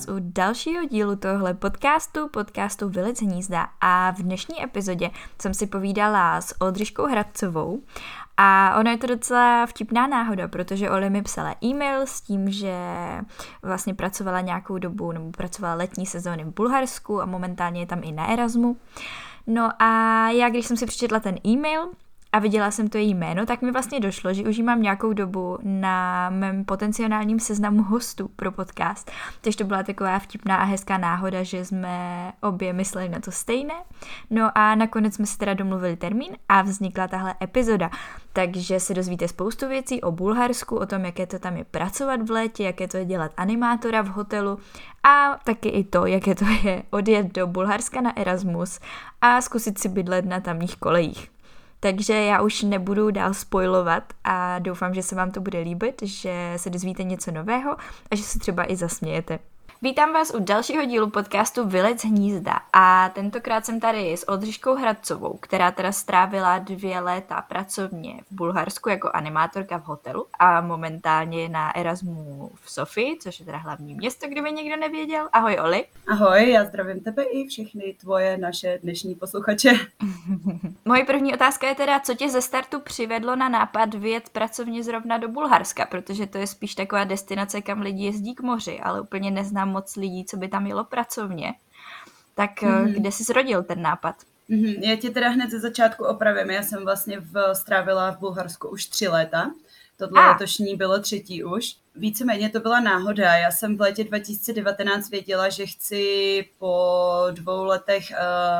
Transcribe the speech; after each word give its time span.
vás 0.00 0.08
u 0.08 0.16
dalšího 0.18 0.84
dílu 0.84 1.16
tohle 1.16 1.54
podcastu, 1.54 2.28
podcastu 2.28 2.88
Vylec 2.88 3.22
hnízda 3.22 3.68
a 3.80 4.10
v 4.10 4.22
dnešní 4.22 4.64
epizodě 4.64 5.10
jsem 5.42 5.54
si 5.54 5.66
povídala 5.66 6.40
s 6.40 6.60
Oldřiškou 6.60 7.06
Hradcovou 7.06 7.82
a 8.36 8.76
ono 8.80 8.90
je 8.90 8.96
to 8.96 9.06
docela 9.06 9.66
vtipná 9.66 10.06
náhoda, 10.06 10.48
protože 10.48 10.90
Oli 10.90 11.10
mi 11.10 11.22
psala 11.22 11.54
e-mail 11.64 12.00
s 12.00 12.20
tím, 12.20 12.50
že 12.50 12.74
vlastně 13.62 13.94
pracovala 13.94 14.40
nějakou 14.40 14.78
dobu, 14.78 15.12
nebo 15.12 15.30
pracovala 15.30 15.74
letní 15.74 16.06
sezóny 16.06 16.44
v 16.44 16.54
Bulharsku 16.54 17.22
a 17.22 17.26
momentálně 17.26 17.80
je 17.80 17.86
tam 17.86 18.00
i 18.02 18.12
na 18.12 18.26
Erasmu. 18.26 18.76
No 19.46 19.82
a 19.82 20.28
já, 20.30 20.48
když 20.48 20.66
jsem 20.66 20.76
si 20.76 20.86
přečetla 20.86 21.20
ten 21.20 21.36
e-mail, 21.46 21.90
a 22.32 22.38
viděla 22.38 22.70
jsem 22.70 22.88
to 22.88 22.98
její 22.98 23.14
jméno, 23.14 23.46
tak 23.46 23.62
mi 23.62 23.72
vlastně 23.72 24.00
došlo, 24.00 24.34
že 24.34 24.42
už 24.42 24.56
ji 24.56 24.62
mám 24.62 24.82
nějakou 24.82 25.12
dobu 25.12 25.58
na 25.62 26.30
mém 26.30 26.64
potenciálním 26.64 27.40
seznamu 27.40 27.82
hostů 27.82 28.28
pro 28.36 28.52
podcast. 28.52 29.10
Takže 29.40 29.58
to 29.58 29.64
byla 29.64 29.82
taková 29.82 30.18
vtipná 30.18 30.56
a 30.56 30.64
hezká 30.64 30.98
náhoda, 30.98 31.42
že 31.42 31.64
jsme 31.64 32.32
obě 32.40 32.72
mysleli 32.72 33.08
na 33.08 33.20
to 33.20 33.32
stejné. 33.32 33.74
No 34.30 34.58
a 34.58 34.74
nakonec 34.74 35.14
jsme 35.14 35.26
si 35.26 35.38
teda 35.38 35.54
domluvili 35.54 35.96
termín 35.96 36.36
a 36.48 36.62
vznikla 36.62 37.08
tahle 37.08 37.34
epizoda. 37.42 37.90
Takže 38.32 38.80
se 38.80 38.94
dozvíte 38.94 39.28
spoustu 39.28 39.68
věcí 39.68 40.00
o 40.00 40.12
Bulharsku, 40.12 40.76
o 40.76 40.86
tom, 40.86 41.04
jaké 41.04 41.26
to 41.26 41.38
tam 41.38 41.56
je 41.56 41.64
pracovat 41.64 42.28
v 42.28 42.30
létě, 42.30 42.64
jaké 42.64 42.88
to 42.88 42.96
je 42.96 43.04
dělat 43.04 43.32
animátora 43.36 44.02
v 44.02 44.08
hotelu 44.08 44.58
a 45.02 45.38
taky 45.44 45.68
i 45.68 45.84
to, 45.84 46.06
jaké 46.06 46.34
to 46.34 46.44
je 46.62 46.82
odjet 46.90 47.32
do 47.34 47.46
Bulharska 47.46 48.00
na 48.00 48.16
Erasmus 48.16 48.80
a 49.20 49.40
zkusit 49.40 49.78
si 49.78 49.88
bydlet 49.88 50.24
na 50.24 50.40
tamních 50.40 50.76
kolejích. 50.76 51.39
Takže 51.80 52.14
já 52.14 52.42
už 52.42 52.62
nebudu 52.62 53.10
dál 53.10 53.34
spoilovat 53.34 54.12
a 54.24 54.58
doufám, 54.58 54.94
že 54.94 55.02
se 55.02 55.14
vám 55.14 55.30
to 55.30 55.40
bude 55.40 55.60
líbit, 55.60 56.02
že 56.02 56.52
se 56.56 56.70
dozvíte 56.70 57.02
něco 57.02 57.30
nového 57.30 57.76
a 58.10 58.16
že 58.16 58.22
se 58.22 58.38
třeba 58.38 58.72
i 58.72 58.76
zasmějete. 58.76 59.38
Vítám 59.82 60.12
vás 60.12 60.34
u 60.34 60.38
dalšího 60.38 60.84
dílu 60.84 61.10
podcastu 61.10 61.68
Vylec 61.68 62.04
hnízda 62.04 62.60
a 62.72 63.08
tentokrát 63.08 63.66
jsem 63.66 63.80
tady 63.80 64.12
s 64.12 64.28
Oldřiškou 64.28 64.74
Hradcovou, 64.74 65.38
která 65.42 65.70
teda 65.70 65.92
strávila 65.92 66.58
dvě 66.58 67.00
léta 67.00 67.42
pracovně 67.42 68.20
v 68.30 68.34
Bulharsku 68.34 68.88
jako 68.88 69.10
animátorka 69.14 69.78
v 69.78 69.84
hotelu 69.84 70.26
a 70.38 70.60
momentálně 70.60 71.42
je 71.42 71.48
na 71.48 71.76
Erasmu 71.76 72.50
v 72.54 72.70
Sofii, 72.70 73.18
což 73.18 73.40
je 73.40 73.46
teda 73.46 73.58
hlavní 73.58 73.94
město, 73.94 74.28
kdyby 74.28 74.52
někdo 74.52 74.76
nevěděl. 74.76 75.28
Ahoj 75.32 75.58
Oli. 75.62 75.84
Ahoj, 76.08 76.50
já 76.50 76.64
zdravím 76.64 77.00
tebe 77.00 77.22
i 77.22 77.46
všechny 77.46 77.96
tvoje 78.00 78.38
naše 78.38 78.78
dnešní 78.82 79.14
posluchače. 79.14 79.70
Moje 80.84 81.04
první 81.04 81.34
otázka 81.34 81.68
je 81.68 81.74
teda, 81.74 82.00
co 82.00 82.14
tě 82.14 82.28
ze 82.28 82.42
startu 82.42 82.80
přivedlo 82.80 83.36
na 83.36 83.48
nápad 83.48 83.94
vyjet 83.94 84.28
pracovně 84.28 84.84
zrovna 84.84 85.18
do 85.18 85.28
Bulharska, 85.28 85.86
protože 85.86 86.26
to 86.26 86.38
je 86.38 86.46
spíš 86.46 86.74
taková 86.74 87.04
destinace, 87.04 87.62
kam 87.62 87.80
lidi 87.80 88.04
jezdí 88.04 88.34
k 88.34 88.40
moři, 88.40 88.80
ale 88.80 89.00
úplně 89.00 89.30
neznám 89.30 89.69
moc 89.70 89.96
lidí, 89.96 90.24
co 90.24 90.36
by 90.36 90.48
tam 90.48 90.66
jelo 90.66 90.84
pracovně. 90.84 91.54
Tak 92.34 92.62
mm-hmm. 92.62 92.92
kde 92.92 93.12
jsi 93.12 93.24
zrodil 93.24 93.62
ten 93.62 93.82
nápad? 93.82 94.16
Mm-hmm. 94.50 94.82
Já 94.82 94.96
ti 94.96 95.10
teda 95.10 95.28
hned 95.28 95.50
ze 95.50 95.60
začátku 95.60 96.04
opravím. 96.04 96.50
Já 96.50 96.62
jsem 96.62 96.84
vlastně 96.84 97.20
v, 97.20 97.54
strávila 97.54 98.10
v 98.10 98.18
Bulharsku 98.18 98.68
už 98.68 98.86
tři 98.86 99.08
léta. 99.08 99.50
Tohle 99.96 100.22
ah. 100.22 100.32
letošní 100.32 100.76
bylo 100.76 101.00
třetí 101.00 101.44
už. 101.44 101.76
Víceméně 101.94 102.50
to 102.50 102.60
byla 102.60 102.80
náhoda. 102.80 103.34
Já 103.36 103.50
jsem 103.50 103.76
v 103.76 103.80
létě 103.80 104.04
2019 104.04 105.10
věděla, 105.10 105.48
že 105.48 105.66
chci 105.66 106.44
po 106.58 107.26
dvou 107.30 107.64
letech 107.64 108.10
uh, 108.10 108.16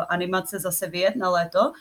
animace 0.08 0.58
zase 0.58 0.86
vyjet 0.86 1.16
na 1.16 1.30
léto, 1.30 1.72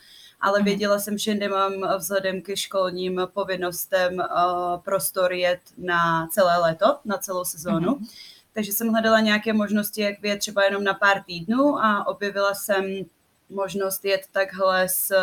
ale 0.41 0.59
mhm. 0.59 0.65
věděla 0.65 0.99
jsem, 0.99 1.17
že 1.17 1.35
nemám 1.35 1.73
vzhledem 1.97 2.41
ke 2.41 2.57
školním 2.57 3.21
povinnostem 3.33 4.13
uh, 4.13 4.81
prostor 4.81 5.33
jet 5.33 5.59
na 5.77 6.27
celé 6.27 6.57
léto, 6.57 6.99
na 7.05 7.17
celou 7.17 7.45
sezónu. 7.45 7.91
Mm-hmm 7.91 8.38
takže 8.53 8.71
jsem 8.71 8.89
hledala 8.89 9.19
nějaké 9.19 9.53
možnosti, 9.53 10.01
jak 10.01 10.21
vyjet 10.21 10.39
třeba 10.39 10.63
jenom 10.63 10.83
na 10.83 10.93
pár 10.93 11.23
týdnů 11.23 11.79
a 11.79 12.07
objevila 12.07 12.53
jsem 12.53 13.05
možnost 13.49 14.05
jet 14.05 14.21
takhle 14.31 14.89
s 14.89 15.15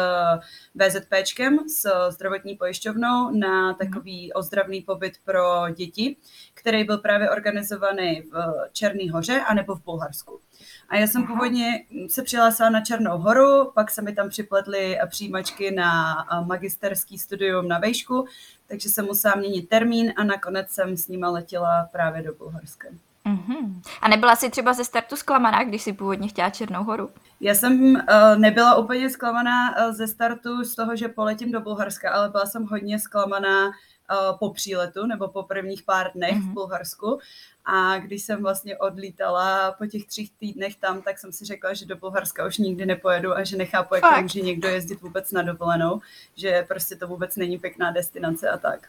VZPčkem, 0.74 1.68
s 1.68 2.10
zdravotní 2.10 2.56
pojišťovnou 2.56 3.30
na 3.30 3.74
takový 3.74 4.32
ozdravný 4.32 4.82
pobyt 4.82 5.12
pro 5.24 5.42
děti, 5.74 6.16
který 6.54 6.84
byl 6.84 6.98
právě 6.98 7.30
organizovaný 7.30 8.22
v 8.22 8.54
Černý 8.72 9.10
hoře 9.10 9.40
anebo 9.40 9.74
v 9.74 9.84
Bulharsku. 9.84 10.40
A 10.88 10.96
já 10.96 11.06
jsem 11.06 11.26
původně 11.26 11.84
se 12.08 12.22
přihlásila 12.22 12.70
na 12.70 12.80
Černou 12.80 13.18
horu, 13.18 13.70
pak 13.74 13.90
se 13.90 14.02
mi 14.02 14.14
tam 14.14 14.28
připletly 14.28 14.98
přijímačky 15.08 15.70
na 15.70 16.14
magisterský 16.44 17.18
studium 17.18 17.68
na 17.68 17.78
vejšku, 17.78 18.26
takže 18.66 18.88
jsem 18.88 19.04
musela 19.04 19.34
měnit 19.34 19.68
termín 19.68 20.12
a 20.16 20.24
nakonec 20.24 20.70
jsem 20.70 20.96
s 20.96 21.08
nima 21.08 21.30
letěla 21.30 21.88
právě 21.92 22.22
do 22.22 22.34
Bulharska. 22.34 22.88
Mm-hmm. 23.36 23.82
A 24.00 24.08
nebyla 24.08 24.36
jsi 24.36 24.50
třeba 24.50 24.72
ze 24.72 24.84
startu 24.84 25.16
zklamaná, 25.16 25.64
když 25.64 25.82
jsi 25.82 25.92
původně 25.92 26.28
chtěla 26.28 26.50
Černou 26.50 26.84
horu? 26.84 27.10
Já 27.40 27.54
jsem 27.54 27.94
uh, 27.94 28.00
nebyla 28.36 28.74
úplně 28.74 29.10
zklamaná 29.10 29.86
uh, 29.86 29.94
ze 29.94 30.08
startu 30.08 30.64
z 30.64 30.74
toho, 30.74 30.96
že 30.96 31.08
poletím 31.08 31.52
do 31.52 31.60
Bulharska, 31.60 32.12
ale 32.12 32.28
byla 32.28 32.46
jsem 32.46 32.66
hodně 32.66 32.98
zklamaná 32.98 33.66
uh, 33.66 34.38
po 34.38 34.50
příletu 34.50 35.06
nebo 35.06 35.28
po 35.28 35.42
prvních 35.42 35.82
pár 35.82 36.10
dnech 36.14 36.34
mm-hmm. 36.34 36.40
v 36.40 36.44
mhm. 36.44 36.54
Bulharsku. 36.54 37.18
A 37.64 37.98
když 37.98 38.22
jsem 38.22 38.42
vlastně 38.42 38.78
odlítala 38.78 39.72
po 39.72 39.86
těch 39.86 40.06
třích 40.06 40.32
týdnech 40.32 40.76
tam, 40.76 41.02
tak 41.02 41.18
jsem 41.18 41.32
si 41.32 41.44
řekla, 41.44 41.74
že 41.74 41.86
do 41.86 41.96
Bulharska 41.96 42.46
už 42.46 42.58
nikdy 42.58 42.86
nepojedu 42.86 43.36
a 43.36 43.44
že 43.44 43.56
nechápu, 43.56 43.94
jak 43.94 44.04
to 44.16 44.22
může 44.22 44.40
někdo 44.40 44.68
jezdit 44.68 45.00
vůbec 45.00 45.32
na 45.32 45.42
dovolenou, 45.42 46.00
že 46.36 46.64
prostě 46.68 46.96
to 46.96 47.08
vůbec 47.08 47.36
není 47.36 47.58
pěkná 47.58 47.90
destinace 47.90 48.50
a 48.50 48.56
tak. 48.56 48.88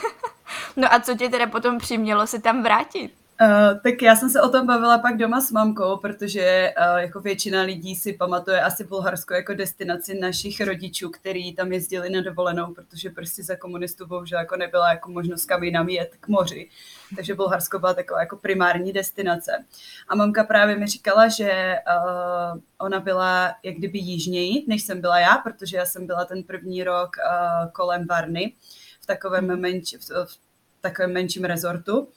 no 0.76 0.94
a 0.94 1.00
co 1.00 1.14
tě 1.14 1.28
teda 1.28 1.46
potom 1.46 1.78
přimělo 1.78 2.26
se 2.26 2.38
tam 2.38 2.62
vrátit? 2.62 3.25
Uh, 3.40 3.80
tak 3.82 4.02
já 4.02 4.16
jsem 4.16 4.30
se 4.30 4.42
o 4.42 4.48
tom 4.48 4.66
bavila 4.66 4.98
pak 4.98 5.16
doma 5.16 5.40
s 5.40 5.50
mamkou, 5.50 5.96
protože 5.96 6.74
uh, 6.78 6.96
jako 6.96 7.20
většina 7.20 7.62
lidí 7.62 7.96
si 7.96 8.12
pamatuje 8.12 8.60
asi 8.60 8.84
Bulharsko 8.84 9.34
jako 9.34 9.54
destinaci 9.54 10.18
našich 10.18 10.60
rodičů, 10.60 11.10
kteří 11.10 11.54
tam 11.54 11.72
jezdili 11.72 12.10
na 12.10 12.22
dovolenou, 12.22 12.74
protože 12.74 13.10
prostě 13.10 13.42
za 13.42 13.56
komunistů 13.56 14.06
bohužel 14.06 14.38
jako 14.38 14.56
nebyla 14.56 14.90
jako 14.90 15.10
možnost 15.10 15.44
kam 15.44 15.62
jinam 15.62 15.88
jet 15.88 16.16
k 16.20 16.28
moři. 16.28 16.68
Takže 17.16 17.34
Bulharsko 17.34 17.78
byla 17.78 17.94
taková 17.94 18.20
jako 18.20 18.36
primární 18.36 18.92
destinace. 18.92 19.64
A 20.08 20.14
mamka 20.14 20.44
právě 20.44 20.76
mi 20.76 20.86
říkala, 20.86 21.28
že 21.28 21.76
uh, 21.86 22.60
ona 22.78 23.00
byla 23.00 23.54
jak 23.62 23.76
kdyby 23.76 23.98
jižněji, 23.98 24.64
než 24.68 24.82
jsem 24.82 25.00
byla 25.00 25.18
já, 25.18 25.36
protože 25.36 25.76
já 25.76 25.86
jsem 25.86 26.06
byla 26.06 26.24
ten 26.24 26.42
první 26.42 26.84
rok 26.84 27.10
uh, 27.16 27.70
kolem 27.70 28.06
Varny 28.06 28.52
v 29.00 29.06
takovém, 29.06 29.60
menč, 29.60 29.94
v, 29.94 30.26
v 30.26 30.38
takovém 30.80 31.12
menším 31.12 31.44
rezortu. 31.44 32.08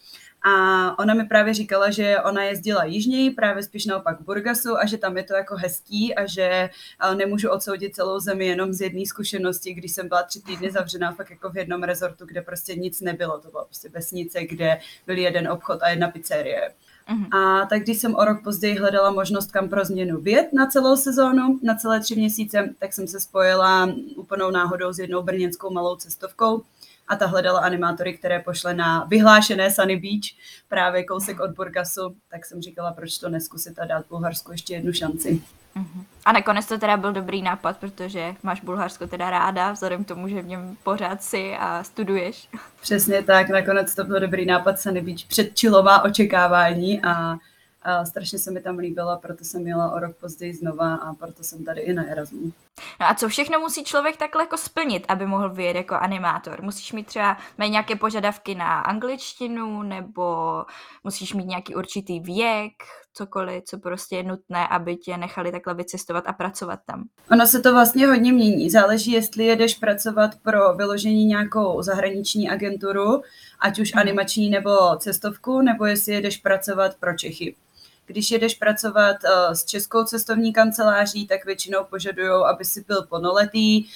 A 0.42 1.00
ona 1.00 1.14
mi 1.14 1.26
právě 1.26 1.54
říkala, 1.54 1.90
že 1.90 2.18
ona 2.20 2.44
jezdila 2.44 2.84
jižněji, 2.84 3.32
právě 3.32 3.64
spíš 3.64 3.86
naopak 3.86 4.20
v 4.20 4.24
Burgasu 4.24 4.78
a 4.78 4.86
že 4.86 4.98
tam 4.98 5.18
je 5.18 5.24
to 5.24 5.34
jako 5.34 5.56
hezký 5.56 6.16
a 6.16 6.26
že 6.26 6.70
nemůžu 7.16 7.50
odsoudit 7.50 7.96
celou 7.96 8.20
zemi 8.20 8.48
jenom 8.48 8.74
z 8.74 8.82
jedné 8.82 9.06
zkušenosti, 9.06 9.74
když 9.74 9.92
jsem 9.92 10.08
byla 10.08 10.24
tři 10.24 10.42
týdny 10.42 10.72
zavřená 10.72 11.12
fakt 11.12 11.30
jako 11.30 11.50
v 11.50 11.58
jednom 11.58 11.84
rezortu, 11.84 12.26
kde 12.26 12.42
prostě 12.42 12.76
nic 12.76 13.02
nebylo. 13.02 13.40
To 13.40 13.50
byla 13.50 13.66
prostě 13.66 13.90
vesnice, 13.90 14.44
kde 14.44 14.80
byl 15.08 15.18
jeden 15.18 15.48
obchod 15.48 15.80
a 15.82 15.90
jedna 15.90 16.08
pizzerie. 16.08 16.74
Uh-huh. 17.10 17.38
A 17.38 17.66
tak 17.66 17.82
když 17.82 17.98
jsem 17.98 18.16
o 18.16 18.26
rok 18.26 18.44
později 18.44 18.76
hledala 18.76 19.12
možnost 19.12 19.52
kam 19.52 19.70
pro 19.70 19.86
změnu 19.86 20.22
vyjet 20.22 20.54
na 20.54 20.68
celou 20.68 20.96
sezónu, 20.96 21.60
na 21.64 21.76
celé 21.76 22.00
tři 22.00 22.16
měsíce, 22.16 22.70
tak 22.80 22.94
jsem 22.94 23.08
se 23.08 23.20
spojila 23.20 23.90
úplnou 24.16 24.52
náhodou 24.52 24.94
s 24.94 25.00
jednou 25.00 25.24
brněnskou 25.24 25.70
malou 25.70 25.96
cestovkou, 25.96 26.62
a 27.10 27.16
ta 27.16 27.26
hledala 27.26 27.60
animátory, 27.60 28.18
které 28.18 28.40
pošle 28.40 28.74
na 28.74 29.04
vyhlášené 29.04 29.72
Sunny 29.72 29.96
Beach, 29.96 30.38
právě 30.68 31.04
kousek 31.04 31.40
od 31.40 31.52
Burgasu, 31.52 32.16
tak 32.30 32.46
jsem 32.46 32.62
říkala, 32.62 32.94
proč 32.94 33.18
to 33.18 33.30
neskusit 33.30 33.80
a 33.80 33.86
dát 33.86 34.06
Bulharsku 34.10 34.52
ještě 34.52 34.74
jednu 34.74 34.94
šanci. 34.94 35.42
Uh-huh. 35.76 36.04
A 36.26 36.32
nakonec 36.32 36.66
to 36.66 36.78
teda 36.78 36.98
byl 36.98 37.14
dobrý 37.14 37.42
nápad, 37.42 37.78
protože 37.78 38.36
máš 38.44 38.62
Bulharsko 38.62 39.08
teda 39.08 39.30
ráda, 39.30 39.72
vzhledem 39.72 40.04
k 40.04 40.08
tomu, 40.08 40.28
že 40.28 40.42
v 40.42 40.48
něm 40.48 40.78
pořád 40.84 41.24
si 41.24 41.56
a 41.60 41.84
studuješ. 41.84 42.50
Přesně 42.82 43.24
tak, 43.24 43.50
nakonec 43.50 43.96
to 43.96 44.04
byl 44.04 44.20
dobrý 44.20 44.46
nápad 44.46 44.80
Sunny 44.80 45.02
Beach, 45.02 45.26
předčilová 45.28 46.04
očekávání 46.04 47.02
a 47.02 47.38
a 47.82 48.06
strašně 48.06 48.40
se 48.40 48.52
mi 48.52 48.62
tam 48.62 48.78
líbila, 48.78 49.18
proto 49.18 49.44
jsem 49.44 49.68
jela 49.68 49.92
o 49.92 50.00
rok 50.00 50.16
později 50.16 50.54
znova 50.54 50.96
a 50.96 51.14
proto 51.14 51.44
jsem 51.44 51.66
tady 51.66 51.82
i 51.82 51.94
na 51.94 52.08
Erasmu. 52.08 52.52
No 53.00 53.10
a 53.10 53.14
co 53.14 53.30
všechno 53.30 53.60
musí 53.60 53.84
člověk 53.84 54.18
takhle 54.18 54.44
jako 54.44 54.58
splnit, 54.58 55.06
aby 55.08 55.26
mohl 55.26 55.50
vyjet 55.50 55.76
jako 55.76 55.96
animátor? 55.96 56.62
Musíš 56.62 56.94
mít 56.94 57.08
třeba 57.08 57.38
mít 57.58 57.70
nějaké 57.70 57.96
požadavky 57.96 58.56
na 58.56 58.80
angličtinu, 58.80 59.84
nebo 59.84 60.66
musíš 61.04 61.34
mít 61.34 61.46
nějaký 61.46 61.76
určitý 61.76 62.20
věk, 62.20 62.74
cokoliv, 63.14 63.64
co 63.64 63.78
prostě 63.78 64.16
je 64.16 64.24
nutné, 64.24 64.68
aby 64.68 64.96
tě 64.98 65.18
nechali 65.18 65.52
takhle 65.52 65.74
vycestovat 65.74 66.24
a 66.28 66.34
pracovat 66.34 66.80
tam? 66.86 67.04
Ono 67.32 67.48
se 67.48 67.60
to 67.60 67.74
vlastně 67.74 68.08
hodně 68.08 68.34
mění. 68.34 68.70
Záleží, 68.70 69.12
jestli 69.12 69.46
jedeš 69.46 69.76
pracovat 69.76 70.32
pro 70.44 70.74
vyložení 70.74 71.26
nějakou 71.26 71.82
zahraniční 71.82 72.50
agenturu, 72.50 73.22
ať 73.60 73.80
už 73.80 73.94
hmm. 73.94 74.02
animační 74.02 74.50
nebo 74.50 74.96
cestovku, 74.98 75.62
nebo 75.62 75.86
jestli 75.86 76.14
jedeš 76.14 76.38
pracovat 76.38 76.96
pro 77.00 77.18
Čechy. 77.18 77.56
Když 78.10 78.32
jedeš 78.32 78.56
pracovat 78.56 79.16
uh, 79.24 79.54
s 79.54 79.66
českou 79.66 80.04
cestovní 80.04 80.54
kanceláří, 80.54 81.28
tak 81.28 81.46
většinou 81.46 81.84
požadují, 81.84 82.30
aby 82.46 82.66
si 82.66 82.84
byl 82.88 83.04
plnoletý, 83.04 83.86
uh, 83.86 83.88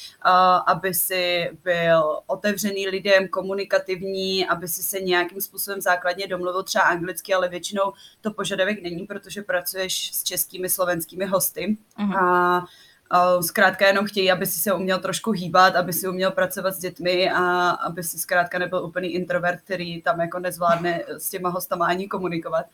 aby 0.67 0.93
si 0.93 1.51
byl 1.63 2.19
otevřený 2.27 2.87
lidem, 2.87 3.27
komunikativní, 3.27 4.47
aby 4.47 4.67
si 4.67 4.83
se 4.83 4.99
nějakým 4.99 5.41
způsobem 5.41 5.81
základně 5.81 6.27
domluvil 6.27 6.63
třeba 6.63 6.83
anglicky, 6.83 7.33
ale 7.33 7.49
většinou 7.49 7.93
to 8.21 8.33
požadavek 8.33 8.81
není, 8.81 9.05
protože 9.05 9.41
pracuješ 9.41 10.13
s 10.13 10.23
českými, 10.23 10.69
slovenskými 10.69 11.25
hosty. 11.25 11.77
Uh-huh. 11.99 12.17
A 12.17 13.41
zkrátka 13.41 13.87
jenom 13.87 14.05
chtějí, 14.05 14.31
aby 14.31 14.45
si 14.45 14.59
se 14.59 14.73
uměl 14.73 14.99
trošku 14.99 15.31
hýbat, 15.31 15.75
aby 15.75 15.93
si 15.93 16.07
uměl 16.07 16.31
pracovat 16.31 16.75
s 16.75 16.79
dětmi 16.79 17.31
a 17.31 17.69
aby 17.69 18.03
si 18.03 18.19
zkrátka 18.19 18.59
nebyl 18.59 18.85
úplný 18.85 19.07
introvert, 19.07 19.61
který 19.61 20.01
tam 20.01 20.19
jako 20.19 20.39
nezvládne 20.39 21.03
s 21.07 21.29
těma 21.29 21.49
hostama 21.49 21.85
ani 21.85 22.07
komunikovat. 22.07 22.65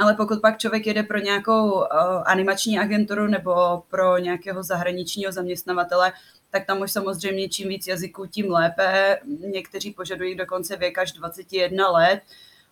Ale 0.00 0.14
pokud 0.14 0.40
pak 0.40 0.58
člověk 0.58 0.86
jede 0.86 1.02
pro 1.02 1.18
nějakou 1.18 1.72
uh, 1.72 1.86
animační 2.24 2.78
agenturu 2.78 3.26
nebo 3.26 3.82
pro 3.90 4.18
nějakého 4.18 4.62
zahraničního 4.62 5.32
zaměstnavatele, 5.32 6.12
tak 6.50 6.66
tam 6.66 6.80
už 6.80 6.92
samozřejmě 6.92 7.48
čím 7.48 7.68
víc 7.68 7.86
jazyků, 7.86 8.26
tím 8.26 8.50
lépe. 8.50 9.18
Někteří 9.52 9.90
požadují 9.90 10.34
dokonce 10.34 10.76
věk 10.76 10.98
až 10.98 11.12
21 11.12 11.90
let. 11.90 12.20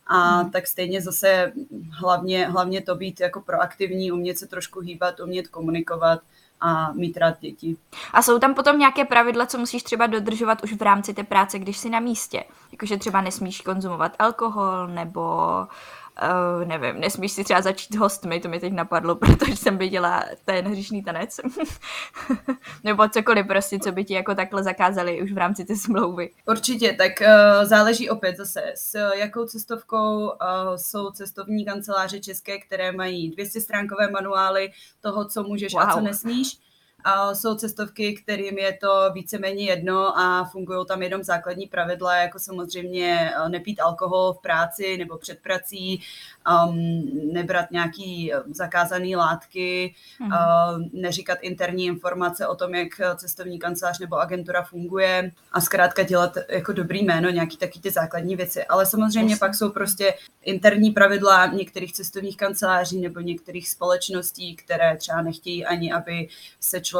A 0.07 0.41
hmm. 0.41 0.51
tak 0.51 0.67
stejně 0.67 1.03
zase 1.03 1.53
hlavně, 1.91 2.47
hlavně 2.47 2.83
to 2.83 2.95
být 2.95 3.21
jako 3.21 3.41
proaktivní, 3.41 4.13
umět 4.13 4.39
se 4.39 4.47
trošku 4.47 4.81
hýbat, 4.81 5.21
umět 5.21 5.49
komunikovat 5.49 6.21
a 6.61 6.93
mít 6.93 7.17
rád 7.17 7.41
děti. 7.41 7.77
A 8.13 8.23
jsou 8.23 8.39
tam 8.39 8.55
potom 8.55 8.79
nějaké 8.79 9.05
pravidla, 9.05 9.47
co 9.47 9.59
musíš 9.59 9.83
třeba 9.83 10.07
dodržovat 10.07 10.65
už 10.65 10.73
v 10.73 10.83
rámci 10.83 11.15
té 11.15 11.25
práce, 11.25 11.59
když 11.59 11.79
jsi 11.79 11.91
na 11.91 12.01
místě? 12.01 12.45
Jakože 12.73 12.97
třeba 12.97 13.21
nesmíš 13.21 13.61
konzumovat 13.61 14.17
alkohol 14.19 14.89
nebo 14.89 15.31
uh, 16.23 16.69
nevím, 16.69 17.01
nesmíš 17.01 17.33
si 17.33 17.45
třeba 17.45 17.63
začít 17.63 17.97
hostmi, 17.97 18.41
to 18.41 18.49
mi 18.49 18.61
teď 18.61 18.73
napadlo, 18.73 19.15
protože 19.17 19.57
jsem 19.57 19.79
viděla 19.79 20.25
ten 20.45 20.69
hřišný 20.69 21.03
tanec. 21.03 21.41
Nebo 22.85 23.09
cokoliv 23.09 23.47
prostě, 23.47 23.79
co 23.79 23.93
by 23.93 24.05
ti 24.05 24.15
jako 24.15 24.35
takhle 24.35 24.63
zakázali 24.63 25.23
už 25.23 25.33
v 25.33 25.39
rámci 25.39 25.65
té 25.65 25.77
smlouvy. 25.77 26.31
Určitě, 26.47 26.93
tak 26.93 27.13
uh, 27.21 27.65
záleží 27.65 28.11
opět 28.11 28.37
zase, 28.37 28.63
s 28.75 28.99
jakou 29.15 29.45
cestovkou 29.47 30.27
uh, 30.27 30.31
jsou 30.77 31.11
cestovní 31.11 31.65
kanceláře 31.65 32.21
české, 32.21 32.59
které 32.59 32.93
mají 32.93 33.31
200 33.31 33.61
stránkové 33.61 34.11
manuály 34.11 34.73
toho, 35.01 35.25
co 35.25 35.43
můžeš 35.43 35.73
wow. 35.73 35.83
a 35.83 35.93
co 35.95 36.01
nesmíš 36.01 36.68
a 37.05 37.35
jsou 37.35 37.55
cestovky, 37.55 38.15
kterým 38.15 38.59
je 38.59 38.79
to 38.81 39.11
víceméně 39.13 39.65
jedno 39.65 40.19
a 40.19 40.45
fungují 40.45 40.87
tam 40.87 41.03
jenom 41.03 41.23
základní 41.23 41.67
pravidla, 41.67 42.17
jako 42.17 42.39
samozřejmě 42.39 43.33
eh, 43.35 43.49
nepít 43.49 43.81
alkohol 43.81 44.33
v 44.33 44.43
práci 44.43 44.99
nebo 44.99 45.19
před 45.19 45.39
prací, 45.39 46.01
um, 46.67 47.03
nebrat 47.33 47.71
nějaký 47.71 48.35
eh, 48.35 48.37
zakázané 48.47 49.17
látky, 49.17 49.95
mm. 50.21 50.27
uh, 50.27 50.35
neříkat 50.93 51.39
interní 51.43 51.87
informace 51.87 52.47
o 52.47 52.55
tom, 52.55 52.75
jak 52.75 52.89
cestovní 53.17 53.59
kancelář 53.59 53.99
nebo 53.99 54.17
agentura 54.17 54.63
funguje 54.63 55.33
a 55.53 55.61
zkrátka 55.61 56.03
dělat 56.03 56.37
jako 56.49 56.73
dobrý 56.73 57.05
jméno, 57.05 57.31
nějaký 57.31 57.57
taky 57.57 57.81
ty 57.81 57.91
základní 57.91 58.37
věci. 58.37 58.65
Ale 58.65 58.87
samozřejmě 58.87 59.33
yes. 59.33 59.39
pak 59.39 59.55
jsou 59.55 59.71
prostě 59.71 60.15
interní 60.43 60.91
pravidla 60.91 61.47
některých 61.47 61.93
cestovních 61.93 62.37
kanceláří 62.37 63.01
nebo 63.01 63.21
některých 63.21 63.69
společností, 63.69 64.57
které 64.57 64.97
třeba 64.97 65.23
nechtějí 65.23 65.65
ani, 65.65 65.93
aby 65.93 66.29
se 66.61 66.81
člověk 66.81 66.98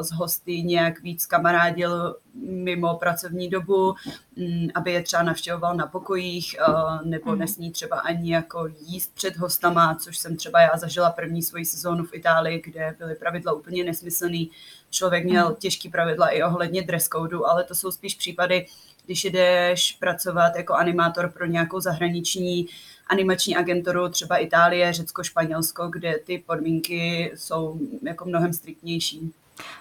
z 0.00 0.12
hosty 0.12 0.62
nějak 0.62 1.00
víc 1.00 1.26
kamarádil 1.26 2.16
mimo 2.34 2.94
pracovní 2.94 3.48
dobu, 3.48 3.94
mm, 4.36 4.68
aby 4.74 4.92
je 4.92 5.02
třeba 5.02 5.22
navštěvoval 5.22 5.76
na 5.76 5.86
pokojích, 5.86 6.56
nebo 7.04 7.30
mhm. 7.30 7.38
nesmí 7.38 7.70
třeba 7.70 8.00
ani 8.00 8.32
jako 8.32 8.66
jíst 8.80 9.14
před 9.14 9.36
hostama, 9.36 9.94
což 9.94 10.18
jsem 10.18 10.36
třeba 10.36 10.60
já 10.60 10.70
zažila 10.76 11.10
první 11.10 11.42
svoji 11.42 11.64
sezónu 11.64 12.04
v 12.04 12.14
Itálii, 12.14 12.62
kde 12.64 12.94
byly 12.98 13.14
pravidla 13.14 13.52
úplně 13.52 13.84
nesmyslný. 13.84 14.50
Člověk 14.90 15.24
měl 15.24 15.46
mhm. 15.46 15.54
těžký 15.54 15.88
pravidla 15.88 16.28
i 16.28 16.42
ohledně 16.42 16.82
dress 16.82 17.08
codeu, 17.08 17.44
ale 17.44 17.64
to 17.64 17.74
jsou 17.74 17.90
spíš 17.90 18.14
případy, 18.14 18.66
když 19.06 19.24
jdeš 19.24 19.92
pracovat 19.92 20.52
jako 20.56 20.74
animátor 20.74 21.30
pro 21.30 21.46
nějakou 21.46 21.80
zahraniční 21.80 22.66
animační 23.06 23.56
agenturu, 23.56 24.08
třeba 24.08 24.36
Itálie, 24.36 24.92
Řecko, 24.92 25.24
Španělsko, 25.24 25.88
kde 25.88 26.18
ty 26.18 26.42
podmínky 26.46 27.32
jsou 27.34 27.78
jako 28.02 28.24
mnohem 28.24 28.52
striktnější. 28.52 29.32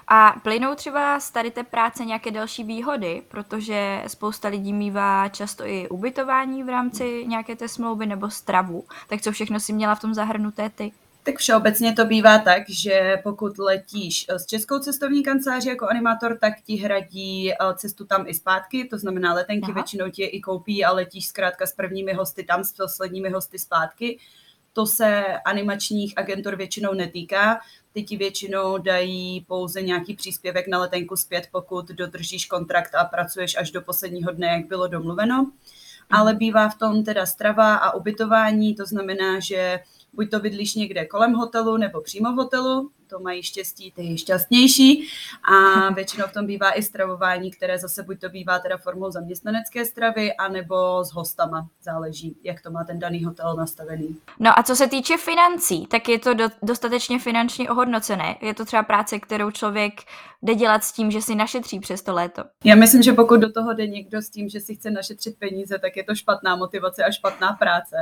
A 0.07 0.35
plynou 0.43 0.75
třeba 0.75 1.19
z 1.19 1.31
tady 1.31 1.51
té 1.51 1.63
práce 1.63 2.05
nějaké 2.05 2.31
další 2.31 2.63
výhody, 2.63 3.21
protože 3.27 4.03
spousta 4.07 4.47
lidí 4.47 4.73
mývá 4.73 5.29
často 5.29 5.65
i 5.65 5.89
ubytování 5.89 6.63
v 6.63 6.69
rámci 6.69 7.25
nějaké 7.27 7.55
té 7.55 7.67
smlouvy 7.67 8.05
nebo 8.05 8.29
stravu. 8.29 8.83
Tak 9.07 9.21
co 9.21 9.31
všechno 9.31 9.59
si 9.59 9.73
měla 9.73 9.95
v 9.95 10.01
tom 10.01 10.13
zahrnuté 10.13 10.69
ty? 10.69 10.91
Tak 11.29 11.37
všeobecně 11.37 11.93
to 11.93 12.05
bývá 12.05 12.39
tak, 12.39 12.69
že 12.69 13.19
pokud 13.23 13.57
letíš 13.57 14.25
s 14.29 14.45
českou 14.45 14.79
cestovní 14.79 15.23
kanceláří 15.23 15.69
jako 15.69 15.87
animátor, 15.87 16.37
tak 16.37 16.53
ti 16.61 16.75
hradí 16.75 17.51
eh, 17.51 17.55
cestu 17.75 18.05
tam 18.05 18.27
i 18.27 18.33
zpátky, 18.33 18.85
to 18.85 18.97
znamená 18.97 19.33
letenky 19.33 19.65
Aha. 19.65 19.73
většinou 19.73 20.09
ti 20.09 20.23
i 20.23 20.41
koupí 20.41 20.85
a 20.85 20.91
letíš 20.91 21.27
zkrátka 21.27 21.65
s 21.65 21.73
prvními 21.73 22.13
hosty 22.13 22.43
tam, 22.43 22.63
s 22.63 22.71
posledními 22.71 23.29
hosty 23.29 23.59
zpátky. 23.59 24.19
To 24.73 24.85
se 24.85 25.23
animačních 25.45 26.13
agentur 26.17 26.55
většinou 26.55 26.93
netýká, 26.93 27.59
ty 27.93 28.03
ti 28.03 28.17
většinou 28.17 28.77
dají 28.77 29.45
pouze 29.47 29.81
nějaký 29.81 30.15
příspěvek 30.15 30.67
na 30.67 30.79
letenku 30.79 31.15
zpět, 31.15 31.47
pokud 31.51 31.87
dodržíš 31.87 32.45
kontrakt 32.45 32.95
a 32.95 33.05
pracuješ 33.05 33.57
až 33.57 33.71
do 33.71 33.81
posledního 33.81 34.31
dne, 34.31 34.47
jak 34.47 34.67
bylo 34.67 34.87
domluveno. 34.87 35.51
Ale 36.11 36.33
bývá 36.33 36.69
v 36.69 36.77
tom 36.77 37.03
teda 37.03 37.25
strava 37.25 37.75
a 37.75 37.93
ubytování, 37.93 38.75
to 38.75 38.85
znamená, 38.85 39.39
že 39.39 39.79
buď 40.13 40.31
to 40.31 40.39
bydlíš 40.39 40.75
někde 40.75 41.05
kolem 41.05 41.33
hotelu 41.33 41.77
nebo 41.77 42.01
přímo 42.01 42.31
v 42.31 42.35
hotelu, 42.35 42.91
to 43.09 43.19
mají 43.19 43.43
štěstí, 43.43 43.91
ty 43.91 44.17
šťastnější. 44.17 45.07
A 45.53 45.89
většinou 45.93 46.25
v 46.27 46.33
tom 46.33 46.45
bývá 46.45 46.71
i 46.71 46.83
stravování, 46.83 47.51
které 47.51 47.79
zase 47.79 48.03
buď 48.03 48.19
to 48.19 48.29
bývá 48.29 48.59
teda 48.59 48.77
formou 48.77 49.11
zaměstnanecké 49.11 49.85
stravy, 49.85 50.33
anebo 50.33 51.03
s 51.03 51.13
hostama. 51.13 51.67
Záleží, 51.83 52.35
jak 52.43 52.61
to 52.61 52.71
má 52.71 52.83
ten 52.83 52.99
daný 52.99 53.23
hotel 53.23 53.55
nastavený. 53.55 54.17
No 54.39 54.59
a 54.59 54.63
co 54.63 54.75
se 54.75 54.87
týče 54.87 55.17
financí, 55.17 55.87
tak 55.87 56.09
je 56.09 56.19
to 56.19 56.33
do, 56.33 56.49
dostatečně 56.63 57.19
finančně 57.19 57.69
ohodnocené. 57.69 58.37
Je 58.41 58.53
to 58.53 58.65
třeba 58.65 58.83
práce, 58.83 59.19
kterou 59.19 59.51
člověk 59.51 59.93
jde 60.41 60.55
dělat 60.55 60.83
s 60.83 60.91
tím, 60.91 61.11
že 61.11 61.21
si 61.21 61.35
našetří 61.35 61.79
přes 61.79 62.01
to 62.01 62.13
léto. 62.13 62.43
Já 62.63 62.75
myslím, 62.75 63.03
že 63.03 63.13
pokud 63.13 63.39
do 63.39 63.51
toho 63.51 63.73
jde 63.73 63.87
někdo 63.87 64.21
s 64.21 64.29
tím, 64.29 64.49
že 64.49 64.59
si 64.59 64.75
chce 64.75 64.91
našetřit 64.91 65.37
peníze, 65.39 65.79
tak 65.79 65.97
je 65.97 66.03
to 66.03 66.15
špatná 66.15 66.55
motivace 66.55 67.03
a 67.03 67.11
špatná 67.11 67.53
práce 67.53 67.95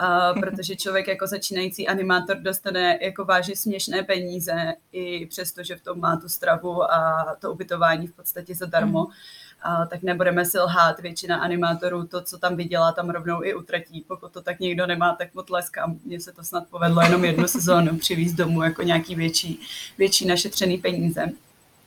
uh, 0.00 0.40
protože 0.40 0.76
člověk 0.76 1.08
jako 1.08 1.26
začínající 1.26 1.88
animátor 1.88 2.36
dostane 2.36 2.98
jako 3.02 3.24
vážně 3.24 3.56
směšné 3.56 4.02
peníze, 4.02 4.74
i 4.92 5.26
přesto, 5.26 5.62
že 5.62 5.76
v 5.76 5.80
tom 5.80 6.00
má 6.00 6.16
tu 6.16 6.28
stravu 6.28 6.92
a 6.92 7.26
to 7.40 7.52
ubytování 7.52 8.06
v 8.06 8.12
podstatě 8.12 8.54
zadarmo. 8.54 9.04
Uh, 9.04 9.86
tak 9.90 10.02
nebudeme 10.02 10.44
si 10.44 10.58
lhát, 10.58 11.00
většina 11.00 11.36
animátorů 11.36 12.06
to, 12.06 12.22
co 12.22 12.38
tam 12.38 12.56
vydělá, 12.56 12.92
tam 12.92 13.10
rovnou 13.10 13.44
i 13.44 13.54
utratí. 13.54 14.04
Pokud 14.08 14.32
to 14.32 14.42
tak 14.42 14.60
někdo 14.60 14.86
nemá, 14.86 15.14
tak 15.14 15.34
moc 15.34 15.46
tleskám. 15.46 15.98
Mně 16.04 16.20
se 16.20 16.32
to 16.32 16.44
snad 16.44 16.68
povedlo 16.70 17.02
jenom 17.02 17.24
jednu 17.24 17.48
sezónu 17.48 17.98
přivízt 17.98 18.36
domů 18.36 18.62
jako 18.62 18.82
nějaký 18.82 19.14
větší, 19.14 19.60
větší 19.98 20.26
našetřený 20.26 20.78
peníze. 20.78 21.26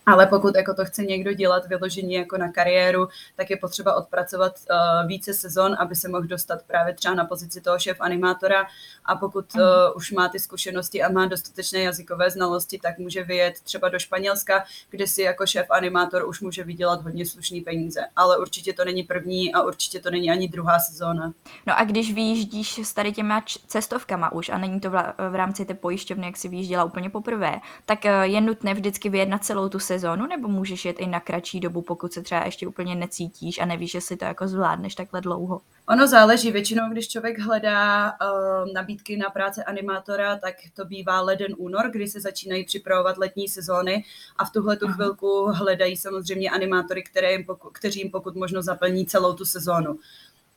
Ale 0.06 0.28
pokud 0.28 0.56
jako 0.56 0.74
to 0.74 0.86
chce 0.86 1.04
někdo 1.04 1.34
dělat 1.34 1.68
vyložení 1.68 2.14
jako 2.14 2.38
na 2.38 2.52
kariéru, 2.52 3.08
tak 3.36 3.50
je 3.50 3.58
potřeba 3.58 3.96
odpracovat 3.96 4.54
uh, 4.70 5.08
více 5.08 5.34
sezon, 5.34 5.76
aby 5.80 5.96
se 5.96 6.10
mohl 6.10 6.28
dostat 6.28 6.64
právě 6.68 6.94
třeba 6.94 7.16
na 7.16 7.26
pozici 7.26 7.62
toho 7.62 7.80
šéf 7.80 7.98
animátora 8.00 8.66
a 9.06 9.16
pokud 9.16 9.46
uh, 9.56 9.62
už 9.96 10.12
má 10.12 10.30
ty 10.30 10.40
zkušenosti 10.40 11.04
a 11.04 11.12
má 11.12 11.26
dostatečné 11.26 11.80
jazykové 11.80 12.30
znalosti, 12.30 12.80
tak 12.80 12.98
může 12.98 13.24
vyjet 13.24 13.62
třeba 13.62 13.90
do 13.90 14.00
Španělska, 14.00 14.64
kde 14.90 15.08
si 15.08 15.22
jako 15.22 15.46
šéf 15.46 15.66
animátor 15.70 16.28
už 16.28 16.42
může 16.42 16.64
vydělat 16.64 17.02
hodně 17.02 17.26
slušný 17.26 17.62
peníze. 17.62 18.02
Ale 18.16 18.38
určitě 18.38 18.74
to 18.74 18.86
není 18.86 19.04
první 19.04 19.54
a 19.54 19.62
určitě 19.62 20.00
to 20.00 20.12
není 20.12 20.32
ani 20.32 20.48
druhá 20.48 20.80
sezóna. 20.80 21.34
No 21.68 21.80
a 21.80 21.84
když 21.84 22.14
vyjíždíš 22.14 22.78
s 22.78 22.94
tady 22.94 23.12
těma 23.12 23.44
cestovkama 23.68 24.32
už 24.32 24.50
a 24.50 24.58
není 24.58 24.80
to 24.80 24.90
v, 24.90 25.36
rámci 25.36 25.66
té 25.66 25.74
pojišťovny, 25.74 26.26
jak 26.26 26.38
si 26.38 26.48
vyjížděla 26.48 26.84
úplně 26.84 27.10
poprvé, 27.10 27.60
tak 27.86 28.06
eh, 28.06 28.28
je 28.28 28.42
nutné 28.42 28.74
vždycky 28.74 29.10
vyjednat 29.10 29.46
celou 29.46 29.70
tu 29.70 29.80
sezónu, 29.80 29.93
nebo 30.28 30.48
můžeš 30.48 30.86
jet 30.86 31.00
i 31.00 31.08
na 31.08 31.20
kratší 31.20 31.60
dobu, 31.60 31.82
pokud 31.82 32.14
se 32.14 32.22
třeba 32.22 32.46
ještě 32.46 32.68
úplně 32.68 32.96
necítíš 32.96 33.60
a 33.60 33.66
nevíš, 33.66 33.94
jestli 33.94 34.18
to 34.18 34.26
jako 34.26 34.48
zvládneš 34.48 34.96
takhle 34.96 35.22
dlouho? 35.22 35.62
Ono 35.90 36.08
záleží. 36.08 36.52
Většinou, 36.52 36.90
když 36.92 37.08
člověk 37.08 37.40
hledá 37.40 38.12
uh, 38.12 38.74
nabídky 38.74 39.18
na 39.18 39.30
práce 39.30 39.64
animátora, 39.64 40.38
tak 40.38 40.56
to 40.76 40.86
bývá 40.86 41.22
leden, 41.22 41.56
únor, 41.58 41.90
kdy 41.92 42.08
se 42.08 42.22
začínají 42.22 42.66
připravovat 42.66 43.18
letní 43.18 43.48
sezóny 43.48 44.04
a 44.38 44.46
v 44.46 44.52
tuhle 44.52 44.78
tu 44.78 44.88
chvilku 44.88 45.46
hledají 45.52 45.98
samozřejmě 45.98 46.50
animátory, 46.50 47.04
které 47.04 47.32
jim 47.32 47.44
poku- 47.44 47.70
kteří 47.74 48.00
jim 48.00 48.12
pokud 48.12 48.36
možno 48.36 48.62
zaplní 48.62 49.06
celou 49.06 49.34
tu 49.34 49.46
sezónu. 49.46 50.00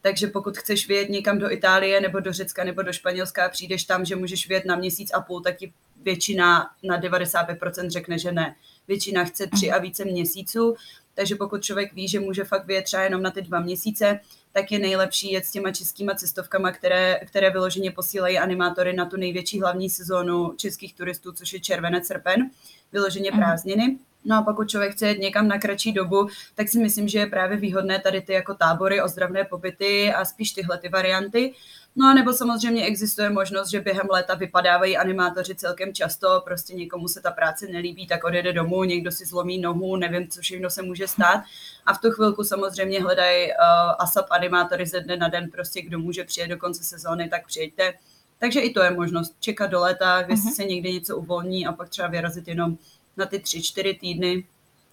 Takže 0.02 0.26
pokud 0.26 0.59
chceš 0.59 0.88
vyjet 0.88 1.09
někam 1.09 1.38
do 1.38 1.52
Itálie 1.52 2.00
nebo 2.00 2.21
do 2.21 2.33
Řecka 2.33 2.64
nebo 2.64 2.83
do 2.83 2.93
Španělska 2.93 3.47
a 3.47 3.49
přijdeš 3.49 3.85
tam, 3.85 4.05
že 4.05 4.16
můžeš 4.16 4.49
vyjet 4.49 4.64
na 4.64 4.76
měsíc 4.76 5.11
a 5.14 5.21
půl, 5.21 5.40
tak 5.40 5.57
ti 5.57 5.73
většina 6.02 6.71
na 6.83 7.00
95% 7.00 7.90
řekne, 7.90 8.19
že 8.19 8.33
ne. 8.33 8.57
Většina 8.88 9.25
chce 9.25 9.47
tři 9.47 9.71
a 9.71 9.78
více 9.78 10.05
měsíců, 10.05 10.76
takže 11.14 11.37
pokud 11.37 11.62
člověk 11.62 11.93
ví, 11.93 12.09
že 12.09 12.21
může 12.21 12.45
fakt 12.45 12.66
vyjet 12.66 12.85
třeba 12.85 13.02
jenom 13.02 13.23
na 13.23 13.31
ty 13.31 13.43
dva 13.43 13.61
měsíce, 13.61 14.21
tak 14.52 14.73
je 14.73 14.78
nejlepší 14.78 15.33
jet 15.33 15.47
s 15.47 15.50
těma 15.50 15.73
českýma 15.73 16.14
cestovkama, 16.14 16.73
které, 16.73 17.21
které 17.26 17.50
vyloženě 17.50 17.90
posílají 17.90 18.38
animátory 18.38 18.93
na 18.93 19.05
tu 19.05 19.16
největší 19.16 19.61
hlavní 19.61 19.90
sezónu 19.90 20.55
českých 20.57 20.95
turistů, 20.95 21.33
což 21.33 21.52
je 21.52 21.61
červenec, 21.61 22.07
srpen, 22.07 22.50
vyloženě 22.93 23.31
mhm. 23.31 23.40
prázdniny. 23.40 23.99
No 24.25 24.37
a 24.37 24.43
pokud 24.43 24.71
člověk 24.71 24.93
chce 24.93 25.09
jet 25.09 25.19
někam 25.19 25.49
na 25.49 25.59
kratší 25.59 25.93
dobu, 25.93 26.29
tak 26.55 26.69
si 26.69 26.79
myslím, 26.79 27.09
že 27.09 27.19
je 27.19 27.27
právě 27.27 27.57
výhodné 27.57 27.99
tady 27.99 28.21
ty 28.21 28.33
jako 28.33 28.55
tábory, 28.55 29.03
ozdravné 29.03 29.45
pobyty 29.45 30.13
a 30.13 30.25
spíš 30.25 30.53
tyhle 30.53 30.79
ty 30.79 30.89
varianty. 30.89 31.55
No 31.99 32.07
a 32.07 32.15
nebo 32.15 32.33
samozřejmě 32.33 32.85
existuje 32.85 33.31
možnost, 33.31 33.71
že 33.71 33.81
během 33.81 34.07
léta 34.11 34.35
vypadávají 34.35 34.97
animátoři 34.97 35.55
celkem 35.55 35.95
často, 35.95 36.43
prostě 36.45 36.75
někomu 36.75 37.09
se 37.09 37.21
ta 37.21 37.31
práce 37.31 37.67
nelíbí, 37.67 38.07
tak 38.07 38.25
odjede 38.25 38.53
domů, 38.53 38.85
někdo 38.85 39.13
si 39.13 39.25
zlomí 39.25 39.59
nohu, 39.59 39.97
nevím, 39.97 40.29
co 40.29 40.41
všechno 40.41 40.71
se 40.71 40.83
může 40.83 41.09
stát. 41.09 41.45
A 41.87 41.95
v 41.95 42.01
tu 42.01 42.11
chvilku 42.11 42.45
samozřejmě 42.45 43.03
hledají 43.03 43.47
uh, 43.47 43.55
ASAP 43.99 44.27
animátory 44.31 44.87
ze 44.87 45.01
dne 45.01 45.17
na 45.17 45.29
den, 45.29 45.51
prostě 45.51 45.83
kdo 45.83 45.99
může 45.99 46.25
přijet 46.25 46.51
do 46.51 46.57
konce 46.57 46.85
sezóny, 46.85 47.29
tak 47.29 47.47
přijďte. 47.47 47.95
Takže 48.39 48.61
i 48.61 48.71
to 48.71 48.83
je 48.83 48.91
možnost 48.91 49.37
čekat 49.41 49.67
do 49.67 49.81
léta, 49.81 50.21
jestli 50.21 50.51
uh-huh. 50.51 50.55
se 50.55 50.65
někde 50.65 50.93
něco 50.93 51.17
uvolní 51.17 51.67
a 51.67 51.73
pak 51.73 51.89
třeba 51.89 52.09
vyrazit 52.09 52.49
jenom 52.49 52.77
na 53.17 53.27
ty 53.27 53.39
tři, 53.39 53.63
čtyři 53.63 53.95
týdny, 53.95 54.45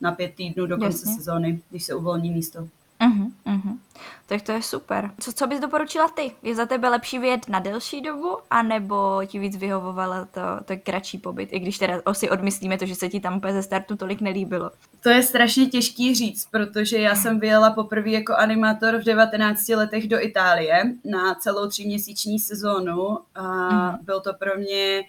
na 0.02 0.12
pět 0.12 0.36
týdnů 0.36 0.66
do 0.66 0.78
konce 0.78 0.98
Jasně. 0.98 1.16
sezóny, 1.16 1.62
když 1.70 1.84
se 1.84 1.96
uvolní 1.96 2.32
místo. 2.32 2.68
Uh-huh, 3.04 3.32
uh-huh. 3.46 3.78
Tak 4.26 4.42
to 4.42 4.52
je 4.52 4.62
super. 4.62 5.12
Co, 5.20 5.34
co 5.34 5.48
bys 5.48 5.60
doporučila 5.60 6.08
ty? 6.08 6.32
Je 6.44 6.56
za 6.56 6.66
tebe 6.66 6.90
lepší 6.90 7.20
vyjet 7.20 7.50
na 7.50 7.60
delší 7.60 8.02
dobu, 8.02 8.38
anebo 8.52 9.22
ti 9.26 9.40
víc 9.40 9.58
vyhovovala 9.58 10.26
to, 10.26 10.42
to 10.66 10.74
kratší 10.84 11.18
pobyt, 11.18 11.50
i 11.52 11.60
když 11.60 11.78
teda 11.78 12.02
si 12.12 12.30
odmyslíme 12.30 12.78
to, 12.78 12.86
že 12.86 12.96
se 12.96 13.10
ti 13.10 13.20
tam 13.20 13.38
úplně 13.38 13.54
ze 13.54 13.64
startu 13.64 13.96
tolik 13.96 14.22
nelíbilo? 14.22 14.72
To 15.04 15.10
je 15.10 15.24
strašně 15.24 15.66
těžký 15.66 16.16
říct, 16.16 16.48
protože 16.52 16.98
já 16.98 17.16
jsem 17.16 17.40
vyjela 17.40 17.72
poprvé 17.72 18.10
jako 18.10 18.34
animátor 18.36 18.98
v 18.98 19.04
19 19.04 19.68
letech 19.68 20.08
do 20.08 20.26
Itálie 20.26 20.84
na 21.06 21.36
celou 21.36 21.68
tříměsíční 21.68 22.40
sezónu 22.40 23.18
a 23.36 23.42
uh-huh. 23.42 23.98
byl 24.04 24.22
to 24.22 24.34
pro 24.34 24.58
mě 24.58 25.04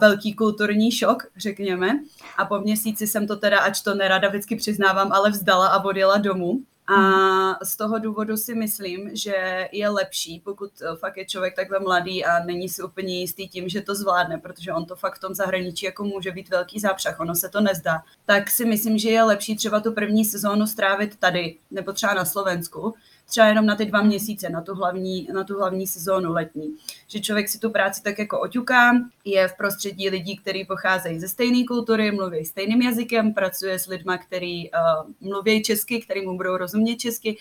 velký 0.00 0.34
kulturní 0.34 0.92
šok, 0.92 1.22
řekněme. 1.36 2.00
A 2.38 2.44
po 2.44 2.60
měsíci 2.60 3.06
jsem 3.06 3.26
to 3.26 3.36
teda, 3.36 3.60
ač 3.60 3.80
to 3.80 3.94
nerada 3.94 4.28
vždycky 4.28 4.56
přiznávám, 4.56 5.12
ale 5.12 5.30
vzdala 5.30 5.66
a 5.68 5.84
odjela 5.84 6.16
domů. 6.16 6.60
A 6.86 6.94
mhm. 6.94 7.54
z 7.62 7.76
toho 7.76 7.98
důvodu 7.98 8.36
si 8.36 8.54
myslím, 8.54 9.10
že 9.16 9.68
je 9.72 9.88
lepší, 9.88 10.40
pokud 10.44 10.70
eh, 10.82 10.96
fakt 10.96 11.16
je 11.16 11.24
člověk 11.24 11.56
takhle 11.56 11.80
mladý 11.80 12.24
a 12.24 12.44
není 12.44 12.68
si 12.68 12.82
úplně 12.82 13.20
jistý 13.20 13.48
tím, 13.48 13.68
že 13.68 13.80
to 13.80 13.94
zvládne, 13.94 14.38
protože 14.38 14.72
on 14.72 14.84
to 14.84 14.96
fakt 14.96 15.16
v 15.16 15.20
tom 15.20 15.34
zahraničí 15.34 15.86
jako 15.86 16.04
může 16.04 16.30
být 16.30 16.48
velký 16.48 16.80
zápřah, 16.80 17.20
ono 17.20 17.34
se 17.34 17.48
to 17.48 17.60
nezdá, 17.60 18.02
tak 18.26 18.50
si 18.50 18.64
myslím, 18.64 18.98
že 18.98 19.10
je 19.10 19.22
lepší 19.22 19.56
třeba 19.56 19.80
tu 19.80 19.92
první 19.92 20.24
sezónu 20.24 20.66
strávit 20.66 21.16
tady, 21.16 21.56
nebo 21.70 21.92
třeba 21.92 22.14
na 22.14 22.24
Slovensku, 22.24 22.94
třeba 23.26 23.46
jenom 23.46 23.66
na 23.66 23.76
ty 23.76 23.84
dva 23.84 24.02
měsíce, 24.02 24.48
na 24.48 24.60
tu 24.60 24.74
hlavní, 24.74 25.28
na 25.32 25.44
tu 25.44 25.58
hlavní 25.58 25.86
sezónu 25.86 26.32
letní. 26.32 26.76
Že 27.12 27.20
člověk 27.20 27.48
si 27.48 27.58
tu 27.58 27.70
práci 27.70 28.02
tak 28.02 28.18
jako 28.18 28.40
oťuká, 28.40 28.92
je 29.24 29.48
v 29.48 29.56
prostředí 29.56 30.08
lidí, 30.08 30.36
kteří 30.36 30.64
pocházejí 30.64 31.20
ze 31.20 31.28
stejné 31.28 31.64
kultury, 31.64 32.10
mluví 32.10 32.44
stejným 32.44 32.82
jazykem, 32.82 33.34
pracuje 33.34 33.78
s 33.78 33.86
lidmi, 33.86 34.12
kteří 34.26 34.70
uh, 34.70 35.28
mluví 35.28 35.62
česky, 35.62 36.00
který 36.00 36.26
mu 36.26 36.36
budou 36.36 36.56
rozumět 36.56 36.96
česky, 36.96 37.36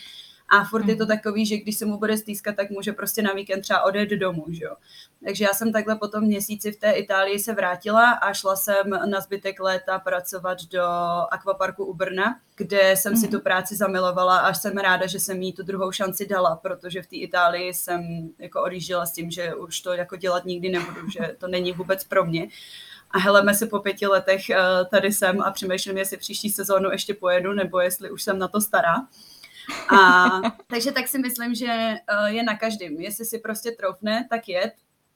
a 0.51 0.63
furt 0.63 0.87
je 0.87 0.95
to 0.95 1.03
mhm. 1.03 1.17
takový, 1.17 1.45
že 1.45 1.57
když 1.57 1.77
se 1.77 1.85
mu 1.85 1.97
bude 1.97 2.17
stýskat, 2.17 2.55
tak 2.55 2.69
může 2.69 2.93
prostě 2.93 3.21
na 3.21 3.33
víkend 3.33 3.61
třeba 3.61 3.83
odjet 3.83 4.09
domů, 4.09 4.45
že 4.49 4.65
jo. 4.65 4.75
Takže 5.25 5.43
já 5.43 5.53
jsem 5.53 5.73
takhle 5.73 5.95
po 5.95 6.07
tom 6.07 6.23
měsíci 6.23 6.71
v 6.71 6.79
té 6.79 6.91
Itálii 6.91 7.39
se 7.39 7.53
vrátila 7.53 8.11
a 8.11 8.33
šla 8.33 8.55
jsem 8.55 8.89
na 9.05 9.21
zbytek 9.21 9.59
léta 9.59 9.99
pracovat 9.99 10.57
do 10.71 10.83
akvaparku 11.31 11.85
u 11.85 11.93
Brna, 11.93 12.39
kde 12.55 12.95
jsem 12.97 13.17
si 13.17 13.27
mhm. 13.27 13.31
tu 13.31 13.39
práci 13.39 13.75
zamilovala 13.75 14.37
a 14.37 14.53
jsem 14.53 14.77
ráda, 14.77 15.07
že 15.07 15.19
jsem 15.19 15.41
jí 15.41 15.53
tu 15.53 15.63
druhou 15.63 15.91
šanci 15.91 16.27
dala, 16.27 16.55
protože 16.55 17.01
v 17.01 17.07
té 17.07 17.15
Itálii 17.15 17.73
jsem 17.73 18.29
jako 18.39 18.63
odjížděla 18.63 19.05
s 19.05 19.11
tím, 19.11 19.31
že 19.31 19.55
už 19.55 19.81
to 19.81 19.93
jako 19.93 20.15
dělat 20.15 20.45
nikdy 20.45 20.69
nebudu, 20.69 21.09
že 21.09 21.35
to 21.37 21.47
není 21.47 21.71
vůbec 21.71 22.03
pro 22.03 22.25
mě. 22.25 22.47
A 23.11 23.19
heleme 23.19 23.53
se 23.53 23.65
po 23.65 23.79
pěti 23.79 24.07
letech 24.07 24.49
eh, 24.49 24.57
tady 24.89 25.11
jsem 25.11 25.41
a 25.41 25.51
přemýšlím, 25.51 25.97
jestli 25.97 26.17
příští 26.17 26.49
sezónu 26.49 26.91
ještě 26.91 27.13
pojedu, 27.13 27.53
nebo 27.53 27.79
jestli 27.79 28.11
už 28.11 28.23
jsem 28.23 28.39
na 28.39 28.47
to 28.47 28.61
stará. 28.61 28.95
A, 29.89 30.27
takže 30.67 30.91
tak 30.91 31.07
si 31.07 31.19
myslím, 31.19 31.55
že 31.55 31.95
uh, 32.19 32.25
je 32.25 32.43
na 32.43 32.57
každém. 32.57 32.93
Jestli 32.99 33.25
si 33.25 33.39
prostě 33.39 33.71
troufne, 33.71 34.27
tak 34.29 34.49
jet. 34.49 34.73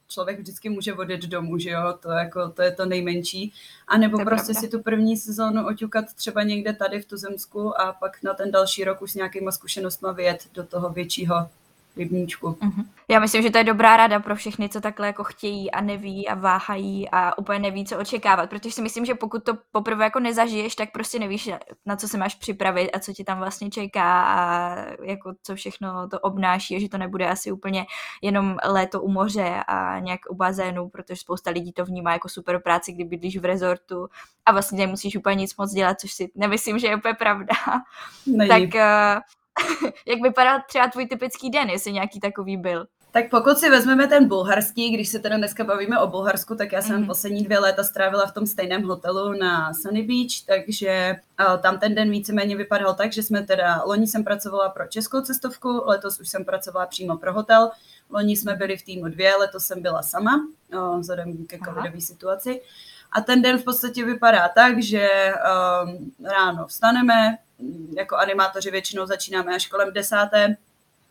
Člověk 0.08 0.40
vždycky 0.40 0.70
může 0.70 0.94
vodit 0.94 1.26
domů, 1.26 1.58
že 1.58 1.70
jo, 1.70 1.94
to, 2.00 2.10
jako, 2.12 2.50
to 2.50 2.62
je 2.62 2.72
to 2.72 2.86
nejmenší. 2.86 3.54
A 3.88 3.98
nebo 3.98 4.18
prostě 4.18 4.54
pravda. 4.54 4.62
si 4.62 4.68
tu 4.68 4.84
první 4.84 5.18
sezónu 5.18 5.68
oťukat 5.68 6.14
třeba 6.14 6.44
někde 6.44 6.74
tady 6.74 7.02
v 7.02 7.06
Tuzemsku 7.06 7.82
a 7.82 7.94
pak 7.94 8.24
na 8.24 8.34
ten 8.34 8.52
další 8.52 8.84
rok 8.84 9.02
už 9.02 9.12
s 9.12 9.16
nějakýma 9.16 9.52
zkušenostmi 9.52 10.10
vyjet 10.14 10.48
do 10.54 10.64
toho 10.64 10.90
většího 10.90 11.50
rybníčku. 11.98 12.48
Uh-huh. 12.48 12.86
Já 13.08 13.20
myslím, 13.20 13.42
že 13.42 13.50
to 13.50 13.58
je 13.58 13.64
dobrá 13.64 13.98
rada 13.98 14.20
pro 14.20 14.36
všechny, 14.36 14.70
co 14.70 14.82
takhle 14.82 15.08
jako 15.08 15.24
chtějí 15.24 15.72
a 15.72 15.82
neví 15.82 16.28
a 16.28 16.36
váhají 16.36 17.10
a 17.12 17.38
úplně 17.38 17.60
neví, 17.60 17.86
co 17.86 17.98
očekávat, 17.98 18.50
protože 18.50 18.72
si 18.72 18.82
myslím, 18.82 19.06
že 19.06 19.16
pokud 19.16 19.44
to 19.44 19.54
poprvé 19.72 20.04
jako 20.04 20.20
nezažiješ, 20.20 20.76
tak 20.76 20.92
prostě 20.92 21.20
nevíš, 21.20 21.50
na 21.86 21.96
co 21.96 22.08
se 22.08 22.18
máš 22.18 22.36
připravit 22.36 22.92
a 22.92 23.00
co 23.00 23.14
ti 23.14 23.24
tam 23.24 23.40
vlastně 23.40 23.70
čeká 23.70 24.24
a 24.24 24.76
jako 25.04 25.34
co 25.44 25.56
všechno 25.56 26.10
to 26.10 26.20
obnáší 26.20 26.76
a 26.76 26.80
že 26.80 26.90
to 26.90 26.98
nebude 26.98 27.30
asi 27.30 27.52
úplně 27.52 27.86
jenom 28.22 28.58
léto 28.66 29.02
u 29.02 29.12
moře 29.12 29.64
a 29.68 30.00
nějak 30.00 30.20
u 30.30 30.36
bazénu, 30.36 30.90
protože 30.90 31.16
spousta 31.16 31.52
lidí 31.52 31.74
to 31.74 31.86
vnímá 31.86 32.14
jako 32.14 32.30
super 32.30 32.62
práci, 32.62 32.92
kdy 32.92 33.04
bydlíš 33.04 33.38
v 33.38 33.46
rezortu 33.46 34.08
a 34.46 34.52
vlastně 34.52 34.78
nemusíš 34.78 35.16
úplně 35.16 35.36
nic 35.36 35.58
moc 35.58 35.72
dělat, 35.72 36.00
což 36.00 36.14
si 36.14 36.32
nemyslím, 36.36 36.80
že 36.80 36.88
je 36.88 36.96
úplně 36.96 37.14
pravda. 37.14 37.56
Není. 38.28 38.50
Tak 38.50 38.62
uh, 38.62 39.22
Jak 40.06 40.22
vypadá 40.22 40.60
třeba 40.68 40.88
tvůj 40.88 41.08
typický 41.08 41.50
den, 41.50 41.70
jestli 41.70 41.94
nějaký 41.94 42.20
takový 42.20 42.58
byl? 42.58 42.86
Tak 43.16 43.30
pokud 43.30 43.58
si 43.58 43.70
vezmeme 43.70 44.08
ten 44.08 44.28
bulharský, 44.28 44.90
když 44.90 45.10
se 45.10 45.20
teda 45.20 45.38
dneska 45.38 45.64
bavíme 45.64 46.00
o 46.00 46.08
Bulharsku, 46.08 46.56
tak 46.56 46.72
já 46.72 46.82
jsem 46.82 47.04
mm-hmm. 47.04 47.08
poslední 47.08 47.44
dvě 47.44 47.60
léta 47.60 47.84
strávila 47.84 48.26
v 48.26 48.34
tom 48.34 48.48
stejném 48.48 48.84
hotelu 48.84 49.34
na 49.34 49.74
Sunny 49.74 50.04
Beach, 50.04 50.46
takže 50.48 51.16
tam 51.62 51.80
ten 51.80 51.96
den 51.96 52.12
víceméně 52.12 52.56
vypadal 52.56 52.94
tak, 52.94 53.14
že 53.14 53.24
jsme 53.24 53.44
teda, 53.44 53.84
loni 53.86 54.08
jsem 54.08 54.24
pracovala 54.24 54.70
pro 54.70 54.88
českou 54.88 55.22
cestovku, 55.22 55.82
letos 55.86 56.20
už 56.20 56.30
jsem 56.30 56.46
pracovala 56.46 56.86
přímo 56.86 57.18
pro 57.18 57.34
hotel, 57.34 57.72
loni 58.10 58.38
jsme 58.38 58.56
byli 58.56 58.78
v 58.78 58.84
týmu 58.84 59.08
dvě, 59.08 59.36
letos 59.36 59.66
jsem 59.66 59.82
byla 59.82 60.04
sama, 60.04 60.48
vzhledem 61.00 61.46
ke 61.46 61.60
covidové 61.66 62.02
situaci. 62.02 62.62
A 63.12 63.22
ten 63.22 63.42
den 63.42 63.58
v 63.58 63.64
podstatě 63.64 64.06
vypadá 64.06 64.50
tak, 64.50 64.84
že 64.84 65.34
um, 65.84 66.12
ráno 66.24 66.68
vstaneme, 66.68 67.38
jako 67.98 68.16
animátoři 68.16 68.72
většinou 68.72 69.06
začínáme 69.06 69.56
až 69.56 69.68
kolem 69.68 69.94
desáté 69.94 70.58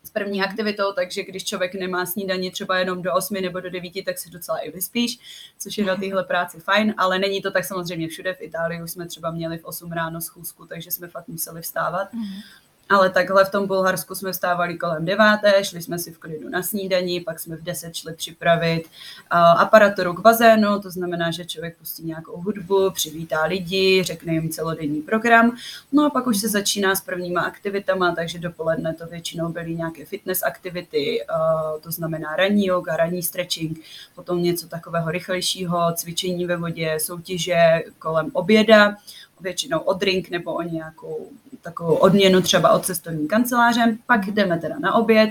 s 0.03 0.11
první 0.11 0.43
aktivitou, 0.43 0.93
takže 0.93 1.25
když 1.25 1.45
člověk 1.45 1.75
nemá 1.75 2.07
snídaní 2.07 2.51
třeba 2.51 2.79
jenom 2.79 3.03
do 3.03 3.15
8 3.15 3.35
nebo 3.43 3.61
do 3.61 3.71
9, 3.71 4.05
tak 4.05 4.19
se 4.19 4.31
docela 4.31 4.59
i 4.59 4.71
vyspíš, 4.71 5.19
což 5.59 5.79
je 5.79 5.85
na 5.85 5.97
téhle 5.97 6.25
práci 6.25 6.61
fajn, 6.61 6.95
ale 6.97 7.19
není 7.19 7.43
to 7.43 7.51
tak 7.51 7.65
samozřejmě 7.65 8.09
všude. 8.09 8.35
V 8.35 8.41
Itálii 8.41 8.83
už 8.83 8.91
jsme 8.91 9.07
třeba 9.07 9.31
měli 9.31 9.59
v 9.59 9.65
8 9.65 9.93
ráno 9.93 10.21
schůzku, 10.21 10.67
takže 10.67 10.91
jsme 10.91 11.09
fakt 11.09 11.29
museli 11.29 11.63
vstávat. 11.63 12.13
Mm-hmm. 12.13 12.43
Ale 12.89 13.11
takhle 13.11 13.45
v 13.45 13.51
tom 13.51 13.67
Bulharsku 13.67 14.15
jsme 14.15 14.33
vstávali 14.33 14.79
kolem 14.79 15.05
deváté, 15.05 15.65
šli 15.65 15.83
jsme 15.83 15.99
si 15.99 16.13
v 16.13 16.19
klidu 16.19 16.49
na 16.49 16.63
snídaní, 16.63 17.21
pak 17.21 17.41
jsme 17.41 17.57
v 17.57 17.63
deset 17.63 17.95
šli 17.95 18.15
připravit 18.15 18.85
uh, 18.85 19.39
aparaturu 19.39 20.15
k 20.15 20.21
bazénu, 20.21 20.81
to 20.81 20.91
znamená, 20.91 21.31
že 21.31 21.45
člověk 21.45 21.77
pustí 21.77 22.03
nějakou 22.03 22.41
hudbu, 22.41 22.91
přivítá 22.91 23.45
lidi, 23.45 24.03
řekne 24.03 24.33
jim 24.33 24.49
celodenní 24.49 25.03
program, 25.03 25.57
no 25.93 26.07
a 26.07 26.11
pak 26.11 26.27
už 26.27 26.39
se 26.39 26.49
začíná 26.49 26.95
s 26.95 27.01
prvníma 27.01 27.41
aktivitama, 27.41 28.15
takže 28.15 28.39
dopoledne 28.39 28.95
to 28.95 29.07
většinou 29.07 29.49
byly 29.49 29.75
nějaké 29.75 30.05
fitness 30.05 30.43
aktivity, 30.43 31.21
uh, 31.21 31.81
to 31.81 31.91
znamená 31.91 32.37
ranní 32.37 32.67
yoga, 32.67 32.97
ranní 32.97 33.23
stretching, 33.23 33.81
potom 34.15 34.43
něco 34.43 34.69
takového 34.69 35.11
rychlejšího, 35.11 35.93
cvičení 35.95 36.47
ve 36.47 36.57
vodě, 36.57 36.97
soutěže 37.01 37.83
kolem 37.99 38.31
oběda, 38.33 38.97
většinou 39.41 39.79
o 39.79 39.93
drink 39.95 40.31
nebo 40.31 40.55
o 40.55 40.63
nějakou 40.63 41.29
takovou 41.65 41.95
odměnu 41.95 42.43
třeba 42.43 42.71
od 42.71 42.85
cestovní 42.85 43.29
kanceláře, 43.29 43.97
pak 44.07 44.27
jdeme 44.27 44.59
teda 44.59 44.79
na 44.79 44.95
oběd, 44.95 45.31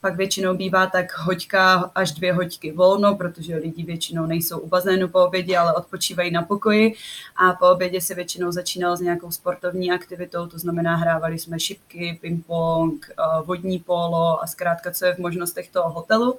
pak 0.00 0.16
většinou 0.16 0.54
bývá 0.54 0.86
tak 0.86 1.18
hoďka 1.18 1.90
až 1.94 2.12
dvě 2.12 2.32
hoďky 2.32 2.72
volno, 2.72 3.14
protože 3.14 3.56
lidi 3.56 3.82
většinou 3.82 4.26
nejsou 4.26 4.58
u 4.58 4.68
bazénu 4.68 5.08
po 5.08 5.24
obědě, 5.24 5.58
ale 5.58 5.72
odpočívají 5.72 6.30
na 6.30 6.42
pokoji. 6.42 6.94
A 7.36 7.52
po 7.52 7.70
obědě 7.70 8.00
se 8.00 8.14
většinou 8.14 8.52
začínalo 8.52 8.96
s 8.96 9.00
nějakou 9.00 9.30
sportovní 9.30 9.92
aktivitou, 9.92 10.46
to 10.46 10.58
znamená 10.58 10.96
hrávali 10.96 11.38
jsme 11.38 11.60
šipky, 11.60 12.18
ping-pong, 12.22 12.98
vodní 13.44 13.78
polo 13.78 14.42
a 14.42 14.46
zkrátka, 14.46 14.90
co 14.90 15.06
je 15.06 15.14
v 15.14 15.18
možnostech 15.18 15.70
toho 15.70 15.90
hotelu. 15.90 16.38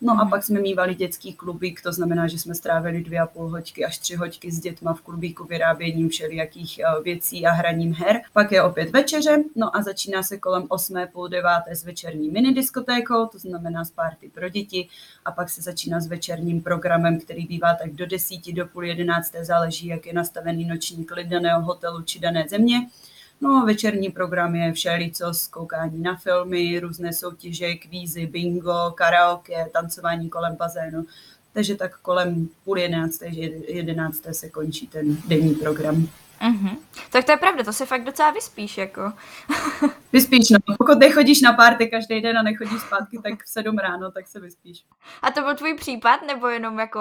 No 0.00 0.20
a 0.20 0.26
pak 0.26 0.44
jsme 0.44 0.60
mývali 0.60 0.94
dětský 0.94 1.32
klubík, 1.32 1.82
to 1.82 1.92
znamená, 1.92 2.26
že 2.26 2.38
jsme 2.38 2.54
strávili 2.54 3.02
dvě 3.02 3.20
a 3.20 3.26
půl 3.26 3.48
hoďky 3.48 3.84
až 3.84 3.98
tři 3.98 4.14
hoďky 4.14 4.52
s 4.52 4.60
dětma 4.60 4.94
v 4.94 5.00
klubíku 5.00 5.44
vyráběním 5.44 6.08
všelijakých 6.08 6.78
eh, 6.78 7.02
věcí 7.02 7.46
a 7.46 7.52
hraním 7.52 7.94
her. 7.94 8.20
Pak 8.32 8.52
je 8.52 8.62
opět 8.62 8.90
večeře, 8.90 9.44
no 9.54 9.76
a 9.76 9.82
začíná 9.82 10.22
se 10.22 10.38
kolem 10.38 10.66
8. 10.68 10.96
půl 11.12 11.28
deváté 11.28 11.76
s 11.76 11.84
večerní 11.84 12.30
minidiskotékou, 12.30 13.26
to 13.26 13.38
znamená 13.38 13.84
s 13.84 13.90
party 13.90 14.28
pro 14.28 14.48
děti 14.48 14.88
a 15.24 15.32
pak 15.32 15.50
se 15.50 15.62
začíná 15.62 16.00
s 16.00 16.06
večerním 16.06 16.62
programem, 16.62 17.20
který 17.20 17.46
bývá 17.46 17.74
tak 17.74 17.92
do 17.92 18.06
desíti, 18.06 18.52
do 18.52 18.66
půl 18.66 18.84
jedenácté, 18.84 19.44
záleží, 19.44 19.86
jak 19.86 20.06
je 20.06 20.12
nastavený 20.12 20.64
noční 20.64 21.04
klid 21.04 21.28
daného 21.28 21.62
hotelu 21.62 22.02
či 22.02 22.20
dané 22.20 22.46
země. 22.48 22.86
No, 23.40 23.66
večerní 23.66 24.10
program 24.10 24.54
je 24.54 24.72
všelico 24.72 25.32
koukání 25.50 26.02
na 26.02 26.16
filmy, 26.16 26.80
různé 26.80 27.12
soutěže, 27.12 27.74
kvízy, 27.74 28.26
bingo, 28.26 28.92
karaoke, 28.94 29.70
tancování 29.72 30.28
kolem 30.28 30.56
bazénu. 30.56 31.06
Takže 31.52 31.74
tak 31.74 31.98
kolem 32.00 32.48
půl 32.64 32.78
jedenácté, 32.78 33.26
jedenácté 33.68 34.34
se 34.34 34.50
končí 34.50 34.86
ten 34.86 35.16
denní 35.28 35.54
program. 35.54 36.08
Mm-hmm. 36.40 36.76
Tak 37.10 37.24
to 37.24 37.32
je 37.32 37.36
pravda, 37.36 37.64
to 37.64 37.72
se 37.72 37.86
fakt 37.86 38.04
docela 38.04 38.30
vyspíš, 38.30 38.78
jako. 38.78 39.12
vyspíš, 40.12 40.50
no. 40.50 40.58
Pokud 40.78 40.98
nechodíš 40.98 41.40
na 41.40 41.52
párty 41.52 41.86
každý 41.86 42.20
den 42.20 42.38
a 42.38 42.42
nechodíš 42.42 42.80
zpátky, 42.80 43.18
tak 43.22 43.44
v 43.44 43.48
sedm 43.48 43.78
ráno, 43.78 44.10
tak 44.10 44.28
se 44.28 44.40
vyspíš. 44.40 44.84
A 45.22 45.30
to 45.30 45.42
byl 45.42 45.54
tvůj 45.54 45.74
případ, 45.74 46.20
nebo 46.26 46.48
jenom 46.48 46.78
jako 46.78 47.00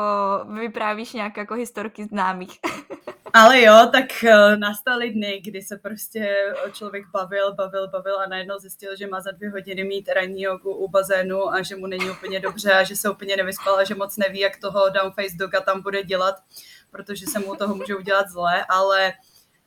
vyprávíš 0.60 1.14
nějak 1.14 1.38
jako 1.38 1.54
historky 1.54 2.06
známých? 2.06 2.60
Ale 3.38 3.62
jo, 3.62 3.90
tak 3.92 4.06
uh, 4.24 4.60
nastaly 4.60 5.10
dny, 5.10 5.42
kdy 5.46 5.62
se 5.62 5.78
prostě 5.78 6.54
člověk 6.72 7.06
bavil, 7.14 7.54
bavil, 7.54 7.88
bavil 7.88 8.20
a 8.20 8.28
najednou 8.28 8.60
zjistil, 8.60 8.96
že 8.96 9.08
má 9.08 9.22
za 9.22 9.32
dvě 9.32 9.50
hodiny 9.50 9.84
mít 9.84 10.10
ranní 10.10 10.42
jogu 10.42 10.76
u 10.76 10.88
bazénu 10.88 11.54
a 11.54 11.62
že 11.62 11.76
mu 11.76 11.88
není 11.88 12.10
úplně 12.10 12.40
dobře 12.40 12.72
a 12.72 12.84
že 12.84 12.96
se 12.96 13.10
úplně 13.10 13.38
nevyspal 13.38 13.76
a 13.76 13.84
že 13.84 13.96
moc 13.96 14.18
neví, 14.18 14.40
jak 14.40 14.58
toho 14.58 14.90
downface 14.90 15.38
doga 15.38 15.62
tam 15.62 15.82
bude 15.82 16.04
dělat 16.04 16.36
protože 16.96 17.26
se 17.28 17.40
mu 17.40 17.56
toho 17.56 17.76
může 17.76 17.96
udělat 17.96 18.30
zle, 18.30 18.66
ale, 18.70 19.14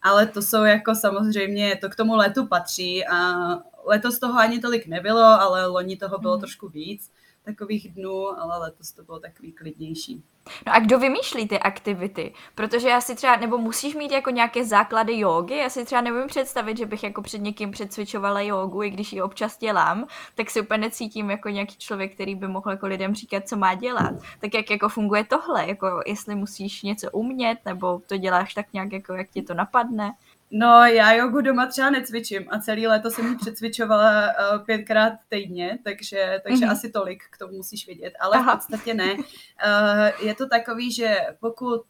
ale 0.03 0.27
to 0.27 0.43
jsou 0.43 0.65
jako 0.65 0.95
samozřejmě, 0.95 1.77
to 1.77 1.89
k 1.89 1.97
tomu 1.97 2.17
letu 2.17 2.47
patří 2.47 3.07
a 3.07 3.37
letos 3.85 4.19
toho 4.19 4.39
ani 4.39 4.61
tolik 4.61 4.87
nebylo, 4.87 5.23
ale 5.23 5.67
loni 5.67 5.97
toho 5.97 6.19
bylo 6.19 6.35
mm. 6.35 6.41
trošku 6.41 6.69
víc 6.69 7.11
takových 7.49 7.95
dnů, 7.95 8.41
ale 8.41 8.59
letos 8.59 8.93
to 8.93 9.03
bylo 9.03 9.19
takový 9.21 9.53
klidnější. 9.53 10.23
No 10.67 10.75
a 10.75 10.79
kdo 10.79 10.99
vymýšlí 10.99 11.49
ty 11.49 11.59
aktivity? 11.59 12.35
Protože 12.55 12.89
já 12.89 13.01
si 13.01 13.15
třeba, 13.15 13.37
nebo 13.37 13.59
musíš 13.59 13.95
mít 13.95 14.13
jako 14.13 14.31
nějaké 14.31 14.65
základy 14.65 15.19
jogy, 15.19 15.57
já 15.57 15.71
si 15.71 15.85
třeba 15.85 16.01
nevím 16.01 16.27
představit, 16.27 16.79
že 16.79 16.87
bych 16.87 17.03
jako 17.03 17.23
před 17.23 17.39
někým 17.39 17.71
předcvičovala 17.71 18.41
jogu, 18.41 18.83
i 18.83 18.91
když 18.91 19.13
ji 19.13 19.23
občas 19.23 19.59
dělám, 19.59 20.07
tak 20.35 20.51
si 20.51 20.61
úplně 20.61 20.79
necítím 20.79 21.31
jako 21.31 21.49
nějaký 21.49 21.77
člověk, 21.79 22.15
který 22.15 22.35
by 22.35 22.49
mohl 22.49 22.71
jako 22.71 22.87
lidem 22.87 23.15
říkat, 23.15 23.49
co 23.49 23.57
má 23.57 23.75
dělat. 23.75 24.15
Tak 24.41 24.55
jak 24.55 24.71
jako 24.71 24.89
funguje 24.89 25.25
tohle? 25.25 25.69
Jako 25.69 26.03
jestli 26.07 26.35
musíš 26.35 26.83
něco 26.83 27.11
umět, 27.11 27.59
nebo 27.65 28.01
to 28.07 28.17
děláš 28.17 28.55
tak 28.55 28.67
nějak, 28.73 28.93
jako 28.93 29.15
jak 29.15 29.31
ti 29.31 29.43
to 29.43 29.55
napadne? 29.55 30.13
No, 30.51 30.85
já 30.85 31.13
jogu 31.13 31.41
doma 31.41 31.67
třeba 31.67 31.91
necvičím 31.91 32.45
a 32.49 32.59
celý 32.61 32.87
léto 32.87 33.11
jsem 33.11 33.27
ji 33.27 33.37
přecvičovala 33.37 34.23
uh, 34.23 34.65
pětkrát 34.65 35.13
týdně, 35.29 35.79
takže, 35.85 36.41
takže 36.45 36.65
mm-hmm. 36.65 36.71
asi 36.71 36.91
tolik 36.91 37.23
k 37.31 37.39
tomu 37.39 37.53
musíš 37.53 37.87
vědět, 37.87 38.13
ale 38.21 38.37
Aha. 38.37 38.53
v 38.53 38.57
podstatě 38.57 38.95
ne. 38.95 39.15
Uh, 39.15 40.27
je 40.27 40.35
to 40.35 40.49
takový, 40.49 40.93
že 40.93 41.17
pokud 41.41 41.75
uh, 41.75 41.89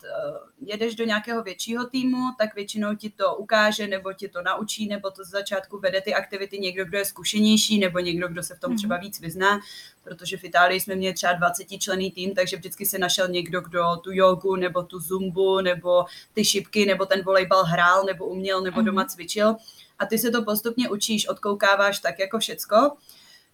jedeš 0.61 0.95
do 0.95 1.05
nějakého 1.05 1.43
většího 1.43 1.87
týmu, 1.87 2.19
tak 2.39 2.55
většinou 2.55 2.95
ti 2.95 3.11
to 3.11 3.35
ukáže, 3.35 3.87
nebo 3.87 4.13
ti 4.13 4.29
to 4.29 4.43
naučí, 4.43 4.89
nebo 4.89 5.11
to 5.11 5.25
z 5.25 5.29
začátku 5.29 5.79
vede 5.79 6.01
ty 6.01 6.15
aktivity 6.15 6.59
někdo, 6.59 6.85
kdo 6.85 6.99
je 6.99 7.05
zkušenější, 7.05 7.79
nebo 7.79 7.99
někdo, 7.99 8.29
kdo 8.29 8.43
se 8.43 8.55
v 8.55 8.61
tom 8.61 8.77
třeba 8.77 8.95
mhm. 8.95 9.05
víc 9.05 9.21
vyzná, 9.21 9.61
protože 10.09 10.37
v 10.37 10.45
Itálii 10.45 10.81
jsme 10.81 10.97
měli 10.97 11.15
třeba 11.15 11.33
20 11.33 11.65
člený 11.79 12.11
tým, 12.11 12.35
takže 12.35 12.57
vždycky 12.57 12.87
se 12.87 12.99
našel 12.99 13.29
někdo, 13.29 13.61
kdo 13.61 13.97
tu 13.97 14.13
jogu, 14.13 14.57
nebo 14.57 14.83
tu 14.83 14.99
zumbu, 14.99 15.61
nebo 15.61 16.05
ty 16.33 16.45
šipky, 16.45 16.87
nebo 16.87 17.07
ten 17.07 17.23
volejbal 17.23 17.65
hrál, 17.65 18.05
nebo 18.05 18.27
uměl, 18.27 18.61
nebo 18.61 18.83
doma 18.83 19.03
mhm. 19.03 19.09
cvičil. 19.09 19.57
A 19.99 20.07
ty 20.07 20.19
se 20.19 20.31
to 20.31 20.45
postupně 20.45 20.89
učíš, 20.89 21.29
odkoukáváš 21.29 21.99
tak 21.99 22.19
jako 22.19 22.39
všecko. 22.39 22.97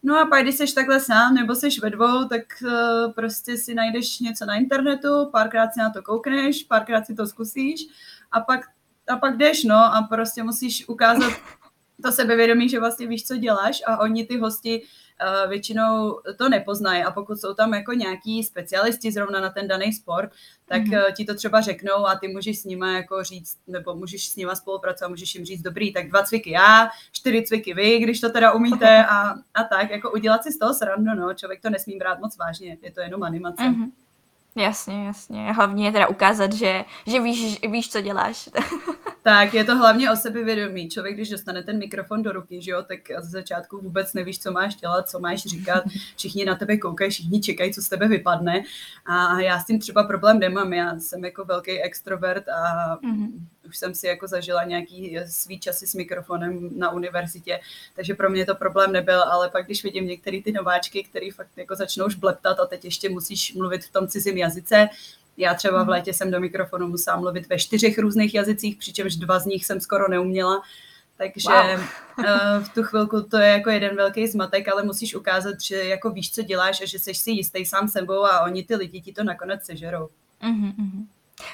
No 0.02 0.18
a 0.18 0.26
pak, 0.26 0.42
když 0.42 0.54
jsi 0.54 0.75
takhle 0.75 1.00
sám 1.00 1.34
nebo 1.34 1.54
jsi 1.54 1.68
ve 1.82 1.90
dvou, 1.90 2.28
tak 2.28 2.42
uh, 2.62 3.12
prostě 3.12 3.56
si 3.56 3.75
najdeš 3.75 4.20
něco 4.20 4.44
na 4.44 4.54
internetu, 4.54 5.28
párkrát 5.32 5.75
si 5.75 5.80
na 5.80 5.90
to 5.90 6.02
koukneš, 6.02 6.62
párkrát 6.62 7.06
si 7.06 7.14
to 7.14 7.26
zkusíš 7.26 7.80
a 8.32 8.40
pak, 8.40 8.61
a 9.08 9.16
pak 9.16 9.37
jdeš, 9.37 9.64
no 9.64 9.76
a 9.76 10.06
prostě 10.11 10.42
musíš 10.42 10.88
ukázat 10.88 11.32
to 12.04 12.12
sebevědomí, 12.12 12.68
že 12.68 12.80
vlastně 12.80 13.06
víš, 13.06 13.26
co 13.26 13.37
děláš 13.37 13.82
a 13.87 13.99
oni 13.99 14.26
ty 14.26 14.38
hosti 14.38 14.82
uh, 14.82 15.50
většinou 15.50 16.20
to 16.38 16.49
nepoznají 16.49 17.02
a 17.04 17.11
pokud 17.11 17.40
jsou 17.40 17.54
tam 17.54 17.75
jako 17.75 17.92
nějaký 17.92 18.44
specialisti 18.44 19.12
zrovna 19.12 19.40
na 19.40 19.50
ten 19.50 19.68
daný 19.68 19.92
sport, 19.92 20.30
tak 20.66 20.82
mm-hmm. 20.82 21.12
ti 21.16 21.25
to 21.25 21.34
třeba 21.34 21.61
řeknou 21.61 22.06
a 22.06 22.18
ty 22.18 22.28
můžeš 22.28 22.58
s 22.58 22.64
nima 22.64 22.92
jako 22.92 23.23
říct, 23.23 23.58
nebo 23.66 23.94
můžeš 23.94 24.28
s 24.28 24.37
nima 24.37 24.54
spolupracovat, 24.54 25.08
můžeš 25.08 25.34
jim 25.34 25.44
říct, 25.44 25.62
dobrý, 25.62 25.92
tak 25.92 26.08
dva 26.08 26.23
cviky 26.23 26.50
já, 26.50 26.88
čtyři 27.12 27.42
cviky 27.42 27.75
vy, 27.75 27.99
když 27.99 28.21
to 28.21 28.30
teda 28.30 28.52
umíte 28.52 29.06
a, 29.10 29.34
a 29.54 29.64
tak, 29.71 29.90
jako 29.90 30.10
udělat 30.10 30.43
si 30.43 30.52
z 30.52 30.58
toho 30.58 30.75
srandu, 30.75 31.14
no, 31.14 31.34
člověk 31.34 31.62
to 31.62 31.71
nesmí 31.71 31.97
brát 31.97 32.21
moc 32.21 32.36
vážně, 32.36 32.78
je 32.82 32.90
to 32.90 33.00
jenom 33.00 33.23
animace. 33.23 33.62
Mm-hmm. 33.62 33.90
Jasně, 34.56 35.06
jasně. 35.06 35.52
Hlavně 35.52 35.86
je 35.86 35.93
teda 35.93 36.06
ukázat, 36.06 36.52
že, 36.52 36.84
že 37.06 37.21
víš, 37.21 37.60
víš, 37.71 37.90
co 37.90 38.00
děláš. 38.00 38.49
tak, 39.25 39.54
je 39.54 39.65
to 39.65 39.76
hlavně 39.76 40.10
o 40.10 40.17
sebevědomí. 40.17 40.89
Člověk, 40.89 41.15
když 41.15 41.28
dostane 41.28 41.63
ten 41.63 41.78
mikrofon 41.78 42.23
do 42.23 42.32
ruky, 42.32 42.63
že 42.63 42.71
jo, 42.71 42.82
tak 42.82 43.00
z 43.21 43.30
začátku 43.30 43.78
vůbec 43.78 44.15
nevíš, 44.15 44.39
co 44.39 44.52
máš 44.52 44.76
dělat, 44.76 45.08
co 45.08 45.19
máš 45.19 45.43
říkat. 45.43 45.84
Všichni 46.17 46.45
na 46.45 46.54
tebe 46.54 46.76
koukají, 46.76 47.10
všichni 47.10 47.41
čekají, 47.41 47.75
co 47.75 47.82
z 47.82 47.89
tebe 47.89 48.08
vypadne. 48.08 48.63
A 49.06 49.41
já 49.41 49.60
s 49.60 49.67
tím 49.67 49.78
třeba 49.78 50.04
problém 50.04 50.39
nemám. 50.39 50.73
Já 50.73 50.99
jsem 50.99 51.25
jako 51.25 51.45
velký 51.45 51.82
extrovert 51.82 52.49
a 52.49 52.97
mm-hmm 52.97 53.30
už 53.69 53.78
jsem 53.78 53.95
si 53.95 54.06
jako 54.06 54.26
zažila 54.26 54.65
nějaký 54.65 55.19
svý 55.26 55.60
časy 55.60 55.87
s 55.87 55.95
mikrofonem 55.95 56.71
na 56.78 56.91
univerzitě, 56.91 57.60
takže 57.97 58.15
pro 58.15 58.30
mě 58.30 58.47
to 58.47 58.54
problém 58.54 58.93
nebyl, 58.93 59.23
ale 59.23 59.50
pak 59.50 59.67
když 59.67 59.84
vidím 59.84 60.06
některé 60.06 60.43
ty 60.43 60.52
nováčky, 60.52 61.04
který 61.04 61.30
fakt 61.30 61.50
jako 61.56 61.75
začnou 61.75 62.06
už 62.06 62.15
bleptat 62.15 62.60
a 62.60 62.67
teď 62.67 62.84
ještě 62.84 63.08
musíš 63.08 63.54
mluvit 63.54 63.84
v 63.84 63.93
tom 63.93 64.08
cizím 64.08 64.37
jazyce, 64.37 64.89
já 65.36 65.54
třeba 65.54 65.78
v 65.78 65.80
mhm. 65.80 65.88
létě 65.88 66.12
jsem 66.12 66.30
do 66.30 66.40
mikrofonu 66.40 66.88
musela 66.88 67.16
mluvit 67.16 67.49
ve 67.49 67.58
čtyřech 67.58 67.99
různých 67.99 68.34
jazycích, 68.34 68.76
přičemž 68.76 69.16
dva 69.16 69.38
z 69.38 69.47
nich 69.47 69.66
jsem 69.66 69.80
skoro 69.80 70.08
neuměla, 70.08 70.62
takže 71.16 71.49
wow. 71.49 71.80
Eh, 72.26 72.60
v 72.60 72.68
tu 72.68 72.82
chvilku 72.82 73.23
to 73.23 73.36
je 73.36 73.49
jako 73.49 73.70
jeden 73.70 73.97
velký 73.97 74.26
zmatek, 74.28 74.68
ale 74.68 74.82
musíš 74.82 75.14
ukázat, 75.14 75.60
že 75.60 75.84
jako 75.84 76.10
víš, 76.10 76.32
co 76.32 76.42
děláš 76.42 76.80
a 76.80 76.86
že 76.86 76.99
jsi 76.99 77.14
si 77.14 77.30
jistý 77.30 77.64
sám 77.64 77.88
sebou 77.88 78.25
a 78.25 78.40
oni 78.40 78.64
ty 78.64 78.76
lidi 78.76 79.00
ti 79.00 79.12
to 79.12 79.25
nakonec 79.25 79.64
sežerou. 79.64 80.08
Mm-hmm. 80.42 81.06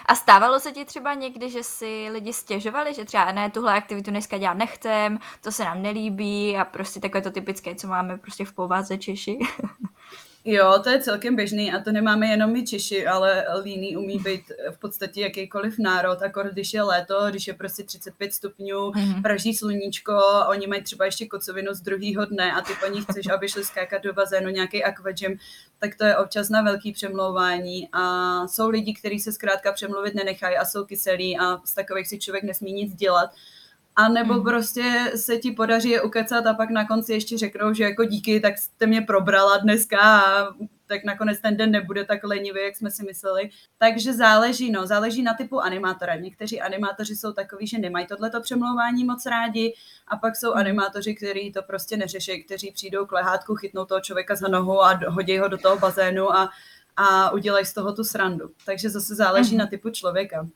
A 0.07 0.15
stávalo 0.15 0.61
se 0.61 0.73
ti 0.73 0.85
třeba 0.85 1.15
někdy, 1.15 1.51
že 1.51 1.63
si 1.63 2.09
lidi 2.13 2.33
stěžovali, 2.33 2.95
že 2.95 3.05
třeba 3.05 3.33
ne, 3.33 3.51
tuhle 3.51 3.75
aktivitu 3.75 4.11
dneska 4.11 4.39
dělat 4.39 4.57
nechcem, 4.57 5.19
to 5.41 5.53
se 5.53 5.65
nám 5.65 5.83
nelíbí 5.83 6.57
a 6.57 6.65
prostě 6.65 7.01
takové 7.01 7.23
to 7.23 7.31
typické, 7.31 7.75
co 7.75 7.87
máme 7.87 8.19
prostě 8.19 8.45
v 8.45 8.53
pováze 8.53 8.99
Češi? 8.99 9.39
Jo, 10.45 10.81
to 10.85 10.91
je 10.91 11.01
celkem 11.01 11.37
běžný 11.37 11.73
a 11.73 11.81
to 11.81 11.93
nemáme 11.93 12.27
jenom 12.27 12.53
my 12.53 12.65
Češi, 12.65 13.07
ale 13.07 13.45
líný 13.63 13.97
umí 13.97 14.19
být 14.19 14.53
v 14.71 14.79
podstatě 14.79 15.21
jakýkoliv 15.21 15.79
národ, 15.79 16.23
akor 16.23 16.51
když 16.53 16.75
je 16.75 16.83
léto, 16.83 17.31
když 17.31 17.47
je 17.47 17.55
prostě 17.55 17.83
35 17.83 18.33
stupňů, 18.33 18.91
mm-hmm. 18.91 19.23
praží 19.23 19.55
sluníčko, 19.55 20.13
oni 20.49 20.67
mají 20.67 20.83
třeba 20.83 21.05
ještě 21.05 21.27
kocovinu 21.27 21.75
z 21.75 21.81
druhého 21.81 22.25
dne 22.25 22.53
a 22.53 22.61
ty 22.61 22.73
po 22.81 22.93
nich 22.93 23.05
chceš, 23.05 23.27
aby 23.27 23.49
šli 23.49 23.65
skákat 23.65 24.03
do 24.03 24.13
bazénu 24.13 24.51
nějaký 24.51 24.85
aquagym, 24.85 25.39
tak 25.79 25.97
to 25.97 26.05
je 26.05 26.17
občas 26.17 26.49
na 26.49 26.63
velký 26.63 26.93
přemlouvání. 26.93 27.89
A 27.93 28.03
jsou 28.49 28.69
lidi, 28.69 28.95
kteří 28.95 29.21
se 29.21 29.33
zkrátka 29.33 29.73
přemluvit 29.73 30.15
nenechají 30.15 30.57
a 30.57 30.65
jsou 30.65 30.85
kyselí 30.85 31.39
a 31.39 31.61
z 31.65 31.75
takových 31.75 32.09
si 32.09 32.19
člověk 32.19 32.45
nesmí 32.45 32.73
nic 32.73 32.95
dělat 32.95 33.31
a 33.97 34.09
nebo 34.09 34.35
mm. 34.35 34.45
prostě 34.45 35.13
se 35.17 35.37
ti 35.37 35.53
podaří 35.53 35.91
je 35.91 36.03
ukecat 36.03 36.47
a 36.47 36.55
pak 36.55 36.71
na 36.71 36.87
konci 36.87 37.13
ještě 37.13 37.39
řeknou, 37.39 37.75
že 37.75 37.85
jako 37.85 38.05
díky, 38.05 38.41
tak 38.41 38.59
jste 38.59 38.87
mě 38.87 39.03
probrala 39.03 39.57
dneska 39.57 40.01
a 40.01 40.49
tak 40.87 41.05
nakonec 41.05 41.41
ten 41.41 41.57
den 41.57 41.71
nebude 41.71 42.05
tak 42.05 42.25
lenivý, 42.25 42.61
jak 42.65 42.77
jsme 42.77 42.91
si 42.91 43.05
mysleli. 43.05 43.51
Takže 43.79 44.13
záleží, 44.13 44.71
no, 44.71 44.87
záleží 44.87 45.23
na 45.23 45.35
typu 45.35 45.61
animátora. 45.61 46.15
Někteří 46.17 46.61
animátoři 46.61 47.17
jsou 47.17 47.33
takový, 47.33 47.67
že 47.67 47.79
nemají 47.79 48.07
tohleto 48.07 48.41
přemlouvání 48.41 49.05
moc 49.05 49.27
rádi 49.27 49.75
a 50.09 50.17
pak 50.17 50.37
jsou 50.37 50.49
mhm. 50.49 50.59
animátoři, 50.59 51.15
kteří 51.15 51.53
to 51.53 51.63
prostě 51.63 51.97
neřeší, 51.97 52.45
kteří 52.45 52.73
přijdou 52.73 53.07
k 53.07 53.13
lehátku, 53.13 53.55
chytnou 53.55 53.85
toho 53.85 54.01
člověka 54.01 54.35
za 54.35 54.49
nohu 54.49 54.83
a 54.83 55.01
hodí 55.09 55.39
ho 55.39 55.49
do 55.49 55.59
toho 55.59 55.79
bazénu 55.79 56.33
a, 56.33 56.51
a 56.97 57.31
udělají 57.31 57.67
z 57.67 57.75
toho 57.75 57.93
tu 57.93 58.05
srandu. 58.05 58.51
Takže 58.67 58.91
zase 58.91 59.15
záleží 59.15 59.55
mm. 59.55 59.59
na 59.59 59.67
typu 59.67 59.91
člověka. 59.91 60.47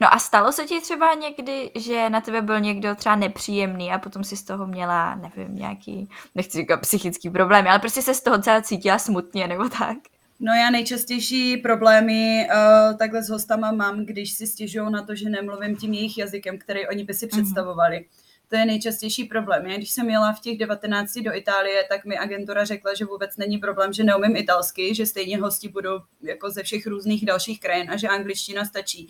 No 0.00 0.14
a 0.14 0.18
stalo 0.18 0.52
se 0.52 0.64
ti 0.64 0.80
třeba 0.80 1.14
někdy, 1.14 1.70
že 1.74 2.10
na 2.10 2.20
tebe 2.20 2.42
byl 2.42 2.60
někdo 2.60 2.94
třeba 2.94 3.16
nepříjemný 3.16 3.92
a 3.92 3.98
potom 3.98 4.24
si 4.24 4.36
z 4.36 4.42
toho 4.42 4.66
měla, 4.66 5.14
nevím, 5.14 5.56
nějaký, 5.56 6.08
nechci 6.34 6.58
říkat 6.58 6.80
psychický 6.80 7.30
problém, 7.30 7.66
ale 7.68 7.78
prostě 7.78 8.02
se 8.02 8.14
z 8.14 8.22
toho 8.22 8.38
celá 8.38 8.62
cítila 8.62 8.98
smutně 8.98 9.46
nebo 9.46 9.68
tak? 9.68 9.96
No 10.40 10.52
já 10.52 10.70
nejčastější 10.70 11.56
problémy 11.56 12.48
uh, 12.50 12.96
takhle 12.96 13.22
s 13.22 13.28
hostama 13.28 13.72
mám, 13.72 14.06
když 14.06 14.32
si 14.32 14.46
stěžují 14.46 14.92
na 14.92 15.02
to, 15.02 15.14
že 15.14 15.28
nemluvím 15.28 15.76
tím 15.76 15.92
jejich 15.92 16.18
jazykem, 16.18 16.58
který 16.58 16.88
oni 16.88 17.04
by 17.04 17.14
si 17.14 17.26
mhm. 17.26 17.30
představovali. 17.30 17.96
Mm-hmm. 17.96 18.26
To 18.48 18.56
je 18.56 18.66
nejčastější 18.66 19.24
problém. 19.24 19.66
Já, 19.66 19.76
když 19.76 19.90
jsem 19.90 20.10
jela 20.10 20.32
v 20.32 20.40
těch 20.40 20.58
19 20.58 21.18
do 21.18 21.34
Itálie, 21.34 21.84
tak 21.88 22.04
mi 22.04 22.18
agentura 22.18 22.64
řekla, 22.64 22.94
že 22.94 23.04
vůbec 23.04 23.36
není 23.36 23.58
problém, 23.58 23.92
že 23.92 24.04
neumím 24.04 24.36
italsky, 24.36 24.94
že 24.94 25.06
stejně 25.06 25.38
hosti 25.38 25.68
budou 25.68 26.00
jako 26.22 26.50
ze 26.50 26.62
všech 26.62 26.86
různých 26.86 27.26
dalších 27.26 27.60
krajin 27.60 27.90
a 27.90 27.96
že 27.96 28.08
angličtina 28.08 28.64
stačí. 28.64 29.08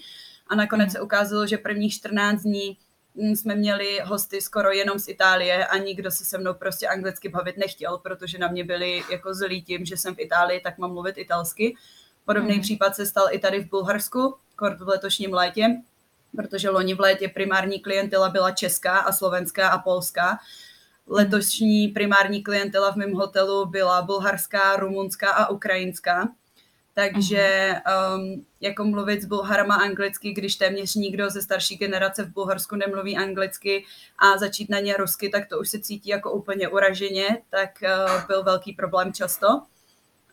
A 0.49 0.55
nakonec 0.55 0.93
se 0.93 1.01
ukázalo, 1.01 1.47
že 1.47 1.59
prvních 1.59 1.95
14 1.95 2.43
dní 2.43 2.79
mm, 3.15 3.37
jsme 3.37 3.55
měli 3.55 4.01
hosty 4.05 4.41
skoro 4.41 4.71
jenom 4.71 4.99
z 4.99 5.09
Itálie 5.09 5.67
a 5.67 5.77
nikdo 5.77 6.11
se 6.11 6.25
se 6.25 6.39
mnou 6.39 6.55
prostě 6.55 6.89
anglicky 6.89 7.29
bavit 7.29 7.57
nechtěl, 7.57 7.99
protože 7.99 8.39
na 8.39 8.49
mě 8.49 8.65
byli 8.65 9.03
jako 9.11 9.35
zlí 9.35 9.63
tím, 9.63 9.85
že 9.85 9.97
jsem 9.97 10.15
v 10.15 10.21
Itálii, 10.21 10.61
tak 10.61 10.79
mám 10.79 10.93
mluvit 10.93 11.19
italsky. 11.19 11.77
Podobný 12.25 12.55
mm. 12.55 12.61
případ 12.61 12.95
se 12.97 13.07
stal 13.07 13.27
i 13.31 13.39
tady 13.39 13.65
v 13.65 13.71
Bulharsku, 13.71 14.35
kort 14.57 14.81
v 14.81 14.89
letošním 14.89 15.35
létě, 15.35 15.83
protože 16.37 16.71
loni 16.71 16.95
v 16.95 17.01
létě 17.01 17.29
primární 17.29 17.81
klientela 17.81 18.29
byla 18.29 18.51
česká 18.51 18.99
a 18.99 19.13
slovenská 19.13 19.69
a 19.69 19.79
polská. 19.79 20.39
Letošní 21.07 21.89
primární 21.89 22.43
klientela 22.43 22.93
v 22.93 22.97
mém 22.97 23.13
hotelu 23.13 23.67
byla 23.67 24.03
bulharská, 24.03 24.77
rumunská 24.77 25.31
a 25.31 25.49
ukrajinská. 25.49 26.29
Takže 26.99 27.75
um, 28.17 28.47
jako 28.61 28.85
mluvit 28.85 29.23
s 29.23 29.27
Bulharama 29.27 29.75
anglicky, 29.75 30.33
když 30.33 30.57
téměř 30.57 30.95
nikdo 30.95 31.31
ze 31.31 31.43
starší 31.43 31.77
generace 31.77 32.25
v 32.25 32.33
Bulharsku 32.33 32.77
nemluví 32.77 33.17
anglicky 33.17 33.85
a 34.19 34.39
začít 34.39 34.71
na 34.71 34.81
ně 34.81 34.97
rusky, 34.97 35.29
tak 35.29 35.49
to 35.49 35.59
už 35.59 35.69
se 35.69 35.81
cítí 35.81 36.09
jako 36.09 36.33
úplně 36.33 36.69
uraženě, 36.69 37.43
tak 37.51 37.71
uh, 37.83 38.27
byl 38.27 38.43
velký 38.43 38.73
problém 38.73 39.13
často. 39.13 39.47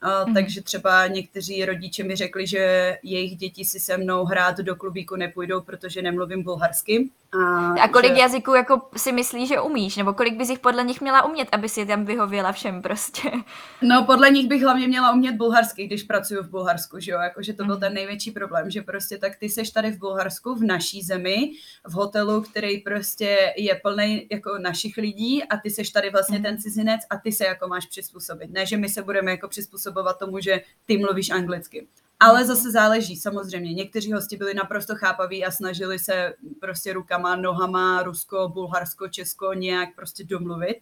Uh, 0.03 0.27
mm. 0.27 0.33
Takže 0.33 0.61
třeba 0.61 1.07
někteří 1.07 1.65
rodiče 1.65 2.03
mi 2.03 2.15
řekli, 2.15 2.47
že 2.47 2.97
jejich 3.03 3.35
děti 3.37 3.65
si 3.65 3.79
se 3.79 3.97
mnou 3.97 4.25
hrát 4.25 4.57
do 4.57 4.75
klubíku 4.75 5.15
nepůjdou, 5.15 5.61
protože 5.61 6.01
nemluvím 6.01 6.43
bulharsky. 6.43 7.09
A, 7.33 7.73
a 7.81 7.87
kolik 7.87 8.13
že... 8.13 8.19
jazyků 8.21 8.53
jako 8.53 8.81
si 8.97 9.11
myslíš, 9.11 9.49
že 9.49 9.61
umíš? 9.61 9.97
Nebo 9.97 10.13
kolik 10.13 10.37
bys 10.37 10.49
jich 10.49 10.59
podle 10.59 10.83
nich 10.83 11.01
měla 11.01 11.25
umět, 11.25 11.47
aby 11.51 11.69
si 11.69 11.85
tam 11.85 12.05
vyhověla 12.05 12.51
všem 12.51 12.81
prostě? 12.81 13.21
No 13.81 14.05
podle 14.05 14.29
nich 14.29 14.47
bych 14.47 14.63
hlavně 14.63 14.87
měla 14.87 15.11
umět 15.11 15.35
bulharsky, 15.35 15.87
když 15.87 16.03
pracuji 16.03 16.43
v 16.43 16.49
Bulharsku, 16.49 16.99
že 16.99 17.11
jo? 17.11 17.19
Jakože 17.19 17.53
to 17.53 17.65
byl 17.65 17.75
mhm. 17.75 17.81
ten 17.81 17.93
největší 17.93 18.31
problém, 18.31 18.69
že 18.69 18.81
prostě 18.81 19.17
tak 19.17 19.35
ty 19.35 19.49
seš 19.49 19.71
tady 19.71 19.91
v 19.91 19.99
Bulharsku, 19.99 20.55
v 20.55 20.63
naší 20.63 21.01
zemi, 21.01 21.51
v 21.87 21.93
hotelu, 21.93 22.41
který 22.41 22.77
prostě 22.77 23.53
je 23.57 23.75
plný 23.75 24.27
jako 24.31 24.57
našich 24.57 24.97
lidí 24.97 25.43
a 25.43 25.57
ty 25.57 25.69
seš 25.69 25.89
tady 25.89 26.09
vlastně 26.09 26.37
mm. 26.37 26.43
ten 26.43 26.57
cizinec 26.57 27.01
a 27.09 27.17
ty 27.17 27.31
se 27.31 27.45
jako 27.45 27.67
máš 27.67 27.85
přizpůsobit. 27.85 28.51
Ne, 28.51 28.65
že 28.65 28.77
my 28.77 28.89
se 28.89 29.01
budeme 29.01 29.31
jako 29.31 29.47
přizpůsobovat 29.93 30.19
tomu, 30.19 30.39
že 30.39 30.61
ty 30.85 30.97
mluvíš 30.97 31.29
anglicky. 31.29 31.87
Ale 32.19 32.45
zase 32.45 32.71
záleží, 32.71 33.15
samozřejmě. 33.15 33.73
Někteří 33.73 34.13
hosti 34.13 34.37
byli 34.37 34.53
naprosto 34.53 34.95
chápaví 34.95 35.45
a 35.45 35.51
snažili 35.51 35.99
se 35.99 36.33
prostě 36.59 36.93
rukama, 36.93 37.35
nohama, 37.35 38.03
Rusko, 38.03 38.49
Bulharsko, 38.49 39.07
Česko 39.07 39.53
nějak 39.53 39.95
prostě 39.95 40.23
domluvit. 40.23 40.77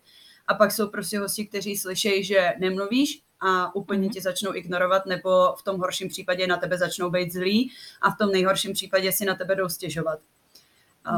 A 0.47 0.53
pak 0.53 0.71
jsou 0.71 0.89
prostě 0.89 1.19
hosti, 1.19 1.47
kteří 1.47 1.77
slyšejí, 1.77 2.23
že 2.23 2.53
nemluvíš 2.59 3.21
a 3.39 3.75
úplně 3.75 4.01
mhm. 4.01 4.09
tě 4.09 4.21
začnou 4.21 4.55
ignorovat, 4.55 5.05
nebo 5.05 5.55
v 5.59 5.63
tom 5.63 5.79
horším 5.79 6.09
případě 6.09 6.47
na 6.47 6.57
tebe 6.57 6.77
začnou 6.77 7.09
být 7.09 7.33
zlí 7.33 7.71
a 8.01 8.11
v 8.11 8.17
tom 8.17 8.31
nejhorším 8.31 8.73
případě 8.73 9.11
si 9.11 9.25
na 9.25 9.35
tebe 9.35 9.55
jdou 9.55 9.69
stěžovat. 9.69 10.19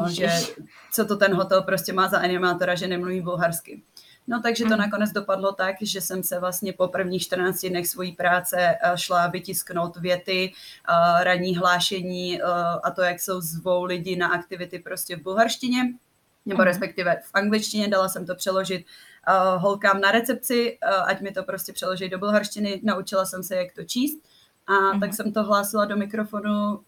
že 0.10 0.30
co 0.92 1.06
to 1.06 1.16
ten 1.16 1.34
hotel 1.36 1.62
prostě 1.62 1.94
má 1.94 2.08
za 2.08 2.18
animátora, 2.20 2.76
že 2.76 2.88
nemluví 2.88 3.22
bulharsky. 3.22 3.82
No 4.28 4.42
takže 4.42 4.64
to 4.64 4.70
mhm. 4.70 4.80
nakonec 4.80 5.12
dopadlo 5.12 5.52
tak, 5.52 5.76
že 5.82 6.02
jsem 6.02 6.24
se 6.24 6.40
vlastně 6.40 6.74
po 6.74 6.88
prvních 6.88 7.22
14 7.22 7.66
dnech 7.66 7.88
svojí 7.88 8.12
práce 8.12 8.58
eh, 8.60 8.78
šla 8.96 9.28
vytisknout 9.28 9.98
věty, 9.98 10.54
eh, 10.54 11.24
ranní 11.24 11.58
hlášení 11.58 12.42
eh, 12.42 12.46
a 12.84 12.92
to, 12.92 13.02
jak 13.02 13.20
jsou 13.20 13.42
zvou 13.42 13.84
lidi 13.84 14.16
na 14.16 14.28
aktivity 14.28 14.80
prostě 14.80 15.16
v 15.16 15.22
bulharštině, 15.22 15.94
nebo 16.46 16.58
mhm. 16.58 16.68
respektive 16.68 17.22
v 17.26 17.30
angličtině, 17.34 17.88
dala 17.88 18.10
jsem 18.10 18.26
to 18.26 18.36
přeložit 18.36 18.86
holkám 19.58 20.02
na 20.02 20.12
recepci, 20.12 20.78
ať 21.06 21.22
mi 21.22 21.32
to 21.32 21.44
prostě 21.44 21.74
přeloží 21.74 22.10
do 22.10 22.20
bulharštiny, 22.20 22.82
naučila 22.84 23.26
jsem 23.26 23.44
se, 23.44 23.56
jak 23.56 23.74
to 23.74 23.84
číst 23.84 24.18
a 24.68 24.72
mm-hmm. 24.72 25.00
tak 25.00 25.14
jsem 25.14 25.34
to 25.34 25.44
hlásila 25.44 25.86
do 25.86 25.98
mikrofonu 25.98 26.80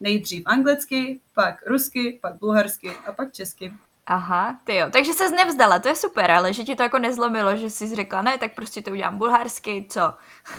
nejdřív 0.00 0.42
anglicky, 0.46 1.20
pak 1.34 1.66
rusky, 1.66 2.18
pak 2.22 2.38
bulharsky 2.38 2.90
a 2.90 3.12
pak 3.12 3.32
česky. 3.32 3.72
Aha, 4.06 4.60
ty 4.64 4.76
jo. 4.76 4.86
Takže 4.92 5.12
se 5.12 5.30
nevzdala, 5.30 5.78
to 5.78 5.88
je 5.88 5.96
super, 5.96 6.30
ale 6.30 6.52
že 6.52 6.64
ti 6.64 6.76
to 6.76 6.82
jako 6.82 6.98
nezlomilo, 6.98 7.56
že 7.56 7.70
jsi 7.70 7.94
řekla, 7.94 8.22
ne, 8.22 8.38
tak 8.38 8.54
prostě 8.54 8.82
to 8.82 8.90
udělám 8.90 9.18
bulharsky, 9.18 9.86
co? 9.90 10.14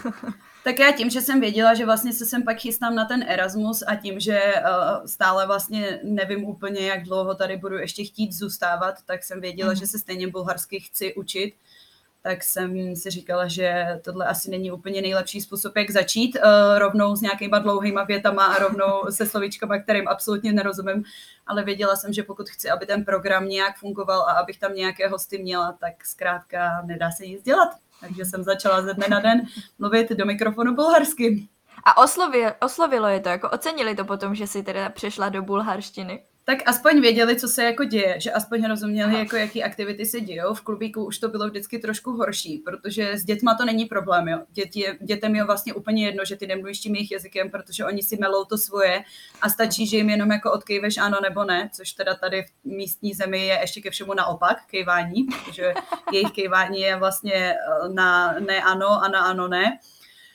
tak 0.63 0.79
já 0.79 0.91
tím, 0.91 1.09
že 1.09 1.21
jsem 1.21 1.39
věděla, 1.39 1.73
že 1.73 1.85
vlastně 1.85 2.13
se 2.13 2.25
sem 2.25 2.43
pak 2.43 2.57
chystám 2.57 2.95
na 2.95 3.05
ten 3.05 3.25
Erasmus 3.27 3.83
a 3.87 3.95
tím, 3.95 4.19
že 4.19 4.53
uh, 4.55 5.05
stále 5.05 5.47
vlastně 5.47 5.99
nevím 6.03 6.45
úplně, 6.45 6.87
jak 6.87 7.03
dlouho 7.03 7.35
tady 7.35 7.57
budu 7.57 7.77
ještě 7.77 8.03
chtít 8.03 8.33
zůstávat, 8.33 8.95
tak 9.05 9.23
jsem 9.23 9.41
věděla, 9.41 9.69
mm. 9.69 9.75
že 9.75 9.87
se 9.87 9.99
stejně 9.99 10.27
bulharsky 10.27 10.79
chci 10.79 11.13
učit 11.13 11.53
tak 12.25 12.43
jsem 12.43 12.95
si 12.95 13.09
říkala, 13.09 13.47
že 13.47 13.85
tohle 14.03 14.25
asi 14.25 14.51
není 14.51 14.71
úplně 14.71 15.01
nejlepší 15.01 15.41
způsob, 15.41 15.75
jak 15.75 15.91
začít 15.91 16.35
uh, 16.35 16.79
rovnou 16.79 17.15
s 17.15 17.21
nějakýma 17.21 17.59
dlouhýma 17.59 18.03
větama 18.03 18.45
a 18.45 18.59
rovnou 18.59 19.03
se 19.09 19.25
slovíčkama, 19.25 19.77
kterým 19.77 20.07
absolutně 20.07 20.53
nerozumím, 20.53 21.03
ale 21.47 21.63
věděla 21.63 21.95
jsem, 21.95 22.13
že 22.13 22.23
pokud 22.23 22.49
chci, 22.49 22.69
aby 22.69 22.85
ten 22.85 23.05
program 23.05 23.47
nějak 23.47 23.77
fungoval 23.77 24.21
a 24.21 24.31
abych 24.31 24.59
tam 24.59 24.75
nějaké 24.75 25.07
hosty 25.07 25.37
měla, 25.37 25.71
tak 25.71 26.05
zkrátka 26.05 26.81
nedá 26.85 27.11
se 27.11 27.27
nic 27.27 27.43
dělat. 27.43 27.69
Takže 28.01 28.25
jsem 28.25 28.43
začala 28.43 28.81
ze 28.81 28.93
dne 28.93 29.07
na 29.09 29.19
den 29.19 29.41
mluvit 29.79 30.09
do 30.09 30.25
mikrofonu 30.25 30.75
bulharsky. 30.75 31.47
A 31.83 31.97
oslovilo, 31.97 32.51
oslovilo 32.61 33.07
je 33.07 33.19
to, 33.19 33.29
jako 33.29 33.49
ocenili 33.49 33.95
to 33.95 34.05
potom, 34.05 34.35
že 34.35 34.47
jsi 34.47 34.63
teda 34.63 34.89
přešla 34.89 35.29
do 35.29 35.41
bulharštiny? 35.41 36.23
Tak 36.45 36.57
aspoň 36.65 37.01
věděli, 37.01 37.35
co 37.35 37.47
se 37.47 37.63
jako 37.63 37.83
děje, 37.83 38.19
že 38.19 38.31
aspoň 38.31 38.67
rozuměli, 38.67 39.11
Aha. 39.11 39.19
jako 39.19 39.35
jaký 39.35 39.63
aktivity 39.63 40.05
se 40.05 40.21
dějou. 40.21 40.53
V 40.53 40.61
klubíku 40.61 41.05
už 41.05 41.19
to 41.19 41.29
bylo 41.29 41.47
vždycky 41.47 41.79
trošku 41.79 42.11
horší, 42.11 42.57
protože 42.57 43.11
s 43.11 43.25
dětma 43.25 43.55
to 43.55 43.65
není 43.65 43.85
problém. 43.85 44.27
Jo. 44.27 44.39
Děti, 44.51 44.85
dětem 45.01 45.35
je 45.35 45.43
vlastně 45.43 45.73
úplně 45.73 46.05
jedno, 46.05 46.25
že 46.25 46.35
ty 46.35 46.47
nemluvíš 46.47 46.79
tím 46.79 46.95
jejich 46.95 47.11
jazykem, 47.11 47.49
protože 47.49 47.85
oni 47.85 48.03
si 48.03 48.17
melou 48.17 48.45
to 48.45 48.57
svoje 48.57 49.03
a 49.41 49.49
stačí, 49.49 49.87
že 49.87 49.97
jim 49.97 50.09
jenom 50.09 50.31
jako 50.31 50.51
odkejveš 50.51 50.97
ano 50.97 51.17
nebo 51.21 51.43
ne, 51.43 51.69
což 51.73 51.91
teda 51.91 52.15
tady 52.15 52.43
v 52.43 52.65
místní 52.65 53.13
zemi 53.13 53.45
je 53.47 53.57
ještě 53.61 53.81
ke 53.81 53.89
všemu 53.89 54.13
naopak, 54.13 54.57
kejvání, 54.67 55.23
protože 55.23 55.73
jejich 56.11 56.31
kejvání 56.31 56.81
je 56.81 56.95
vlastně 56.95 57.33
eh, 57.33 57.89
na 57.93 58.39
ne 58.39 58.61
ano 58.61 59.03
a 59.03 59.07
na 59.07 59.19
ano 59.19 59.47
ne. 59.47 59.79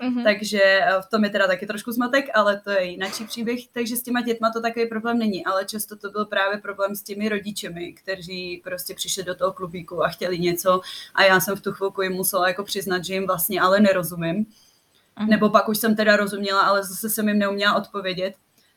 Mm-hmm. 0.01 0.25
Takže 0.25 0.61
eh, 0.63 1.03
v 1.03 1.07
tom 1.07 1.25
je 1.25 1.31
teda 1.31 1.47
taky 1.47 1.67
trošku 1.67 1.93
zmatek, 1.93 2.25
ale 2.35 2.61
to 2.61 2.71
je 2.71 2.85
jináčí 2.85 3.25
příběh. 3.25 3.61
Takže 3.73 3.97
s 3.97 4.03
těma 4.03 4.21
dětma 4.21 4.51
to 4.51 4.61
takový 4.61 4.87
problém 4.87 5.19
není, 5.19 5.45
ale 5.45 5.65
často 5.65 5.97
to 5.97 6.11
byl 6.11 6.25
právě 6.25 6.59
problém 6.59 6.97
s 6.97 7.03
těmi 7.03 7.29
rodičemi, 7.29 7.93
kteří 7.93 8.61
prostě 8.65 8.95
přišli 8.95 9.23
do 9.23 9.35
toho 9.35 9.53
klubíku 9.53 10.05
a 10.05 10.09
chtěli 10.09 10.39
něco 10.39 10.81
a 11.15 11.25
já 11.25 11.41
jsem 11.41 11.57
v 11.57 11.61
tu 11.61 11.73
chvilku 11.73 12.03
jim 12.03 12.13
musela 12.13 12.49
jako 12.49 12.65
přiznat, 12.65 13.05
že 13.05 13.15
jim 13.15 13.27
vlastně 13.27 13.61
ale 13.61 13.81
nerozumím. 13.81 14.45
Mm-hmm. 14.45 15.29
Nebo 15.29 15.51
pak 15.51 15.69
už 15.69 15.79
jsem 15.79 15.97
teda 15.97 16.17
rozuměla, 16.17 16.61
ale 16.61 16.85
zase 16.85 17.11
jsem 17.11 17.29
jim 17.29 17.39
neuměla 17.39 17.75
odpovědět. 17.75 18.35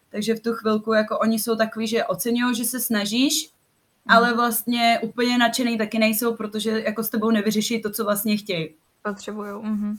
Takže 0.09 0.35
v 0.35 0.39
tu 0.39 0.53
chvilku 0.53 0.93
jako 0.93 1.19
oni 1.19 1.39
jsou 1.39 1.55
takový, 1.55 1.87
že 1.87 2.05
oceňují, 2.05 2.55
že 2.55 2.65
se 2.65 2.79
snažíš, 2.79 3.47
mm-hmm. 3.47 4.15
ale 4.15 4.33
vlastně 4.33 4.99
úplně 5.03 5.37
nadšený 5.37 5.77
taky 5.77 5.99
nejsou, 5.99 6.35
protože 6.35 6.81
jako 6.81 7.03
s 7.03 7.09
tebou 7.09 7.31
nevyřeší 7.31 7.81
to, 7.81 7.91
co 7.91 8.03
vlastně 8.03 8.37
chtějí. 8.37 8.69
Potřebují. 9.03 9.51
Mm-hmm. 9.51 9.97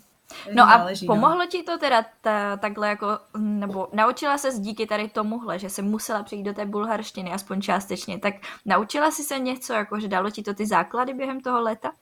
No 0.52 0.62
a 0.62 0.78
záleží, 0.78 1.06
no. 1.06 1.14
pomohlo 1.14 1.38
no. 1.38 1.46
ti 1.46 1.62
to 1.62 1.78
teda 1.78 2.04
ta, 2.20 2.56
takhle 2.56 2.88
jako, 2.88 3.18
nebo 3.38 3.88
naučila 3.92 4.38
se 4.38 4.48
díky 4.58 4.86
tady 4.86 5.08
tomuhle, 5.08 5.58
že 5.58 5.70
se 5.70 5.82
musela 5.82 6.22
přijít 6.22 6.42
do 6.42 6.54
té 6.54 6.66
bulharštiny, 6.66 7.32
aspoň 7.32 7.60
částečně, 7.60 8.18
tak 8.18 8.34
naučila 8.64 9.10
jsi 9.10 9.22
se 9.22 9.38
něco, 9.38 9.72
jako 9.72 10.00
že 10.00 10.08
dalo 10.08 10.30
ti 10.30 10.42
to 10.42 10.54
ty 10.54 10.66
základy 10.66 11.14
během 11.14 11.40
toho 11.40 11.62
léta? 11.62 11.92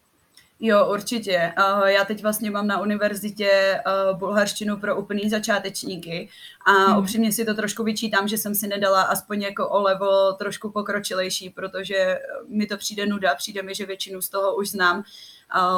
Jo, 0.64 0.86
určitě. 0.90 1.52
Já 1.84 2.04
teď 2.04 2.22
vlastně 2.22 2.50
mám 2.50 2.66
na 2.66 2.80
univerzitě 2.80 3.80
bulharštinu 4.12 4.76
pro 4.76 4.96
úplný 4.96 5.30
začátečníky 5.30 6.28
a 6.66 6.72
hmm. 6.72 6.98
upřímně 6.98 7.32
si 7.32 7.44
to 7.44 7.54
trošku 7.54 7.84
vyčítám, 7.84 8.28
že 8.28 8.38
jsem 8.38 8.54
si 8.54 8.68
nedala 8.68 9.02
aspoň 9.02 9.42
jako 9.42 9.68
o 9.68 9.82
levo 9.82 10.32
trošku 10.32 10.70
pokročilejší, 10.70 11.50
protože 11.50 12.18
mi 12.48 12.66
to 12.66 12.76
přijde 12.76 13.06
nuda, 13.06 13.34
přijde 13.34 13.62
mi, 13.62 13.74
že 13.74 13.86
většinu 13.86 14.22
z 14.22 14.28
toho 14.28 14.56
už 14.56 14.70
znám, 14.70 15.02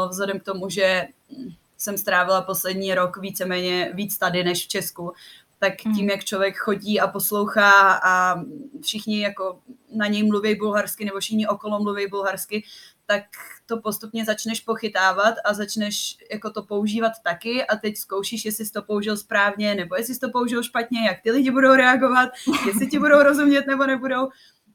vzhledem 0.08 0.40
k 0.40 0.44
tomu, 0.44 0.70
že 0.70 1.06
jsem 1.84 1.98
strávila 1.98 2.42
poslední 2.42 2.94
rok 2.94 3.16
víceméně 3.16 3.92
víc 3.94 4.18
tady 4.18 4.44
než 4.44 4.64
v 4.64 4.68
Česku, 4.68 5.12
tak 5.58 5.84
hmm. 5.84 5.94
tím, 5.94 6.10
jak 6.10 6.24
člověk 6.24 6.56
chodí 6.56 7.00
a 7.00 7.08
poslouchá 7.08 8.00
a 8.04 8.40
všichni 8.82 9.20
jako 9.20 9.58
na 9.92 10.06
něj 10.06 10.22
mluví 10.22 10.54
bulharsky 10.54 11.04
nebo 11.04 11.20
všichni 11.20 11.46
okolo 11.46 11.82
mluví 11.82 12.06
bulharsky, 12.06 12.64
tak 13.06 13.24
to 13.66 13.80
postupně 13.80 14.24
začneš 14.24 14.60
pochytávat 14.60 15.34
a 15.44 15.54
začneš 15.54 16.18
jako 16.32 16.50
to 16.50 16.62
používat 16.62 17.12
taky 17.24 17.66
a 17.66 17.76
teď 17.76 17.96
zkoušíš, 17.96 18.44
jestli 18.44 18.64
jsi 18.64 18.72
to 18.72 18.82
použil 18.82 19.16
správně 19.16 19.74
nebo 19.74 19.96
jestli 19.96 20.14
jsi 20.14 20.20
to 20.20 20.30
použil 20.30 20.62
špatně, 20.62 21.06
jak 21.06 21.20
ty 21.22 21.30
lidi 21.30 21.50
budou 21.50 21.74
reagovat, 21.74 22.30
jestli 22.66 22.86
ti 22.86 22.98
budou 22.98 23.22
rozumět 23.22 23.66
nebo 23.66 23.86
nebudou. 23.86 24.28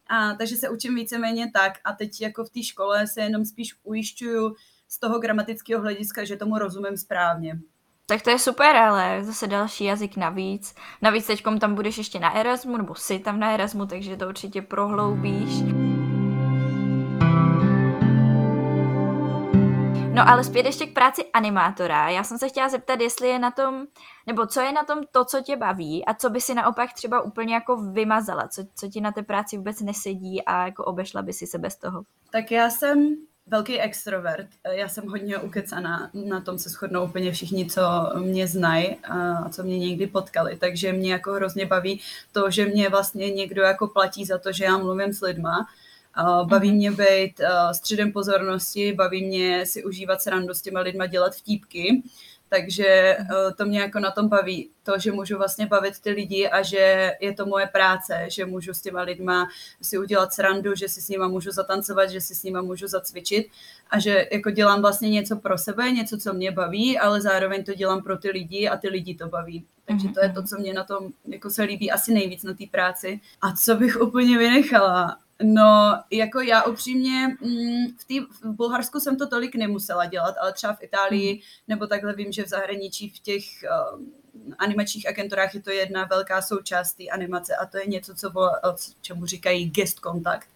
A, 0.08 0.34
takže 0.34 0.58
se 0.58 0.70
učím 0.70 0.96
víceméně 0.96 1.52
tak 1.54 1.74
a 1.84 1.94
teď 1.94 2.22
jako 2.22 2.46
v 2.46 2.50
té 2.50 2.64
škole 2.64 3.08
se 3.08 3.22
jenom 3.22 3.46
spíš 3.46 3.76
ujišťuju, 3.84 4.56
z 4.90 5.00
toho 5.00 5.20
gramatického 5.20 5.82
hlediska, 5.82 6.24
že 6.24 6.38
tomu 6.38 6.58
rozumím 6.58 6.98
správně. 6.98 7.60
Tak 8.06 8.22
to 8.22 8.30
je 8.30 8.40
super, 8.40 8.76
ale 8.76 9.24
zase 9.24 9.48
další 9.48 9.84
jazyk 9.84 10.18
navíc. 10.18 10.76
Navíc 11.02 11.28
teď 11.28 11.44
tam 11.60 11.76
budeš 11.76 11.98
ještě 11.98 12.20
na 12.20 12.36
Erasmu, 12.36 12.78
nebo 12.78 12.96
jsi 12.96 13.20
tam 13.20 13.40
na 13.40 13.52
Erasmu, 13.52 13.86
takže 13.86 14.18
to 14.18 14.28
určitě 14.28 14.62
prohloubíš. 14.62 15.64
No 20.14 20.30
ale 20.30 20.44
zpět 20.44 20.66
ještě 20.66 20.86
k 20.86 20.94
práci 20.94 21.26
animátora. 21.34 22.10
Já 22.10 22.24
jsem 22.24 22.38
se 22.38 22.50
chtěla 22.50 22.70
zeptat, 22.70 23.02
jestli 23.02 23.28
je 23.28 23.40
na 23.40 23.52
tom, 23.52 23.88
nebo 24.28 24.46
co 24.48 24.62
je 24.62 24.72
na 24.72 24.84
tom 24.84 25.00
to, 25.12 25.26
co 25.26 25.42
tě 25.42 25.56
baví 25.56 26.06
a 26.06 26.14
co 26.14 26.30
by 26.30 26.42
si 26.42 26.54
naopak 26.54 26.94
třeba 26.94 27.22
úplně 27.22 27.54
jako 27.54 27.78
vymazala, 27.78 28.48
co, 28.48 28.64
co 28.76 28.88
ti 28.88 29.02
na 29.02 29.12
té 29.12 29.24
práci 29.24 29.58
vůbec 29.58 29.82
nesedí 29.82 30.46
a 30.46 30.66
jako 30.66 30.86
obešla 30.86 31.22
by 31.22 31.34
si 31.34 31.48
se 31.48 31.58
bez 31.58 31.76
toho. 31.76 32.04
Tak 32.32 32.52
já 32.52 32.70
jsem 32.70 33.16
velký 33.52 33.80
extrovert. 33.80 34.48
Já 34.72 34.90
jsem 34.90 35.08
hodně 35.08 35.38
ukecaná, 35.38 36.10
na 36.14 36.42
tom 36.42 36.60
se 36.60 36.70
shodnou 36.70 37.06
úplně 37.06 37.32
všichni, 37.32 37.66
co 37.66 37.82
mě 38.20 38.48
znají 38.48 38.96
a 38.96 39.50
co 39.50 39.64
mě 39.64 39.80
někdy 39.80 40.08
potkali, 40.08 40.58
takže 40.58 40.94
mě 40.94 41.12
jako 41.12 41.34
hrozně 41.34 41.66
baví 41.66 42.02
to, 42.32 42.52
že 42.52 42.66
mě 42.66 42.90
vlastně 42.90 43.32
někdo 43.32 43.62
jako 43.62 43.88
platí 43.88 44.26
za 44.26 44.38
to, 44.38 44.52
že 44.52 44.64
já 44.64 44.78
mluvím 44.78 45.14
s 45.14 45.22
lidma, 45.22 45.68
Baví 46.44 46.68
mhm. 46.68 46.78
mě 46.78 46.92
být 46.92 47.42
středem 47.72 48.12
pozornosti, 48.12 48.94
baví 48.94 49.26
mě 49.26 49.66
si 49.66 49.84
užívat 49.84 50.22
srandu 50.22 50.54
s 50.54 50.62
těma 50.62 50.80
lidma, 50.80 51.06
dělat 51.06 51.36
vtípky 51.36 52.04
takže 52.50 53.18
uh, 53.20 53.54
to 53.58 53.66
mě 53.66 53.80
jako 53.80 54.00
na 54.00 54.12
tom 54.12 54.28
baví, 54.28 54.70
to, 54.84 55.00
že 55.00 55.12
můžu 55.12 55.38
vlastně 55.38 55.66
bavit 55.66 56.00
ty 56.00 56.12
lidi 56.12 56.48
a 56.48 56.62
že 56.62 57.12
je 57.20 57.34
to 57.34 57.46
moje 57.46 57.68
práce, 57.68 58.26
že 58.28 58.46
můžu 58.46 58.74
s 58.74 58.82
těma 58.82 59.02
lidma 59.02 59.50
si 59.82 59.98
udělat 59.98 60.34
srandu, 60.34 60.76
že 60.76 60.90
si 60.90 61.02
s 61.02 61.10
nima 61.10 61.28
můžu 61.28 61.52
zatancovat, 61.52 62.10
že 62.10 62.22
si 62.22 62.36
s 62.36 62.44
nima 62.44 62.62
můžu 62.62 62.88
zacvičit 62.88 63.48
a 63.90 64.00
že 64.00 64.28
jako 64.32 64.52
dělám 64.52 64.82
vlastně 64.82 65.10
něco 65.10 65.36
pro 65.36 65.58
sebe, 65.58 65.92
něco, 65.92 66.18
co 66.18 66.34
mě 66.34 66.52
baví, 66.52 67.00
ale 67.00 67.22
zároveň 67.22 67.64
to 67.64 67.74
dělám 67.74 68.04
pro 68.04 68.18
ty 68.18 68.30
lidi 68.30 68.68
a 68.68 68.78
ty 68.78 68.90
lidi 68.90 69.16
to 69.16 69.28
baví. 69.28 69.66
Takže 69.86 70.10
to 70.10 70.24
je 70.24 70.30
to, 70.30 70.44
co 70.44 70.58
mě 70.60 70.74
na 70.74 70.84
tom 70.84 71.08
jako 71.28 71.50
se 71.50 71.64
líbí 71.64 71.92
asi 71.92 72.14
nejvíc 72.14 72.44
na 72.44 72.54
té 72.54 72.64
práci. 72.72 73.20
A 73.42 73.56
co 73.56 73.76
bych 73.76 74.02
úplně 74.02 74.38
vynechala? 74.38 75.18
No, 75.44 76.04
jako 76.12 76.42
já 76.42 76.64
upřímně, 76.64 77.28
mm, 77.28 77.88
v, 78.00 78.06
tý, 78.06 78.20
v 78.20 78.46
Bulharsku 78.46 79.00
jsem 79.00 79.18
to 79.18 79.28
tolik 79.28 79.56
nemusela 79.56 80.06
dělat, 80.06 80.36
ale 80.42 80.54
třeba 80.54 80.74
v 80.74 80.84
Itálii, 80.84 81.34
mhm. 81.34 81.42
nebo 81.68 81.88
takhle 81.88 82.14
vím, 82.14 82.32
že 82.32 82.44
v 82.44 82.50
zahraničí 82.50 83.10
v 83.10 83.20
těch 83.20 83.44
uh, 83.94 84.00
animačních 84.58 85.08
agenturách 85.08 85.56
je 85.56 85.62
to 85.62 85.72
jedna 85.72 86.06
velká 86.06 86.42
součást 86.42 86.94
té 86.94 87.04
animace 87.04 87.56
a 87.56 87.66
to 87.66 87.78
je 87.78 87.86
něco, 87.88 88.16
co 88.16 88.30
vo, 88.30 88.50
čemu 89.02 89.26
říkají 89.26 89.70
guest 89.70 90.00
kontakt. 90.00 90.48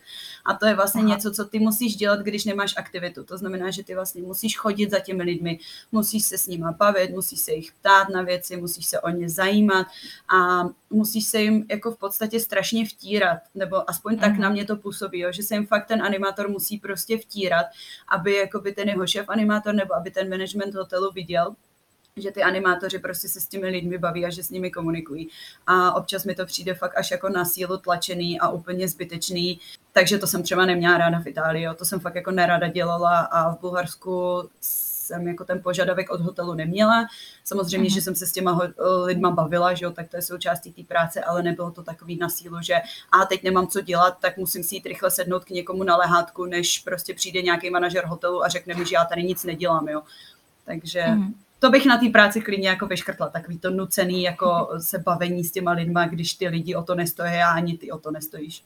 A 0.46 0.54
to 0.54 0.66
je 0.66 0.76
vlastně 0.76 1.02
Aha. 1.02 1.10
něco, 1.10 1.32
co 1.32 1.46
ty 1.46 1.60
musíš 1.60 1.96
dělat, 1.96 2.20
když 2.20 2.46
nemáš 2.46 2.74
aktivitu. 2.78 3.24
To 3.24 3.38
znamená, 3.38 3.72
že 3.72 3.84
ty 3.84 3.96
vlastně 3.96 4.22
musíš 4.22 4.58
chodit 4.58 4.92
za 4.92 5.00
těmi 5.00 5.24
lidmi, 5.24 5.60
musíš 5.92 6.26
se 6.26 6.38
s 6.38 6.48
nimi 6.48 6.66
bavit, 6.78 7.12
musíš 7.12 7.40
se 7.40 7.54
jich 7.54 7.72
ptát 7.72 8.10
na 8.10 8.22
věci, 8.22 8.58
musíš 8.58 8.86
se 8.86 9.00
o 9.00 9.10
ně 9.10 9.30
zajímat 9.30 9.88
a 10.36 10.64
musíš 10.90 11.26
se 11.26 11.42
jim 11.42 11.66
jako 11.70 11.92
v 11.92 11.98
podstatě 11.98 12.40
strašně 12.40 12.86
vtírat, 12.86 13.40
nebo 13.56 13.90
aspoň 13.90 14.18
tak 14.18 14.38
na 14.38 14.50
mě 14.50 14.66
to 14.66 14.76
působí, 14.76 15.20
jo, 15.20 15.32
že 15.32 15.44
se 15.44 15.54
jim 15.56 15.68
fakt 15.68 15.88
ten 15.88 16.02
animátor 16.04 16.50
musí 16.50 16.78
prostě 16.78 17.18
vtírat, 17.18 17.66
aby 18.08 18.36
jako 18.36 18.60
by 18.60 18.72
ten 18.72 18.90
jeho 18.90 19.08
šéf 19.08 19.30
animátor 19.30 19.76
nebo 19.76 19.96
aby 19.96 20.12
ten 20.12 20.30
management 20.30 20.76
hotelu 20.76 21.12
viděl, 21.12 21.56
že 22.18 22.32
ty 22.32 22.44
animátoři 22.44 23.00
prostě 23.00 23.28
se 23.28 23.42
s 23.42 23.48
těmi 23.48 23.68
lidmi 23.68 23.98
baví 23.98 24.26
a 24.26 24.30
že 24.30 24.44
s 24.44 24.50
nimi 24.50 24.72
komunikují. 24.72 25.30
A 25.68 25.96
občas 25.96 26.26
mi 26.26 26.36
to 26.36 26.46
přijde 26.46 26.74
fakt 26.74 26.98
až 26.98 27.12
jako 27.12 27.30
na 27.30 27.46
sílu 27.46 27.78
tlačený 27.78 28.40
a 28.40 28.50
úplně 28.50 28.88
zbytečný. 28.88 29.60
Takže 29.92 30.18
to 30.18 30.28
jsem 30.28 30.44
třeba 30.44 30.66
neměla 30.66 30.98
ráda 30.98 31.20
v 31.20 31.28
Itálii, 31.28 31.64
jo. 31.64 31.74
to 31.74 31.86
jsem 31.86 32.00
fakt 32.00 32.16
jako 32.16 32.32
nerada 32.32 32.68
dělala 32.68 33.20
a 33.20 33.56
v 33.56 33.60
Bulharsku 33.60 34.44
jsem 34.62 35.28
jako 35.28 35.46
ten 35.46 35.62
požadavek 35.62 36.10
od 36.10 36.22
hotelu 36.22 36.54
neměla. 36.54 37.08
Samozřejmě, 37.44 37.90
mm. 37.90 37.94
že 37.94 38.02
jsem 38.02 38.16
se 38.16 38.28
s 38.28 38.32
těma 38.32 38.62
lidma 39.06 39.32
bavila, 39.32 39.74
že 39.74 39.86
jo, 39.86 39.92
tak 39.92 40.10
to 40.10 40.16
je 40.16 40.22
součástí 40.22 40.74
té 40.74 40.84
práce, 40.84 41.24
ale 41.24 41.44
nebylo 41.44 41.72
to 41.72 41.84
takový 41.84 42.18
na 42.18 42.30
sílu, 42.30 42.58
že 42.62 42.76
a 43.12 43.26
teď 43.26 43.44
nemám 43.44 43.68
co 43.68 43.82
dělat, 43.82 44.18
tak 44.22 44.38
musím 44.38 44.64
si 44.64 44.76
jít 44.76 44.86
rychle 44.86 45.12
sednout 45.12 45.46
k 45.46 45.50
někomu 45.50 45.84
na 45.84 45.98
lehátku, 45.98 46.46
než 46.46 46.80
prostě 46.80 47.14
přijde 47.14 47.42
nějaký 47.42 47.70
manažer 47.70 48.06
hotelu 48.06 48.44
a 48.44 48.48
řekne 48.48 48.76
mi, 48.76 48.86
že 48.86 48.96
já 48.96 49.06
tady 49.06 49.24
nic 49.24 49.44
nedělám, 49.44 49.88
jo. 49.88 50.02
Takže 50.66 51.06
mm 51.08 51.34
to 51.64 51.70
bych 51.70 51.86
na 51.86 51.98
té 51.98 52.10
práci 52.10 52.42
klidně 52.42 52.70
jako 52.70 52.88
vyškrtla, 52.88 53.30
takový 53.30 53.60
to 53.60 53.70
nucený 53.70 54.24
jako 54.24 54.70
se 54.78 55.00
bavení 55.00 55.44
s 55.44 55.52
těma 55.52 55.72
lidma, 55.72 56.08
když 56.08 56.34
ty 56.34 56.48
lidi 56.48 56.76
o 56.76 56.84
to 56.84 56.96
nestojí 56.96 57.34
a 57.34 57.48
ani 57.48 57.78
ty 57.78 57.92
o 57.92 57.98
to 57.98 58.12
nestojíš. 58.12 58.64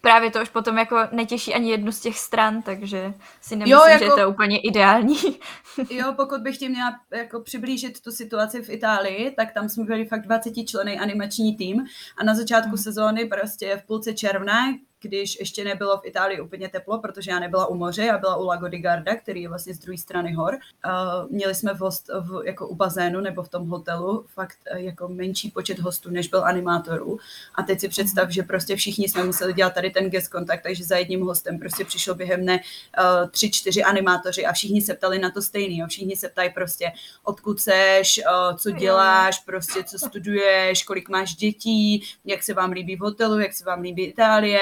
Právě 0.00 0.30
to 0.30 0.42
už 0.42 0.48
potom 0.48 0.78
jako 0.78 0.96
netěší 1.12 1.54
ani 1.54 1.70
jednu 1.70 1.92
z 1.92 2.00
těch 2.00 2.18
stran, 2.18 2.62
takže 2.62 3.14
si 3.40 3.56
nemyslím, 3.56 3.72
jo, 3.72 3.86
jako, 3.88 3.98
že 3.98 4.04
je 4.04 4.24
to 4.24 4.30
úplně 4.30 4.58
ideální. 4.58 5.16
jo, 5.90 6.12
pokud 6.16 6.40
bych 6.40 6.58
ti 6.58 6.68
měla 6.68 7.00
jako 7.10 7.40
přiblížit 7.40 8.02
tu 8.02 8.10
situaci 8.10 8.62
v 8.62 8.70
Itálii, 8.70 9.30
tak 9.30 9.52
tam 9.52 9.68
jsme 9.68 9.84
byli 9.84 10.04
fakt 10.04 10.22
20 10.22 10.50
členy 10.66 10.98
animační 10.98 11.56
tým 11.56 11.84
a 12.18 12.24
na 12.24 12.34
začátku 12.34 12.68
hmm. 12.68 12.78
sezóny 12.78 13.24
prostě 13.24 13.76
v 13.76 13.86
půlce 13.86 14.14
června, 14.14 14.74
když 15.02 15.38
ještě 15.38 15.64
nebylo 15.64 15.98
v 15.98 16.04
Itálii 16.04 16.40
úplně 16.40 16.68
teplo, 16.68 16.98
protože 16.98 17.30
já 17.30 17.38
nebyla 17.38 17.66
u 17.66 17.74
moře, 17.74 18.04
já 18.04 18.18
byla 18.18 18.36
u 18.36 18.46
Lago 18.46 18.68
di 18.68 18.78
Garda, 18.78 19.16
který 19.16 19.42
je 19.42 19.48
vlastně 19.48 19.74
z 19.74 19.78
druhé 19.78 19.98
strany 19.98 20.32
hor. 20.32 20.54
Uh, 20.54 21.30
měli 21.30 21.54
jsme 21.54 21.74
v 21.74 21.78
host, 21.78 22.10
v, 22.20 22.42
jako 22.44 22.68
u 22.68 22.74
bazénu 22.74 23.20
nebo 23.20 23.42
v 23.42 23.48
tom 23.48 23.68
hotelu 23.68 24.26
fakt 24.28 24.58
uh, 24.72 24.78
jako 24.78 25.08
menší 25.08 25.50
počet 25.50 25.78
hostů, 25.78 26.10
než 26.10 26.28
byl 26.28 26.44
animátorů. 26.44 27.18
A 27.54 27.62
teď 27.62 27.80
si 27.80 27.88
představ, 27.88 28.30
že 28.30 28.42
prostě 28.42 28.76
všichni 28.76 29.08
jsme 29.08 29.24
museli 29.24 29.52
dělat 29.52 29.74
tady 29.74 29.90
ten 29.90 30.10
guest 30.10 30.28
kontakt, 30.28 30.62
takže 30.62 30.84
za 30.84 30.96
jedním 30.96 31.22
hostem 31.22 31.58
prostě 31.58 31.84
přišel 31.84 32.14
během 32.14 32.42
dne 32.42 32.60
uh, 32.60 33.28
tři, 33.30 33.50
čtyři 33.50 33.82
animátoři 33.82 34.46
a 34.46 34.52
všichni 34.52 34.82
se 34.82 34.94
ptali 34.94 35.18
na 35.18 35.30
to 35.30 35.42
stejný. 35.42 35.78
Jo. 35.78 35.86
Všichni 35.86 36.16
se 36.16 36.28
ptají 36.28 36.50
prostě, 36.50 36.92
odkud 37.24 37.60
seš, 37.60 38.20
uh, 38.50 38.56
co 38.56 38.70
děláš, 38.70 39.38
prostě 39.38 39.84
co 39.84 39.98
studuješ, 39.98 40.82
kolik 40.82 41.08
máš 41.08 41.34
dětí, 41.34 42.02
jak 42.24 42.42
se 42.42 42.54
vám 42.54 42.70
líbí 42.70 42.96
v 42.96 43.00
hotelu, 43.00 43.38
jak 43.38 43.52
se 43.52 43.64
vám 43.64 43.80
líbí 43.80 44.04
Itálie 44.04 44.60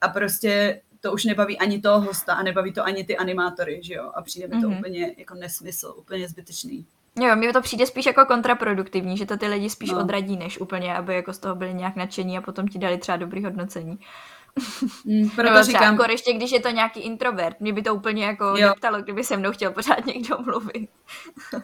a 0.00 0.08
prostě 0.08 0.80
to 1.00 1.12
už 1.12 1.24
nebaví 1.24 1.58
ani 1.58 1.80
toho 1.80 2.00
hosta 2.00 2.34
a 2.34 2.42
nebaví 2.42 2.72
to 2.72 2.84
ani 2.84 3.04
ty 3.04 3.16
animátory, 3.16 3.80
že 3.82 3.94
jo? 3.94 4.10
A 4.14 4.22
přijde 4.22 4.48
mi 4.48 4.60
to 4.60 4.68
mm-hmm. 4.68 4.78
úplně 4.78 5.14
jako 5.18 5.34
nesmysl, 5.34 5.94
úplně 5.96 6.28
zbytečný. 6.28 6.86
Jo, 7.20 7.36
mi 7.36 7.52
to 7.52 7.60
přijde 7.60 7.86
spíš 7.86 8.06
jako 8.06 8.26
kontraproduktivní, 8.26 9.16
že 9.16 9.26
to 9.26 9.36
ty 9.36 9.46
lidi 9.46 9.70
spíš 9.70 9.90
no. 9.90 10.00
odradí, 10.00 10.36
než 10.36 10.60
úplně, 10.60 10.94
aby 10.94 11.14
jako 11.14 11.32
z 11.32 11.38
toho 11.38 11.54
byli 11.54 11.74
nějak 11.74 11.96
nadšení 11.96 12.38
a 12.38 12.40
potom 12.40 12.68
ti 12.68 12.78
dali 12.78 12.98
třeba 12.98 13.16
dobrý 13.16 13.44
hodnocení. 13.44 13.98
Mm, 15.04 15.30
proto 15.34 15.50
Nebo 15.50 15.62
říkám... 15.62 15.94
Jako 15.94 16.10
ještě 16.10 16.32
když 16.32 16.52
je 16.52 16.60
to 16.60 16.70
nějaký 16.70 17.00
introvert, 17.00 17.60
mě 17.60 17.72
by 17.72 17.82
to 17.82 17.94
úplně 17.94 18.24
jako 18.24 18.44
jo. 18.44 18.68
neptalo, 18.68 19.02
kdyby 19.02 19.24
se 19.24 19.36
mnou 19.36 19.52
chtěl 19.52 19.72
pořád 19.72 20.06
někdo 20.06 20.38
mluvit. 20.38 20.90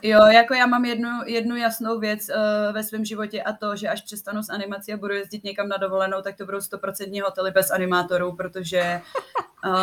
jo, 0.02 0.20
jako 0.26 0.54
já 0.54 0.66
mám 0.66 0.84
jednu, 0.84 1.10
jednu 1.26 1.56
jasnou 1.56 1.98
věc 1.98 2.28
uh, 2.28 2.74
ve 2.74 2.82
svém 2.84 3.04
životě 3.04 3.42
a 3.42 3.52
to, 3.52 3.76
že 3.76 3.88
až 3.88 4.02
přestanu 4.02 4.42
s 4.42 4.50
animací 4.50 4.92
a 4.92 4.96
budu 4.96 5.14
jezdit 5.14 5.44
někam 5.44 5.68
na 5.68 5.76
dovolenou, 5.76 6.22
tak 6.22 6.36
to 6.36 6.44
budou 6.44 6.60
stoprocentní 6.60 7.20
hotely 7.20 7.50
bez 7.50 7.70
animátorů, 7.70 8.36
protože 8.36 9.00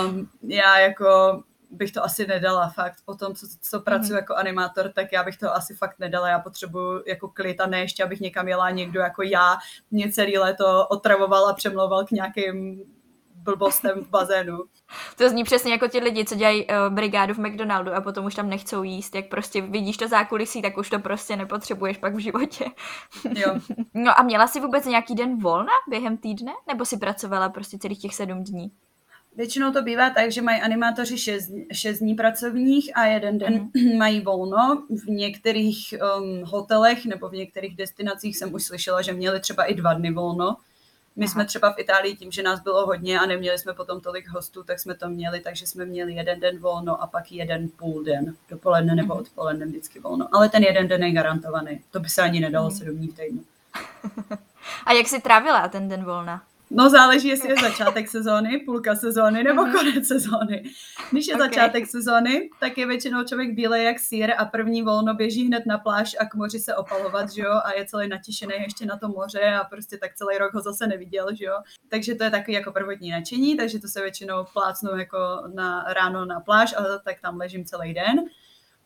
um, 0.08 0.30
já 0.42 0.80
jako 0.80 1.44
bych 1.72 1.92
to 1.92 2.04
asi 2.04 2.28
nedala 2.28 2.70
fakt. 2.70 2.98
Po 3.06 3.16
tom, 3.16 3.36
co, 3.36 3.48
co 3.62 3.80
pracuji 3.80 4.12
mm-hmm. 4.12 4.16
jako 4.16 4.36
animátor, 4.36 4.92
tak 4.94 5.12
já 5.12 5.24
bych 5.24 5.38
to 5.38 5.56
asi 5.56 5.76
fakt 5.76 6.00
nedala. 6.00 6.30
Já 6.30 6.40
potřebuju 6.40 7.04
jako 7.08 7.28
klid 7.28 7.62
a 7.62 7.68
ne 7.68 7.80
ještě, 7.80 8.04
abych 8.04 8.20
někam 8.20 8.48
jela 8.48 8.70
někdo 8.70 9.00
jako 9.00 9.24
já 9.24 9.58
mě 9.92 10.12
celý 10.12 10.38
léto 10.38 10.88
otravoval 10.88 11.50
a 11.50 11.54
přemlouval 11.54 12.06
k 12.06 12.12
nějakým 12.12 12.84
blbostem 13.48 14.04
v 14.04 14.10
bazénu. 14.10 14.58
To 15.18 15.30
zní 15.30 15.44
přesně 15.44 15.72
jako 15.72 15.88
ti 15.88 16.00
lidi, 16.00 16.26
co 16.26 16.36
dělají 16.36 16.66
uh, 16.66 16.74
brigádu 16.90 17.34
v 17.34 17.38
McDonaldu 17.38 17.94
a 17.94 18.02
potom 18.02 18.26
už 18.26 18.36
tam 18.36 18.50
nechcou 18.50 18.84
jíst, 18.84 19.16
jak 19.16 19.30
prostě 19.30 19.62
vidíš 19.62 19.98
to 19.98 20.08
zákulisí, 20.08 20.62
tak 20.62 20.78
už 20.78 20.90
to 20.90 21.00
prostě 21.00 21.36
nepotřebuješ 21.36 21.98
pak 21.98 22.16
v 22.16 22.20
životě. 22.20 22.66
Jo. 23.36 23.60
no 23.94 24.20
a 24.20 24.24
měla 24.24 24.48
jsi 24.48 24.60
vůbec 24.60 24.86
nějaký 24.86 25.16
den 25.16 25.38
volna 25.38 25.72
během 25.90 26.18
týdne? 26.18 26.52
Nebo 26.68 26.86
si 26.86 26.98
pracovala 26.98 27.50
prostě 27.50 27.78
celých 27.78 28.02
těch 28.02 28.16
sedm 28.16 28.44
dní? 28.44 28.72
Většinou 29.38 29.72
to 29.72 29.82
bývá 29.82 30.10
tak, 30.10 30.32
že 30.32 30.42
mají 30.42 30.62
animátoři 30.62 31.18
6, 31.18 32.00
dní 32.00 32.16
pracovních 32.16 32.98
a 32.98 33.06
jeden 33.06 33.38
den 33.38 33.70
mm. 33.76 33.98
mají 33.98 34.22
volno. 34.22 34.84
V 34.90 35.10
některých 35.10 35.94
um, 36.18 36.44
hotelech 36.44 37.06
nebo 37.06 37.30
v 37.30 37.34
některých 37.34 37.76
destinacích 37.76 38.38
jsem 38.38 38.54
už 38.54 38.64
slyšela, 38.64 39.02
že 39.02 39.14
měli 39.14 39.40
třeba 39.40 39.64
i 39.64 39.74
dva 39.74 39.94
dny 39.94 40.12
volno. 40.12 40.58
My 41.20 41.28
jsme 41.28 41.46
třeba 41.46 41.74
v 41.74 41.80
Itálii 41.80 42.16
tím, 42.16 42.32
že 42.32 42.44
nás 42.44 42.60
bylo 42.60 42.86
hodně 42.86 43.20
a 43.20 43.26
neměli 43.26 43.60
jsme 43.60 43.74
potom 43.74 44.02
tolik 44.02 44.30
hostů, 44.30 44.64
tak 44.64 44.80
jsme 44.80 44.96
to 44.96 45.10
měli, 45.10 45.40
takže 45.40 45.68
jsme 45.68 45.86
měli 45.86 46.14
jeden 46.14 46.40
den 46.40 46.60
volno 46.60 47.02
a 47.02 47.08
pak 47.08 47.32
jeden 47.32 47.70
půl 47.70 48.04
den, 48.04 48.36
dopoledne 48.50 48.96
nebo 48.96 49.14
mhm. 49.14 49.22
odpoledne 49.22 49.66
vždycky 49.66 50.00
volno. 50.00 50.28
Ale 50.32 50.50
ten 50.50 50.64
jeden 50.64 50.88
den 50.88 51.04
je 51.04 51.12
garantovaný. 51.12 51.82
To 51.92 52.00
by 52.00 52.10
se 52.10 52.22
ani 52.22 52.40
nedalo 52.40 52.70
mhm. 52.70 52.78
sedm 52.78 52.98
dní 52.98 53.08
v 53.08 53.16
týdnu. 53.16 53.44
a 54.86 54.94
jak 54.94 55.08
jsi 55.08 55.22
trávila 55.22 55.68
ten 55.68 55.90
den 55.90 56.06
volna? 56.06 56.44
No 56.70 56.90
záleží, 56.90 57.28
jestli 57.28 57.50
je 57.50 57.56
začátek 57.62 58.10
sezóny, 58.10 58.60
půlka 58.66 58.96
sezóny 58.96 59.44
nebo 59.44 59.62
mm-hmm. 59.62 59.72
konec 59.72 60.08
sezóny. 60.08 60.64
Když 61.12 61.28
je 61.28 61.36
okay. 61.36 61.48
začátek 61.48 61.88
sezóny, 61.88 62.50
tak 62.60 62.78
je 62.78 62.88
většinou 62.88 63.24
člověk 63.24 63.54
bílej 63.54 63.86
jak 63.86 64.00
sír 64.00 64.34
a 64.38 64.46
první 64.46 64.82
volno 64.82 65.14
běží 65.14 65.48
hned 65.48 65.66
na 65.66 65.78
pláž 65.78 66.16
a 66.20 66.26
k 66.26 66.36
moři 66.36 66.60
se 66.60 66.76
opalovat, 66.76 67.32
že 67.32 67.42
jo, 67.42 67.52
a 67.52 67.74
je 67.78 67.86
celý 67.86 68.08
natišený 68.08 68.54
ještě 68.60 68.86
na 68.86 68.98
to 68.98 69.08
moře 69.08 69.54
a 69.62 69.64
prostě 69.64 69.98
tak 69.98 70.16
celý 70.16 70.38
rok 70.38 70.54
ho 70.54 70.62
zase 70.62 70.88
neviděl, 70.88 71.28
že 71.36 71.46
jo. 71.46 71.56
Takže 71.90 72.16
to 72.16 72.24
je 72.24 72.30
takový 72.30 72.54
jako 72.54 72.72
prvotní 72.72 73.12
nadšení, 73.12 73.58
takže 73.58 73.80
to 73.80 73.88
se 73.88 74.02
většinou 74.02 74.46
plácnou 74.54 74.98
jako 74.98 75.18
na 75.54 75.86
ráno 75.94 76.26
na 76.26 76.40
pláž 76.40 76.74
a 76.78 76.98
tak 77.04 77.22
tam 77.22 77.38
ležím 77.38 77.66
celý 77.66 77.94
den. 77.94 78.26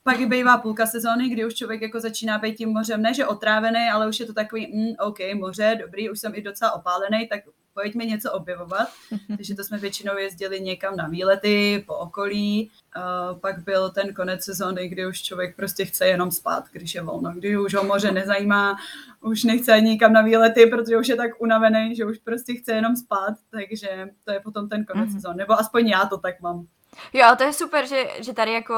Pak 0.04 0.28
bývá 0.28 0.58
půlka 0.58 0.86
sezóny, 0.86 1.30
kdy 1.30 1.46
už 1.46 1.54
člověk 1.54 1.82
jako 1.82 2.00
začíná 2.00 2.38
být 2.38 2.56
tím 2.56 2.70
mořem, 2.70 3.02
ne 3.02 3.14
že 3.14 3.26
otrávený, 3.26 3.90
ale 3.94 4.10
už 4.10 4.20
je 4.20 4.26
to 4.26 4.34
takový, 4.34 4.68
mm, 4.74 4.94
OK, 5.00 5.18
moře, 5.34 5.78
dobrý, 5.82 6.10
už 6.10 6.20
jsem 6.20 6.36
i 6.36 6.42
docela 6.42 6.72
opálený, 6.72 7.28
tak 7.28 7.42
pojďme 7.74 8.06
něco 8.06 8.32
objevovat. 8.32 8.88
Takže 9.38 9.56
to 9.56 9.64
jsme 9.64 9.78
většinou 9.78 10.18
jezdili 10.18 10.62
někam 10.62 10.96
na 10.96 11.08
výlety, 11.08 11.84
po 11.88 11.96
okolí. 11.96 12.72
Uh, 12.98 13.40
pak 13.40 13.64
byl 13.64 13.90
ten 13.90 14.14
konec 14.14 14.44
sezóny, 14.44 14.88
kdy 14.88 15.08
už 15.08 15.22
člověk 15.22 15.56
prostě 15.56 15.86
chce 15.86 16.08
jenom 16.08 16.32
spát, 16.32 16.64
když 16.72 16.96
je 16.96 17.02
volno, 17.02 17.32
kdy 17.34 17.58
už 17.58 17.74
ho 17.74 17.84
moře 17.84 18.12
nezajímá, 18.12 18.78
už 19.22 19.44
nechce 19.44 19.74
ani 19.74 19.90
nikam 19.90 20.14
na 20.14 20.22
výlety, 20.22 20.66
protože 20.66 20.98
už 20.98 21.08
je 21.08 21.16
tak 21.16 21.42
unavený, 21.42 21.96
že 21.96 22.06
už 22.06 22.18
prostě 22.18 22.54
chce 22.54 22.74
jenom 22.74 22.96
spát, 22.96 23.34
takže 23.52 24.10
to 24.24 24.32
je 24.32 24.40
potom 24.40 24.70
ten 24.70 24.86
konec 24.86 25.10
mm-hmm. 25.10 25.14
sezóny. 25.14 25.38
Nebo 25.38 25.54
aspoň 25.60 25.88
já 25.88 26.06
to 26.06 26.18
tak 26.18 26.42
mám. 26.42 26.68
Jo, 27.14 27.26
to 27.38 27.44
je 27.44 27.54
super, 27.54 27.88
že, 27.88 28.08
že 28.20 28.34
tady 28.34 28.54
jako 28.54 28.76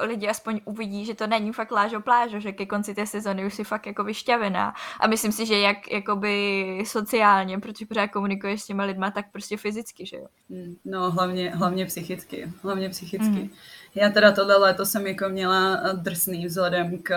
lidi 0.00 0.28
aspoň 0.28 0.60
uvidí, 0.64 1.04
že 1.04 1.14
to 1.14 1.26
není 1.26 1.52
fakt 1.52 1.70
lážo 1.70 2.00
plážo, 2.00 2.40
že 2.40 2.52
ke 2.52 2.66
konci 2.66 2.94
té 2.94 3.06
sezony 3.06 3.46
už 3.46 3.54
si 3.54 3.64
fakt 3.64 3.86
jako 3.86 4.04
vyšťavená. 4.04 4.74
A 5.00 5.06
myslím 5.06 5.32
si, 5.32 5.46
že 5.46 5.58
jak 5.58 5.92
jakoby 5.92 6.82
sociálně, 6.86 7.58
protože 7.58 7.86
pořád 7.86 8.06
komunikuješ 8.06 8.62
s 8.62 8.66
těma 8.66 8.84
lidma, 8.84 9.10
tak 9.10 9.32
prostě 9.32 9.56
fyzicky, 9.56 10.06
že 10.06 10.16
jo? 10.16 10.26
Hmm, 10.50 10.76
no, 10.84 11.10
hlavně, 11.10 11.50
hlavně 11.50 11.86
psychicky. 11.86 12.52
Hlavně 12.62 12.88
psychicky. 12.88 13.40
Mm. 13.40 13.50
Já 13.94 14.10
teda 14.10 14.32
tohle 14.32 14.56
léto 14.56 14.86
jsem 14.86 15.06
jako 15.06 15.28
měla 15.28 15.80
drsný 15.92 16.46
vzhledem 16.46 16.98
k 17.02 17.14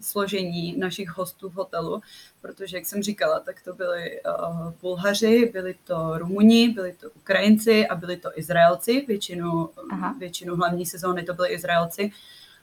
složení 0.00 0.76
našich 0.78 1.08
hostů 1.08 1.48
v 1.48 1.54
hotelu, 1.54 2.02
protože, 2.40 2.76
jak 2.76 2.86
jsem 2.86 3.02
říkala, 3.02 3.40
tak 3.40 3.62
to 3.64 3.74
byli 3.74 4.20
uh, 4.22 4.72
Bulhaři, 4.80 5.50
byli 5.52 5.74
to 5.84 6.18
Rumuni, 6.18 6.68
byli 6.68 6.92
to 6.92 7.10
Ukrajinci 7.10 7.86
a 7.86 7.94
byli 7.94 8.16
to 8.16 8.38
Izraelci. 8.38 9.04
Většinu, 9.08 9.70
Aha. 9.90 10.14
většinu 10.18 10.56
hlavní 10.56 10.86
sezóny 10.86 11.22
to 11.22 11.34
byli 11.34 11.48
Izraelci. 11.48 12.12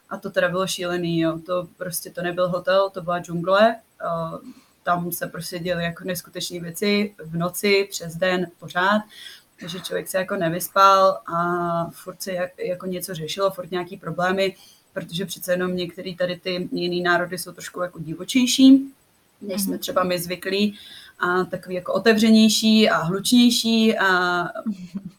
A 0.09 0.17
to 0.17 0.29
teda 0.29 0.49
bylo 0.49 0.67
šílený, 0.67 1.19
jo. 1.19 1.39
To 1.45 1.67
prostě 1.77 2.09
to 2.09 2.21
nebyl 2.21 2.49
hotel, 2.49 2.89
to 2.89 3.01
byla 3.01 3.19
džungle. 3.19 3.75
Uh, 4.05 4.39
tam 4.83 5.11
se 5.11 5.27
prostě 5.27 5.59
děly 5.59 5.83
jako 5.83 6.03
neskutečné 6.03 6.59
věci 6.59 7.15
v 7.25 7.37
noci, 7.37 7.87
přes 7.91 8.15
den, 8.15 8.47
pořád. 8.59 9.01
Takže 9.59 9.79
člověk 9.79 10.07
se 10.07 10.17
jako 10.17 10.35
nevyspal 10.35 11.21
a 11.35 11.89
furt 11.91 12.21
se 12.21 12.33
jak, 12.33 12.51
jako 12.59 12.85
něco 12.85 13.13
řešilo, 13.13 13.51
furt 13.51 13.71
nějaký 13.71 13.97
problémy 13.97 14.55
protože 14.97 15.25
přece 15.25 15.51
jenom 15.51 15.75
některé 15.75 16.15
tady 16.17 16.35
ty 16.35 16.69
jiné 16.71 17.09
národy 17.09 17.37
jsou 17.37 17.51
trošku 17.51 17.81
jako 17.81 17.99
divočejší, 17.99 18.93
než 19.41 19.61
jsme 19.61 19.71
mhm. 19.71 19.79
třeba 19.79 20.03
my 20.03 20.19
zvyklí 20.19 20.77
a 21.19 21.43
takový 21.43 21.75
jako 21.75 21.93
otevřenější 21.93 22.89
a 22.89 22.97
hlučnější 22.97 23.97
a 23.97 24.07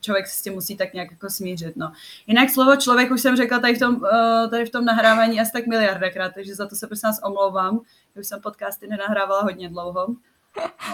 člověk 0.01 0.27
se 0.27 0.38
s 0.38 0.43
tím 0.43 0.53
musí 0.53 0.77
tak 0.77 0.95
nějak 0.95 1.11
jako 1.11 1.31
smířit. 1.31 1.77
No. 1.77 1.93
Jinak 2.27 2.51
slovo 2.51 2.77
člověk 2.77 3.11
už 3.11 3.21
jsem 3.21 3.37
řekla 3.37 3.59
tady 3.59 3.75
v 3.75 3.79
tom, 3.79 4.01
eh, 4.05 4.49
tady 4.49 4.67
v 4.67 4.71
tom 4.71 4.85
nahrávání 4.85 5.41
asi 5.41 5.53
tak 5.53 5.67
miliardakrát, 5.67 6.35
takže 6.35 6.55
za 6.55 6.67
to 6.67 6.77
se 6.77 6.87
prosím 6.87 7.07
nás 7.07 7.21
omlouvám. 7.25 7.81
Už 8.21 8.27
jsem 8.27 8.41
podcasty 8.41 8.87
nenahrávala 8.87 9.43
hodně 9.43 9.69
dlouho. 9.69 10.07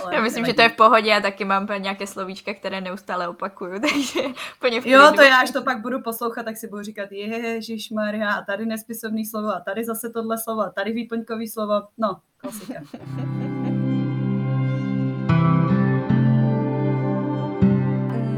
Ale 0.02 0.14
Já 0.14 0.22
myslím, 0.22 0.42
nevadí. 0.42 0.52
že 0.52 0.56
to 0.56 0.62
je 0.62 0.68
v 0.68 0.76
pohodě, 0.76 1.10
já 1.10 1.20
taky 1.20 1.44
mám 1.44 1.68
nějaké 1.78 2.06
slovíčka, 2.06 2.54
které 2.54 2.80
neustále 2.80 3.28
opakuju, 3.28 3.80
takže 3.80 4.20
plně 4.60 4.80
v 4.80 4.86
Jo, 4.86 5.12
to 5.16 5.22
já, 5.22 5.36
až 5.36 5.50
to 5.50 5.62
pak 5.62 5.80
budu 5.80 6.02
poslouchat, 6.02 6.42
tak 6.42 6.56
si 6.56 6.68
budu 6.68 6.82
říkat, 6.82 7.12
Ježíš 7.12 7.90
Maria, 7.90 8.32
a 8.32 8.42
tady 8.42 8.66
nespisovný 8.66 9.26
slovo, 9.26 9.48
a 9.48 9.60
tady 9.60 9.84
zase 9.84 10.10
tohle 10.10 10.38
slovo, 10.38 10.60
a 10.60 10.70
tady 10.70 10.92
výplňkový 10.92 11.48
slovo, 11.48 11.82
no, 11.98 12.20
klasika. 12.36 12.80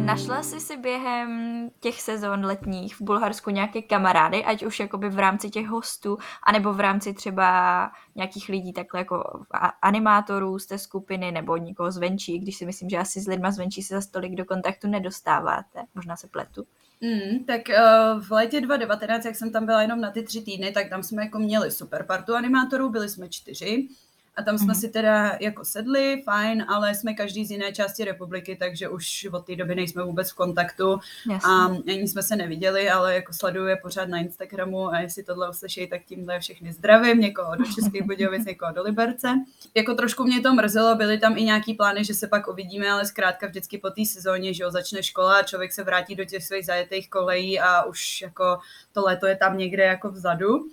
Našla 0.06 0.42
jsi 0.42 0.60
si 0.60 0.76
během 0.76 1.70
těch 1.80 2.02
sezon 2.02 2.44
letních 2.44 2.96
v 2.96 3.02
Bulharsku 3.02 3.50
nějaké 3.50 3.82
kamarády, 3.82 4.44
ať 4.44 4.62
už 4.62 4.80
jakoby 4.80 5.08
v 5.08 5.18
rámci 5.18 5.50
těch 5.50 5.66
hostů, 5.66 6.18
anebo 6.42 6.72
v 6.72 6.80
rámci 6.80 7.14
třeba 7.14 7.90
nějakých 8.14 8.48
lidí 8.48 8.72
takhle 8.72 9.00
jako 9.00 9.44
animátorů 9.82 10.58
z 10.58 10.66
té 10.66 10.78
skupiny 10.78 11.32
nebo 11.32 11.56
někoho 11.56 11.90
zvenčí, 11.90 12.38
když 12.38 12.56
si 12.56 12.66
myslím, 12.66 12.90
že 12.90 12.98
asi 12.98 13.20
s 13.20 13.26
lidma 13.26 13.50
zvenčí 13.50 13.82
se 13.82 13.94
za 13.94 14.00
stolik 14.00 14.34
do 14.34 14.44
kontaktu 14.44 14.88
nedostáváte. 14.88 15.82
Možná 15.94 16.16
se 16.16 16.28
pletu. 16.28 16.66
Mm, 17.00 17.44
tak 17.44 17.60
uh, 17.68 18.22
v 18.22 18.30
létě 18.30 18.60
2019, 18.60 19.24
jak 19.24 19.36
jsem 19.36 19.52
tam 19.52 19.66
byla 19.66 19.82
jenom 19.82 20.00
na 20.00 20.10
ty 20.10 20.22
tři 20.22 20.40
týdny, 20.40 20.72
tak 20.72 20.88
tam 20.88 21.02
jsme 21.02 21.24
jako 21.24 21.38
měli 21.38 21.70
super 21.70 22.02
partu 22.02 22.34
animátorů, 22.34 22.88
byli 22.90 23.08
jsme 23.08 23.28
čtyři. 23.28 23.88
A 24.36 24.42
tam 24.42 24.58
jsme 24.58 24.72
mm-hmm. 24.72 24.80
si 24.80 24.88
teda 24.88 25.36
jako 25.40 25.64
sedli, 25.64 26.22
fajn, 26.24 26.64
ale 26.68 26.94
jsme 26.94 27.14
každý 27.14 27.46
z 27.46 27.50
jiné 27.50 27.72
části 27.72 28.04
republiky, 28.04 28.56
takže 28.56 28.88
už 28.88 29.28
od 29.32 29.46
té 29.46 29.56
doby 29.56 29.74
nejsme 29.74 30.02
vůbec 30.02 30.30
v 30.30 30.34
kontaktu 30.34 31.00
Jasně. 31.30 31.50
a 31.50 31.64
ani 31.66 32.08
jsme 32.08 32.22
se 32.22 32.36
neviděli, 32.36 32.90
ale 32.90 33.14
jako 33.14 33.32
sleduje 33.32 33.76
pořád 33.76 34.08
na 34.08 34.18
Instagramu 34.18 34.88
a 34.88 34.98
jestli 34.98 35.22
tohle 35.22 35.50
uslyší, 35.50 35.86
tak 35.86 36.02
tímhle 36.04 36.40
všechny 36.40 36.72
zdravím, 36.72 37.20
někoho 37.20 37.56
do 37.56 37.64
Českých 37.64 38.02
Budějovic, 38.06 38.44
někoho 38.44 38.72
do 38.72 38.82
Liberce. 38.82 39.28
Jako 39.74 39.94
trošku 39.94 40.24
mě 40.24 40.40
to 40.40 40.54
mrzelo, 40.54 40.94
byly 40.94 41.18
tam 41.18 41.38
i 41.38 41.42
nějaký 41.42 41.74
plány, 41.74 42.04
že 42.04 42.14
se 42.14 42.26
pak 42.26 42.48
uvidíme, 42.48 42.90
ale 42.90 43.06
zkrátka 43.06 43.46
vždycky 43.46 43.78
po 43.78 43.90
té 43.90 44.04
sezóně, 44.04 44.54
že 44.54 44.62
jo, 44.62 44.70
začne 44.70 45.02
škola 45.02 45.38
a 45.38 45.42
člověk 45.42 45.72
se 45.72 45.84
vrátí 45.84 46.14
do 46.14 46.24
těch 46.24 46.44
svých 46.44 46.66
zajetých 46.66 47.10
kolejí 47.10 47.60
a 47.60 47.84
už 47.84 48.22
jako 48.22 48.58
to 48.92 49.02
léto 49.02 49.26
je 49.26 49.36
tam 49.36 49.58
někde 49.58 49.82
jako 49.82 50.10
vzadu. 50.10 50.66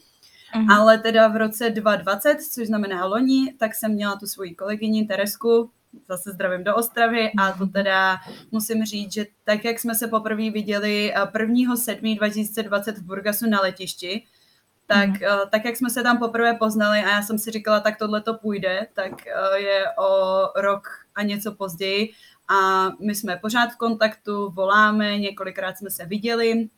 Mm-hmm. 0.56 0.72
Ale 0.72 0.98
teda 0.98 1.28
v 1.28 1.36
roce 1.36 1.70
2020, 1.70 2.42
což 2.42 2.68
znamená 2.68 3.06
loni, 3.06 3.54
tak 3.60 3.76
jsem 3.76 3.92
měla 3.92 4.16
tu 4.16 4.28
svoji 4.28 4.56
kolegyni 4.56 5.06
Teresku, 5.06 5.70
zase 6.08 6.32
zdravím 6.32 6.63
do 6.63 6.76
Ostravy 6.76 7.32
a 7.38 7.52
to 7.52 7.63
mhm. 7.63 7.74
teda 7.74 8.18
musím 8.52 8.86
říct, 8.86 9.13
že 9.13 9.26
tak, 9.44 9.66
jak 9.66 9.80
jsme 9.80 9.96
se 9.96 10.08
poprvé 10.08 10.52
viděli 10.52 11.13
1.7.2020 11.16 12.18
2020 12.18 12.98
v 12.98 13.04
Burgasu 13.04 13.50
na 13.50 13.62
letišti, 13.62 14.24
tak, 14.88 15.10
mm. 15.10 15.50
tak 15.50 15.66
jak 15.66 15.76
jsme 15.76 15.89
se 15.89 16.04
tam 16.04 16.18
poprvé 16.18 16.54
poznali 16.54 17.00
a 17.00 17.10
já 17.10 17.22
jsem 17.22 17.39
si 17.39 17.52
říkala, 17.52 17.80
tak 17.80 17.98
tohle 17.98 18.22
to 18.22 18.34
půjde, 18.34 18.88
tak 18.94 19.28
eh, 19.28 19.60
je 19.60 19.86
o 19.98 20.48
rok 20.62 20.88
a 21.16 21.24
něco 21.24 21.52
později 21.52 22.13
a 22.50 22.89
my 23.00 23.16
jsme 23.16 23.38
pořád 23.38 23.68
v 23.68 23.78
kontaktu, 23.78 24.50
voláme, 24.50 25.18
několikrát 25.18 25.78
jsme 25.78 25.89
se 25.89 26.06
viděli, 26.06 26.70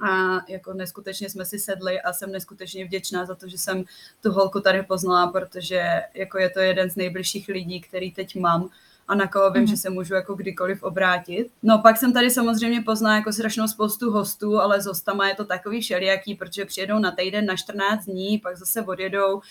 a 0.00 0.40
jako 0.48 0.72
neskutečně 0.72 1.30
jsme 1.30 1.44
si 1.44 1.58
sedli 1.58 2.00
a 2.00 2.12
jsem 2.12 2.32
neskutečně 2.32 2.84
vděčná 2.84 3.24
za 3.24 3.34
to, 3.34 3.48
že 3.48 3.58
jsem 3.58 3.84
tu 4.22 4.32
holku 4.32 4.60
tady 4.60 4.82
poznala, 4.82 5.26
protože 5.26 6.02
jako 6.14 6.38
je 6.38 6.50
to 6.50 6.60
jeden 6.60 6.90
z 6.90 6.96
nejbližších 6.96 7.48
lidí, 7.48 7.80
který 7.80 8.12
teď 8.12 8.36
mám 8.36 8.70
a 9.08 9.14
na 9.14 9.26
koho 9.26 9.50
vím, 9.50 9.62
mm. 9.62 9.66
že 9.66 9.76
se 9.76 9.90
můžu 9.90 10.14
jako 10.14 10.34
kdykoliv 10.34 10.82
obrátit. 10.82 11.48
No 11.62 11.78
pak 11.78 11.96
jsem 11.96 12.12
tady 12.12 12.30
samozřejmě 12.30 12.82
poznala 12.82 13.16
jako 13.16 13.32
strašnou 13.32 13.68
spoustu 13.68 14.10
hostů, 14.10 14.60
ale 14.60 14.80
s 14.80 14.86
hostama 14.86 15.28
je 15.28 15.34
to 15.34 15.44
takový 15.44 15.80
všelijaký, 15.80 16.34
protože 16.34 16.64
přijedou 16.64 16.98
na 16.98 17.10
týden, 17.10 17.46
na 17.46 17.56
14 17.56 18.04
dní, 18.04 18.38
pak 18.38 18.56
zase 18.56 18.82
odjedou, 18.82 19.34
uh, 19.34 19.42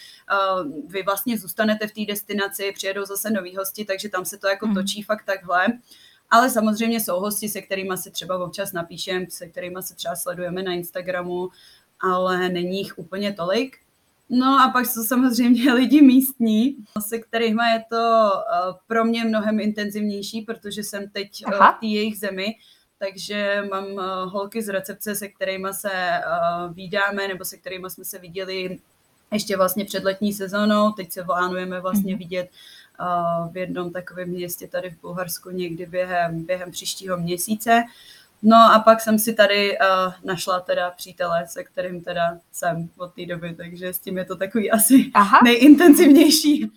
vy 0.88 1.04
vlastně 1.04 1.38
zůstanete 1.38 1.88
v 1.88 1.92
té 1.92 2.06
destinaci, 2.06 2.72
přijedou 2.72 3.06
zase 3.06 3.30
noví 3.30 3.56
hosti, 3.56 3.86
takže 3.86 4.10
tam 4.10 4.26
se 4.26 4.38
to 4.38 4.48
jako 4.48 4.68
mm. 4.68 4.74
točí 4.74 5.04
fakt 5.04 5.24
takhle. 5.26 5.68
Ale 6.30 6.50
samozřejmě 6.50 7.00
jsou 7.00 7.20
hosti, 7.20 7.50
se 7.50 7.62
kterými 7.62 7.98
si 7.98 8.12
třeba 8.12 8.46
občas 8.46 8.74
napíšem, 8.74 9.26
se 9.30 9.48
kterými 9.48 9.82
se 9.82 9.96
třeba 9.96 10.16
sledujeme 10.16 10.64
na 10.64 10.74
Instagramu, 10.74 11.50
ale 12.00 12.50
není 12.50 12.78
jich 12.78 12.98
úplně 12.98 13.34
tolik. 13.34 13.78
No 14.30 14.60
a 14.60 14.70
pak 14.70 14.86
jsou 14.86 15.04
samozřejmě 15.04 15.74
lidi 15.74 16.02
místní, 16.02 16.76
se 17.08 17.20
kterými 17.20 17.64
je 17.74 17.84
to 17.90 18.32
eh, 18.38 18.74
pro 18.88 19.06
mě 19.06 19.26
mnohem 19.26 19.60
intenzivnější, 19.60 20.42
protože 20.42 20.84
jsem 20.84 21.10
teď 21.10 21.44
eh, 21.48 21.56
Aha. 21.56 21.72
v 21.72 21.80
té 21.80 21.86
jejich 21.86 22.18
zemi, 22.18 22.56
takže 23.00 23.64
mám 23.72 23.86
eh, 23.86 24.04
holky 24.26 24.62
z 24.62 24.70
recepce, 24.70 25.16
se 25.16 25.28
kterými 25.28 25.68
se 25.72 25.92
vídáme, 26.74 27.28
nebo 27.28 27.46
se 27.46 27.58
kterými 27.58 27.90
jsme 27.90 28.06
se 28.06 28.20
viděli 28.20 28.80
ještě 29.32 29.58
vlastně 29.58 29.86
před 29.86 30.04
letní 30.04 30.34
sezónou, 30.34 30.92
teď 30.92 31.12
se 31.12 31.24
plánujeme 31.24 31.82
vlastně 31.82 32.14
mhm. 32.14 32.20
vidět 32.20 32.50
v 33.52 33.58
jednom 33.58 33.92
takovém 33.92 34.30
městě 34.30 34.68
tady 34.68 34.90
v 34.90 35.02
Bulharsku 35.02 35.50
někdy 35.50 35.86
během, 35.86 36.46
během 36.46 36.72
příštího 36.72 37.18
měsíce. 37.18 37.84
No 38.44 38.58
a 38.74 38.80
pak 38.80 39.02
jsem 39.02 39.20
si 39.20 39.34
tady 39.34 39.78
uh, 39.80 40.14
našla 40.24 40.60
teda 40.60 40.92
přítele, 40.92 41.48
se 41.48 41.64
kterým 41.64 42.04
teda 42.04 42.38
jsem 42.52 42.90
od 42.98 43.14
té 43.14 43.26
doby, 43.26 43.54
takže 43.54 43.94
s 43.94 44.00
tím 44.00 44.18
je 44.18 44.26
to 44.26 44.36
takový 44.36 44.72
asi 44.72 45.12
Aha. 45.14 45.40
nejintenzivnější. 45.44 46.72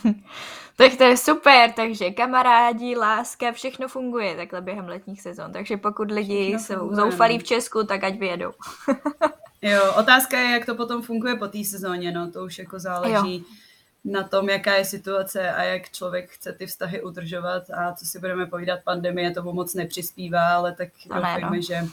tak 0.76 0.96
to 0.96 1.04
je 1.04 1.16
super, 1.16 1.72
takže 1.72 2.10
kamarádi, 2.10 2.96
láska, 2.96 3.52
všechno 3.52 3.88
funguje 3.88 4.36
takhle 4.36 4.60
během 4.60 4.88
letních 4.88 5.22
sezon, 5.22 5.52
takže 5.52 5.76
pokud 5.76 6.10
lidi 6.10 6.46
všechno 6.46 6.58
jsou 6.58 6.78
funguje. 6.78 6.96
zoufalí 6.96 7.38
v 7.38 7.44
Česku, 7.44 7.84
tak 7.84 8.04
ať 8.04 8.18
vyjedou. 8.18 8.52
jo, 9.62 9.92
otázka 9.98 10.38
je, 10.38 10.50
jak 10.50 10.66
to 10.66 10.74
potom 10.74 11.02
funguje 11.02 11.36
po 11.36 11.48
té 11.48 11.64
sezóně, 11.64 12.12
no 12.12 12.30
to 12.30 12.44
už 12.44 12.58
jako 12.58 12.78
záleží. 12.78 13.36
Jo 13.36 13.56
na 14.06 14.22
tom, 14.22 14.48
jaká 14.48 14.74
je 14.74 14.84
situace 14.84 15.50
a 15.50 15.62
jak 15.62 15.90
člověk 15.90 16.30
chce 16.30 16.52
ty 16.52 16.66
vztahy 16.66 17.02
udržovat 17.02 17.62
a 17.70 17.92
co 17.92 18.06
si 18.06 18.18
budeme 18.18 18.46
povídat, 18.46 18.80
pandemie 18.84 19.30
tomu 19.30 19.52
moc 19.52 19.74
nepřispívá, 19.74 20.56
ale 20.56 20.74
tak 20.74 20.88
doufejme, 21.14 21.56
no. 21.56 21.62
že, 21.62 21.84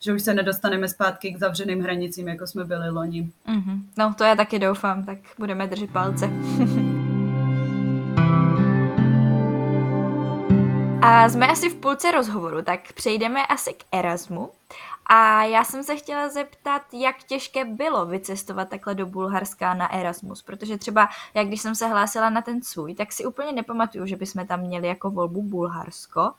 že 0.00 0.12
už 0.12 0.22
se 0.22 0.34
nedostaneme 0.34 0.88
zpátky 0.88 1.32
k 1.32 1.38
zavřeným 1.38 1.80
hranicím, 1.80 2.28
jako 2.28 2.46
jsme 2.46 2.64
byli 2.64 2.90
loni. 2.90 3.30
Mm-hmm. 3.48 3.80
No, 3.98 4.14
to 4.18 4.24
já 4.24 4.36
taky 4.36 4.58
doufám, 4.58 5.04
tak 5.04 5.18
budeme 5.38 5.66
držet 5.66 5.90
palce. 5.90 6.30
A 11.04 11.28
jsme 11.28 11.48
asi 11.48 11.68
v 11.68 11.74
půlce 11.74 12.10
rozhovoru, 12.10 12.62
tak 12.62 12.92
přejdeme 12.92 13.46
asi 13.46 13.72
k 13.72 13.84
Erasmu. 13.92 14.50
A 15.06 15.44
já 15.44 15.64
jsem 15.64 15.84
se 15.84 15.96
chtěla 15.96 16.28
zeptat, 16.28 16.82
jak 16.92 17.22
těžké 17.22 17.64
bylo 17.64 18.06
vycestovat 18.06 18.68
takhle 18.68 18.94
do 18.94 19.06
Bulharska 19.06 19.74
na 19.74 19.92
Erasmus, 19.92 20.42
protože 20.42 20.78
třeba, 20.78 21.08
jak 21.34 21.46
když 21.46 21.60
jsem 21.60 21.74
se 21.74 21.86
hlásila 21.86 22.30
na 22.30 22.42
ten 22.42 22.62
svůj, 22.62 22.94
tak 22.94 23.12
si 23.12 23.24
úplně 23.26 23.52
nepamatuju, 23.52 24.06
že 24.06 24.16
bychom 24.16 24.46
tam 24.46 24.60
měli 24.60 24.88
jako 24.88 25.10
volbu 25.10 25.42
Bulharsko. 25.42 26.32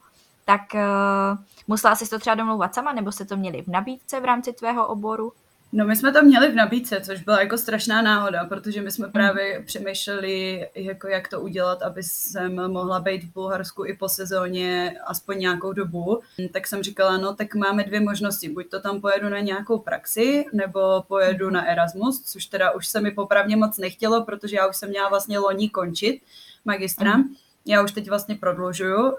Tak 0.45 0.61
uh, 0.73 1.39
musela 1.67 1.95
jsi 1.95 2.09
to 2.09 2.19
třeba 2.19 2.35
domlouvat 2.35 2.75
sama, 2.75 2.93
nebo 2.93 3.11
jste 3.11 3.25
to 3.25 3.37
měli 3.37 3.61
v 3.61 3.67
nabídce 3.67 4.19
v 4.19 4.25
rámci 4.25 4.53
tvého 4.53 4.87
oboru? 4.87 5.33
No 5.75 5.85
my 5.85 5.95
jsme 5.95 6.11
to 6.11 6.23
měli 6.23 6.51
v 6.51 6.55
nabídce, 6.55 7.01
což 7.01 7.23
byla 7.23 7.39
jako 7.39 7.57
strašná 7.57 8.01
náhoda, 8.01 8.45
protože 8.45 8.81
my 8.81 8.91
jsme 8.91 9.07
právě 9.07 9.59
mm. 9.59 9.65
přemýšleli, 9.65 10.67
jako 10.75 11.07
jak 11.07 11.27
to 11.27 11.41
udělat, 11.41 11.81
aby 11.81 12.03
jsem 12.03 12.71
mohla 12.71 12.99
být 12.99 13.23
v 13.23 13.33
Bulharsku 13.33 13.85
i 13.85 13.93
po 13.93 14.09
sezóně 14.09 14.95
aspoň 15.05 15.39
nějakou 15.39 15.73
dobu. 15.73 16.21
Tak 16.51 16.67
jsem 16.67 16.83
říkala, 16.83 17.17
no 17.17 17.35
tak 17.35 17.55
máme 17.55 17.83
dvě 17.83 17.99
možnosti, 17.99 18.49
buď 18.49 18.69
to 18.69 18.79
tam 18.79 19.01
pojedu 19.01 19.29
na 19.29 19.39
nějakou 19.39 19.79
praxi, 19.79 20.45
nebo 20.53 21.03
pojedu 21.07 21.49
na 21.49 21.65
Erasmus, 21.65 22.21
což 22.21 22.45
teda 22.45 22.71
už 22.71 22.87
se 22.87 23.01
mi 23.01 23.11
popravně 23.11 23.55
moc 23.55 23.77
nechtělo, 23.77 24.25
protože 24.25 24.55
já 24.55 24.67
už 24.67 24.77
jsem 24.77 24.89
měla 24.89 25.09
vlastně 25.09 25.39
loni 25.39 25.69
končit 25.69 26.21
magistra. 26.65 27.17
Mm 27.17 27.35
já 27.65 27.83
už 27.83 27.91
teď 27.91 28.09
vlastně 28.09 28.35
prodlužuju, 28.35 29.05
uh, 29.05 29.13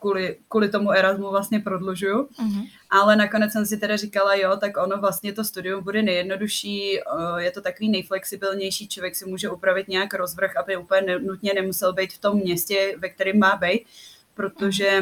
kvůli, 0.00 0.36
kvůli 0.48 0.68
tomu 0.68 0.92
Erasmu 0.92 1.30
vlastně 1.30 1.60
prodlužuju, 1.60 2.22
uh-huh. 2.22 2.68
ale 2.90 3.16
nakonec 3.16 3.52
jsem 3.52 3.66
si 3.66 3.76
teda 3.76 3.96
říkala, 3.96 4.34
jo, 4.34 4.56
tak 4.56 4.76
ono 4.76 5.00
vlastně 5.00 5.32
to 5.32 5.44
studium 5.44 5.84
bude 5.84 6.02
nejjednodušší, 6.02 6.98
uh, 7.00 7.36
je 7.36 7.50
to 7.50 7.60
takový 7.60 7.88
nejflexibilnější, 7.88 8.88
člověk 8.88 9.14
si 9.14 9.24
může 9.24 9.50
upravit 9.50 9.88
nějak 9.88 10.14
rozvrh, 10.14 10.56
aby 10.56 10.76
úplně 10.76 11.18
nutně 11.18 11.52
nemusel 11.54 11.92
být 11.92 12.12
v 12.12 12.18
tom 12.18 12.36
městě, 12.36 12.94
ve 12.98 13.08
kterém 13.08 13.38
má 13.38 13.56
být, 13.56 13.86
protože 14.34 15.00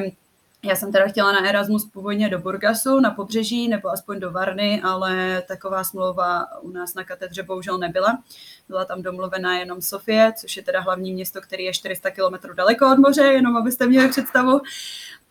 já 0.64 0.76
jsem 0.76 0.92
teda 0.92 1.08
chtěla 1.08 1.32
na 1.32 1.48
Erasmus 1.48 1.84
původně 1.84 2.28
do 2.28 2.38
Burgasu, 2.38 3.00
na 3.00 3.10
pobřeží, 3.10 3.68
nebo 3.68 3.88
aspoň 3.88 4.20
do 4.20 4.30
Varny, 4.30 4.82
ale 4.82 5.42
taková 5.48 5.84
smlouva 5.84 6.62
u 6.62 6.70
nás 6.70 6.94
na 6.94 7.04
katedře 7.04 7.42
bohužel 7.42 7.78
nebyla. 7.78 8.22
Byla 8.68 8.84
tam 8.84 9.02
domluvená 9.02 9.58
jenom 9.58 9.82
Sofie, 9.82 10.32
což 10.36 10.56
je 10.56 10.62
teda 10.62 10.80
hlavní 10.80 11.12
město, 11.12 11.40
který 11.40 11.64
je 11.64 11.72
400 11.72 12.10
km 12.10 12.54
daleko 12.56 12.92
od 12.92 12.98
moře, 12.98 13.22
jenom 13.22 13.56
abyste 13.56 13.86
měli 13.86 14.08
představu. 14.08 14.60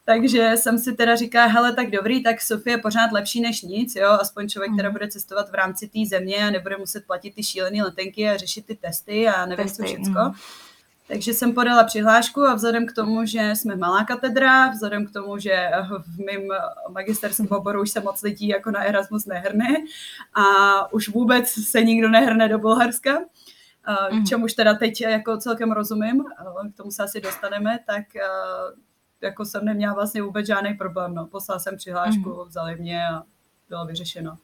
Takže 0.06 0.52
jsem 0.56 0.80
si 0.80 0.94
teda 0.94 1.16
říkala, 1.16 1.46
hele, 1.46 1.74
tak 1.74 1.90
dobrý, 1.90 2.24
tak 2.24 2.42
Sofie 2.42 2.74
je 2.74 2.78
pořád 2.78 3.12
lepší 3.12 3.42
než 3.42 3.62
nic, 3.62 3.96
jo, 3.96 4.10
aspoň 4.10 4.50
člověk 4.50 4.72
teda 4.78 4.90
mhm. 4.90 4.94
bude 4.94 5.08
cestovat 5.08 5.50
v 5.50 5.54
rámci 5.54 5.88
té 5.88 6.00
země 6.10 6.48
a 6.48 6.52
nebude 6.52 6.78
muset 6.78 7.06
platit 7.06 7.36
ty 7.36 7.44
šílené 7.44 7.84
letenky 7.84 8.30
a 8.30 8.38
řešit 8.38 8.66
ty 8.66 8.76
testy 8.76 9.28
a 9.28 9.46
nevím 9.46 9.66
testy, 9.66 9.84
co 9.84 9.88
všecko. 9.88 10.20
Mm. 10.26 10.34
Takže 11.12 11.34
jsem 11.34 11.54
podala 11.54 11.84
přihlášku 11.84 12.42
a 12.42 12.54
vzhledem 12.54 12.86
k 12.86 12.94
tomu, 12.94 13.26
že 13.26 13.56
jsme 13.56 13.76
malá 13.76 14.04
katedra, 14.04 14.70
vzhledem 14.70 15.08
k 15.08 15.14
tomu, 15.14 15.38
že 15.38 15.70
v 15.90 16.20
mém 16.20 16.48
magisterském 16.90 17.48
oboru 17.50 17.82
už 17.82 17.92
se 17.92 18.00
moc 18.00 18.22
lidí 18.22 18.48
jako 18.48 18.72
na 18.72 18.84
Erasmus 18.84 19.26
nehrne 19.26 19.68
a 20.34 20.44
už 20.94 21.10
vůbec 21.10 21.50
se 21.50 21.82
nikdo 21.82 22.10
nehrne 22.10 22.50
do 22.50 22.60
Bulharska, 22.60 23.20
mm. 24.12 24.26
čemuž 24.26 24.54
teda 24.54 24.74
teď 24.74 25.02
jako 25.02 25.38
celkem 25.38 25.72
rozumím, 25.72 26.24
k 26.74 26.78
tomu 26.78 26.92
se 26.92 27.04
asi 27.04 27.22
dostaneme, 27.22 27.80
tak 27.88 28.04
jako 29.22 29.46
jsem 29.46 29.66
neměla 29.66 29.94
vlastně 29.94 30.22
vůbec 30.22 30.48
žádný 30.48 30.74
problém. 30.74 31.16
No. 31.16 31.28
Poslala 31.28 31.60
jsem 31.60 31.78
přihlášku, 31.78 32.30
mm. 32.30 32.48
vzali 32.48 32.76
mě 32.76 33.08
a 33.08 33.24
bylo 33.70 33.86
vyřešeno. 33.86 34.38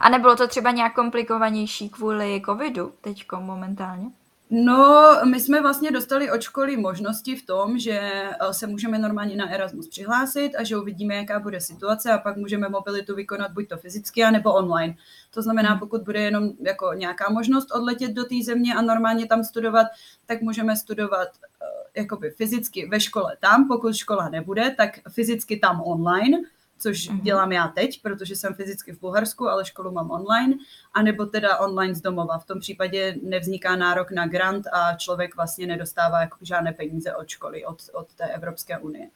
A 0.00 0.08
nebylo 0.08 0.36
to 0.36 0.48
třeba 0.48 0.70
nějak 0.70 0.94
komplikovanější 0.94 1.88
kvůli 1.88 2.42
covidu 2.46 2.92
teďko 3.00 3.40
momentálně? 3.40 4.10
No, 4.54 5.12
my 5.24 5.40
jsme 5.40 5.62
vlastně 5.62 5.90
dostali 5.90 6.30
od 6.30 6.42
školy 6.42 6.76
možnosti 6.76 7.36
v 7.36 7.46
tom, 7.46 7.78
že 7.78 8.00
eh, 8.00 8.54
se 8.54 8.66
můžeme 8.66 8.98
normálně 8.98 9.36
na 9.36 9.50
Erasmus 9.50 9.88
přihlásit 9.88 10.54
a 10.54 10.64
že 10.64 10.76
uvidíme, 10.76 11.14
jaká 11.14 11.40
bude 11.40 11.60
situace 11.60 12.12
a 12.12 12.18
pak 12.18 12.36
můžeme 12.36 12.68
mobilitu 12.68 13.14
vykonat 13.14 13.50
buď 13.50 13.68
to 13.68 13.76
fyzicky, 13.76 14.30
nebo 14.30 14.52
online. 14.52 14.94
To 15.30 15.42
znamená, 15.42 15.70
hmm. 15.70 15.78
pokud 15.78 16.02
bude 16.02 16.20
jenom 16.20 16.50
jako 16.60 16.92
nějaká 16.92 17.30
možnost 17.30 17.72
odletět 17.74 18.12
do 18.12 18.24
té 18.24 18.34
země 18.44 18.74
a 18.74 18.82
normálně 18.82 19.26
tam 19.26 19.44
studovat, 19.44 19.86
tak 20.26 20.42
můžeme 20.42 20.76
studovat 20.76 21.28
eh, 21.28 22.00
jakoby 22.00 22.30
fyzicky 22.30 22.88
ve 22.88 23.00
škole 23.00 23.36
tam, 23.40 23.68
pokud 23.68 23.96
škola 23.96 24.28
nebude, 24.28 24.70
tak 24.70 24.90
fyzicky 25.08 25.56
tam 25.56 25.82
online 25.84 26.38
což 26.82 27.10
mm-hmm. 27.10 27.20
dělám 27.20 27.52
já 27.52 27.68
teď, 27.68 28.02
protože 28.02 28.36
jsem 28.36 28.54
fyzicky 28.54 28.92
v 28.92 29.00
Bulharsku, 29.00 29.48
ale 29.48 29.64
školu 29.64 29.92
mám 29.92 30.10
online, 30.10 30.54
anebo 30.94 31.26
teda 31.26 31.58
online 31.58 31.94
z 31.94 32.00
domova. 32.00 32.38
V 32.38 32.46
tom 32.46 32.60
případě 32.60 33.16
nevzniká 33.22 33.76
nárok 33.76 34.10
na 34.10 34.26
grant 34.26 34.66
a 34.72 34.94
člověk 34.94 35.36
vlastně 35.36 35.66
nedostává 35.66 36.20
jako 36.20 36.36
žádné 36.42 36.72
peníze 36.72 37.16
od 37.16 37.28
školy, 37.28 37.64
od, 37.64 37.82
od 37.92 38.14
té 38.14 38.26
Evropské 38.26 38.78
unie. 38.78 39.08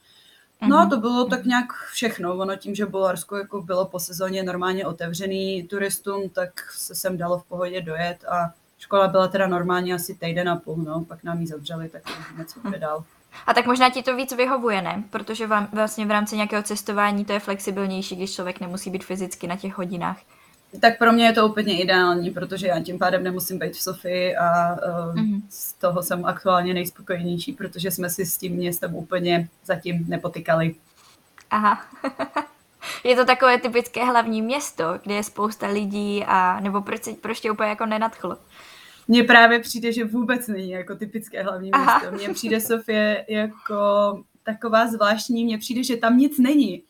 No 0.68 0.78
a 0.78 0.80
mhm. 0.80 0.90
to 0.90 0.96
bylo 0.96 1.24
tak 1.24 1.44
nějak 1.44 1.72
všechno. 1.92 2.36
Ono 2.36 2.56
tím, 2.56 2.74
že 2.74 2.86
Bulharsko 2.86 3.36
jako 3.36 3.62
bylo 3.62 3.84
po 3.84 4.00
sezóně 4.00 4.42
normálně 4.42 4.86
otevřený 4.86 5.62
turistům, 5.62 6.28
tak 6.28 6.72
se 6.72 6.94
sem 6.94 7.16
dalo 7.16 7.38
v 7.38 7.44
pohodě 7.44 7.80
dojet 7.80 8.24
a 8.24 8.54
škola 8.78 9.08
byla 9.08 9.28
teda 9.28 9.46
normálně 9.46 9.94
asi 9.94 10.14
týden 10.14 10.48
a 10.48 10.56
půl, 10.56 10.76
no, 10.76 11.04
pak 11.04 11.24
nám 11.24 11.40
ji 11.40 11.46
zavřeli, 11.46 11.88
tak 11.88 12.02
nevíme, 12.06 12.44
co 12.44 12.60
bude 12.60 12.78
dál. 12.78 13.04
A 13.46 13.54
tak 13.54 13.66
možná 13.66 13.90
ti 13.90 14.02
to 14.02 14.16
víc 14.16 14.36
vyhovuje, 14.36 14.82
ne? 14.82 15.04
Protože 15.10 15.46
vám, 15.46 15.68
vlastně 15.72 16.06
v 16.06 16.10
rámci 16.10 16.36
nějakého 16.36 16.62
cestování 16.62 17.24
to 17.24 17.32
je 17.32 17.40
flexibilnější, 17.40 18.16
když 18.16 18.34
člověk 18.34 18.60
nemusí 18.60 18.90
být 18.90 19.04
fyzicky 19.04 19.46
na 19.46 19.56
těch 19.56 19.78
hodinách. 19.78 20.18
Tak 20.80 20.98
pro 20.98 21.12
mě 21.12 21.26
je 21.26 21.32
to 21.32 21.48
úplně 21.48 21.80
ideální, 21.80 22.30
protože 22.30 22.66
já 22.66 22.80
tím 22.80 22.98
pádem 22.98 23.22
nemusím 23.22 23.58
být 23.58 23.72
v 23.72 23.82
Sofii 23.82 24.36
a 24.36 24.72
uh, 24.72 25.14
mm-hmm. 25.14 25.42
z 25.48 25.72
toho 25.72 26.02
jsem 26.02 26.24
aktuálně 26.24 26.74
nejspokojenější, 26.74 27.52
protože 27.52 27.90
jsme 27.90 28.10
si 28.10 28.26
s 28.26 28.38
tím 28.38 28.52
městem 28.52 28.94
úplně 28.94 29.48
zatím 29.64 30.04
nepotykali. 30.08 30.74
Aha. 31.50 31.82
je 33.04 33.16
to 33.16 33.24
takové 33.24 33.58
typické 33.58 34.04
hlavní 34.04 34.42
město, 34.42 34.84
kde 35.02 35.14
je 35.14 35.22
spousta 35.22 35.66
lidí 35.66 36.24
a 36.26 36.60
nebo 36.60 36.80
proč, 36.80 37.00
proč 37.20 37.40
tě 37.40 37.50
úplně 37.50 37.68
jako 37.68 37.86
nenadchlo? 37.86 38.36
Mně 39.08 39.24
právě 39.24 39.60
přijde, 39.60 39.92
že 39.92 40.04
vůbec 40.04 40.48
není 40.48 40.70
jako 40.70 40.96
typické 40.96 41.42
hlavní 41.42 41.72
Aha. 41.72 41.98
město. 41.98 42.16
Mně 42.16 42.34
přijde 42.34 42.60
Sofie 42.60 43.26
jako 43.28 43.74
taková 44.42 44.86
zvláštní, 44.86 45.44
mně 45.44 45.58
přijde, 45.58 45.84
že 45.84 45.96
tam 45.96 46.18
nic 46.18 46.38
není. 46.38 46.82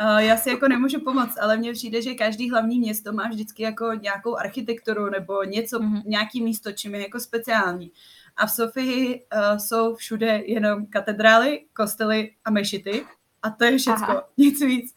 Uh, 0.00 0.18
já 0.18 0.36
si 0.36 0.50
jako 0.50 0.68
nemůžu 0.68 1.00
pomoct, 1.00 1.38
ale 1.40 1.56
mně 1.56 1.72
přijde, 1.72 2.02
že 2.02 2.14
každý 2.14 2.50
hlavní 2.50 2.78
město 2.78 3.12
má 3.12 3.28
vždycky 3.28 3.62
jako 3.62 3.92
nějakou 3.92 4.36
architekturu 4.36 5.10
nebo 5.10 5.44
něco, 5.44 5.78
mm-hmm. 5.78 6.02
nějaký 6.06 6.42
místo, 6.42 6.72
čím 6.72 6.94
je 6.94 7.00
jako 7.00 7.20
speciální. 7.20 7.92
A 8.36 8.46
v 8.46 8.50
Sofii 8.50 9.24
uh, 9.34 9.58
jsou 9.58 9.94
všude 9.94 10.42
jenom 10.46 10.86
katedrály, 10.86 11.64
kostely 11.72 12.30
a 12.44 12.50
mešity 12.50 13.04
a 13.42 13.50
to 13.50 13.64
je 13.64 13.78
všechno, 13.78 14.22
nic 14.36 14.60
víc. 14.60 14.94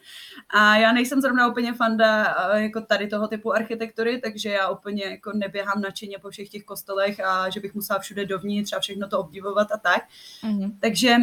A 0.50 0.78
já 0.78 0.92
nejsem 0.92 1.22
zrovna 1.22 1.48
úplně 1.48 1.74
fanda 1.74 2.36
eh, 2.54 2.62
jako 2.64 2.82
tady 2.82 3.08
toho 3.08 3.28
typu 3.28 3.54
architektury, 3.54 4.20
takže 4.20 4.50
já 4.50 4.70
úplně 4.70 5.04
jako 5.04 5.32
neběhám 5.34 5.82
nadšeně 5.82 6.20
po 6.20 6.30
všech 6.30 6.50
těch 6.50 6.64
kostelech 6.64 7.20
a 7.20 7.50
že 7.50 7.60
bych 7.60 7.74
musela 7.74 8.00
všude 8.00 8.26
dovnitř 8.26 8.74
a 8.74 8.80
všechno 8.80 9.08
to 9.08 9.20
obdivovat 9.20 9.72
a 9.72 9.78
tak. 9.78 10.04
Mm-hmm. 10.44 10.72
Takže 10.80 11.16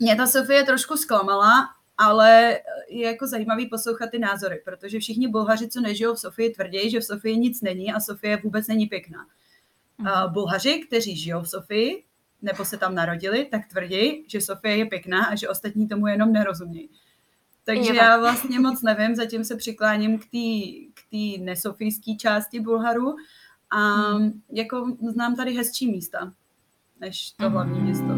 mě 0.00 0.16
ta 0.16 0.26
Sofie 0.26 0.64
trošku 0.64 0.96
zklamala, 0.96 1.68
ale 1.98 2.60
je 2.88 3.06
jako 3.06 3.26
zajímavý 3.26 3.66
poslouchat 3.66 4.10
ty 4.10 4.18
názory, 4.18 4.62
protože 4.64 4.98
všichni 4.98 5.28
Bulhaři, 5.28 5.68
co 5.68 5.80
nežijou 5.80 6.14
v 6.14 6.20
Sofii, 6.20 6.50
tvrdí, 6.50 6.90
že 6.90 7.00
v 7.00 7.04
Sofii 7.04 7.36
nic 7.36 7.62
není 7.62 7.92
a 7.92 8.00
Sofie 8.00 8.36
vůbec 8.36 8.66
není 8.66 8.86
pěkná. 8.86 9.26
Mm-hmm. 10.00 10.32
Bulhaři, 10.32 10.84
kteří 10.86 11.16
žijou 11.16 11.42
v 11.42 11.48
Sofii, 11.48 12.04
nebo 12.42 12.64
se 12.64 12.76
tam 12.76 12.94
narodili, 12.94 13.44
tak 13.44 13.68
tvrdí, 13.68 14.24
že 14.26 14.40
Sofie 14.40 14.76
je 14.76 14.86
pěkná 14.86 15.24
a 15.24 15.34
že 15.34 15.48
ostatní 15.48 15.88
tomu 15.88 16.06
jenom 16.06 16.32
nerozumějí. 16.32 16.90
Takže 17.64 17.94
já 17.94 18.18
vlastně 18.18 18.60
moc 18.60 18.82
nevím, 18.82 19.14
zatím 19.14 19.44
se 19.44 19.56
přikláním 19.56 20.18
k 20.18 20.22
té 20.22 20.68
k 20.94 21.38
nesofijské 21.38 22.14
části 22.14 22.60
Bulharu 22.60 23.16
a 23.70 23.78
hmm. 23.78 24.42
jako 24.52 24.96
znám 25.12 25.36
tady 25.36 25.54
hezčí 25.54 25.90
místa 25.90 26.32
než 27.00 27.30
to 27.30 27.50
hlavní 27.50 27.74
hmm. 27.74 27.84
město. 27.84 28.14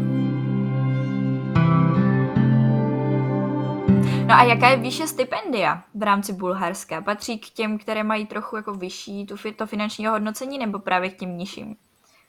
No 4.27 4.33
a 4.33 4.43
jaká 4.43 4.69
je 4.69 4.77
výše 4.77 5.07
stipendia 5.07 5.83
v 5.93 6.03
rámci 6.03 6.33
Bulharska? 6.33 7.01
Patří 7.01 7.39
k 7.39 7.49
těm, 7.49 7.77
které 7.77 8.03
mají 8.03 8.25
trochu 8.25 8.55
jako 8.55 8.73
vyšší 8.73 9.25
to, 9.25 9.35
to 9.55 9.67
finanční 9.67 10.05
hodnocení 10.05 10.57
nebo 10.57 10.79
právě 10.79 11.09
k 11.09 11.17
těm 11.17 11.37
nižším? 11.37 11.75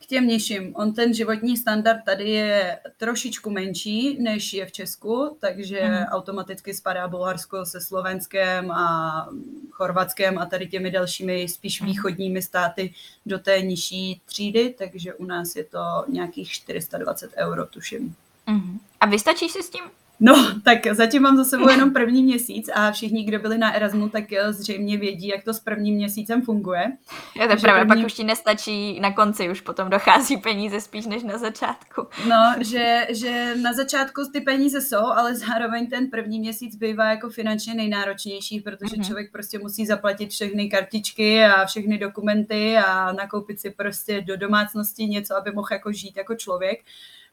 K 0.02 0.06
těm 0.06 0.26
nižším. 0.26 0.76
On 0.76 0.94
ten 0.94 1.14
životní 1.14 1.56
standard 1.56 2.04
tady 2.04 2.30
je 2.30 2.78
trošičku 2.96 3.50
menší, 3.50 4.22
než 4.22 4.52
je 4.52 4.66
v 4.66 4.72
Česku, 4.72 5.36
takže 5.40 5.80
mm. 5.80 6.04
automaticky 6.04 6.74
spadá 6.74 7.08
Bulharsko 7.08 7.66
se 7.66 7.80
Slovenskem 7.80 8.70
a 8.70 9.28
Chorvatskem 9.70 10.38
a 10.38 10.46
tady 10.46 10.66
těmi 10.66 10.90
dalšími 10.90 11.48
spíš 11.48 11.80
mhm. 11.80 11.90
východními 11.90 12.42
státy 12.42 12.94
do 13.26 13.38
té 13.38 13.62
nižší 13.62 14.20
třídy, 14.24 14.74
takže 14.78 15.14
u 15.14 15.24
nás 15.24 15.56
je 15.56 15.64
to 15.64 16.04
nějakých 16.08 16.50
420 16.50 17.30
euro, 17.36 17.66
tuším. 17.66 18.14
Mm. 18.46 18.78
A 19.00 19.06
vystačíš 19.06 19.52
si 19.52 19.62
s 19.62 19.70
tím? 19.70 19.84
No, 20.20 20.60
tak 20.64 20.86
zatím 20.92 21.22
mám 21.22 21.36
za 21.36 21.44
sebou 21.44 21.68
jenom 21.68 21.92
první 21.92 22.22
měsíc 22.22 22.70
a 22.74 22.92
všichni, 22.92 23.24
kdo 23.24 23.38
byli 23.38 23.58
na 23.58 23.72
Erasmu, 23.72 24.08
tak 24.08 24.32
eh, 24.32 24.52
zřejmě 24.52 24.96
vědí, 24.96 25.28
jak 25.28 25.44
to 25.44 25.54
s 25.54 25.60
prvním 25.60 25.94
měsícem 25.94 26.42
funguje. 26.42 26.92
Je 27.40 27.48
to 27.48 27.56
pravda, 27.56 27.84
první... 27.84 28.02
pak 28.02 28.06
už 28.06 28.12
ti 28.12 28.24
nestačí 28.24 29.00
na 29.00 29.12
konci, 29.12 29.50
už 29.50 29.60
potom 29.60 29.90
dochází 29.90 30.36
peníze 30.36 30.80
spíš 30.80 31.06
než 31.06 31.22
na 31.22 31.38
začátku. 31.38 32.06
No, 32.28 32.54
že, 32.60 33.06
že 33.10 33.54
na 33.62 33.72
začátku 33.72 34.22
ty 34.32 34.40
peníze 34.40 34.80
jsou, 34.80 35.06
ale 35.06 35.34
zároveň 35.34 35.86
ten 35.86 36.10
první 36.10 36.40
měsíc 36.40 36.76
bývá 36.76 37.10
jako 37.10 37.30
finančně 37.30 37.74
nejnáročnější, 37.74 38.60
protože 38.60 38.96
mm-hmm. 38.96 39.06
člověk 39.06 39.32
prostě 39.32 39.58
musí 39.58 39.86
zaplatit 39.86 40.30
všechny 40.30 40.68
kartičky 40.68 41.44
a 41.44 41.66
všechny 41.66 41.98
dokumenty 41.98 42.76
a 42.76 43.12
nakoupit 43.12 43.60
si 43.60 43.70
prostě 43.70 44.20
do 44.20 44.36
domácnosti 44.36 45.06
něco, 45.06 45.36
aby 45.36 45.52
mohl 45.52 45.68
jako 45.72 45.92
žít 45.92 46.16
jako 46.16 46.34
člověk 46.34 46.80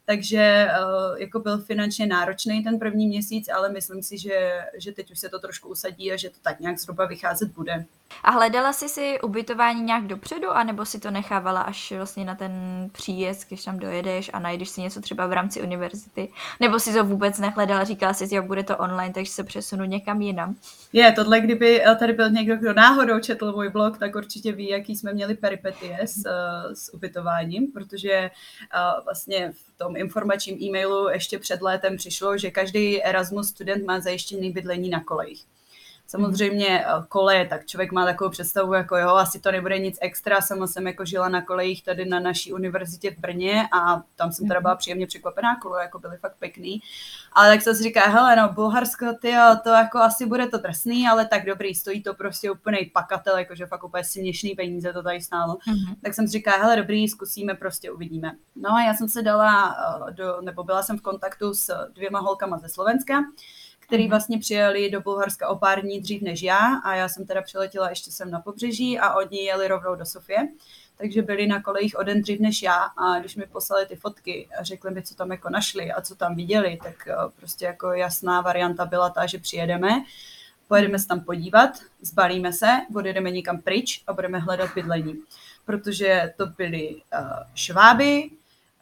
takže 0.06 0.68
uh, 0.68 1.20
jako 1.20 1.40
byl 1.40 1.58
finančně 1.58 2.08
náročný 2.08 2.64
ten 2.64 2.80
první 2.80 3.08
měsíc, 3.08 3.50
ale 3.50 3.70
myslím 3.70 4.04
si, 4.04 4.18
že, 4.18 4.66
že 4.78 4.92
teď 4.92 5.12
už 5.12 5.20
se 5.20 5.30
to 5.30 5.40
trošku 5.40 5.70
usadí 5.70 6.12
a 6.12 6.16
že 6.16 6.30
to 6.30 6.38
tak 6.42 6.60
nějak 6.60 6.80
zhruba 6.80 7.06
vycházet 7.06 7.52
bude. 7.52 7.86
A 8.24 8.32
hledala 8.32 8.74
jsi 8.74 8.90
si 8.90 9.22
ubytování 9.22 9.82
nějak 9.82 10.04
dopředu, 10.04 10.50
anebo 10.50 10.86
si 10.86 11.00
to 11.00 11.12
nechávala 11.12 11.62
až 11.62 11.94
vlastně 11.98 12.26
na 12.26 12.36
ten 12.36 12.52
příjezd, 12.92 13.48
když 13.48 13.64
tam 13.64 13.80
dojedeš 13.80 14.32
a 14.34 14.40
najdeš 14.40 14.70
si 14.70 14.82
něco 14.82 15.02
třeba 15.02 15.28
v 15.28 15.34
rámci 15.34 15.62
univerzity? 15.62 16.30
Nebo 16.60 16.80
si 16.80 16.94
to 16.94 17.04
vůbec 17.04 17.40
nehledala, 17.40 17.84
říkala 17.84 18.14
si, 18.14 18.28
že 18.28 18.42
bude 18.42 18.64
to 18.64 18.78
online, 18.78 19.14
takže 19.14 19.32
se 19.32 19.44
přesunu 19.44 19.86
někam 19.86 20.22
jinam? 20.22 20.56
Je, 20.94 21.12
tohle, 21.12 21.40
kdyby 21.40 21.86
eh, 21.86 21.96
tady 21.96 22.14
byl 22.14 22.30
někdo, 22.30 22.56
kdo 22.58 22.74
náhodou 22.74 23.20
četl 23.20 23.52
můj 23.52 23.70
blog, 23.70 23.98
tak 23.98 24.16
určitě 24.16 24.52
ví, 24.52 24.70
jaký 24.70 24.96
jsme 24.96 25.14
měli 25.14 25.36
peripetie 25.36 25.98
s, 26.02 26.26
eh, 26.26 26.76
s 26.76 26.94
ubytováním, 26.94 27.72
protože 27.72 28.32
vlastně 29.04 29.52
v 29.52 29.75
tom 29.78 29.98
informačním 29.98 30.64
e-mailu 30.64 31.10
ještě 31.10 31.40
před 31.40 31.62
létem 31.62 31.98
přišlo, 31.98 32.38
že 32.38 32.52
každý 32.52 33.04
Erasmus 33.04 33.50
student 33.50 33.86
má 33.86 34.00
zajištěný 34.00 34.52
bydlení 34.52 34.90
na 34.90 35.04
kolejích. 35.04 35.46
Samozřejmě 36.08 36.86
eh, 36.86 36.88
koleje, 37.10 37.48
tak 37.48 37.66
člověk 37.66 37.92
má 37.92 38.06
takovou 38.06 38.30
představu, 38.30 38.74
jako 38.74 38.98
jo, 38.98 39.10
asi 39.10 39.40
to 39.40 39.52
nebude 39.52 39.80
nic 39.80 39.98
extra, 40.02 40.42
sama 40.42 40.68
jsem 40.68 40.88
jako 40.88 41.06
žila 41.06 41.30
na 41.30 41.42
kolejích 41.42 41.84
tady 41.84 42.06
na 42.06 42.20
naší 42.20 42.54
univerzitě 42.54 43.12
v 43.12 43.20
Brně 43.20 43.68
a 43.72 44.04
tam 44.16 44.32
jsem 44.32 44.48
teda 44.48 44.62
byla 44.62 44.74
mhm. 44.74 44.78
příjemně 44.78 45.08
překvapená, 45.08 45.56
koleje 45.56 45.84
jako 45.84 46.00
byly 46.00 46.18
fakt 46.18 46.36
pěkný. 46.40 46.82
Ale 47.34 47.50
tak 47.50 47.62
se 47.62 47.76
si 47.76 47.84
říká, 47.84 48.02
hele, 48.10 48.36
no 48.36 48.50
Bulharsko, 48.54 49.06
ty 49.22 49.34
to 49.64 49.70
jako 49.70 49.98
asi 49.98 50.26
bude 50.26 50.48
to 50.48 50.58
drsný, 50.58 51.08
ale 51.08 51.26
tak 51.26 51.46
dobrý, 51.46 51.76
stojí 51.76 52.04
to 52.04 52.14
prostě 52.14 52.52
úplně 52.52 52.78
pakatel, 52.94 53.38
jakože 53.38 53.66
fakt 53.66 53.84
úplně 53.84 54.04
směšný 54.04 54.56
peníze 54.56 54.94
to 54.94 55.04
tady 55.04 55.22
stálo. 55.22 55.54
Mm-hmm. 55.54 55.96
Tak 56.04 56.14
jsem 56.14 56.28
si 56.28 56.32
říká, 56.32 56.52
hele, 56.58 56.76
dobrý, 56.76 57.08
zkusíme, 57.08 57.54
prostě 57.54 57.92
uvidíme. 57.92 58.32
No 58.56 58.74
a 58.74 58.84
já 58.84 58.94
jsem 58.94 59.10
se 59.10 59.22
dala 59.22 59.76
eh, 60.10 60.12
do, 60.12 60.42
nebo 60.42 60.64
byla 60.64 60.84
jsem 60.84 60.98
v 60.98 61.02
kontaktu 61.02 61.54
s 61.54 61.88
dvěma 61.94 62.20
holkama 62.20 62.58
ze 62.58 62.70
Slovenska, 62.70 63.24
který 63.88 64.04
mhm. 64.04 64.10
vlastně 64.10 64.40
přijeli 64.40 64.90
do 64.90 65.02
Bulharska 65.02 65.48
o 65.48 65.56
pár 65.56 65.82
dní 65.82 66.00
dřív 66.00 66.22
než 66.22 66.44
já 66.44 66.76
a 66.84 66.96
já 66.96 67.10
jsem 67.10 67.26
teda 67.26 67.42
přiletěla 67.42 67.90
ještě 67.90 68.12
sem 68.12 68.32
na 68.32 68.40
pobřeží 68.40 69.00
a 69.00 69.14
oni 69.14 69.44
jeli 69.44 69.68
rovnou 69.68 69.96
do 69.96 70.06
Sofie, 70.06 70.48
takže 70.98 71.22
byli 71.22 71.48
na 71.48 71.62
kolejích 71.62 72.00
o 72.00 72.04
den 72.04 72.22
dřív 72.22 72.40
než 72.40 72.62
já 72.62 72.76
a 72.84 73.20
když 73.20 73.36
mi 73.36 73.46
poslali 73.46 73.86
ty 73.86 73.96
fotky 73.96 74.48
a 74.60 74.64
řekli 74.64 74.92
mi, 74.92 75.04
co 75.04 75.16
tam 75.16 75.32
jako 75.32 75.50
našli 75.50 75.92
a 75.92 76.02
co 76.02 76.16
tam 76.16 76.36
viděli, 76.36 76.80
tak 76.84 77.08
eh, 77.08 77.16
prostě 77.38 77.66
jako 77.66 77.94
jasná 77.94 78.42
varianta 78.42 78.86
byla 78.86 79.10
ta, 79.10 79.26
že 79.26 79.38
přijedeme, 79.38 79.90
pojedeme 80.68 81.00
se 81.00 81.08
tam 81.08 81.20
podívat, 81.20 81.70
zbalíme 82.02 82.54
se, 82.54 82.68
odjedeme 82.96 83.32
někam 83.32 83.62
pryč 83.62 84.04
a 84.08 84.14
budeme 84.14 84.40
hledat 84.40 84.70
bydlení. 84.76 85.16
Protože 85.66 86.34
to 86.38 86.46
byly 86.46 86.96
uh, 86.96 87.30
šváby, 87.56 88.30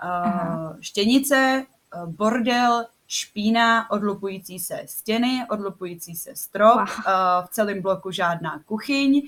uh, 0.04 0.78
štěnice, 0.82 1.66
uh, 1.95 2.10
bordel, 2.10 2.86
špína, 3.08 3.91
odlupující 3.91 4.60
se 4.60 4.82
stěny, 4.86 5.45
odlupující 5.49 6.16
se 6.16 6.36
strop, 6.36 6.76
wow. 6.76 6.82
uh, 6.82 7.45
v 7.45 7.49
celém 7.51 7.82
bloku 7.82 8.12
žádná 8.12 8.60
kuchyň, 8.66 9.22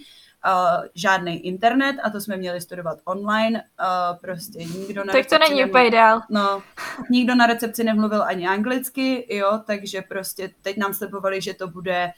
uh, 0.46 0.86
žádný 0.96 1.46
internet 1.46 1.96
a 2.04 2.10
to 2.10 2.22
jsme 2.22 2.38
měli 2.38 2.62
studovat 2.62 2.98
online, 3.04 3.62
uh, 3.62 4.18
prostě 4.18 4.60
nikdo 4.60 5.04
na 5.04 5.14
Tak 5.14 5.26
to 5.26 5.38
není 5.38 5.66
úplně 5.66 5.88
ideál. 5.88 6.22
No, 6.30 6.64
nikdo 7.10 7.36
na 7.36 7.46
recepci 7.46 7.84
nemluvil 7.84 8.24
ani 8.24 8.48
anglicky, 8.48 9.36
jo, 9.36 9.60
takže 9.66 10.02
prostě 10.02 10.50
teď 10.62 10.78
nám 10.78 10.94
slibovali, 10.94 11.42
že 11.42 11.54
to 11.54 11.68
bude 11.68 12.12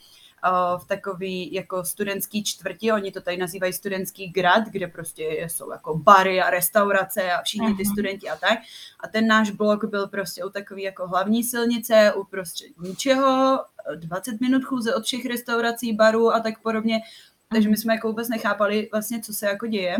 v 0.78 0.86
takový 0.86 1.54
jako 1.54 1.84
studentský 1.84 2.44
čtvrti, 2.44 2.92
oni 2.92 3.12
to 3.12 3.20
tady 3.20 3.36
nazývají 3.36 3.72
studentský 3.72 4.28
grad, 4.28 4.64
kde 4.68 4.86
prostě 4.86 5.24
jsou 5.24 5.72
jako 5.72 5.98
bary 5.98 6.40
a 6.42 6.50
restaurace 6.50 7.32
a 7.32 7.42
všichni 7.42 7.74
ty 7.74 7.82
mhm. 7.82 7.92
studenti 7.92 8.30
a 8.30 8.36
tak. 8.36 8.58
A 9.00 9.08
ten 9.08 9.26
náš 9.26 9.50
blok 9.50 9.84
byl 9.84 10.06
prostě 10.06 10.44
u 10.44 10.50
takový 10.50 10.82
jako 10.82 11.08
hlavní 11.08 11.44
silnice, 11.44 12.12
uprostřed 12.16 12.80
ničeho, 12.80 13.64
20 13.94 14.40
minut 14.40 14.64
chůze 14.64 14.94
od 14.94 15.04
všech 15.04 15.26
restaurací, 15.26 15.92
barů 15.92 16.34
a 16.34 16.40
tak 16.40 16.62
podobně. 16.62 17.00
Takže 17.48 17.68
my 17.68 17.72
mhm. 17.72 17.80
jsme 17.80 17.94
jako 17.94 18.08
vůbec 18.08 18.28
nechápali 18.28 18.88
vlastně, 18.92 19.20
co 19.20 19.34
se 19.34 19.46
jako 19.46 19.66
děje. 19.66 19.96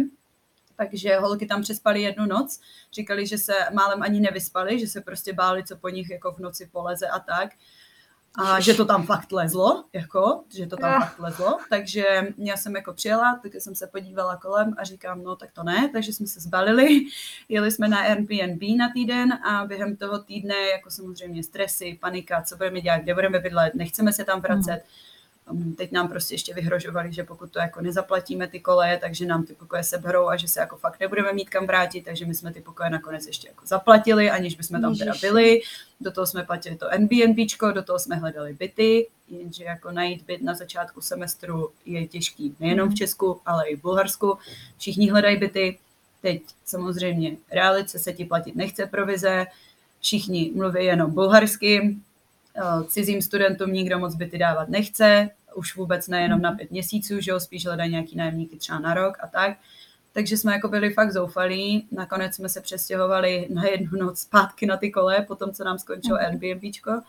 Takže 0.77 1.17
holky 1.17 1.47
tam 1.47 1.63
přespali 1.63 2.03
jednu 2.03 2.27
noc, 2.27 2.61
říkali, 2.93 3.27
že 3.27 3.39
se 3.39 3.53
málem 3.73 4.03
ani 4.03 4.21
nevyspali, 4.21 4.81
že 4.81 4.87
se 4.87 5.01
prostě 5.01 5.33
báli, 5.33 5.65
co 5.65 5.77
po 5.77 5.89
nich 5.89 6.11
jako 6.11 6.33
v 6.33 6.39
noci 6.39 6.67
poleze 6.73 7.09
a 7.09 7.19
tak 7.19 7.51
a 8.39 8.61
že 8.61 8.75
to 8.75 8.85
tam 8.85 9.07
fakt 9.07 9.33
lezlo, 9.33 9.85
jako, 9.93 10.45
že 10.57 10.67
to 10.67 10.77
tam 10.77 11.03
fakt 11.03 11.19
lezlo, 11.19 11.59
takže 11.71 12.05
já 12.39 12.57
jsem 12.57 12.77
jako 12.77 12.93
přijela, 12.93 13.41
tak 13.43 13.55
jsem 13.55 13.75
se 13.75 13.87
podívala 13.87 14.37
kolem 14.37 14.75
a 14.79 14.85
říkám, 14.85 15.23
no 15.23 15.37
tak 15.37 15.53
to 15.53 15.63
ne, 15.63 15.91
takže 15.93 16.13
jsme 16.13 16.27
se 16.27 16.41
zbalili, 16.41 17.01
jeli 17.49 17.71
jsme 17.71 17.89
na 17.89 17.99
Airbnb 17.99 18.63
na 18.79 18.93
týden 18.93 19.33
a 19.33 19.65
během 19.67 19.97
toho 19.97 20.19
týdne 20.19 20.55
jako 20.55 20.91
samozřejmě 20.91 21.43
stresy, 21.43 21.99
panika, 22.01 22.43
co 22.43 22.57
budeme 22.57 22.81
dělat, 22.81 22.99
kde 22.99 23.15
budeme 23.15 23.39
bydlet, 23.39 23.75
nechceme 23.75 24.13
se 24.13 24.25
tam 24.25 24.41
vracet, 24.41 24.77
mm 24.77 25.09
teď 25.77 25.93
nám 25.93 26.09
prostě 26.09 26.35
ještě 26.35 26.55
vyhrožovali, 26.55 27.13
že 27.13 27.25
pokud 27.25 27.51
to 27.51 27.59
jako 27.59 27.81
nezaplatíme 27.81 28.49
ty 28.49 28.61
koleje, 28.61 28.99
takže 28.99 29.27
nám 29.27 29.45
ty 29.45 29.55
pokoje 29.55 29.83
seberou 29.83 30.29
a 30.29 30.37
že 30.37 30.49
se 30.49 30.61
jako 30.61 30.77
fakt 30.77 31.01
nebudeme 31.01 31.33
mít 31.33 31.51
kam 31.51 31.67
vrátit, 31.67 32.05
takže 32.05 32.27
my 32.27 32.35
jsme 32.35 32.53
ty 32.53 32.61
pokoje 32.61 32.91
nakonec 32.91 33.27
ještě 33.27 33.49
jako 33.49 33.67
zaplatili, 33.67 34.31
aniž 34.31 34.55
bychom 34.55 34.81
tam 34.81 34.97
teda 34.97 35.13
byli. 35.21 35.61
Do 36.01 36.13
toho 36.13 36.27
jsme 36.27 36.45
platili 36.45 36.77
to 36.77 36.93
Airbnbčko, 36.93 37.73
do 37.73 37.83
toho 37.83 37.99
jsme 37.99 38.17
hledali 38.17 38.53
byty, 38.53 39.07
jenže 39.29 39.65
jako 39.65 39.91
najít 39.91 40.25
byt 40.27 40.43
na 40.43 40.55
začátku 40.55 41.01
semestru 41.01 41.71
je 41.87 42.07
těžký 42.07 42.57
nejenom 42.61 42.89
v 42.89 42.91
mhm. 42.91 42.97
Česku, 42.97 43.41
ale 43.47 43.69
i 43.69 43.77
v 43.77 43.83
Bulharsku. 43.83 44.39
Všichni 44.79 45.11
hledají 45.11 45.37
byty. 45.37 45.79
Teď 46.23 46.43
samozřejmě 46.65 47.37
realice 47.53 47.99
se 47.99 48.13
ti 48.13 48.25
platit 48.25 48.57
nechce 48.57 48.87
provize, 48.87 49.47
všichni 50.01 50.53
mluví 50.55 50.85
jenom 50.85 51.11
bulharsky, 51.11 51.97
cizím 52.89 53.23
studentům 53.23 53.73
nikdo 53.73 53.99
moc 53.99 54.15
byty 54.15 54.39
dávat 54.39 54.69
nechce, 54.69 55.31
už 55.59 55.77
vůbec 55.77 56.09
nejenom 56.09 56.43
na 56.43 56.53
pět 56.53 56.71
měsíců, 56.71 57.21
že 57.21 57.31
jo, 57.31 57.41
spíš 57.41 57.67
hledají 57.67 57.91
nějaký 57.91 58.17
nájemníky 58.17 58.57
třeba 58.57 58.79
na 58.79 58.95
rok 58.95 59.19
a 59.21 59.27
tak. 59.27 59.57
Takže 60.13 60.37
jsme 60.37 60.53
jako 60.53 60.69
byli 60.69 60.91
fakt 60.91 61.13
zoufalí. 61.13 61.89
Nakonec 61.93 62.35
jsme 62.35 62.49
se 62.49 62.61
přestěhovali 62.61 63.47
na 63.51 63.65
jednu 63.65 63.99
noc 63.99 64.21
zpátky 64.21 64.67
na 64.67 64.77
ty 64.77 64.91
kole, 64.91 65.25
potom 65.29 65.53
co 65.53 65.65
nám 65.65 65.79
skončilo 65.79 66.19
mm. 66.19 66.25
Airbnbčko, 66.25 67.01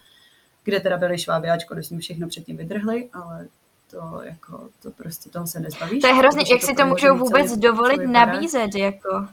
kde 0.63 0.79
teda 0.79 0.97
byli 0.97 1.17
šváby, 1.17 1.49
ačkoliv 1.49 1.85
jsme 1.85 1.99
všechno 1.99 2.27
předtím 2.27 2.57
vydrhli, 2.57 3.09
ale 3.13 3.47
to 3.91 4.21
jako, 4.23 4.69
to 4.81 4.91
prostě 4.91 5.29
toho 5.29 5.47
se 5.47 5.59
nezbavíš. 5.59 6.01
To 6.01 6.07
je 6.07 6.13
hrozně, 6.13 6.43
jak 6.51 6.61
to 6.61 6.67
si 6.67 6.73
to 6.73 6.85
můžou 6.85 7.17
vůbec 7.17 7.49
celý, 7.49 7.61
dovolit 7.61 7.97
celý 7.97 8.11
nabízet, 8.11 8.75
jako. 8.75 9.27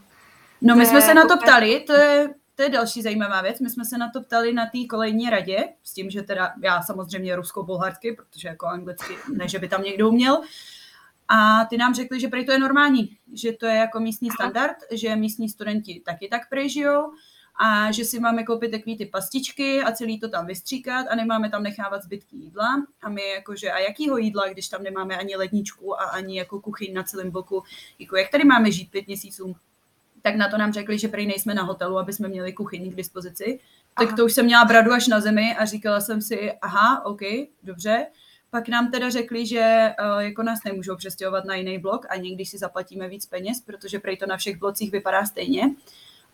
No 0.61 0.77
my 0.77 0.87
jsme 0.87 1.03
se 1.03 1.15
na 1.15 1.27
to 1.27 1.37
ptali, 1.37 1.81
to 1.81 1.93
je 1.93 2.29
to 2.57 2.63
je 2.63 2.69
další 2.69 3.03
zajímavá 3.03 3.43
věc. 3.43 3.61
My 3.61 3.71
jsme 3.71 3.85
se 3.85 3.99
na 3.99 4.11
to 4.11 4.23
ptali 4.23 4.53
na 4.53 4.67
té 4.67 4.79
kolejní 4.91 5.31
radě, 5.31 5.69
s 5.83 5.93
tím, 5.93 6.11
že 6.11 6.23
teda 6.23 6.53
já 6.63 6.83
samozřejmě 6.83 7.37
rusko-bulharsky, 7.37 8.13
protože 8.13 8.49
jako 8.49 8.67
anglicky, 8.67 9.15
ne, 9.33 9.49
že 9.49 9.59
by 9.59 9.69
tam 9.69 9.83
někdo 9.83 10.09
uměl. 10.09 10.41
A 11.29 11.65
ty 11.65 11.77
nám 11.77 11.95
řekli, 11.95 12.21
že 12.21 12.29
prý 12.29 12.47
to 12.47 12.53
je 12.53 12.59
normální, 12.59 13.19
že 13.33 13.53
to 13.53 13.67
je 13.67 13.75
jako 13.75 14.01
místní 14.01 14.31
standard, 14.31 14.77
že 14.91 15.17
místní 15.17 15.49
studenti 15.49 16.03
taky 16.05 16.29
tak 16.29 16.49
prežijou 16.49 17.13
a 17.61 17.93
že 17.93 18.05
si 18.05 18.21
máme 18.21 18.45
koupit 18.45 18.71
takové 18.71 18.97
ty 18.97 19.07
pastičky 19.07 19.83
a 19.83 19.93
celý 19.93 20.21
to 20.21 20.29
tam 20.29 20.47
vystříkat 20.47 21.07
a 21.11 21.15
nemáme 21.15 21.51
tam 21.51 21.63
nechávat 21.63 22.03
zbytky 22.03 22.37
jídla. 22.37 22.87
A 23.03 23.09
my 23.09 23.29
jakože, 23.29 23.73
a 23.73 23.79
jakýho 23.79 24.17
jídla, 24.17 24.49
když 24.49 24.69
tam 24.69 24.83
nemáme 24.83 25.17
ani 25.17 25.37
ledničku 25.37 26.01
a 26.01 26.05
ani 26.05 26.39
jako 26.39 26.61
kuchyň 26.61 26.95
na 26.95 27.03
celém 27.03 27.31
boku, 27.31 27.63
jako 27.99 28.17
jak 28.17 28.31
tady 28.31 28.45
máme 28.45 28.73
žít 28.73 28.91
pět 28.91 29.07
měsíců 29.07 29.57
tak 30.27 30.37
na 30.37 30.49
to 30.49 30.59
nám 30.59 30.73
řekli, 30.73 30.99
že 30.99 31.09
prý 31.09 31.27
nejsme 31.27 31.55
na 31.55 31.63
hotelu, 31.63 31.99
aby 31.99 32.13
jsme 32.13 32.29
měli 32.29 32.53
kuchyni 32.53 32.91
k 32.91 32.95
dispozici. 32.95 33.61
Aha. 33.97 34.07
Tak 34.07 34.17
to 34.17 34.25
už 34.25 34.33
jsem 34.33 34.45
měla 34.45 34.65
bradu 34.65 34.93
až 34.93 35.09
na 35.09 35.21
zemi 35.21 35.57
a 35.59 35.65
říkala 35.65 36.01
jsem 36.01 36.23
si, 36.23 36.53
aha, 36.63 37.05
OK, 37.05 37.21
dobře. 37.63 38.07
Pak 38.51 38.69
nám 38.69 38.91
teda 38.91 39.11
řekli, 39.11 39.47
že 39.47 39.93
uh, 40.01 40.19
jako 40.19 40.43
nás 40.43 40.65
nemůžou 40.65 40.97
přestěhovat 40.97 41.45
na 41.45 41.55
jiný 41.55 41.79
blok, 41.79 42.07
ani 42.09 42.35
když 42.35 42.51
si 42.51 42.59
zaplatíme 42.59 43.09
víc 43.09 43.27
peněz, 43.27 43.61
protože 43.61 43.99
prej 43.99 44.17
to 44.17 44.27
na 44.27 44.37
všech 44.37 44.57
blocích 44.57 44.93
vypadá 44.93 45.25
stejně. 45.25 45.63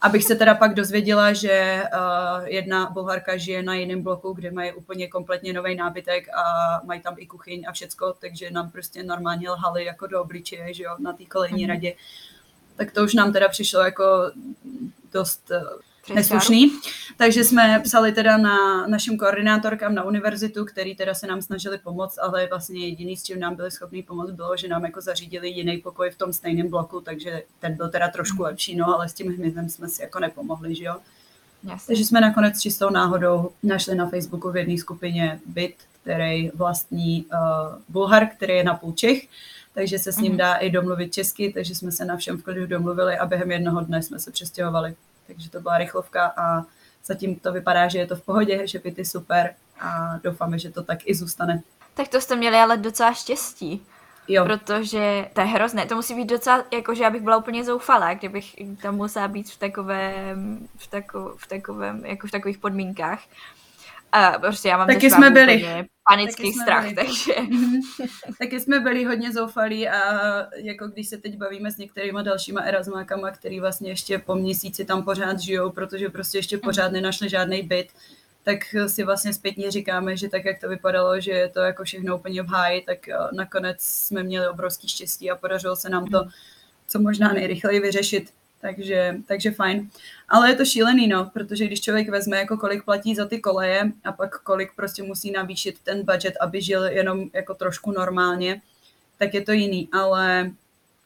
Abych 0.01 0.25
se 0.25 0.35
teda 0.35 0.55
pak 0.55 0.75
dozvěděla, 0.75 1.33
že 1.33 1.83
uh, 1.95 2.47
jedna 2.49 2.91
bulharka 2.91 3.37
žije 3.37 3.63
na 3.63 3.75
jiném 3.75 4.03
bloku, 4.03 4.33
kde 4.33 4.51
mají 4.51 4.73
úplně 4.73 5.09
kompletně 5.09 5.53
nový 5.53 5.75
nábytek 5.75 6.29
a 6.29 6.43
mají 6.85 7.01
tam 7.01 7.15
i 7.19 7.27
kuchyň 7.27 7.65
a 7.69 7.73
všecko, 7.73 8.15
takže 8.21 8.51
nám 8.51 8.71
prostě 8.71 9.03
normálně 9.03 9.51
lhali 9.51 9.85
jako 9.85 10.07
do 10.07 10.23
obličeje, 10.23 10.75
že 10.75 10.83
jo, 10.83 10.97
na 10.99 11.13
té 11.13 11.25
kolejní 11.25 11.65
mm-hmm. 11.65 11.69
radě 11.69 11.95
tak 12.77 12.93
to 12.93 13.05
už 13.05 13.15
nám 13.15 13.33
teda 13.33 13.49
přišlo 13.49 13.81
jako 13.81 14.05
dost 15.13 15.51
eh, 15.51 16.15
neslušný. 16.15 16.73
Takže 17.17 17.45
jsme 17.45 17.81
psali 17.85 18.13
teda 18.13 18.37
na 18.37 18.87
našim 18.87 19.19
koordinátorkám 19.19 19.95
na 19.95 20.05
univerzitu, 20.05 20.65
který 20.65 20.95
teda 20.95 21.15
se 21.15 21.27
nám 21.27 21.43
snažili 21.43 21.79
pomoct, 21.79 22.19
ale 22.19 22.47
vlastně 22.47 22.87
jediný, 22.87 23.17
s 23.17 23.23
čím 23.23 23.41
nám 23.41 23.55
byli 23.55 23.71
schopni 23.71 24.03
pomoct, 24.03 24.31
bylo, 24.31 24.57
že 24.57 24.69
nám 24.69 24.85
jako 24.85 25.01
zařídili 25.01 25.49
jiný 25.49 25.79
pokoj 25.79 26.11
v 26.11 26.19
tom 26.19 26.33
stejném 26.33 26.69
bloku, 26.69 27.01
takže 27.01 27.43
ten 27.61 27.75
byl 27.75 27.89
teda 27.89 28.09
trošku 28.09 28.43
lepší, 28.43 28.77
no, 28.77 28.95
ale 28.95 29.09
s 29.09 29.13
tím 29.13 29.37
hmyzem 29.37 29.69
jsme 29.69 29.89
si 29.89 30.03
jako 30.03 30.19
nepomohli, 30.19 30.75
že 30.75 30.85
jo. 30.85 30.97
Jasně. 31.65 31.87
Takže 31.87 32.05
jsme 32.05 32.21
nakonec 32.21 32.61
čistou 32.61 32.91
náhodou 32.91 33.51
našli 33.63 33.95
na 33.95 34.09
Facebooku 34.09 34.51
v 34.51 34.57
jedné 34.57 34.79
skupině 34.79 35.41
byt, 35.47 35.75
který 36.03 36.51
vlastní 36.55 37.25
uh, 37.25 37.39
Bulhar, 37.89 38.27
který 38.27 38.55
je 38.55 38.65
na 38.65 38.75
půl 38.75 38.93
Čech 38.93 39.29
takže 39.75 39.99
se 39.99 40.13
s 40.13 40.17
ním 40.17 40.33
mhm. 40.33 40.39
dá 40.39 40.55
i 40.55 40.71
domluvit 40.71 41.15
česky, 41.15 41.53
takže 41.53 41.75
jsme 41.75 41.93
se 41.93 42.05
na 42.05 42.17
všem 42.17 42.39
v 42.39 42.43
klidu 42.43 42.67
domluvili 42.67 43.19
a 43.19 43.27
během 43.27 43.51
jednoho 43.51 43.81
dne 43.81 44.03
jsme 44.03 44.19
se 44.19 44.31
přestěhovali. 44.31 44.95
Takže 45.27 45.51
to 45.51 45.61
byla 45.61 45.79
rychlovka 45.79 46.33
a 46.37 46.65
zatím 47.05 47.37
to 47.37 47.53
vypadá, 47.53 47.89
že 47.89 47.99
je 47.99 48.07
to 48.07 48.17
v 48.17 48.23
pohodě, 48.23 48.67
že 48.67 48.79
byty 48.79 49.05
super 49.05 49.55
a 49.81 50.19
doufáme, 50.23 50.59
že 50.59 50.71
to 50.71 50.83
tak 50.83 50.99
i 51.05 51.15
zůstane. 51.15 51.63
Tak 51.95 52.09
to 52.09 52.21
jste 52.21 52.37
měli 52.37 52.57
ale 52.57 52.77
docela 52.77 53.13
štěstí. 53.13 53.87
Jo. 54.29 54.45
Protože 54.45 55.29
to 55.33 55.41
je 55.41 55.47
hrozné. 55.47 55.87
To 55.87 55.95
musí 55.95 56.15
být 56.15 56.29
docela, 56.29 56.65
jakože 56.73 57.07
abych 57.07 57.23
byla 57.23 57.37
úplně 57.37 57.65
zoufalá, 57.65 58.15
kdybych 58.15 58.57
tam 58.83 58.95
musela 58.95 59.29
být 59.29 59.51
v 59.51 59.59
takovém, 59.59 60.69
v, 60.77 60.87
tako, 60.87 61.35
v 61.37 61.47
takovém, 61.47 62.07
jako 62.07 62.27
v 62.27 62.31
takových 62.31 62.59
podmínkách. 62.59 63.21
A 64.13 64.39
prostě 64.39 64.69
já 64.69 64.77
mám 64.77 64.87
Taky 64.87 65.11
jsme 65.11 65.31
byli. 65.31 65.87
Panický 66.09 66.43
Taky 66.43 66.53
strach, 66.63 66.83
byli. 66.85 66.95
takže... 66.95 67.35
Mhm. 67.41 67.81
Taky 68.39 68.61
jsme 68.61 68.81
byli 68.81 69.05
hodně 69.05 69.33
zoufalí 69.33 69.89
a 69.89 70.01
jako 70.57 70.89
když 70.89 71.09
se 71.09 71.19
teď 71.19 71.37
bavíme 71.37 71.73
s 71.73 71.77
některýma 71.77 72.23
dalšíma 72.23 72.61
erasmákama, 72.61 73.31
který 73.31 73.61
vlastně 73.61 73.91
ještě 73.91 74.19
po 74.19 74.35
měsíci 74.35 74.85
tam 74.85 75.05
pořád 75.05 75.41
žijou, 75.41 75.71
protože 75.71 76.09
prostě 76.09 76.39
ještě 76.39 76.59
pořád 76.59 76.85
mhm. 76.85 76.93
nenašli 76.93 77.29
žádný 77.29 77.63
byt, 77.63 77.89
tak 78.45 78.59
si 78.87 79.05
vlastně 79.05 79.33
zpětně 79.33 79.71
říkáme, 79.71 80.17
že 80.17 80.29
tak, 80.29 80.45
jak 80.45 80.61
to 80.61 80.69
vypadalo, 80.69 81.21
že 81.21 81.31
je 81.31 81.49
to 81.49 81.61
jako 81.61 81.85
všechno 81.85 82.17
úplně 82.17 82.43
v 82.43 82.47
háji, 82.47 82.83
tak 82.83 83.09
eh, 83.09 83.17
nakonec 83.33 83.81
jsme 83.81 84.23
měli 84.23 84.49
obrovský 84.49 84.89
štěstí 84.89 85.31
a 85.31 85.37
podařilo 85.37 85.77
se 85.77 85.89
nám 85.89 86.07
to 86.07 86.19
mhm. 86.19 86.31
co 86.87 87.01
možná 87.01 87.33
nejrychleji 87.33 87.81
vyřešit. 87.81 88.33
Takže, 88.63 89.17
takže 89.27 89.51
fajn. 89.51 89.91
Ale 90.29 90.51
je 90.51 90.57
to 90.57 90.65
šílený, 90.65 91.07
no, 91.07 91.31
protože 91.33 91.67
když 91.67 91.81
člověk 91.81 92.09
vezme, 92.09 92.37
jako 92.37 92.57
kolik 92.57 92.85
platí 92.85 93.15
za 93.15 93.27
ty 93.27 93.41
koleje 93.41 93.93
a 94.05 94.13
pak 94.13 94.43
kolik 94.43 94.71
prostě 94.77 95.03
musí 95.03 95.31
navýšit 95.31 95.79
ten 95.85 96.05
budget, 96.05 96.35
aby 96.41 96.63
žil 96.63 96.85
jenom 96.85 97.31
jako 97.33 97.55
trošku 97.55 97.93
normálně, 97.93 98.63
tak 99.19 99.35
je 99.35 99.41
to 99.41 99.53
jiný. 99.53 99.89
Ale 99.93 100.51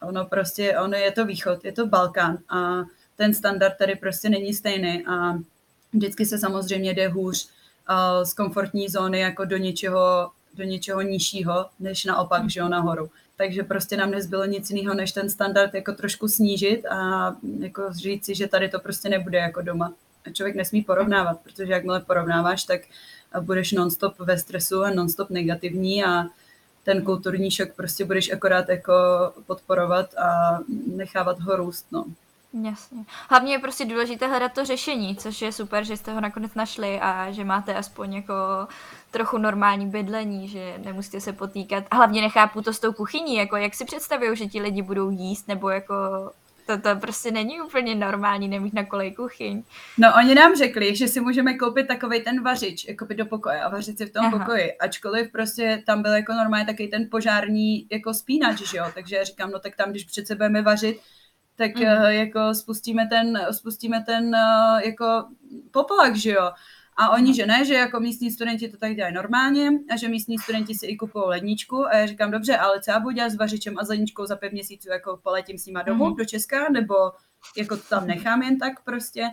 ono 0.01 0.25
prostě, 0.25 0.77
ono 0.79 0.97
je 0.97 1.11
to 1.11 1.25
východ, 1.25 1.65
je 1.65 1.71
to 1.71 1.87
Balkán 1.87 2.37
a 2.49 2.83
ten 3.15 3.33
standard 3.33 3.77
tady 3.77 3.95
prostě 3.95 4.29
není 4.29 4.53
stejný 4.53 5.05
a 5.07 5.33
vždycky 5.93 6.25
se 6.25 6.37
samozřejmě 6.37 6.93
jde 6.93 7.07
hůř 7.07 7.49
uh, 7.89 8.23
z 8.23 8.33
komfortní 8.33 8.89
zóny 8.89 9.19
jako 9.19 9.45
do 9.45 9.57
něčeho, 9.57 10.31
do 10.53 10.63
něčeho 10.63 11.01
nižšího, 11.01 11.65
než 11.79 12.05
naopak, 12.05 12.49
že 12.49 12.59
jo, 12.59 12.69
nahoru. 12.69 13.09
Takže 13.37 13.63
prostě 13.63 13.97
nám 13.97 14.11
nezbylo 14.11 14.45
nic 14.45 14.69
jiného, 14.69 14.95
než 14.95 15.11
ten 15.11 15.29
standard 15.29 15.73
jako 15.73 15.93
trošku 15.93 16.27
snížit 16.27 16.85
a 16.85 17.35
jako 17.59 17.93
říct 17.93 18.25
si, 18.25 18.35
že 18.35 18.47
tady 18.47 18.69
to 18.69 18.79
prostě 18.79 19.09
nebude 19.09 19.37
jako 19.37 19.61
doma. 19.61 19.93
A 20.25 20.29
člověk 20.31 20.55
nesmí 20.55 20.81
porovnávat, 20.81 21.39
protože 21.43 21.73
jakmile 21.73 21.99
porovnáváš, 21.99 22.63
tak 22.63 22.81
budeš 23.39 23.71
nonstop 23.71 24.19
ve 24.19 24.37
stresu 24.37 24.83
a 24.83 24.89
nonstop 24.89 25.29
negativní 25.29 26.05
a 26.05 26.23
ten 26.83 27.01
kulturní 27.01 27.51
šok 27.51 27.73
prostě 27.75 28.05
budeš 28.05 28.31
akorát 28.31 28.69
jako 28.69 28.93
podporovat 29.47 30.13
a 30.17 30.59
nechávat 30.95 31.39
ho 31.39 31.55
růst, 31.55 31.85
no. 31.91 32.05
Jasně. 32.53 33.05
Hlavně 33.29 33.53
je 33.53 33.59
prostě 33.59 33.85
důležité 33.85 34.27
hledat 34.27 34.53
to 34.53 34.65
řešení, 34.65 35.15
což 35.15 35.41
je 35.41 35.51
super, 35.51 35.83
že 35.83 35.97
jste 35.97 36.13
ho 36.13 36.21
nakonec 36.21 36.53
našli 36.55 36.99
a 36.99 37.31
že 37.31 37.43
máte 37.43 37.75
aspoň 37.75 38.13
jako 38.13 38.33
trochu 39.11 39.37
normální 39.37 39.87
bydlení, 39.87 40.47
že 40.47 40.73
nemusíte 40.77 41.21
se 41.21 41.33
potýkat. 41.33 41.83
Hlavně 41.91 42.21
nechápu 42.21 42.61
to 42.61 42.73
s 42.73 42.79
tou 42.79 42.93
kuchyní, 42.93 43.35
jako 43.35 43.57
jak 43.57 43.73
si 43.73 43.85
představují, 43.85 44.37
že 44.37 44.45
ti 44.45 44.61
lidi 44.61 44.81
budou 44.81 45.09
jíst, 45.09 45.47
nebo 45.47 45.69
jako 45.69 45.95
to, 46.67 46.77
to 46.77 46.95
prostě 46.95 47.31
není 47.31 47.61
úplně 47.61 47.95
normální 47.95 48.47
nemít 48.47 48.73
na 48.73 48.85
kolej 48.85 49.11
kuchyň. 49.15 49.63
No 49.97 50.13
oni 50.17 50.35
nám 50.35 50.55
řekli, 50.55 50.95
že 50.95 51.07
si 51.07 51.21
můžeme 51.21 51.53
koupit 51.53 51.87
takový 51.87 52.21
ten 52.21 52.43
vařič, 52.43 52.87
jako 52.87 53.05
by 53.05 53.15
do 53.15 53.25
pokoje 53.25 53.61
a 53.61 53.69
vařit 53.69 53.97
si 53.97 54.05
v 54.05 54.13
tom 54.13 54.25
Aha. 54.25 54.39
pokoji, 54.39 54.73
ačkoliv 54.73 55.31
prostě 55.31 55.83
tam 55.85 56.01
byl 56.01 56.11
jako 56.11 56.33
normálně 56.33 56.65
takový 56.65 56.87
ten 56.87 57.07
požární 57.11 57.87
jako 57.91 58.13
spínač, 58.13 58.61
že 58.61 58.77
jo, 58.77 58.85
takže 58.93 59.15
já 59.15 59.23
říkám, 59.23 59.51
no 59.51 59.59
tak 59.59 59.75
tam, 59.75 59.89
když 59.89 60.03
přece 60.03 60.35
budeme 60.35 60.61
vařit, 60.61 60.99
tak 61.57 61.75
mm. 61.75 61.81
uh, 61.81 62.07
jako 62.07 62.53
spustíme 62.53 63.07
ten, 63.07 63.39
spustíme 63.51 64.03
ten 64.03 64.25
uh, 64.25 64.81
jako 64.81 65.25
poplach, 65.71 66.15
že 66.15 66.31
jo. 66.31 66.51
A 66.99 67.09
oni, 67.09 67.33
že 67.33 67.45
ne, 67.45 67.65
že 67.65 67.73
jako 67.73 67.99
místní 67.99 68.31
studenti 68.31 68.69
to 68.69 68.77
tak 68.77 68.95
dělají 68.95 69.13
normálně 69.13 69.71
a 69.93 69.97
že 69.97 70.09
místní 70.09 70.37
studenti 70.37 70.75
si 70.75 70.85
i 70.85 70.97
kupují 70.97 71.25
ledničku 71.27 71.85
a 71.85 71.95
já 71.95 72.05
říkám, 72.05 72.31
dobře, 72.31 72.57
ale 72.57 72.81
co 72.81 72.91
já 72.91 72.99
budu 72.99 73.15
dělat 73.15 73.29
s 73.29 73.35
vařičem 73.35 73.77
a 73.77 73.85
s 73.85 73.89
ledničkou 73.89 74.25
za 74.25 74.35
pět 74.35 74.53
měsíců, 74.53 74.89
jako 74.89 75.19
poletím 75.23 75.57
s 75.57 75.65
nima 75.65 75.81
domů 75.81 76.05
mm-hmm. 76.05 76.15
do 76.15 76.25
Česka, 76.25 76.69
nebo 76.69 76.95
jako 77.57 77.77
to 77.77 77.83
tam 77.89 78.07
nechám 78.07 78.41
jen 78.41 78.57
tak 78.57 78.83
prostě. 78.83 79.27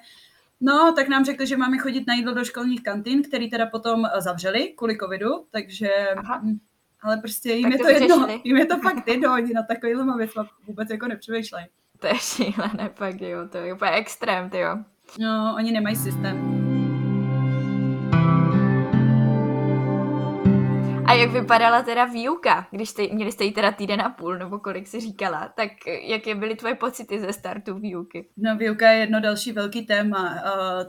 No, 0.60 0.92
tak 0.96 1.08
nám 1.08 1.24
řekli, 1.24 1.46
že 1.46 1.56
máme 1.56 1.78
chodit 1.78 2.06
na 2.06 2.14
jídlo 2.14 2.34
do 2.34 2.44
školních 2.44 2.82
kantin, 2.82 3.22
který 3.22 3.50
teda 3.50 3.66
potom 3.66 4.04
zavřeli 4.18 4.68
kvůli 4.76 4.98
covidu, 4.98 5.46
takže... 5.50 5.90
Aha. 6.16 6.40
Hm, 6.44 6.58
ale 7.02 7.16
prostě 7.16 7.52
jim 7.52 7.62
tak 7.62 7.72
je 7.72 7.78
to, 7.78 7.84
to 7.84 7.90
jedno, 7.90 8.40
jim 8.44 8.56
je 8.56 8.66
to 8.66 8.78
fakt 8.78 9.08
jedno, 9.08 9.32
oni 9.32 9.52
na 9.52 9.62
takovýhle 9.62 10.16
věc 10.18 10.30
vůbec 10.66 10.90
jako 10.90 11.08
nepřemýšlejí. 11.08 11.66
To 12.04 12.08
je 12.08 12.18
šílené 12.18 12.88
pak, 12.98 13.20
jo, 13.20 13.48
to 13.48 13.58
je 13.58 13.74
úplně 13.74 13.90
extrém, 13.90 14.50
ty 14.50 14.58
jo. 14.58 14.76
No, 15.18 15.54
oni 15.58 15.72
nemají 15.72 15.96
systém. 15.96 16.63
A 21.06 21.12
jak 21.12 21.30
vypadala 21.30 21.82
teda 21.82 22.04
výuka, 22.04 22.66
když 22.70 22.88
jste, 22.88 23.02
měli 23.12 23.32
jste 23.32 23.44
jí 23.44 23.52
teda 23.52 23.72
týden 23.72 24.00
a 24.00 24.08
půl, 24.08 24.38
nebo 24.38 24.58
kolik 24.58 24.86
si 24.86 25.00
říkala, 25.00 25.52
tak 25.56 25.70
jaké 26.02 26.34
byly 26.34 26.56
tvoje 26.56 26.74
pocity 26.74 27.20
ze 27.20 27.32
startu 27.32 27.74
výuky? 27.78 28.26
No 28.36 28.56
výuka 28.56 28.90
je 28.90 28.98
jedno 28.98 29.20
další 29.20 29.52
velký 29.52 29.86
téma. 29.86 30.38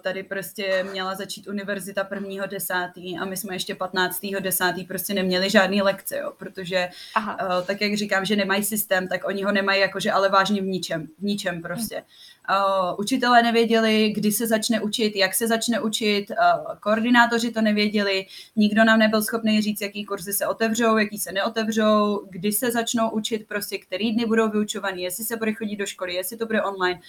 Tady 0.01 0.23
prostě 0.23 0.85
měla 0.91 1.15
začít 1.15 1.47
univerzita 1.47 2.03
prvního 2.03 2.45
desátý 2.45 3.17
a 3.17 3.25
my 3.25 3.37
jsme 3.37 3.55
ještě 3.55 3.75
15. 3.75 4.25
desátý 4.39 4.83
prostě 4.83 5.13
neměli 5.13 5.49
žádný 5.49 5.81
lekce, 5.81 6.17
jo, 6.17 6.31
protože 6.37 6.89
Aha. 7.15 7.61
tak 7.67 7.81
jak 7.81 7.93
říkám, 7.93 8.25
že 8.25 8.35
nemají 8.35 8.63
systém, 8.63 9.07
tak 9.07 9.27
oni 9.27 9.43
ho 9.43 9.51
nemají 9.51 9.81
jakože 9.81 10.11
ale 10.11 10.29
vážně 10.29 10.61
v 10.61 10.65
ničem, 10.65 11.07
v 11.19 11.23
ničem 11.23 11.61
prostě. 11.61 11.95
Hmm. 11.95 12.05
Uh, 12.49 12.99
učitelé 12.99 13.43
nevěděli, 13.43 14.11
kdy 14.15 14.31
se 14.31 14.47
začne 14.47 14.81
učit, 14.81 15.15
jak 15.15 15.33
se 15.33 15.47
začne 15.47 15.79
učit, 15.79 16.29
uh, 16.29 16.75
koordinátoři 16.79 17.51
to 17.51 17.61
nevěděli, 17.61 18.25
nikdo 18.55 18.83
nám 18.83 18.99
nebyl 18.99 19.21
schopný 19.21 19.61
říct, 19.61 19.81
jaký 19.81 20.05
kurzy 20.05 20.33
se 20.33 20.47
otevřou, 20.47 20.97
jaký 20.97 21.17
se 21.17 21.31
neotevřou, 21.31 22.27
kdy 22.29 22.51
se 22.51 22.71
začnou 22.71 23.09
učit, 23.09 23.47
prostě 23.47 23.77
který 23.77 24.11
dny 24.11 24.25
budou 24.25 24.49
vyučovaný, 24.49 25.01
jestli 25.01 25.23
se 25.23 25.37
bude 25.37 25.53
chodit 25.53 25.75
do 25.75 25.85
školy, 25.85 26.13
jestli 26.13 26.37
to 26.37 26.45
bude 26.45 26.63
online. 26.63 26.99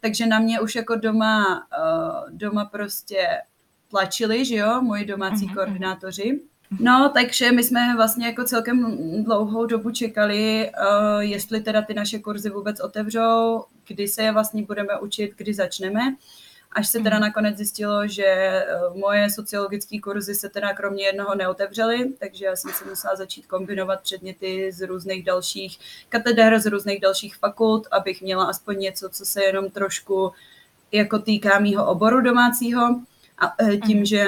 Takže 0.00 0.26
na 0.26 0.38
mě 0.38 0.60
už 0.60 0.74
jako 0.74 0.96
doma, 0.96 1.66
uh, 1.78 2.30
doma 2.30 2.64
prostě 2.64 3.28
tlačili, 3.88 4.44
že 4.44 4.56
jo, 4.56 4.82
moji 4.82 5.04
domácí 5.04 5.46
uh-huh. 5.46 5.54
koordinátoři. 5.54 6.40
No, 6.80 7.10
takže 7.14 7.52
my 7.52 7.62
jsme 7.62 7.96
vlastně 7.96 8.26
jako 8.26 8.44
celkem 8.44 8.98
dlouhou 9.24 9.66
dobu 9.66 9.90
čekali, 9.90 10.70
uh, 10.70 11.20
jestli 11.20 11.60
teda 11.60 11.82
ty 11.82 11.94
naše 11.94 12.18
kurzy 12.18 12.50
vůbec 12.50 12.80
otevřou, 12.80 13.64
kdy 13.86 14.08
se 14.08 14.22
je 14.22 14.32
vlastně 14.32 14.62
budeme 14.62 14.98
učit, 15.00 15.32
kdy 15.36 15.54
začneme. 15.54 16.00
Až 16.74 16.88
se 16.88 16.98
teda 16.98 17.16
mhm. 17.16 17.22
nakonec 17.22 17.56
zjistilo, 17.56 18.08
že 18.08 18.24
eh, 18.24 18.66
moje 18.94 19.30
sociologické 19.30 20.00
kurzy 20.00 20.34
se 20.34 20.48
teda 20.48 20.74
kromě 20.74 21.04
jednoho 21.04 21.34
neotevřely, 21.34 22.12
takže 22.18 22.44
já 22.44 22.56
jsem 22.56 22.70
se 22.72 22.84
musela 22.84 23.16
začít 23.16 23.46
kombinovat 23.46 24.00
předměty 24.00 24.72
z 24.72 24.86
různých 24.86 25.24
dalších 25.24 25.78
kateder, 26.08 26.60
z 26.60 26.66
různých 26.66 27.00
dalších 27.00 27.36
fakult, 27.36 27.88
abych 27.90 28.22
měla 28.22 28.44
aspoň 28.44 28.78
něco, 28.78 29.08
co 29.08 29.24
se 29.24 29.44
jenom 29.44 29.70
trošku 29.70 30.32
jako 30.92 31.18
týká 31.18 31.58
mýho 31.58 31.86
oboru 31.86 32.20
domácího. 32.20 33.00
A 33.38 33.54
eh, 33.58 33.76
tím, 33.76 33.96
mhm. 33.96 34.06
že 34.06 34.26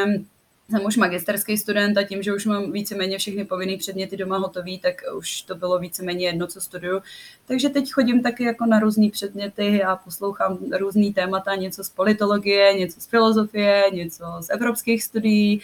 jsem 0.70 0.84
už 0.84 0.96
magisterský 0.96 1.58
student 1.58 1.98
a 1.98 2.02
tím, 2.02 2.22
že 2.22 2.34
už 2.34 2.46
mám 2.46 2.72
víceméně 2.72 3.18
všechny 3.18 3.44
povinné 3.44 3.76
předměty 3.76 4.16
doma 4.16 4.38
hotový, 4.38 4.78
tak 4.78 4.94
už 5.16 5.42
to 5.42 5.54
bylo 5.54 5.78
víceméně 5.78 6.26
jedno, 6.26 6.46
co 6.46 6.60
studuju. 6.60 7.02
Takže 7.46 7.68
teď 7.68 7.92
chodím 7.92 8.22
taky 8.22 8.44
jako 8.44 8.66
na 8.66 8.78
různé 8.78 9.10
předměty 9.10 9.84
a 9.84 9.96
poslouchám 9.96 10.58
různý 10.78 11.14
témata, 11.14 11.54
něco 11.54 11.84
z 11.84 11.88
politologie, 11.88 12.74
něco 12.74 13.00
z 13.00 13.06
filozofie, 13.06 13.84
něco 13.92 14.24
z 14.40 14.50
evropských 14.50 15.04
studií, 15.04 15.60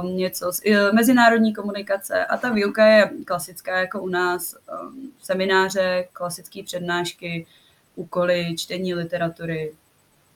um, 0.00 0.16
něco 0.16 0.52
z 0.52 0.60
uh, 0.66 0.94
mezinárodní 0.94 1.54
komunikace 1.54 2.26
a 2.26 2.36
ta 2.36 2.52
výuka 2.52 2.86
je 2.86 3.10
klasická 3.24 3.78
jako 3.78 4.02
u 4.02 4.08
nás, 4.08 4.54
um, 4.82 5.12
semináře, 5.22 6.08
klasické 6.12 6.62
přednášky, 6.62 7.46
úkoly, 7.94 8.54
čtení 8.58 8.94
literatury, 8.94 9.72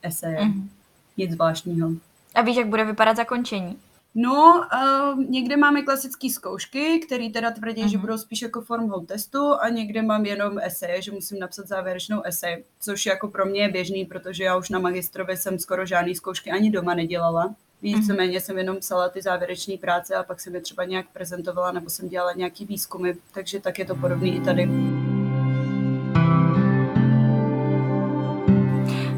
eseje, 0.02 0.38
mm-hmm. 0.38 0.68
nic 1.16 1.32
zvláštního. 1.32 1.90
A 2.34 2.42
víš, 2.42 2.56
jak 2.56 2.66
bude 2.66 2.84
vypadat 2.84 3.16
zakončení? 3.16 3.78
No, 4.14 4.66
uh, 5.14 5.24
někde 5.24 5.56
máme 5.56 5.82
klasické 5.82 6.30
zkoušky, 6.30 6.98
které 7.06 7.30
teda 7.30 7.50
tvrdí, 7.50 7.82
uh-huh. 7.82 7.90
že 7.90 7.96
mhm. 7.96 8.00
budou 8.06 8.18
spíš 8.18 8.42
jako 8.42 8.60
formou 8.60 9.00
testu 9.06 9.54
a 9.60 9.68
někde 9.68 10.02
mám 10.02 10.26
jenom 10.26 10.58
eseje, 10.58 11.02
že 11.02 11.12
musím 11.12 11.38
napsat 11.38 11.68
závěrečnou 11.68 12.22
esej, 12.22 12.64
což 12.80 13.06
jako 13.06 13.28
pro 13.28 13.46
mě 13.46 13.62
je 13.62 13.68
běžný, 13.68 14.04
protože 14.04 14.44
já 14.44 14.56
už 14.56 14.70
na 14.70 14.78
magistrově 14.78 15.36
jsem 15.36 15.58
skoro 15.58 15.86
žádný 15.86 16.14
zkoušky 16.14 16.50
ani 16.50 16.70
doma 16.70 16.94
nedělala. 16.94 17.54
Víceméně 17.82 18.38
uh-huh. 18.38 18.42
jsem 18.42 18.58
jenom 18.58 18.76
psala 18.76 19.08
ty 19.08 19.22
závěrečné 19.22 19.76
práce 19.76 20.14
a 20.14 20.22
pak 20.22 20.40
jsem 20.40 20.54
je 20.54 20.60
třeba 20.60 20.84
nějak 20.84 21.06
prezentovala 21.12 21.72
nebo 21.72 21.90
jsem 21.90 22.08
dělala 22.08 22.32
nějaký 22.32 22.64
výzkumy, 22.64 23.12
takže 23.34 23.60
tak 23.60 23.78
je 23.78 23.84
to 23.84 23.94
podobný 23.94 24.36
i 24.36 24.40
tady. 24.40 24.68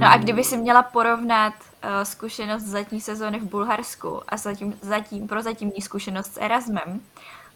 No 0.03 0.09
a 0.09 0.17
kdyby 0.17 0.45
si 0.45 0.57
měla 0.57 0.83
porovnat 0.83 1.55
uh, 1.55 1.91
zkušenost 2.03 2.63
z 2.63 2.73
letní 2.73 3.01
sezóny 3.01 3.39
v 3.39 3.51
Bulharsku 3.51 4.21
a 4.29 4.37
zatím, 4.37 4.79
zatím 4.81 5.29
prozatímní 5.29 5.81
zkušenost 5.81 6.35
s 6.35 6.41
Erasmem, 6.41 7.01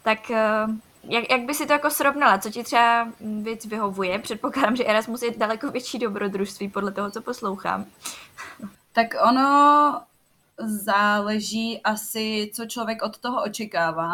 tak 0.03 0.19
uh, 0.31 0.75
jak, 1.05 1.31
jak 1.31 1.41
by 1.41 1.55
si 1.55 1.67
to 1.67 1.73
jako 1.73 1.91
srovnala? 1.91 2.39
Co 2.39 2.51
ti 2.51 2.65
třeba 2.65 3.09
věc 3.43 3.67
vyhovuje? 3.67 4.19
Předpokládám, 4.19 4.77
že 4.77 4.85
Erasmus 4.85 5.23
je 5.23 5.31
daleko 5.37 5.71
větší 5.71 5.99
dobrodružství 5.99 6.69
podle 6.69 6.93
toho, 6.93 7.11
co 7.11 7.23
poslouchám. 7.23 7.85
Tak 8.93 9.07
ono 9.29 10.01
záleží 10.59 11.83
asi, 11.83 12.51
co 12.55 12.67
člověk 12.67 13.03
od 13.03 13.19
toho 13.19 13.43
očekává. 13.43 14.13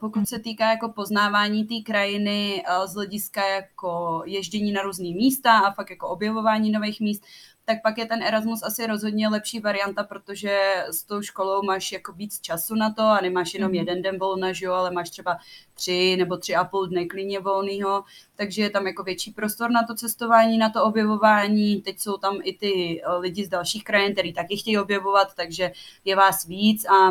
Pokud 0.00 0.28
se 0.28 0.38
týká 0.38 0.70
jako 0.70 0.88
poznávání 0.88 1.64
té 1.64 1.74
krajiny 1.92 2.64
z 2.86 2.94
hlediska 2.94 3.48
jako 3.48 4.22
ježdění 4.26 4.72
na 4.72 4.82
různý 4.82 5.14
místa 5.14 5.58
a 5.58 5.72
fakt 5.72 5.90
jako 5.90 6.08
objevování 6.08 6.70
nových 6.70 7.00
míst, 7.00 7.24
tak 7.64 7.82
pak 7.82 7.98
je 7.98 8.06
ten 8.06 8.22
Erasmus 8.22 8.62
asi 8.62 8.86
rozhodně 8.86 9.28
lepší 9.28 9.60
varianta, 9.60 10.04
protože 10.04 10.84
s 10.90 11.04
tou 11.04 11.22
školou 11.22 11.62
máš 11.62 11.92
jako 11.92 12.12
víc 12.12 12.40
času 12.40 12.74
na 12.74 12.92
to 12.92 13.02
a 13.02 13.20
nemáš 13.20 13.54
jenom 13.54 13.68
mm. 13.70 13.74
jeden 13.74 14.02
den 14.02 14.18
volna, 14.18 14.52
že 14.52 14.66
jo, 14.66 14.72
ale 14.72 14.90
máš 14.90 15.10
třeba 15.10 15.38
tři 15.74 16.16
nebo 16.18 16.36
tři 16.36 16.54
a 16.54 16.64
půl 16.64 16.86
dne 16.86 17.06
klidně 17.06 17.40
volného, 17.40 18.04
takže 18.36 18.62
je 18.62 18.70
tam 18.70 18.86
jako 18.86 19.02
větší 19.02 19.30
prostor 19.30 19.70
na 19.70 19.82
to 19.82 19.94
cestování, 19.94 20.58
na 20.58 20.70
to 20.70 20.84
objevování. 20.84 21.82
Teď 21.82 22.00
jsou 22.00 22.16
tam 22.16 22.38
i 22.42 22.52
ty 22.52 23.02
eh, 23.02 23.16
lidi 23.16 23.44
z 23.44 23.48
dalších 23.48 23.84
krajin, 23.84 24.12
který 24.12 24.32
taky 24.32 24.56
chtějí 24.56 24.78
objevovat, 24.78 25.34
takže 25.34 25.72
je 26.04 26.16
vás 26.16 26.46
víc 26.46 26.84
a 26.84 27.10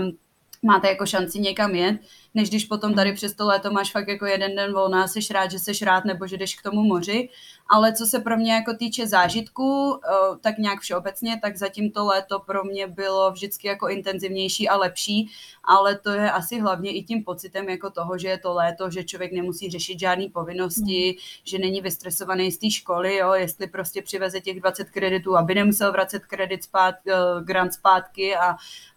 máte 0.62 0.88
jako 0.88 1.06
šanci 1.06 1.40
někam 1.40 1.76
jet, 1.76 2.02
než 2.34 2.50
když 2.50 2.66
potom 2.66 2.94
tady 2.94 3.14
přes 3.14 3.34
to 3.34 3.46
léto 3.46 3.72
máš 3.72 3.92
fakt 3.92 4.08
jako 4.08 4.26
jeden 4.26 4.56
den 4.56 4.74
volná, 4.74 5.08
jsi 5.08 5.20
rád, 5.34 5.52
že 5.52 5.60
jsi 5.60 5.86
rád 5.86 6.06
nebo 6.06 6.28
že 6.28 6.38
jdeš 6.38 6.56
k 6.56 6.64
tomu 6.64 6.84
moři. 6.84 7.30
Ale 7.70 7.94
co 7.94 8.06
se 8.06 8.20
pro 8.20 8.38
mě 8.38 8.54
jako 8.54 8.74
týče 8.74 9.08
zážitku, 9.08 10.00
eh, 10.06 10.38
tak 10.42 10.58
nějak 10.58 10.80
všeobecně, 10.80 11.40
tak 11.42 11.58
zatím 11.58 11.92
to 11.92 12.06
léto 12.06 12.40
pro 12.40 12.64
mě 12.64 12.88
bylo 12.88 13.32
vždycky 13.32 13.68
jako 13.68 13.90
intenzivnější 13.90 14.70
a 14.70 14.78
lepší, 14.78 15.30
ale 15.64 15.98
to 15.98 16.10
je 16.10 16.32
asi 16.32 16.60
hlavně 16.60 16.92
i 16.92 17.04
tím 17.04 17.24
pocitem 17.24 17.70
jako 17.70 17.90
toho, 17.90 18.18
že 18.18 18.28
je 18.28 18.38
to 18.38 18.54
léto, 18.54 18.90
že 18.90 19.04
člověk 19.04 19.32
nemusí 19.32 19.70
řešit 19.70 20.00
žádné 20.00 20.30
povinnosti, 20.34 21.16
mm. 21.18 21.24
že 21.44 21.58
není 21.58 21.82
vystresovaný 21.82 22.52
z 22.52 22.58
té 22.58 22.72
školy, 22.72 23.16
jo, 23.16 23.34
jestli 23.34 23.68
prostě 23.68 24.02
přiveze 24.02 24.42
těch 24.42 24.60
20 24.60 24.90
kreditů, 24.90 25.38
aby 25.38 25.56
nemusel 25.56 25.92
vracet 25.92 26.26
kredit 26.26 26.64
spát, 26.64 26.96
uh, 27.06 27.44
grant 27.46 27.74
zpátky 27.74 28.36
a 28.36 28.56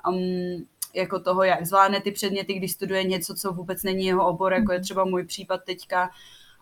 um, 0.08 0.66
jako 0.94 1.20
toho, 1.20 1.42
jak 1.42 1.66
zvládne 1.66 2.00
ty 2.00 2.10
předměty, 2.10 2.54
když 2.54 2.72
studuje 2.72 3.04
něco, 3.04 3.34
co 3.34 3.52
vůbec 3.52 3.82
není 3.82 4.06
jeho 4.06 4.26
obor, 4.26 4.52
jako 4.52 4.72
je 4.72 4.78
mhm. 4.78 4.84
třeba 4.84 5.04
můj 5.04 5.24
případ 5.24 5.60
teďka. 5.66 6.10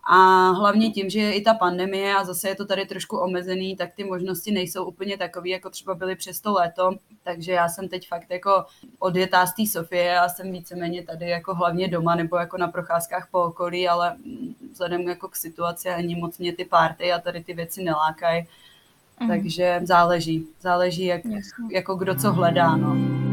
A 0.03 0.49
hlavně 0.49 0.89
tím, 0.89 1.09
že 1.09 1.19
je 1.19 1.33
i 1.33 1.41
ta 1.41 1.53
pandemie 1.53 2.15
a 2.15 2.23
zase 2.23 2.49
je 2.49 2.55
to 2.55 2.65
tady 2.65 2.85
trošku 2.85 3.17
omezený, 3.17 3.75
tak 3.75 3.89
ty 3.95 4.03
možnosti 4.03 4.51
nejsou 4.51 4.85
úplně 4.85 5.17
takové, 5.17 5.49
jako 5.49 5.69
třeba 5.69 5.95
byly 5.95 6.15
přes 6.15 6.41
to 6.41 6.53
léto. 6.53 6.91
Takže 7.23 7.51
já 7.51 7.69
jsem 7.69 7.87
teď 7.87 8.07
fakt 8.07 8.29
jako 8.29 8.65
odjetá 8.99 9.45
z 9.45 9.55
té 9.55 9.65
Sofie 9.65 10.19
a 10.19 10.29
jsem 10.29 10.51
víceméně 10.51 11.03
tady 11.03 11.29
jako 11.29 11.55
hlavně 11.55 11.87
doma 11.87 12.15
nebo 12.15 12.37
jako 12.37 12.57
na 12.57 12.67
procházkách 12.67 13.27
po 13.31 13.43
okolí, 13.43 13.87
ale 13.87 14.15
vzhledem 14.71 15.01
jako 15.01 15.27
k 15.27 15.35
situaci 15.35 15.89
ani 15.89 16.15
moc 16.15 16.37
mě 16.37 16.53
ty 16.53 16.65
párty 16.65 17.13
a 17.13 17.19
tady 17.19 17.43
ty 17.43 17.53
věci 17.53 17.83
nelákají. 17.83 18.47
Mm. 19.19 19.27
Takže 19.27 19.81
záleží. 19.83 20.47
Záleží, 20.61 21.05
jak, 21.05 21.21
jako 21.71 21.95
kdo 21.95 22.15
co 22.15 22.33
hledá. 22.33 22.75
No. 22.75 23.30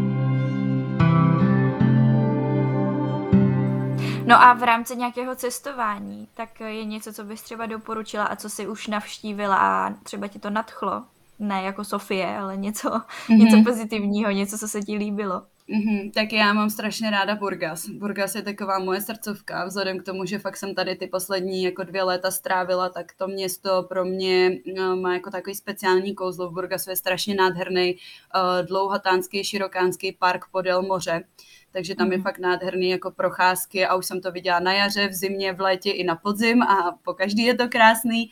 No 4.29 4.43
a 4.43 4.53
v 4.53 4.63
rámci 4.63 4.97
nějakého 4.97 5.37
cestování, 5.37 6.29
tak 6.35 6.61
je 6.61 6.85
něco, 6.85 7.13
co 7.13 7.25
bys 7.25 7.43
třeba 7.43 7.67
doporučila 7.67 8.25
a 8.25 8.37
co 8.37 8.49
jsi 8.49 8.67
už 8.67 8.87
navštívila 8.87 9.57
a 9.57 9.95
třeba 10.03 10.27
ti 10.27 10.39
to 10.39 10.51
nadchlo? 10.51 11.05
Ne 11.39 11.63
jako 11.63 11.85
Sofie, 11.85 12.39
ale 12.39 12.57
něco, 12.57 12.89
mm-hmm. 12.89 13.37
něco 13.45 13.71
pozitivního, 13.71 14.31
něco, 14.31 14.59
co 14.59 14.69
se 14.69 14.83
ti 14.83 14.97
líbilo. 14.97 15.43
Mm-hmm, 15.69 16.13
tak 16.13 16.33
já 16.33 16.53
mám 16.53 16.71
strašně 16.71 17.11
ráda 17.11 17.35
Burgas. 17.35 17.89
Burgas 17.89 18.35
je 18.35 18.43
taková 18.43 18.79
moje 18.79 19.01
srdcovka, 19.01 19.65
vzhledem 19.65 19.99
k 19.99 20.03
tomu, 20.03 20.25
že 20.25 20.39
fakt 20.39 20.57
jsem 20.57 20.75
tady 20.75 20.97
ty 20.97 21.07
poslední 21.07 21.63
jako 21.63 21.85
dvě 21.85 22.03
léta 22.03 22.31
strávila, 22.31 22.89
tak 22.89 23.13
to 23.17 23.29
město 23.29 23.83
pro 23.83 24.05
mě 24.05 24.51
no, 24.77 24.97
má 24.97 25.15
jako 25.15 25.31
takový 25.31 25.55
speciální 25.55 26.15
kouzlo. 26.15 26.51
V 26.51 26.55
Burgasu 26.55 26.91
je 26.91 26.97
strašně 26.97 27.35
nádherný 27.35 27.95
uh, 27.95 28.67
dlouhatánský, 28.67 29.45
širokánský 29.45 30.13
park 30.13 30.45
podél 30.53 30.83
moře 30.83 31.25
takže 31.73 31.95
tam 31.95 32.13
je 32.13 32.19
mhm. 32.19 32.25
fakt 32.25 32.39
nádherný 32.39 32.91
jako 32.91 33.11
procházky 33.11 33.87
a 33.87 33.95
už 33.95 34.07
jsem 34.07 34.21
to 34.21 34.33
viděla 34.33 34.61
na 34.61 34.73
jaře, 34.73 35.09
v 35.09 35.13
zimě, 35.13 35.53
v 35.53 35.61
létě 35.61 35.91
i 35.91 36.05
na 36.05 36.17
podzim 36.17 36.63
a 36.63 36.99
po 37.03 37.15
každý 37.15 37.45
je 37.45 37.55
to 37.55 37.69
krásný. 37.69 38.31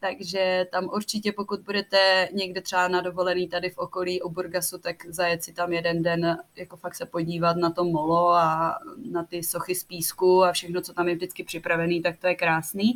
Takže 0.00 0.66
tam 0.72 0.90
určitě, 0.94 1.32
pokud 1.32 1.60
budete 1.60 2.28
někde 2.32 2.60
třeba 2.60 2.88
na 2.88 3.00
dovolený 3.00 3.48
tady 3.48 3.70
v 3.70 3.78
okolí 3.78 4.22
u 4.22 4.30
Burgasu, 4.30 4.78
tak 4.78 5.06
zajet 5.06 5.44
si 5.44 5.52
tam 5.52 5.72
jeden 5.72 6.02
den, 6.02 6.38
jako 6.56 6.76
fakt 6.76 6.94
se 6.94 7.06
podívat 7.06 7.56
na 7.56 7.70
to 7.70 7.84
molo 7.84 8.28
a 8.28 8.78
na 9.10 9.24
ty 9.24 9.42
sochy 9.42 9.74
z 9.74 9.84
písku 9.84 10.44
a 10.44 10.52
všechno, 10.52 10.80
co 10.80 10.92
tam 10.92 11.08
je 11.08 11.14
vždycky 11.14 11.44
připravený, 11.44 12.02
tak 12.02 12.16
to 12.16 12.26
je 12.26 12.34
krásný. 12.34 12.94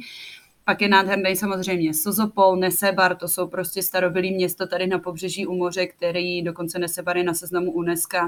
Pak 0.64 0.80
je 0.80 0.88
nádherný 0.88 1.36
samozřejmě 1.36 1.94
Sozopol, 1.94 2.56
Nesebar, 2.56 3.16
to 3.16 3.28
jsou 3.28 3.46
prostě 3.46 3.82
starobylý 3.82 4.34
město 4.34 4.66
tady 4.66 4.86
na 4.86 4.98
pobřeží 4.98 5.46
u 5.46 5.54
moře, 5.54 5.86
který 5.86 6.42
dokonce 6.42 6.78
Nesebar 6.78 7.16
je 7.16 7.24
na 7.24 7.34
seznamu 7.34 7.72
UNESCO, 7.72 8.18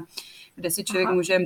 kde 0.55 0.71
si 0.71 0.85
člověk 0.85 1.07
Aha. 1.07 1.15
může 1.15 1.39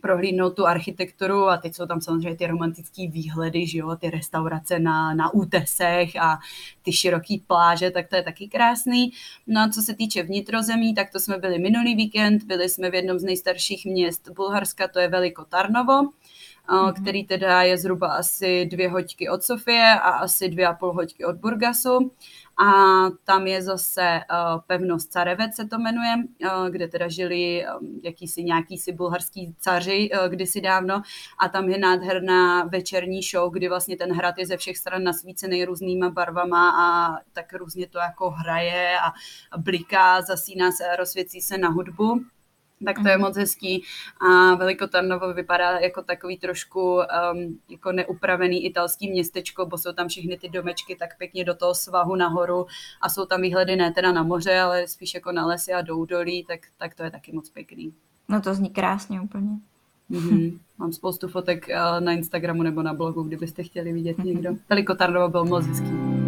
prohlídnout 0.00 0.56
tu 0.56 0.66
architekturu 0.66 1.48
a 1.48 1.56
teď 1.56 1.74
jsou 1.74 1.86
tam 1.86 2.00
samozřejmě 2.00 2.36
ty 2.36 2.46
romantické 2.46 3.08
výhledy, 3.08 3.66
že 3.66 3.78
jo, 3.78 3.96
ty 3.96 4.10
restaurace 4.10 4.78
na, 4.78 5.14
na 5.14 5.34
útesech 5.34 6.16
a 6.16 6.38
ty 6.82 6.92
široké 6.92 7.34
pláže, 7.46 7.90
tak 7.90 8.08
to 8.08 8.16
je 8.16 8.22
taky 8.22 8.48
krásný. 8.48 9.12
No 9.46 9.60
a 9.60 9.68
co 9.68 9.82
se 9.82 9.94
týče 9.94 10.22
vnitrozemí, 10.22 10.94
tak 10.94 11.10
to 11.10 11.20
jsme 11.20 11.38
byli 11.38 11.58
minulý 11.58 11.94
víkend, 11.94 12.42
byli 12.42 12.68
jsme 12.68 12.90
v 12.90 12.94
jednom 12.94 13.18
z 13.18 13.24
nejstarších 13.24 13.86
měst 13.86 14.28
Bulharska, 14.30 14.88
to 14.88 14.98
je 14.98 15.08
Veliko 15.08 15.44
Tarnovo, 15.44 16.10
mm-hmm. 16.70 17.02
který 17.02 17.26
teda 17.26 17.62
je 17.62 17.78
zhruba 17.78 18.08
asi 18.08 18.66
dvě 18.66 18.88
hoďky 18.88 19.28
od 19.28 19.42
Sofie 19.42 19.94
a 19.94 20.10
asi 20.10 20.48
dvě 20.48 20.66
a 20.66 20.72
půl 20.74 20.92
hoďky 20.92 21.24
od 21.24 21.36
Burgasu. 21.36 22.12
A 22.66 22.72
tam 23.24 23.46
je 23.46 23.62
zase 23.62 24.20
uh, 24.30 24.60
pevnost 24.66 25.12
Carevec 25.12 25.56
se 25.56 25.64
to 25.66 25.78
jmenuje, 25.78 26.14
uh, 26.16 26.68
kde 26.68 26.88
teda 26.88 27.08
žili 27.08 27.64
um, 27.80 28.00
jakýsi 28.04 28.44
nějaký 28.44 28.78
si 28.78 28.92
bulharský 28.92 29.54
caři 29.60 30.10
uh, 30.12 30.28
kdysi 30.28 30.60
dávno. 30.60 31.02
A 31.38 31.48
tam 31.48 31.68
je 31.68 31.78
nádherná 31.78 32.64
večerní 32.64 33.22
show, 33.22 33.52
kdy 33.52 33.68
vlastně 33.68 33.96
ten 33.96 34.12
hrad 34.12 34.38
je 34.38 34.46
ze 34.46 34.56
všech 34.56 34.76
stran 34.76 35.02
nasvícený 35.02 35.64
různýma 35.64 36.10
barvama 36.10 36.70
a 36.70 37.18
tak 37.32 37.52
různě 37.52 37.88
to 37.88 37.98
jako 37.98 38.30
hraje 38.30 38.98
a 38.98 39.12
bliká, 39.58 40.22
zasíná 40.22 40.72
se 40.72 40.84
a 40.86 40.96
rozsvěcí 40.96 41.40
se 41.40 41.58
na 41.58 41.68
hudbu 41.68 42.24
tak 42.84 43.02
to 43.02 43.08
je 43.08 43.16
mhm. 43.16 43.26
moc 43.26 43.36
hezký. 43.36 43.84
A 44.30 44.54
Velikotarnovo 44.54 45.34
vypadá 45.34 45.78
jako 45.78 46.02
takový 46.02 46.38
trošku 46.38 46.94
um, 46.94 47.58
jako 47.68 47.92
neupravený 47.92 48.64
italský 48.64 49.10
městečko, 49.10 49.66
bo 49.66 49.78
jsou 49.78 49.92
tam 49.92 50.08
všechny 50.08 50.38
ty 50.38 50.48
domečky 50.48 50.96
tak 50.96 51.18
pěkně 51.18 51.44
do 51.44 51.54
toho 51.54 51.74
svahu 51.74 52.16
nahoru 52.16 52.66
a 53.00 53.08
jsou 53.08 53.26
tam 53.26 53.42
výhledy 53.42 53.76
ne 53.76 53.92
teda 53.92 54.12
na 54.12 54.22
moře, 54.22 54.60
ale 54.60 54.86
spíš 54.86 55.14
jako 55.14 55.32
na 55.32 55.46
lesy 55.46 55.72
a 55.72 55.80
do 55.80 55.96
údolí, 55.96 56.44
tak, 56.44 56.60
tak 56.78 56.94
to 56.94 57.02
je 57.02 57.10
taky 57.10 57.32
moc 57.32 57.50
pěkný. 57.50 57.94
No 58.28 58.40
to 58.40 58.54
zní 58.54 58.70
krásně 58.70 59.20
úplně. 59.20 59.50
Mm-hmm. 60.10 60.58
Mám 60.78 60.92
spoustu 60.92 61.28
fotek 61.28 61.66
uh, 61.68 62.00
na 62.00 62.12
Instagramu 62.12 62.62
nebo 62.62 62.82
na 62.82 62.94
blogu, 62.94 63.22
kdybyste 63.22 63.62
chtěli 63.62 63.92
vidět 63.92 64.18
někdo. 64.18 64.50
Velikotarnovo 64.68 65.28
byl 65.28 65.44
moc 65.44 65.66
hezký. 65.66 66.19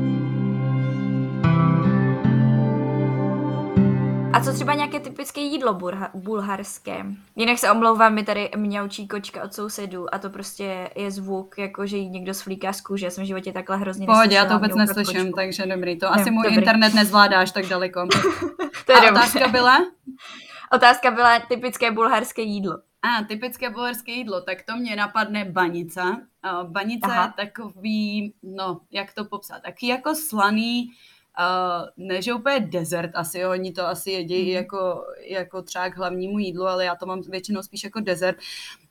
A 4.33 4.41
co 4.41 4.53
třeba 4.53 4.75
nějaké 4.75 5.01
typické 5.01 5.41
jídlo 5.41 5.75
burha- 5.75 6.11
bulharské? 6.15 7.05
Jinak 7.37 7.59
se 7.59 7.71
omlouvám, 7.71 8.15
mi 8.15 8.25
tady 8.25 8.51
mňaučí 8.57 9.09
kočka 9.09 9.43
od 9.43 9.55
sousedů 9.55 10.15
a 10.15 10.19
to 10.19 10.31
prostě 10.31 10.91
je 10.97 11.11
zvuk, 11.11 11.59
jako 11.59 11.87
že 11.87 11.97
jí 11.97 12.11
někdo 12.11 12.35
svlíká 12.35 12.73
z 12.73 12.81
kůže. 12.81 13.07
Já 13.07 13.11
jsem 13.11 13.25
v 13.25 13.27
životě 13.27 13.53
takhle 13.53 13.77
hrozně 13.77 14.07
Pohodě, 14.07 14.37
já 14.37 14.45
to 14.45 14.55
vůbec 14.55 14.75
neslyším, 14.75 15.21
kočku. 15.21 15.37
takže 15.37 15.67
dobrý. 15.67 15.99
To 15.99 16.07
no, 16.07 16.13
asi 16.13 16.31
můj 16.31 16.43
dobrý. 16.43 16.59
internet 16.59 16.95
nezvládáš 16.95 17.51
tak 17.51 17.67
daleko. 17.67 18.07
to 18.87 18.93
je 18.93 18.99
a 18.99 19.11
otázka 19.11 19.49
byla? 19.49 19.79
Otázka 20.73 21.11
byla 21.11 21.39
typické 21.39 21.91
bulharské 21.91 22.43
jídlo. 22.43 22.79
A, 23.03 23.25
typické 23.25 23.71
bulharské 23.71 24.13
jídlo, 24.13 24.41
tak 24.41 24.63
to 24.63 24.77
mě 24.77 24.97
napadne 24.97 25.45
banica. 25.45 26.21
Banica 26.63 27.07
Aha. 27.07 27.25
je 27.39 27.47
takový, 27.47 28.35
no, 28.43 28.81
jak 28.91 29.13
to 29.13 29.25
popsat, 29.25 29.63
taky 29.63 29.87
jako 29.87 30.15
slaný, 30.15 30.91
Uh, 31.39 32.07
ne, 32.07 32.23
že 32.23 32.35
úplně 32.35 32.61
desert 32.61 33.11
asi, 33.15 33.39
jo, 33.39 33.51
oni 33.51 33.73
to 33.73 33.87
asi 33.87 34.11
jedí 34.11 34.43
mm. 34.43 34.49
jako, 34.49 35.05
jako 35.29 35.63
třeba 35.63 35.91
k 35.91 35.97
hlavnímu 35.97 36.39
jídlu, 36.39 36.67
ale 36.67 36.85
já 36.85 36.95
to 36.97 37.07
mám 37.07 37.21
většinou 37.21 37.63
spíš 37.63 37.85
jako 37.85 38.01
desert. 38.01 38.37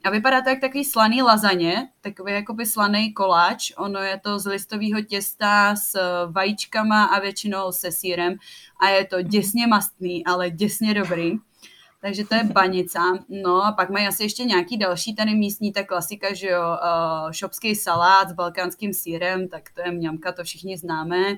A 0.03 0.09
vypadá 0.09 0.41
to 0.41 0.49
jak 0.49 0.61
takový 0.61 0.85
slaný 0.85 1.21
lazaně, 1.21 1.89
takový 2.01 2.33
jakoby 2.33 2.65
slaný 2.65 3.13
koláč. 3.13 3.71
Ono 3.77 3.99
je 3.99 4.19
to 4.19 4.39
z 4.39 4.45
listového 4.45 5.01
těsta 5.01 5.75
s 5.75 5.99
vajíčkama 6.31 7.03
a 7.03 7.19
většinou 7.19 7.71
se 7.71 7.91
sírem 7.91 8.35
a 8.81 8.89
je 8.89 9.05
to 9.05 9.17
mhm. 9.17 9.27
děsně 9.27 9.67
mastný, 9.67 10.25
ale 10.25 10.49
děsně 10.49 10.93
dobrý. 10.93 11.31
Takže 12.01 12.25
to 12.25 12.35
je 12.35 12.43
banica. 12.53 13.19
No 13.29 13.65
a 13.65 13.71
pak 13.71 13.89
mají 13.89 14.07
asi 14.07 14.23
ještě 14.23 14.43
nějaký 14.43 14.77
další 14.77 15.15
tady 15.15 15.35
místní, 15.35 15.73
ta 15.73 15.83
klasika, 15.83 16.33
že 16.33 16.47
jo, 16.47 16.61
uh, 16.61 17.31
šopský 17.31 17.75
salát 17.75 18.29
s 18.29 18.33
balkánským 18.33 18.93
sírem, 18.93 19.47
tak 19.47 19.69
to 19.73 19.81
je 19.81 19.91
mňamka, 19.91 20.31
to 20.31 20.43
všichni 20.43 20.77
známe. 20.77 21.37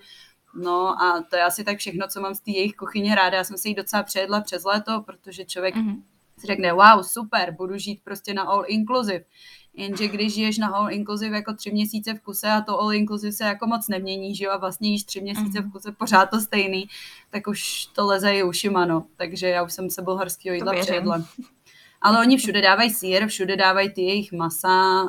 No 0.56 1.02
a 1.02 1.24
to 1.30 1.36
je 1.36 1.44
asi 1.44 1.64
tak 1.64 1.78
všechno, 1.78 2.08
co 2.08 2.22
mám 2.22 2.36
z 2.36 2.40
té 2.40 2.52
jejich 2.52 2.76
kuchyně 2.76 3.16
ráda. 3.16 3.38
Já 3.38 3.44
jsem 3.44 3.58
se 3.58 3.68
jí 3.68 3.76
docela 3.76 4.04
přejedla 4.04 4.42
přes 4.42 4.64
léto, 4.64 5.02
protože 5.02 5.46
člověk 5.46 5.76
mm-hmm. 5.76 6.02
si 6.38 6.48
řekne, 6.48 6.74
wow, 6.74 7.02
super, 7.02 7.56
budu 7.58 7.78
žít 7.78 8.02
prostě 8.04 8.34
na 8.34 8.44
all 8.44 8.64
inclusive. 8.68 9.24
Jenže 9.74 10.08
když 10.08 10.34
žiješ 10.34 10.58
na 10.58 10.68
all 10.68 10.92
inclusive 10.92 11.36
jako 11.36 11.54
tři 11.54 11.72
měsíce 11.72 12.14
v 12.14 12.20
kuse 12.20 12.52
a 12.52 12.62
to 12.62 12.80
all 12.80 12.94
inclusive 12.94 13.32
se 13.32 13.44
jako 13.44 13.68
moc 13.68 13.88
nemění, 13.88 14.36
že 14.36 14.46
jo, 14.46 14.52
a 14.52 14.58
vlastně 14.58 14.90
jíš 14.90 15.04
tři 15.04 15.22
měsíce 15.22 15.60
v 15.60 15.64
mhm. 15.64 15.72
kuse 15.72 15.92
pořád 15.92 16.26
to 16.26 16.40
stejný, 16.40 16.88
tak 17.30 17.48
už 17.48 17.86
to 17.86 18.06
leze 18.06 18.36
i 18.36 18.44
ušima, 18.44 18.86
no. 18.86 19.06
Takže 19.16 19.48
já 19.48 19.64
už 19.64 19.74
jsem 19.74 19.90
se 19.90 20.02
bulharského 20.02 20.56
jídla 20.56 20.74
přejedla. 20.82 21.26
Ale 22.02 22.20
oni 22.20 22.38
všude 22.38 22.62
dávají 22.62 22.90
sír, 22.90 23.28
všude 23.28 23.56
dávají 23.56 23.90
ty 23.90 24.02
jejich 24.02 24.32
masa, 24.32 25.04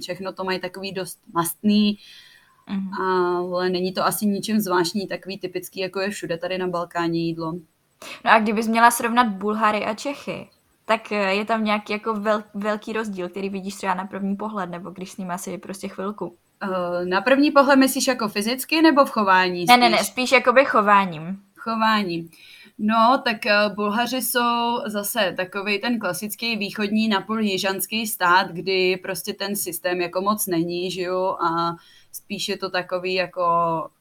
všechno 0.00 0.32
to 0.32 0.44
mají 0.44 0.60
takový 0.60 0.92
dost 0.92 1.20
mastný, 1.32 1.98
mm. 2.70 3.02
ale 3.02 3.70
není 3.70 3.92
to 3.92 4.06
asi 4.06 4.26
ničím 4.26 4.60
zvláštní, 4.60 5.08
takový 5.08 5.38
typický, 5.38 5.80
jako 5.80 6.00
je 6.00 6.10
všude 6.10 6.38
tady 6.38 6.58
na 6.58 6.68
Balkáně 6.68 7.20
jídlo. 7.20 7.52
No 8.24 8.30
a 8.30 8.38
kdybys 8.38 8.68
měla 8.68 8.90
srovnat 8.90 9.28
Bulhary 9.28 9.84
a 9.84 9.94
Čechy, 9.94 10.48
tak 10.84 11.12
eh, 11.12 11.34
je 11.34 11.44
tam 11.44 11.64
nějaký 11.64 11.92
jako 11.92 12.14
vel, 12.14 12.44
velký 12.54 12.92
rozdíl, 12.92 13.28
který 13.28 13.48
vidíš 13.48 13.74
třeba 13.74 13.94
na 13.94 14.04
první 14.04 14.36
pohled, 14.36 14.70
nebo 14.70 14.90
když 14.90 15.12
s 15.12 15.16
ním 15.16 15.30
asi 15.30 15.58
prostě 15.58 15.88
chvilku? 15.88 16.26
Uh, 16.26 17.08
na 17.08 17.20
první 17.20 17.50
pohled 17.50 17.78
myslíš 17.78 18.06
jako 18.06 18.28
fyzicky 18.28 18.82
nebo 18.82 19.04
v 19.04 19.10
chování? 19.10 19.58
Spíš? 19.60 19.68
Ne, 19.68 19.76
ne, 19.76 19.90
ne, 19.90 20.04
spíš 20.04 20.32
jakoby 20.32 20.64
chováním. 20.64 21.38
Chováním. 21.56 22.28
No, 22.78 23.22
tak 23.24 23.36
uh, 23.46 23.74
Bulhaři 23.74 24.22
jsou 24.22 24.80
zase 24.86 25.34
takový 25.36 25.78
ten 25.78 25.98
klasický 25.98 26.56
východní 26.56 27.08
napůl 27.08 27.40
jižanský 27.40 28.06
stát, 28.06 28.50
kdy 28.50 28.96
prostě 28.96 29.32
ten 29.32 29.56
systém 29.56 30.00
jako 30.00 30.20
moc 30.20 30.46
není, 30.46 30.90
že 30.90 31.02
jo, 31.02 31.36
a 31.40 31.76
spíš 32.12 32.48
je 32.48 32.58
to 32.58 32.70
takový 32.70 33.14
jako, 33.14 33.44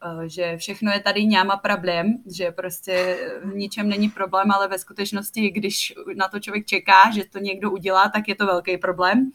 eh, 0.03 0.29
že 0.29 0.57
všechno 0.57 0.91
je 0.91 0.99
tady 0.99 1.25
nějaká 1.25 1.57
problém, 1.57 2.17
že 2.37 2.51
prostě 2.51 3.17
v 3.43 3.55
ničem 3.55 3.89
není 3.89 4.09
problém, 4.09 4.51
ale 4.51 4.67
ve 4.67 4.77
skutečnosti, 4.77 5.49
když 5.49 5.93
na 6.15 6.27
to 6.27 6.39
člověk 6.39 6.65
čeká, 6.65 7.11
že 7.15 7.25
to 7.25 7.39
někdo 7.39 7.71
udělá, 7.71 8.09
tak 8.09 8.27
je 8.27 8.35
to 8.35 8.45
velký 8.45 8.77
problém. 8.77 9.17
Mhm. 9.19 9.31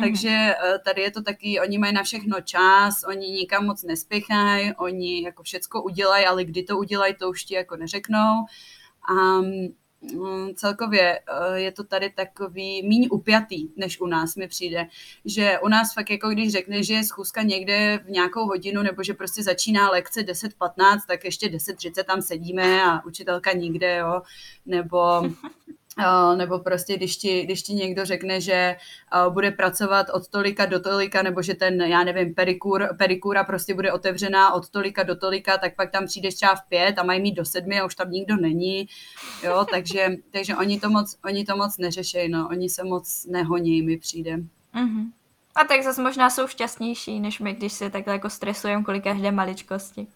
Takže 0.00 0.28
eh, 0.28 0.78
tady 0.84 1.02
je 1.02 1.10
to 1.10 1.22
taky, 1.22 1.60
oni 1.60 1.78
mají 1.78 1.92
na 1.92 2.02
všechno 2.02 2.40
čas, 2.40 3.04
oni 3.08 3.30
nikam 3.30 3.66
moc 3.66 3.82
nespěchají, 3.82 4.74
oni 4.74 5.22
jako 5.22 5.42
všecko 5.42 5.82
udělají, 5.82 6.26
ale 6.26 6.44
kdy 6.44 6.62
to 6.62 6.78
udělají, 6.78 7.14
to 7.14 7.30
už 7.30 7.44
ti 7.44 7.54
jako 7.54 7.76
neřeknou. 7.76 8.46
A 9.08 9.40
Mm, 9.40 9.68
celkově 10.54 11.18
eh, 11.18 11.60
je 11.60 11.72
to 11.72 11.84
tady 11.84 12.10
takový 12.10 12.82
míň 12.88 13.08
upjatý, 13.10 13.68
než 13.76 14.00
u 14.00 14.06
nás 14.06 14.36
mi 14.36 14.48
přijde. 14.48 14.86
Že 15.24 15.58
u 15.62 15.68
nás 15.68 15.94
fakt 15.94 16.10
jako 16.10 16.28
když 16.28 16.52
řekne, 16.52 16.82
že 16.82 16.94
je 16.94 17.04
schůzka 17.04 17.42
někde 17.42 18.00
v 18.04 18.10
nějakou 18.10 18.46
hodinu, 18.46 18.82
nebo 18.82 19.02
že 19.02 19.14
prostě 19.14 19.42
začíná 19.42 19.90
lekce 19.90 20.20
10.15, 20.20 20.98
tak 21.08 21.24
ještě 21.24 21.48
10.30 21.48 22.04
tam 22.04 22.22
sedíme 22.22 22.84
a 22.84 23.04
učitelka 23.04 23.52
nikde, 23.52 23.96
jo. 23.96 24.22
Nebo 24.66 25.22
nebo 26.36 26.58
prostě 26.58 26.96
když 26.96 27.16
ti, 27.16 27.42
když 27.42 27.62
ti 27.62 27.74
někdo 27.74 28.04
řekne, 28.04 28.40
že 28.40 28.76
bude 29.28 29.50
pracovat 29.50 30.06
od 30.12 30.28
tolika 30.28 30.66
do 30.66 30.80
tolika, 30.80 31.22
nebo 31.22 31.42
že 31.42 31.54
ten, 31.54 31.82
já 31.82 32.04
nevím, 32.04 32.34
perikur, 32.34 32.88
perikura 32.98 33.44
prostě 33.44 33.74
bude 33.74 33.92
otevřená 33.92 34.54
od 34.54 34.68
tolika 34.68 35.02
do 35.02 35.16
tolika, 35.16 35.58
tak 35.58 35.76
pak 35.76 35.90
tam 35.90 36.06
přijdeš 36.06 36.34
třeba 36.34 36.54
v 36.54 36.68
pět 36.68 36.98
a 36.98 37.02
mají 37.02 37.22
mít 37.22 37.34
do 37.34 37.44
sedmi 37.44 37.80
a 37.80 37.84
už 37.84 37.94
tam 37.94 38.10
nikdo 38.10 38.36
není, 38.36 38.88
jo, 39.42 39.66
takže, 39.70 40.08
takže 40.30 40.56
oni 40.56 40.80
to 40.80 40.90
moc, 40.90 41.18
oni 41.24 41.44
to 41.44 41.56
moc 41.56 41.78
neřešejí, 41.78 42.28
no, 42.28 42.48
oni 42.50 42.68
se 42.68 42.84
moc 42.84 43.26
nehoní, 43.28 43.82
mi 43.82 43.96
přijde. 43.96 44.36
Mm-hmm. 44.74 45.10
A 45.54 45.64
tak 45.64 45.82
zase 45.82 46.02
možná 46.02 46.30
jsou 46.30 46.46
šťastnější, 46.46 47.20
než 47.20 47.40
my, 47.40 47.54
když 47.54 47.72
se 47.72 47.90
takhle 47.90 48.12
jako 48.12 48.30
stresujeme 48.30 48.82
kvůli 48.82 49.00
každé 49.00 49.32
maličkosti. 49.32 50.06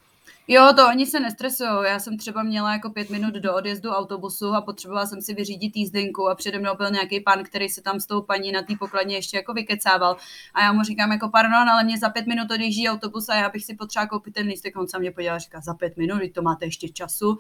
Jo, 0.51 0.73
to 0.77 0.89
oni 0.89 1.07
se 1.07 1.21
nestresují. 1.21 1.71
Já 1.85 1.99
jsem 1.99 2.19
třeba 2.19 2.43
měla 2.43 2.73
jako 2.73 2.91
pět 2.91 3.11
minut 3.11 3.35
do 3.35 3.55
odjezdu 3.55 3.91
autobusu 3.91 4.55
a 4.55 4.61
potřebovala 4.61 5.07
jsem 5.07 5.23
si 5.23 5.35
vyřídit 5.35 5.77
jízdenku 5.77 6.29
a 6.29 6.35
přede 6.35 6.59
mnou 6.59 6.75
byl 6.77 6.91
nějaký 6.91 7.21
pan, 7.21 7.45
který 7.45 7.69
se 7.69 7.83
tam 7.83 8.01
s 8.01 8.07
tou 8.07 8.23
paní 8.23 8.53
na 8.53 8.63
té 8.63 8.77
pokladně 8.79 9.17
ještě 9.17 9.37
jako 9.37 9.55
vykecával. 9.55 10.17
A 10.55 10.63
já 10.63 10.73
mu 10.73 10.83
říkám 10.83 11.13
jako 11.13 11.29
pardon, 11.29 11.69
ale 11.69 11.85
mě 11.85 11.99
za 11.99 12.09
pět 12.09 12.27
minut 12.27 12.51
odjíždí 12.51 12.89
autobus 12.89 13.29
a 13.29 13.35
já 13.35 13.49
bych 13.49 13.65
si 13.65 13.75
potřebovala 13.75 14.09
koupit 14.09 14.35
ten 14.35 14.47
lístek. 14.47 14.77
On 14.77 14.89
se 14.89 14.99
mě 14.99 15.11
podíval 15.11 15.37
a 15.37 15.39
říká, 15.39 15.61
za 15.61 15.75
pět 15.75 15.97
minut, 15.97 16.23
to 16.35 16.43
máte 16.43 16.65
ještě 16.65 16.89
času. 16.89 17.39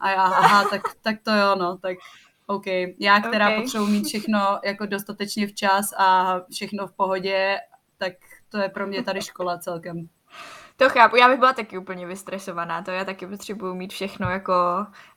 A 0.00 0.10
já, 0.10 0.22
aha, 0.22 0.64
tak, 0.70 0.82
tak 1.00 1.16
to 1.22 1.30
jo, 1.30 1.54
no, 1.58 1.78
tak 1.78 1.96
OK. 2.46 2.66
Já, 2.98 3.20
která 3.20 3.48
okay. 3.48 3.60
potřebuji 3.60 3.86
mít 3.86 4.06
všechno 4.06 4.60
jako 4.64 4.86
dostatečně 4.86 5.46
včas 5.46 5.92
a 5.98 6.36
všechno 6.52 6.86
v 6.86 6.92
pohodě, 6.92 7.58
tak 7.98 8.12
to 8.48 8.58
je 8.58 8.68
pro 8.68 8.86
mě 8.86 9.02
tady 9.02 9.22
škola 9.22 9.58
celkem. 9.58 10.08
To 10.80 10.88
chápu, 10.88 11.16
já 11.16 11.28
bych 11.28 11.38
byla 11.38 11.52
taky 11.52 11.78
úplně 11.78 12.06
vystresovaná, 12.06 12.82
to 12.82 12.90
já 12.90 13.04
taky 13.04 13.26
potřebuju 13.26 13.74
mít 13.74 13.92
všechno 13.92 14.30
jako, 14.30 14.52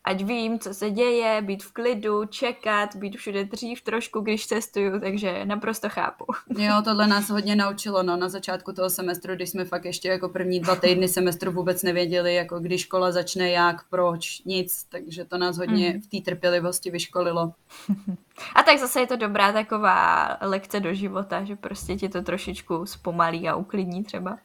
ať 0.04 0.24
vím, 0.24 0.60
co 0.60 0.74
se 0.74 0.90
děje, 0.90 1.42
být 1.42 1.64
v 1.64 1.72
klidu, 1.74 2.26
čekat, 2.26 2.96
být 2.96 3.18
všude 3.18 3.46
dřív 3.46 3.82
trošku, 3.82 4.20
když 4.20 4.48
cestuju, 4.48 5.00
takže 5.00 5.46
naprosto 5.46 5.90
chápu. 5.90 6.26
Jo, 6.58 6.74
tohle 6.84 7.08
nás 7.08 7.30
hodně 7.30 7.56
naučilo, 7.56 8.04
no, 8.04 8.18
na 8.18 8.30
začátku 8.30 8.74
toho 8.74 8.90
semestru, 8.90 9.36
když 9.36 9.50
jsme 9.50 9.66
fakt 9.66 9.86
ještě 9.86 10.08
jako 10.08 10.30
první 10.30 10.60
dva 10.60 10.76
týdny 10.76 11.08
semestru 11.08 11.52
vůbec 11.52 11.84
nevěděli, 11.84 12.36
jako 12.36 12.60
kdy 12.60 12.78
škola 12.78 13.12
začne, 13.12 13.50
jak, 13.50 13.90
proč, 13.90 14.42
nic, 14.46 14.84
takže 14.84 15.26
to 15.26 15.38
nás 15.38 15.58
hodně 15.58 15.94
mm. 15.94 16.02
v 16.02 16.08
té 16.08 16.32
trpělivosti 16.32 16.92
vyškolilo. 16.92 17.54
A 18.56 18.64
tak 18.64 18.80
zase 18.80 19.00
je 19.00 19.08
to 19.08 19.16
dobrá 19.16 19.52
taková 19.52 20.38
lekce 20.42 20.80
do 20.80 20.94
života, 20.94 21.44
že 21.44 21.56
prostě 21.56 21.96
ti 21.96 22.10
to 22.10 22.22
trošičku 22.22 22.86
zpomalí 22.86 23.50
a 23.50 23.56
uklidní 23.56 24.04
třeba. 24.04 24.38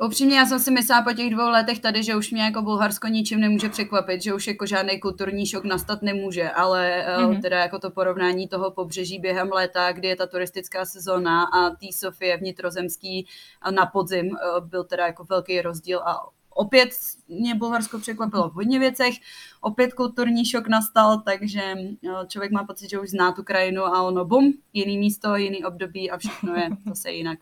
Upřímně, 0.00 0.38
já 0.38 0.46
jsem 0.46 0.60
si 0.60 0.70
myslela 0.70 1.02
po 1.02 1.12
těch 1.12 1.30
dvou 1.30 1.48
letech 1.48 1.80
tady, 1.80 2.02
že 2.02 2.16
už 2.16 2.30
mě 2.30 2.42
jako 2.42 2.62
Bulharsko 2.62 3.08
ničím 3.08 3.40
nemůže 3.40 3.68
překvapit, 3.68 4.22
že 4.22 4.34
už 4.34 4.46
jako 4.46 4.66
žádný 4.66 4.85
kulturní 5.00 5.46
šok 5.46 5.64
nastat 5.64 6.02
nemůže, 6.02 6.50
ale 6.50 7.06
mm-hmm. 7.08 7.42
teda 7.42 7.58
jako 7.58 7.78
to 7.78 7.90
porovnání 7.90 8.48
toho 8.48 8.70
pobřeží 8.70 9.18
během 9.18 9.52
léta, 9.52 9.92
kdy 9.92 10.08
je 10.08 10.16
ta 10.16 10.26
turistická 10.26 10.84
sezóna 10.84 11.44
a 11.44 11.70
tý 11.70 11.92
Sofie 11.92 12.36
vnitrozemský 12.36 13.26
na 13.70 13.86
podzim 13.86 14.26
eh, 14.26 14.60
byl 14.60 14.84
teda 14.84 15.06
jako 15.06 15.24
velký 15.24 15.60
rozdíl 15.60 15.98
a 15.98 16.20
opět 16.56 16.88
mě 17.28 17.54
Bulharsko 17.54 17.98
překvapilo 17.98 18.50
v 18.50 18.54
hodně 18.54 18.78
věcech, 18.78 19.14
opět 19.60 19.94
kulturní 19.94 20.44
šok 20.44 20.68
nastal, 20.68 21.20
takže 21.20 21.60
eh, 21.60 22.26
člověk 22.28 22.52
má 22.52 22.64
pocit, 22.64 22.90
že 22.90 22.98
už 22.98 23.10
zná 23.10 23.32
tu 23.32 23.42
krajinu 23.42 23.84
a 23.84 24.02
ono 24.02 24.24
bum, 24.24 24.52
jiný 24.72 24.98
místo, 24.98 25.36
jiný 25.36 25.64
období 25.64 26.10
a 26.10 26.18
všechno 26.18 26.54
je 26.54 26.68
zase 26.88 27.10
jinak. 27.10 27.38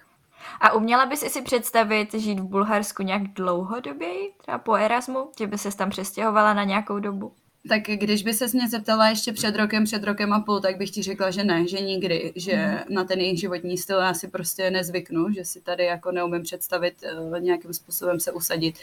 A 0.61 0.73
uměla 0.73 1.07
bys 1.07 1.21
si 1.21 1.43
představit 1.43 2.15
žít 2.15 2.41
v 2.41 2.45
Bulharsku 2.45 3.03
nějak 3.03 3.23
dlouhodobě, 3.23 4.09
třeba 4.39 4.59
po 4.59 4.75
Erasmu, 4.75 5.31
že 5.39 5.47
by 5.47 5.59
se 5.59 5.77
tam 5.77 5.91
přestěhovala 5.91 6.55
na 6.55 6.65
nějakou 6.65 6.99
dobu? 6.99 7.33
Tak 7.69 7.83
když 7.83 8.23
by 8.23 8.35
se 8.35 8.47
mě 8.53 8.69
zeptala 8.69 9.09
ještě 9.09 9.33
před 9.33 9.57
rokem, 9.57 9.85
před 9.85 10.05
rokem 10.05 10.33
a 10.33 10.41
půl, 10.41 10.61
tak 10.61 10.77
bych 10.77 10.91
ti 10.91 11.03
řekla, 11.03 11.31
že 11.31 11.45
ne, 11.45 11.69
že 11.69 11.81
nikdy, 11.81 12.33
že 12.37 12.57
mm. 12.57 12.95
na 12.95 13.05
ten 13.05 13.21
jejich 13.21 13.41
životní 13.41 13.79
styl 13.79 13.99
já 13.99 14.15
si 14.15 14.29
prostě 14.29 14.71
nezvyknu, 14.71 15.33
že 15.33 15.45
si 15.45 15.61
tady 15.61 15.85
jako 15.85 16.13
neumím 16.13 16.43
představit 16.43 16.95
uh, 17.31 17.41
nějakým 17.41 17.73
způsobem 17.73 18.21
se 18.21 18.33
usadit. 18.33 18.79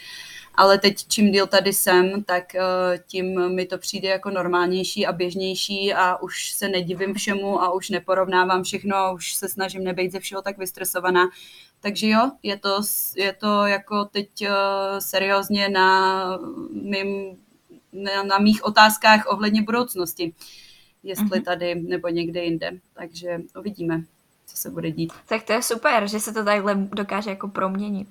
Ale 0.54 0.78
teď 0.78 1.06
čím 1.08 1.30
díl 1.30 1.46
tady 1.46 1.72
jsem, 1.72 2.22
tak 2.24 2.44
uh, 2.54 2.98
tím 3.06 3.54
mi 3.54 3.66
to 3.66 3.78
přijde 3.78 4.08
jako 4.08 4.30
normálnější 4.30 5.06
a 5.06 5.12
běžnější 5.12 5.94
a 5.94 6.16
už 6.16 6.50
se 6.50 6.68
nedivím 6.68 7.14
všemu 7.14 7.62
a 7.62 7.72
už 7.72 7.90
neporovnávám 7.90 8.62
všechno 8.62 8.96
a 8.96 9.12
už 9.12 9.34
se 9.34 9.48
snažím 9.48 9.84
nebejt 9.84 10.12
ze 10.12 10.20
všeho 10.20 10.42
tak 10.42 10.58
vystresovaná. 10.58 11.28
Takže 11.80 12.08
jo, 12.08 12.30
je 12.42 12.58
to, 12.58 12.80
je 13.16 13.32
to 13.32 13.66
jako 13.66 14.04
teď 14.04 14.28
uh, 14.40 14.48
seriózně 14.98 15.68
na 15.68 16.38
mým 16.72 17.36
na, 17.92 18.22
na 18.22 18.38
mých 18.38 18.64
otázkách 18.64 19.24
ohledně 19.26 19.62
budoucnosti, 19.62 20.34
jestli 21.02 21.26
mm-hmm. 21.26 21.44
tady 21.44 21.74
nebo 21.74 22.08
někde 22.08 22.44
jinde. 22.44 22.70
Takže 22.94 23.40
uvidíme, 23.58 24.04
co 24.46 24.56
se 24.56 24.70
bude 24.70 24.90
dít. 24.90 25.12
Tak 25.28 25.42
to 25.42 25.52
je 25.52 25.62
super, 25.62 26.08
že 26.08 26.20
se 26.20 26.32
to 26.32 26.44
takhle 26.44 26.74
dokáže 26.74 27.30
jako 27.30 27.48
proměnit. 27.48 28.08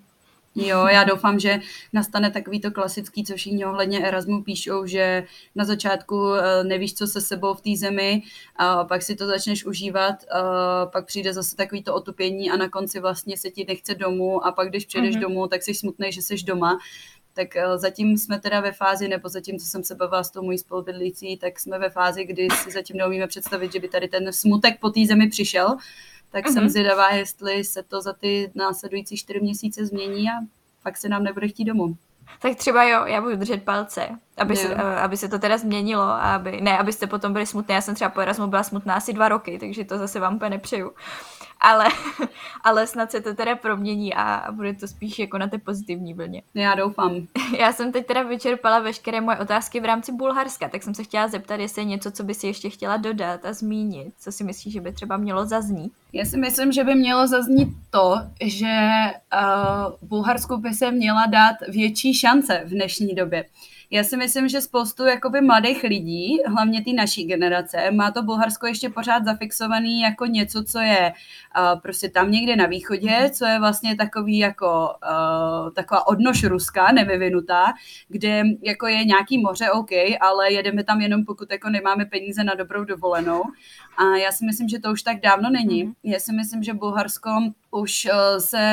Jo, 0.56 0.88
já 0.88 1.04
doufám, 1.04 1.40
že 1.40 1.60
nastane 1.94 2.32
takový 2.32 2.62
to 2.62 2.72
klasický, 2.72 3.24
co 3.24 3.36
všichni 3.36 3.66
ohledně 3.66 4.08
Erasmu 4.08 4.44
píšou, 4.44 4.86
že 4.86 5.24
na 5.56 5.66
začátku 5.66 6.34
eh, 6.34 6.64
nevíš, 6.64 6.94
co 6.94 7.08
se 7.08 7.22
sebou 7.22 7.54
v 7.54 7.62
té 7.62 7.70
zemi, 7.78 8.24
a 8.56 8.84
pak 8.84 9.02
si 9.02 9.16
to 9.16 9.28
začneš 9.28 9.66
užívat, 9.66 10.16
a 10.32 10.86
pak 10.86 11.06
přijde 11.06 11.34
zase 11.34 11.56
takový 11.56 11.84
to 11.84 11.96
otupění 11.96 12.52
a 12.52 12.58
na 12.58 12.70
konci 12.70 13.00
vlastně 13.00 13.38
se 13.38 13.50
ti 13.50 13.66
nechce 13.68 13.96
domů 13.96 14.46
a 14.46 14.52
pak 14.52 14.70
když 14.70 14.86
přijdeš 14.86 15.16
mm-hmm. 15.16 15.22
domů, 15.22 15.48
tak 15.48 15.64
jsi 15.64 15.74
smutný, 15.74 16.12
že 16.12 16.22
jsi 16.22 16.36
doma 16.36 16.80
tak 17.34 17.56
eh, 17.56 17.78
zatím 17.78 18.18
jsme 18.18 18.40
teda 18.40 18.60
ve 18.60 18.72
fázi, 18.72 19.08
nebo 19.08 19.30
zatím, 19.30 19.60
co 19.60 19.66
jsem 19.66 19.84
se 19.84 19.96
bavila 19.96 20.24
s 20.24 20.32
tou 20.32 20.44
mojí 20.44 20.58
spolubydlící, 20.58 21.38
tak 21.38 21.60
jsme 21.60 21.80
ve 21.80 21.90
fázi, 21.90 22.26
kdy 22.26 22.48
si 22.64 22.72
zatím 22.72 22.98
neumíme 22.98 23.28
představit, 23.28 23.74
že 23.74 23.80
by 23.80 23.88
tady 23.88 24.08
ten 24.08 24.34
smutek 24.34 24.80
po 24.80 24.90
té 24.90 25.06
zemi 25.08 25.30
přišel, 25.30 25.78
tak 26.32 26.46
mm-hmm. 26.46 26.54
jsem 26.54 26.64
mhm. 26.64 26.70
zvědavá, 26.70 27.10
jestli 27.10 27.64
se 27.64 27.84
to 27.84 28.02
za 28.02 28.14
ty 28.14 28.52
následující 28.56 29.18
čtyři 29.18 29.40
měsíce 29.40 29.86
změní 29.86 30.30
a 30.30 30.34
pak 30.84 30.98
se 30.98 31.10
nám 31.10 31.24
nebude 31.24 31.48
chtít 31.48 31.66
domů. 31.66 31.98
Tak 32.42 32.58
třeba 32.58 32.84
jo, 32.84 33.06
já 33.06 33.22
budu 33.22 33.36
držet 33.36 33.64
palce. 33.64 34.10
Aby, 34.38 34.56
se, 34.56 34.76
aby 34.76 35.18
se 35.18 35.30
to 35.30 35.40
teda 35.40 35.58
změnilo 35.58 36.04
a 36.04 36.36
aby, 36.36 36.62
ne, 36.62 36.78
abyste 36.78 37.08
potom 37.08 37.34
byli 37.34 37.46
smutné. 37.46 37.76
Já 37.76 37.82
jsem 37.82 37.96
třeba 37.96 38.10
po 38.10 38.20
Erasmu 38.20 38.48
byla 38.48 38.64
smutná 38.64 38.96
asi 38.96 39.14
dva 39.14 39.30
roky, 39.30 39.60
takže 39.60 39.86
to 39.86 39.98
zase 39.98 40.20
vám 40.20 40.36
úplně 40.36 40.50
nepřeju 40.50 40.92
ale, 41.62 41.86
ale 42.64 42.88
snad 42.88 43.12
se 43.12 43.22
to 43.22 43.34
teda 43.34 43.56
promění 43.56 44.14
a 44.14 44.52
bude 44.52 44.74
to 44.74 44.88
spíš 44.88 45.20
jako 45.20 45.38
na 45.38 45.48
té 45.48 45.58
pozitivní 45.58 46.14
vlně. 46.14 46.42
Já 46.54 46.76
doufám. 46.76 47.28
Já 47.60 47.74
jsem 47.74 47.92
teď 47.92 48.08
teda 48.08 48.24
vyčerpala 48.24 48.80
veškeré 48.80 49.22
moje 49.22 49.38
otázky 49.38 49.80
v 49.80 49.86
rámci 49.86 50.12
Bulharska, 50.12 50.70
tak 50.70 50.84
jsem 50.84 50.96
se 50.96 51.04
chtěla 51.04 51.28
zeptat, 51.28 51.60
jestli 51.60 51.82
je 51.82 51.86
něco, 51.86 52.12
co 52.12 52.24
by 52.24 52.34
si 52.34 52.48
ještě 52.48 52.70
chtěla 52.70 52.98
dodat 52.98 53.46
a 53.46 53.54
zmínit, 53.54 54.14
co 54.20 54.32
si 54.32 54.44
myslíš, 54.44 54.74
že 54.74 54.82
by 54.82 54.94
třeba 54.94 55.18
mělo 55.18 55.46
zaznít? 55.46 55.94
Já 56.14 56.26
si 56.26 56.38
myslím, 56.38 56.72
že 56.72 56.84
by 56.84 56.96
mělo 56.96 57.28
zaznít 57.28 57.70
to, 57.90 58.16
že 58.44 58.78
uh, 59.34 60.10
Bulharsku 60.10 60.58
by 60.58 60.74
se 60.74 60.92
měla 60.92 61.26
dát 61.26 61.56
větší 61.68 62.14
šance 62.14 62.64
v 62.66 62.70
dnešní 62.70 63.16
době. 63.16 63.46
Já 63.94 64.04
si 64.04 64.18
myslím, 64.18 64.50
že 64.50 64.62
spoustu 64.62 65.06
jakoby 65.06 65.42
mladých 65.42 65.84
lidí, 65.84 66.38
hlavně 66.48 66.84
té 66.84 66.92
naší 66.94 67.26
generace, 67.26 67.92
má 67.92 68.12
to 68.12 68.24
Bulharsko 68.24 68.68
ještě 68.68 68.90
pořád 68.90 69.26
zafixovaný 69.26 70.02
jako 70.02 70.26
něco, 70.26 70.64
co 70.64 70.80
je 70.80 71.14
uh, 71.58 71.80
prostě 71.80 72.10
tam 72.10 72.32
někde 72.32 72.56
na 72.56 72.66
východě, 72.66 73.30
co 73.34 73.46
je 73.46 73.60
vlastně 73.60 73.96
takový 73.96 74.38
jako 74.38 74.90
uh, 75.04 75.74
taková 75.74 76.08
odnož 76.08 76.44
ruská, 76.44 76.92
nevyvinutá, 76.92 77.66
kde 78.08 78.44
jako 78.62 78.88
je 78.88 79.06
nějaký 79.06 79.38
moře, 79.38 79.72
OK, 79.72 79.92
ale 80.22 80.54
jedeme 80.54 80.84
tam 80.84 81.02
jenom 81.02 81.26
pokud 81.26 81.52
jako 81.52 81.70
nemáme 81.70 82.06
peníze 82.06 82.44
na 82.44 82.54
dobrou 82.54 82.84
dovolenou. 82.84 83.44
A 83.98 84.18
já 84.18 84.32
si 84.32 84.46
myslím, 84.46 84.70
že 84.70 84.80
to 84.80 84.92
už 84.92 85.02
tak 85.02 85.20
dávno 85.22 85.50
není. 85.50 85.84
Mhm. 85.84 85.94
Já 86.04 86.20
si 86.20 86.34
myslím, 86.34 86.64
že 86.64 86.74
Bulharsko 86.74 87.30
už 87.72 88.08
uh, 88.12 88.40
se 88.40 88.68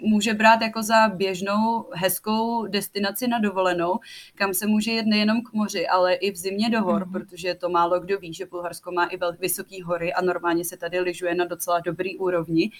může 0.00 0.34
brát 0.34 0.62
jako 0.62 0.82
za 0.82 1.08
běžnou 1.08 1.88
hezkou 1.92 2.66
destinaci 2.66 3.28
na 3.28 3.38
dovolenou, 3.38 3.98
kam 4.34 4.54
se 4.54 4.66
může 4.66 4.92
jet 4.92 5.06
nejenom 5.06 5.42
k 5.42 5.52
moři, 5.52 5.88
ale 5.88 6.14
i 6.14 6.32
v 6.32 6.36
zimě 6.36 6.70
do 6.70 6.82
hor, 6.82 7.06
mm-hmm. 7.06 7.12
protože 7.12 7.54
to 7.54 7.68
málo 7.68 8.00
kdo 8.00 8.18
ví, 8.18 8.34
že 8.34 8.46
Bulharsko 8.46 8.92
má 8.92 9.04
i 9.04 9.18
vysoké 9.38 9.84
hory 9.84 10.12
a 10.12 10.22
normálně 10.22 10.64
se 10.64 10.76
tady 10.76 11.00
lyžuje 11.00 11.34
na 11.34 11.44
docela 11.44 11.80
dobrý 11.80 12.18
úrovni. 12.18 12.70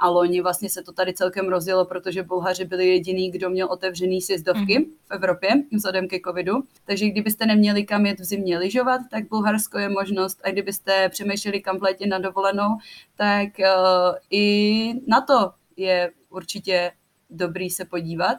A 0.00 0.08
loni 0.08 0.40
vlastně 0.40 0.70
se 0.70 0.82
to 0.82 0.92
tady 0.92 1.14
celkem 1.14 1.48
rozjelo, 1.48 1.84
protože 1.84 2.22
Bulhaři 2.22 2.64
byli 2.64 2.88
jediný, 2.88 3.30
kdo 3.30 3.50
měl 3.50 3.68
otevřený 3.70 4.22
sjezdovky 4.22 4.78
mm-hmm. 4.78 4.86
v 5.08 5.10
Evropě 5.10 5.50
vzhledem 5.72 6.08
ke 6.08 6.20
covidu. 6.26 6.52
Takže 6.84 7.08
kdybyste 7.08 7.46
neměli 7.46 7.84
kam 7.84 8.06
jet 8.06 8.20
v 8.20 8.24
zimě 8.24 8.58
lyžovat, 8.58 9.00
tak 9.10 9.28
Bulharsko 9.28 9.78
je 9.78 9.88
možnost. 9.88 10.40
A 10.44 10.50
kdybyste 10.50 11.07
přemýšleli 11.08 11.60
kam 11.60 11.78
v 11.78 12.06
na 12.08 12.18
dovolenou, 12.18 12.68
tak 13.16 13.48
uh, 13.58 14.16
i 14.30 14.92
na 15.06 15.20
to 15.20 15.52
je 15.76 16.10
určitě 16.28 16.92
dobrý 17.30 17.70
se 17.70 17.84
podívat, 17.84 18.36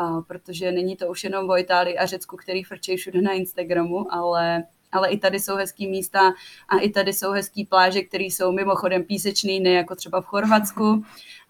uh, 0.00 0.22
protože 0.24 0.72
není 0.72 0.96
to 0.96 1.08
už 1.08 1.24
jenom 1.24 1.50
o 1.50 1.58
Itálii 1.58 1.98
a 1.98 2.06
Řecku, 2.06 2.36
který 2.36 2.62
frčejí 2.62 2.96
všude 2.96 3.22
na 3.22 3.32
Instagramu, 3.32 4.14
ale 4.14 4.64
ale 4.92 5.10
i 5.10 5.18
tady 5.18 5.40
jsou 5.40 5.56
hezký 5.56 5.88
místa 5.88 6.20
a 6.68 6.78
i 6.78 6.90
tady 6.90 7.12
jsou 7.12 7.30
hezký 7.30 7.64
pláže, 7.64 8.02
které 8.02 8.24
jsou 8.24 8.52
mimochodem 8.52 9.04
písečný, 9.04 9.60
ne 9.60 9.70
jako 9.70 9.94
třeba 9.94 10.20
v 10.20 10.26
Chorvatsku. 10.26 11.04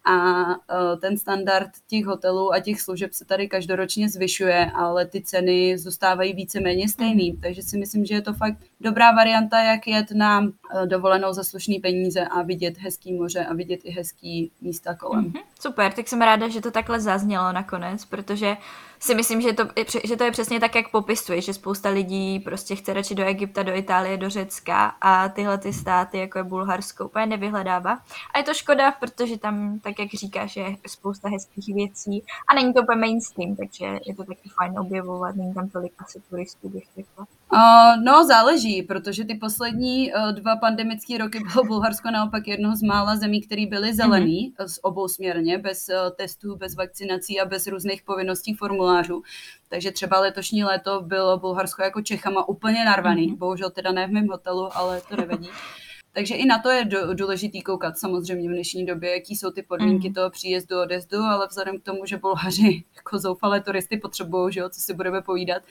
A 0.05 0.43
e, 0.51 0.97
ten 0.97 1.19
standard 1.19 1.71
těch 1.87 2.05
hotelů 2.05 2.53
a 2.53 2.61
těch 2.61 2.81
služeb 2.81 3.13
se 3.13 3.25
tady 3.25 3.49
každoročně 3.49 4.09
zvyšuje, 4.09 4.71
ale 4.75 5.07
ty 5.07 5.23
ceny 5.23 5.79
zůstávají 5.79 6.33
víceméně 6.33 6.89
stejný, 6.89 7.37
takže 7.43 7.63
si 7.63 7.79
myslím, 7.79 8.05
že 8.05 8.15
je 8.15 8.23
to 8.23 8.33
fakt 8.33 8.59
dobrá 8.83 9.13
varianta, 9.13 9.61
jak 9.61 9.87
jet 9.87 10.11
na 10.11 10.43
e, 10.43 10.87
dovolenou 10.87 11.33
za 11.33 11.45
slušný 11.45 11.79
peníze 11.79 12.27
a 12.27 12.43
vidět 12.43 12.79
hezký 12.79 13.13
moře 13.13 13.45
a 13.45 13.55
vidět 13.55 13.81
i 13.85 13.91
hezký 13.91 14.51
místa 14.61 14.95
kolem. 14.95 15.25
Mm-hmm. 15.25 15.43
Super, 15.61 15.93
tak 15.93 16.09
jsem 16.09 16.23
ráda, 16.23 16.49
že 16.49 16.61
to 16.61 16.71
takhle 16.71 17.01
zaznělo 17.01 17.53
nakonec, 17.53 18.05
protože 18.05 18.57
si 19.03 19.15
myslím, 19.15 19.41
že 19.41 19.53
to, 19.53 19.69
že 20.05 20.17
to 20.17 20.25
je 20.25 20.31
přesně 20.31 20.61
tak, 20.61 20.75
jak 20.75 20.91
popisuje, 20.91 21.41
že 21.41 21.55
spousta 21.55 21.89
lidí 21.89 22.41
prostě 22.41 22.77
chce 22.77 22.93
radši 22.93 23.15
do 23.15 23.25
Egypta, 23.25 23.63
do 23.63 23.75
Itálie, 23.75 24.17
do 24.17 24.31
Řecka 24.31 24.95
a 25.01 25.29
tyhle 25.29 25.59
ty 25.59 25.73
státy, 25.73 26.19
jako 26.19 26.39
je 26.39 26.45
Bulharsko, 26.45 27.05
úplně 27.05 27.27
nevyhledává. 27.27 27.99
A 28.35 28.39
je 28.39 28.45
to 28.45 28.55
škoda, 28.55 28.91
protože 28.93 29.39
tam, 29.39 29.79
tak 29.79 29.99
jak 29.99 30.09
říkáš, 30.09 30.57
je 30.57 30.77
spousta 30.87 31.29
hezkých 31.29 31.75
věcí 31.75 32.25
a 32.49 32.55
není 32.55 32.75
to 32.75 32.83
úplně 32.83 32.99
mainstream, 32.99 33.57
takže 33.57 33.85
je 34.07 34.15
to 34.15 34.25
taky 34.25 34.49
fajn 34.49 34.79
objevovat, 34.79 35.37
není 35.37 35.55
tam 35.55 35.69
tolik 35.69 35.93
asi 35.99 36.23
turistů, 36.31 36.69
bych 36.69 36.85
řekla. 36.97 37.27
Uh, 37.53 38.05
no, 38.05 38.27
záleží, 38.27 38.72
protože 38.83 39.25
ty 39.25 39.35
poslední 39.35 40.13
uh, 40.13 40.33
dva 40.33 40.57
pandemické 40.57 41.19
roky 41.19 41.41
bylo 41.53 41.65
Bulharsko 41.65 42.11
naopak 42.11 42.49
jedno 42.49 42.77
z 42.77 42.83
mála 42.83 43.17
zemí, 43.17 43.41
které 43.41 43.67
byly 43.67 43.95
zelený 43.95 44.53
mm-hmm. 44.53 44.69
z 44.69 44.79
obou 44.83 45.09
směrně, 45.09 45.59
bez 45.59 45.89
uh, 45.89 45.95
testů, 46.17 46.57
bez 46.57 46.75
vakcinací 46.75 47.41
a 47.41 47.45
bez 47.45 47.67
různých 47.67 48.03
povinností 48.03 48.55
formulářů. 48.55 49.23
Takže 49.69 49.93
třeba 49.93 50.21
letošní 50.21 50.65
léto 50.65 51.01
bylo 51.01 51.39
Bulharsko 51.39 51.83
jako 51.83 52.03
Čechama 52.03 52.49
úplně 52.49 52.85
narvaný. 52.85 53.33
Mm-hmm. 53.33 53.39
Bohužel 53.39 53.71
teda 53.71 53.93
ne 53.93 54.07
v 54.07 54.11
mém 54.11 54.29
hotelu, 54.29 54.77
ale 54.77 55.01
to 55.09 55.17
nevadí. 55.17 55.49
Takže 56.15 56.35
i 56.35 56.47
na 56.47 56.59
to 56.59 56.71
je 56.71 56.89
důležitý 57.15 57.63
koukat 57.63 57.99
samozřejmě 57.99 58.49
v 58.49 58.53
dnešní 58.53 58.87
době, 58.87 59.11
jaký 59.11 59.37
jsou 59.37 59.51
ty 59.51 59.63
podmínky 59.63 60.09
mm. 60.09 60.15
toho 60.15 60.31
příjezdu, 60.31 60.81
odezdu, 60.81 61.19
ale 61.19 61.47
vzhledem 61.47 61.79
k 61.79 61.83
tomu, 61.83 62.07
že 62.07 62.17
Bulhaři 62.17 62.85
jako 62.97 63.19
zoufalé 63.19 63.61
turisty 63.61 63.97
potřebují, 63.97 64.53
že 64.53 64.61
jo, 64.61 64.69
co 64.69 64.81
si 64.81 64.95
budeme 64.95 65.23
povídat, 65.23 65.63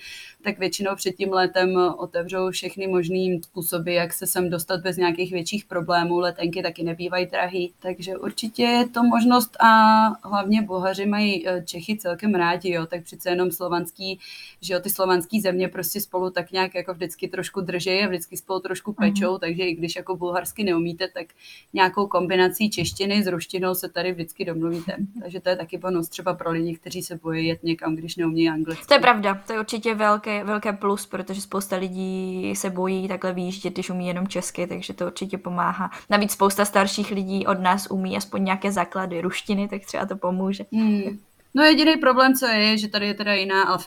tak 0.43 0.59
většinou 0.59 0.95
před 0.95 1.11
tím 1.11 1.33
letem 1.33 1.77
otevřou 1.97 2.51
všechny 2.51 2.87
možné 2.87 3.39
způsoby, 3.43 3.95
jak 3.95 4.13
se 4.13 4.27
sem 4.27 4.49
dostat 4.49 4.81
bez 4.81 4.97
nějakých 4.97 5.31
větších 5.31 5.65
problémů. 5.65 6.19
Letenky 6.19 6.63
taky 6.63 6.83
nebývají 6.83 7.25
drahý, 7.25 7.73
takže 7.79 8.17
určitě 8.17 8.63
je 8.63 8.89
to 8.89 9.03
možnost 9.03 9.57
a 9.63 10.01
hlavně 10.27 10.61
Bulhaři 10.61 11.05
mají 11.05 11.47
eh, 11.47 11.63
Čechy 11.65 11.97
celkem 11.97 12.35
rádi, 12.35 12.71
jo, 12.71 12.85
tak 12.85 13.03
přece 13.03 13.29
jenom 13.29 13.51
slovanský, 13.51 14.19
že 14.61 14.73
jo, 14.73 14.79
ty 14.79 14.89
slovanský 14.89 15.41
země 15.41 15.67
prostě 15.67 16.01
spolu 16.01 16.29
tak 16.29 16.51
nějak 16.51 16.75
jako 16.75 16.93
vždycky 16.93 17.27
trošku 17.27 17.61
drží 17.61 18.03
a 18.03 18.07
vždycky 18.07 18.37
spolu 18.37 18.59
trošku 18.59 18.93
pečou, 18.93 19.33
mm. 19.33 19.39
takže 19.39 19.63
i 19.63 19.75
když 19.75 19.95
jako 19.95 20.15
bulharsky 20.31 20.63
neumíte, 20.63 21.07
tak 21.13 21.27
nějakou 21.73 22.07
kombinací 22.07 22.69
češtiny 22.69 23.23
s 23.23 23.27
ruštinou 23.27 23.75
se 23.75 23.89
tady 23.89 24.11
vždycky 24.11 24.45
domluvíte. 24.45 24.95
Takže 25.21 25.39
to 25.39 25.49
je 25.49 25.55
taky 25.55 25.77
bonus 25.77 26.09
třeba 26.09 26.33
pro 26.33 26.51
lidi, 26.51 26.75
kteří 26.75 27.01
se 27.01 27.15
bojí 27.15 27.47
jet 27.47 27.63
někam, 27.63 27.95
když 27.95 28.15
neumí 28.15 28.49
anglicky. 28.49 28.85
To 28.87 28.93
je 28.93 28.99
pravda, 28.99 29.41
to 29.47 29.53
je 29.53 29.59
určitě 29.59 29.95
velké, 29.95 30.43
velké 30.43 30.73
plus, 30.73 31.05
protože 31.05 31.41
spousta 31.41 31.75
lidí 31.75 32.53
se 32.55 32.69
bojí 32.69 33.07
takhle 33.07 33.33
výjíždět, 33.33 33.73
když 33.73 33.89
umí 33.89 34.07
jenom 34.07 34.27
česky, 34.27 34.67
takže 34.67 34.93
to 34.93 35.05
určitě 35.05 35.37
pomáhá. 35.37 35.91
Navíc 36.09 36.31
spousta 36.31 36.65
starších 36.65 37.11
lidí 37.11 37.45
od 37.45 37.59
nás 37.59 37.87
umí 37.91 38.17
aspoň 38.17 38.43
nějaké 38.43 38.71
základy 38.71 39.21
ruštiny, 39.21 39.67
tak 39.67 39.85
třeba 39.85 40.05
to 40.05 40.15
pomůže. 40.15 40.65
Hmm. 40.73 41.19
No 41.53 41.63
jediný 41.63 41.97
problém, 41.97 42.33
co 42.33 42.47
je, 42.47 42.77
že 42.77 42.87
tady 42.87 43.07
je 43.07 43.13
teda 43.13 43.33
jiná 43.33 43.75
uh, 43.75 43.81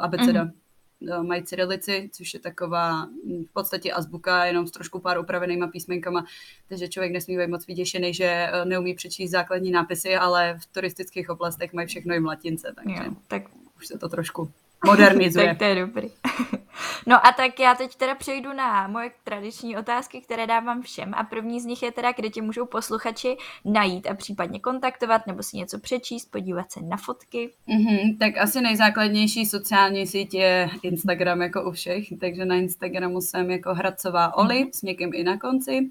abeceda. 0.00 0.44
Mm-hmm. 0.44 0.59
Eh, 1.08 1.22
mají 1.22 1.44
cyrilici, 1.44 2.10
což 2.12 2.34
je 2.34 2.40
taková 2.40 3.04
hm, 3.04 3.44
v 3.44 3.52
podstatě 3.52 3.92
azbuka, 3.92 4.44
jenom 4.44 4.66
s 4.66 4.70
trošku 4.70 5.00
pár 5.00 5.18
upravenýma 5.18 5.66
písmenkama, 5.66 6.26
takže 6.68 6.88
člověk 6.88 7.12
nesmí 7.12 7.38
být 7.38 7.50
moc 7.50 7.66
vyděšený, 7.66 8.14
že 8.14 8.24
eh, 8.24 8.64
neumí 8.64 8.94
přečíst 8.94 9.30
základní 9.30 9.70
nápisy, 9.70 10.16
ale 10.16 10.58
v 10.62 10.66
turistických 10.66 11.30
oblastech 11.30 11.72
mají 11.72 11.88
všechno 11.88 12.14
i 12.14 12.20
v 12.20 12.24
latince, 12.24 12.72
takže 12.76 13.04
jo, 13.04 13.14
tak 13.28 13.42
už 13.76 13.86
se 13.86 13.98
to 13.98 14.08
trošku 14.08 14.50
modernizuje. 14.86 15.46
tak 15.48 15.58
to 15.58 15.64
je 15.64 15.74
dobrý. 15.74 16.08
no 17.06 17.26
a 17.26 17.32
tak 17.32 17.60
já 17.60 17.74
teď 17.74 17.96
teda 17.96 18.14
přejdu 18.14 18.52
na 18.52 18.88
moje 18.88 19.10
tradiční 19.24 19.76
otázky, 19.76 20.20
které 20.20 20.46
dávám 20.46 20.82
všem 20.82 21.14
a 21.14 21.24
první 21.24 21.60
z 21.60 21.64
nich 21.64 21.82
je 21.82 21.92
teda, 21.92 22.12
kde 22.12 22.30
tě 22.30 22.42
můžou 22.42 22.66
posluchači 22.66 23.36
najít 23.64 24.06
a 24.06 24.14
případně 24.14 24.60
kontaktovat 24.60 25.26
nebo 25.26 25.42
si 25.42 25.56
něco 25.56 25.78
přečíst, 25.78 26.30
podívat 26.30 26.72
se 26.72 26.80
na 26.82 26.96
fotky. 26.96 27.50
Mm-hmm, 27.68 28.18
tak 28.18 28.38
asi 28.38 28.60
nejzákladnější 28.60 29.46
sociální 29.46 30.06
síť 30.06 30.34
je 30.34 30.70
Instagram 30.82 31.42
jako 31.42 31.68
u 31.68 31.72
všech, 31.72 32.04
takže 32.20 32.44
na 32.44 32.54
Instagramu 32.54 33.20
jsem 33.20 33.50
jako 33.50 33.74
Hradcová 33.74 34.36
Oli 34.36 34.64
mm-hmm. 34.64 34.70
s 34.74 34.82
někým 34.82 35.10
i 35.14 35.24
na 35.24 35.38
konci. 35.38 35.90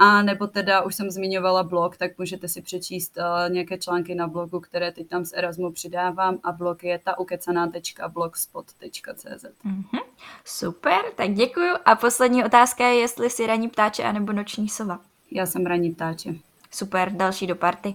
A 0.00 0.22
nebo 0.22 0.46
teda 0.46 0.82
už 0.82 0.94
jsem 0.94 1.10
zmiňovala 1.10 1.62
blog, 1.62 1.96
tak 1.96 2.18
můžete 2.18 2.48
si 2.48 2.62
přečíst 2.62 3.18
uh, 3.18 3.24
nějaké 3.52 3.78
články 3.78 4.14
na 4.14 4.26
blogu, 4.26 4.60
které 4.60 4.92
teď 4.92 5.08
tam 5.08 5.24
z 5.24 5.32
Erasmu 5.32 5.72
přidávám 5.72 6.38
a 6.44 6.52
blog 6.52 6.84
je 6.84 6.98
taukecaná.blogspot.cz 6.98 9.44
mm-hmm. 9.64 10.00
Super, 10.44 10.98
tak 11.14 11.34
děkuju. 11.34 11.74
A 11.84 11.94
poslední 11.94 12.44
otázka 12.44 12.86
je, 12.86 12.94
jestli 12.94 13.30
jsi 13.30 13.46
raní 13.46 13.68
ptáče 13.68 14.02
anebo 14.02 14.32
noční 14.32 14.68
sova. 14.68 15.00
Já 15.30 15.46
jsem 15.46 15.66
raní 15.66 15.90
ptáče. 15.90 16.34
Super, 16.70 17.12
další 17.12 17.46
do 17.46 17.56
party. 17.56 17.94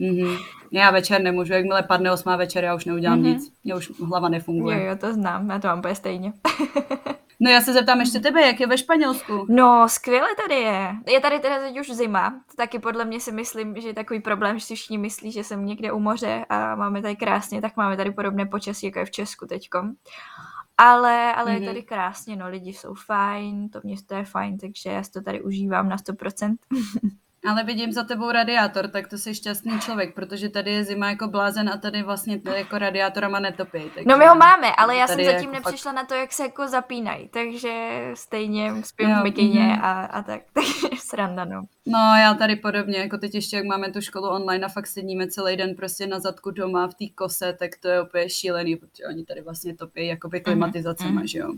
mm-hmm. 0.00 0.38
Já 0.72 0.90
večer 0.90 1.22
nemůžu, 1.22 1.52
jakmile 1.52 1.82
padne 1.82 2.12
osmá 2.12 2.36
večer, 2.36 2.64
já 2.64 2.74
už 2.74 2.84
neudělám 2.84 3.18
mm-hmm. 3.18 3.34
nic. 3.34 3.52
Mě 3.64 3.74
už 3.74 3.92
hlava 4.00 4.28
nefunguje. 4.28 4.76
Jo, 4.76 4.82
jo, 4.88 4.96
to 4.96 5.14
znám, 5.14 5.50
já 5.50 5.58
to 5.58 5.68
mám 5.68 5.78
úplně 5.78 5.94
stejně. 5.94 6.32
No 7.44 7.50
já 7.50 7.60
se 7.60 7.72
zeptám 7.72 8.00
ještě 8.00 8.20
tebe, 8.20 8.46
jak 8.46 8.60
je 8.60 8.66
ve 8.66 8.78
Španělsku? 8.78 9.46
No, 9.48 9.88
skvěle 9.88 10.28
tady 10.46 10.54
je. 10.54 10.96
Je 11.06 11.20
tady 11.20 11.38
teda 11.40 11.58
teď 11.58 11.80
už 11.80 11.90
zima. 11.90 12.40
Taky 12.56 12.78
podle 12.78 13.04
mě 13.04 13.20
si 13.20 13.32
myslím, 13.32 13.80
že 13.80 13.88
je 13.88 13.94
takový 13.94 14.20
problém, 14.20 14.58
že 14.58 14.66
si 14.66 14.74
všichni 14.74 14.98
myslí, 14.98 15.32
že 15.32 15.44
jsem 15.44 15.66
někde 15.66 15.92
u 15.92 15.98
moře 15.98 16.44
a 16.48 16.74
máme 16.74 17.02
tady 17.02 17.16
krásně, 17.16 17.60
tak 17.60 17.76
máme 17.76 17.96
tady 17.96 18.10
podobné 18.10 18.46
počasí, 18.46 18.86
jako 18.86 18.98
je 18.98 19.04
v 19.04 19.10
Česku 19.10 19.46
teďkom. 19.46 19.92
Ale, 20.78 21.34
ale 21.34 21.50
mm-hmm. 21.50 21.54
je 21.54 21.60
mhm. 21.60 21.66
tady 21.66 21.82
krásně, 21.82 22.36
no 22.36 22.48
lidi 22.48 22.72
jsou 22.72 22.94
fajn, 22.94 23.68
to 23.68 23.80
město 23.84 24.14
je 24.14 24.24
fajn, 24.24 24.58
takže 24.58 24.90
já 24.90 25.02
si 25.02 25.10
to 25.10 25.22
tady 25.22 25.42
užívám 25.42 25.88
na 25.88 25.96
100%. 25.96 26.54
Ale 27.44 27.64
vidím 27.64 27.92
za 27.92 28.04
tebou 28.04 28.30
radiátor, 28.30 28.88
tak 28.88 29.08
to 29.08 29.18
jsi 29.18 29.34
šťastný 29.34 29.80
člověk, 29.80 30.14
protože 30.14 30.48
tady 30.48 30.72
je 30.72 30.84
zima 30.84 31.10
jako 31.10 31.28
blázen 31.28 31.68
a 31.68 31.76
tady 31.76 32.02
vlastně 32.02 32.40
to 32.40 32.50
jako 32.50 32.78
radiátorama 32.78 33.40
netopí. 33.40 33.82
Takže 33.94 34.08
no 34.08 34.18
my 34.18 34.26
ho 34.26 34.34
máme, 34.34 34.74
ale 34.74 34.96
já 34.96 35.06
jsem 35.06 35.24
zatím 35.24 35.54
jako 35.54 35.68
nepřišla 35.68 35.92
fakt... 35.92 35.96
na 35.96 36.04
to, 36.04 36.14
jak 36.14 36.32
se 36.32 36.42
jako 36.42 36.68
zapínají, 36.68 37.28
takže 37.28 38.00
stejně 38.14 38.72
spím 38.84 39.10
jo, 39.10 39.16
v 39.20 39.22
mikině 39.22 39.64
mm. 39.64 39.84
a, 39.84 40.04
a 40.04 40.22
tak, 40.22 40.42
takže 40.52 40.96
sranda, 40.98 41.44
no. 41.44 41.64
No 41.86 41.98
já 41.98 42.34
tady 42.34 42.56
podobně, 42.56 42.98
jako 42.98 43.18
teď 43.18 43.34
ještě 43.34 43.56
jak 43.56 43.64
máme 43.64 43.92
tu 43.92 44.00
školu 44.00 44.28
online 44.28 44.66
a 44.66 44.68
fakt 44.68 44.86
sedíme 44.86 45.26
celý 45.26 45.56
den 45.56 45.74
prostě 45.74 46.06
na 46.06 46.20
zadku 46.20 46.50
doma 46.50 46.88
v 46.88 46.94
té 46.94 47.04
kose, 47.14 47.52
tak 47.52 47.70
to 47.80 47.88
je 47.88 48.02
úplně 48.02 48.28
šílený, 48.28 48.76
protože 48.76 49.06
oni 49.08 49.24
tady 49.24 49.40
vlastně 49.40 49.76
topí 49.76 50.06
jakoby 50.06 50.36
mhm, 50.36 50.44
klimatizacema, 50.44 51.20
mm. 51.20 51.26
že 51.26 51.38
jo. 51.38 51.54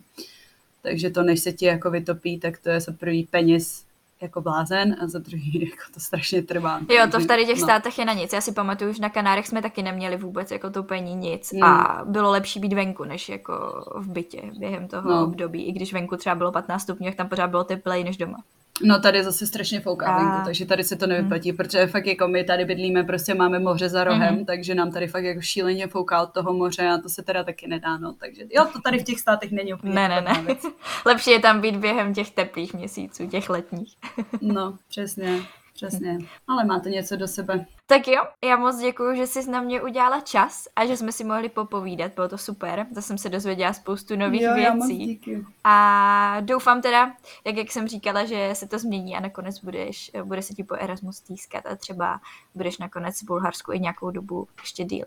Takže 0.82 1.10
to, 1.10 1.22
než 1.22 1.40
se 1.40 1.52
ti 1.52 1.66
jako 1.66 1.90
vytopí, 1.90 2.38
tak 2.38 2.58
to 2.58 2.70
je 2.70 2.80
za 2.80 2.92
prvý 2.92 3.24
peněz 3.24 3.85
jako 4.20 4.40
blázen 4.40 4.96
a 5.02 5.06
za 5.06 5.18
druhý 5.18 5.60
jako 5.70 5.92
to 5.94 6.00
strašně 6.00 6.42
trvá. 6.42 6.80
Jo, 6.88 7.06
to 7.10 7.20
v 7.20 7.26
tady 7.26 7.46
těch 7.46 7.58
no. 7.58 7.66
státech 7.66 7.98
je 7.98 8.04
na 8.04 8.12
nic. 8.12 8.32
Já 8.32 8.40
si 8.40 8.52
pamatuju, 8.52 8.92
že 8.92 9.02
na 9.02 9.08
Kanárech 9.08 9.46
jsme 9.46 9.62
taky 9.62 9.82
neměli 9.82 10.16
vůbec 10.16 10.50
jako 10.50 10.70
topení 10.70 11.14
nic 11.14 11.52
mm. 11.52 11.62
a 11.62 12.02
bylo 12.04 12.30
lepší 12.30 12.60
být 12.60 12.72
venku, 12.72 13.04
než 13.04 13.28
jako 13.28 13.84
v 13.96 14.08
bytě 14.08 14.42
během 14.58 14.88
toho 14.88 15.10
no. 15.10 15.24
období. 15.24 15.66
I 15.66 15.72
když 15.72 15.92
venku 15.92 16.16
třeba 16.16 16.34
bylo 16.34 16.52
15 16.52 16.82
stupňů, 16.82 17.12
tam 17.12 17.28
pořád 17.28 17.50
bylo 17.50 17.64
teplej 17.64 18.04
než 18.04 18.16
doma. 18.16 18.38
No 18.82 19.00
tady 19.00 19.24
zase 19.24 19.46
strašně 19.46 19.80
fouká 19.80 20.06
a... 20.06 20.18
venku, 20.18 20.44
takže 20.44 20.66
tady 20.66 20.84
se 20.84 20.96
to 20.96 21.06
nevyplatí, 21.06 21.50
hmm. 21.50 21.56
protože 21.56 21.86
fakt 21.86 22.06
jako 22.06 22.28
my 22.28 22.44
tady 22.44 22.64
bydlíme, 22.64 23.04
prostě 23.04 23.34
máme 23.34 23.58
moře 23.58 23.88
za 23.88 24.04
rohem, 24.04 24.34
hmm. 24.34 24.44
takže 24.44 24.74
nám 24.74 24.92
tady 24.92 25.06
fakt 25.06 25.24
jako 25.24 25.40
šíleně 25.40 25.86
fouká 25.86 26.22
od 26.22 26.32
toho 26.32 26.52
moře 26.52 26.88
a 26.88 26.98
to 26.98 27.08
se 27.08 27.22
teda 27.22 27.44
taky 27.44 27.68
nedá, 27.68 27.98
no. 27.98 28.12
Takže 28.12 28.42
jo, 28.50 28.66
to 28.72 28.80
tady 28.80 28.98
v 28.98 29.04
těch 29.04 29.20
státech 29.20 29.52
není 29.52 29.74
úplně 29.74 29.94
Ne, 29.94 30.08
ne, 30.08 30.20
ne. 30.20 30.42
Věc. 30.46 30.62
Lepší 31.06 31.30
je 31.30 31.40
tam 31.40 31.60
být 31.60 31.76
během 31.76 32.14
těch 32.14 32.30
teplých 32.30 32.74
měsíců, 32.74 33.26
těch 33.26 33.50
letních. 33.50 33.96
no, 34.40 34.76
přesně. 34.88 35.38
Přesně, 35.76 36.18
ale 36.48 36.64
máte 36.64 36.90
něco 36.90 37.16
do 37.16 37.28
sebe. 37.28 37.66
Tak 37.86 38.08
jo, 38.08 38.22
já 38.44 38.56
moc 38.56 38.78
děkuji, 38.78 39.16
že 39.16 39.26
jsi 39.26 39.50
na 39.50 39.60
mě 39.60 39.82
udělala 39.82 40.20
čas 40.20 40.68
a 40.76 40.86
že 40.86 40.96
jsme 40.96 41.12
si 41.12 41.24
mohli 41.24 41.48
popovídat, 41.48 42.12
bylo 42.14 42.28
to 42.28 42.38
super. 42.38 42.86
Zase 42.90 43.06
jsem 43.06 43.18
se 43.18 43.28
dozvěděla 43.28 43.72
spoustu 43.72 44.16
nových 44.16 44.42
jo, 44.42 44.54
věcí. 44.54 45.20
A 45.64 46.36
doufám 46.40 46.82
teda, 46.82 47.12
jak, 47.44 47.56
jak 47.56 47.72
jsem 47.72 47.88
říkala, 47.88 48.24
že 48.24 48.50
se 48.52 48.68
to 48.68 48.78
změní 48.78 49.16
a 49.16 49.20
nakonec 49.20 49.58
budeš, 49.58 50.10
bude 50.24 50.42
se 50.42 50.54
ti 50.54 50.64
po 50.64 50.74
Erasmus 50.74 51.20
týskat 51.20 51.66
a 51.66 51.76
třeba 51.76 52.20
budeš 52.54 52.78
nakonec 52.78 53.22
v 53.22 53.26
Bulharsku 53.26 53.72
i 53.72 53.80
nějakou 53.80 54.10
dobu 54.10 54.48
ještě 54.60 54.84
díl. 54.84 55.06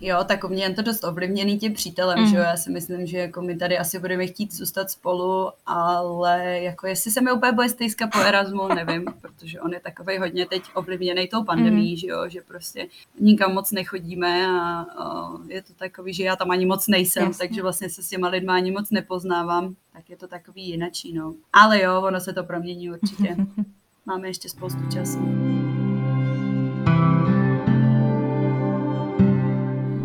Jo, 0.00 0.24
tak 0.24 0.44
u 0.44 0.48
mě 0.48 0.64
je 0.64 0.74
to 0.74 0.82
dost 0.82 1.04
ovlivněný 1.04 1.58
tím 1.58 1.74
přítelem, 1.74 2.18
mm. 2.18 2.26
že 2.26 2.36
jo, 2.36 2.42
já 2.42 2.56
si 2.56 2.70
myslím, 2.70 3.06
že 3.06 3.18
jako 3.18 3.42
my 3.42 3.56
tady 3.56 3.78
asi 3.78 3.98
budeme 3.98 4.26
chtít 4.26 4.54
zůstat 4.54 4.90
spolu, 4.90 5.50
ale 5.66 6.60
jako 6.60 6.86
jestli 6.86 7.10
se 7.10 7.20
mi 7.20 7.32
úplně 7.32 7.52
bude 7.52 7.68
stejska 7.68 8.06
po 8.06 8.18
Erasmu, 8.18 8.68
nevím, 8.68 9.04
protože 9.20 9.60
on 9.60 9.72
je 9.72 9.80
takový 9.80 10.18
hodně 10.18 10.46
teď 10.46 10.62
ovlivněný 10.74 11.28
tou 11.28 11.44
pandemí, 11.44 11.90
mm. 11.90 11.96
že 11.96 12.06
jo, 12.06 12.28
že 12.28 12.40
prostě 12.40 12.88
nikam 13.20 13.54
moc 13.54 13.72
nechodíme 13.72 14.46
a, 14.46 14.86
a 14.98 15.30
je 15.48 15.62
to 15.62 15.72
takový, 15.72 16.14
že 16.14 16.24
já 16.24 16.36
tam 16.36 16.50
ani 16.50 16.66
moc 16.66 16.88
nejsem, 16.88 17.26
Jasně. 17.26 17.48
takže 17.48 17.62
vlastně 17.62 17.90
se 17.90 18.02
s 18.02 18.08
těma 18.08 18.28
lidma 18.28 18.54
ani 18.54 18.70
moc 18.70 18.90
nepoznávám, 18.90 19.74
tak 19.92 20.10
je 20.10 20.16
to 20.16 20.28
takový 20.28 20.68
jinačí, 20.68 21.12
no. 21.12 21.34
Ale 21.52 21.82
jo, 21.82 22.02
ono 22.02 22.20
se 22.20 22.32
to 22.32 22.44
promění 22.44 22.90
určitě. 22.90 23.36
Máme 24.06 24.28
ještě 24.28 24.48
spoustu 24.48 24.80
času. 24.92 25.67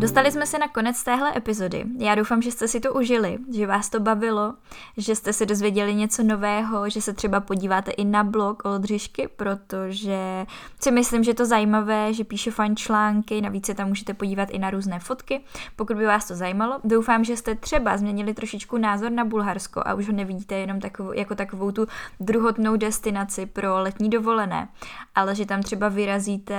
Dostali 0.04 0.32
jsme 0.32 0.46
se 0.46 0.58
na 0.58 0.68
konec 0.68 1.04
téhle 1.04 1.36
epizody. 1.36 1.84
Já 1.98 2.14
doufám, 2.14 2.42
že 2.42 2.50
jste 2.50 2.68
si 2.68 2.80
to 2.80 2.92
užili, 2.92 3.38
že 3.54 3.66
vás 3.66 3.90
to 3.90 4.00
bavilo, 4.00 4.54
že 4.96 5.16
jste 5.16 5.32
si 5.32 5.46
dozvěděli 5.46 5.94
něco 5.94 6.22
nového, 6.22 6.90
že 6.90 7.00
se 7.00 7.12
třeba 7.12 7.40
podíváte 7.40 7.90
i 7.90 8.04
na 8.04 8.24
blog 8.24 8.64
Oldřišky, 8.64 9.28
protože 9.36 10.46
si 10.80 10.90
myslím, 10.90 11.24
že 11.24 11.30
je 11.30 11.34
to 11.34 11.46
zajímavé, 11.46 12.14
že 12.14 12.24
píše 12.24 12.50
fajn 12.50 12.76
články, 12.76 13.40
navíc 13.40 13.66
se 13.66 13.74
tam 13.74 13.88
můžete 13.88 14.14
podívat 14.14 14.50
i 14.50 14.58
na 14.58 14.70
různé 14.70 15.00
fotky, 15.00 15.40
pokud 15.76 15.96
by 15.96 16.06
vás 16.06 16.28
to 16.28 16.34
zajímalo. 16.34 16.80
Doufám, 16.84 17.24
že 17.24 17.36
jste 17.36 17.54
třeba 17.54 17.96
změnili 17.96 18.34
trošičku 18.34 18.78
názor 18.78 19.12
na 19.12 19.24
Bulharsko 19.24 19.82
a 19.86 19.94
už 19.94 20.06
ho 20.06 20.12
nevidíte 20.12 20.54
jenom 20.54 20.80
takovou, 20.80 21.12
jako 21.12 21.34
takovou 21.34 21.70
tu 21.70 21.86
druhotnou 22.20 22.76
destinaci 22.76 23.46
pro 23.46 23.78
letní 23.78 24.10
dovolené, 24.10 24.68
ale 25.14 25.34
že 25.34 25.46
tam 25.46 25.62
třeba 25.62 25.88
vyrazíte 25.88 26.54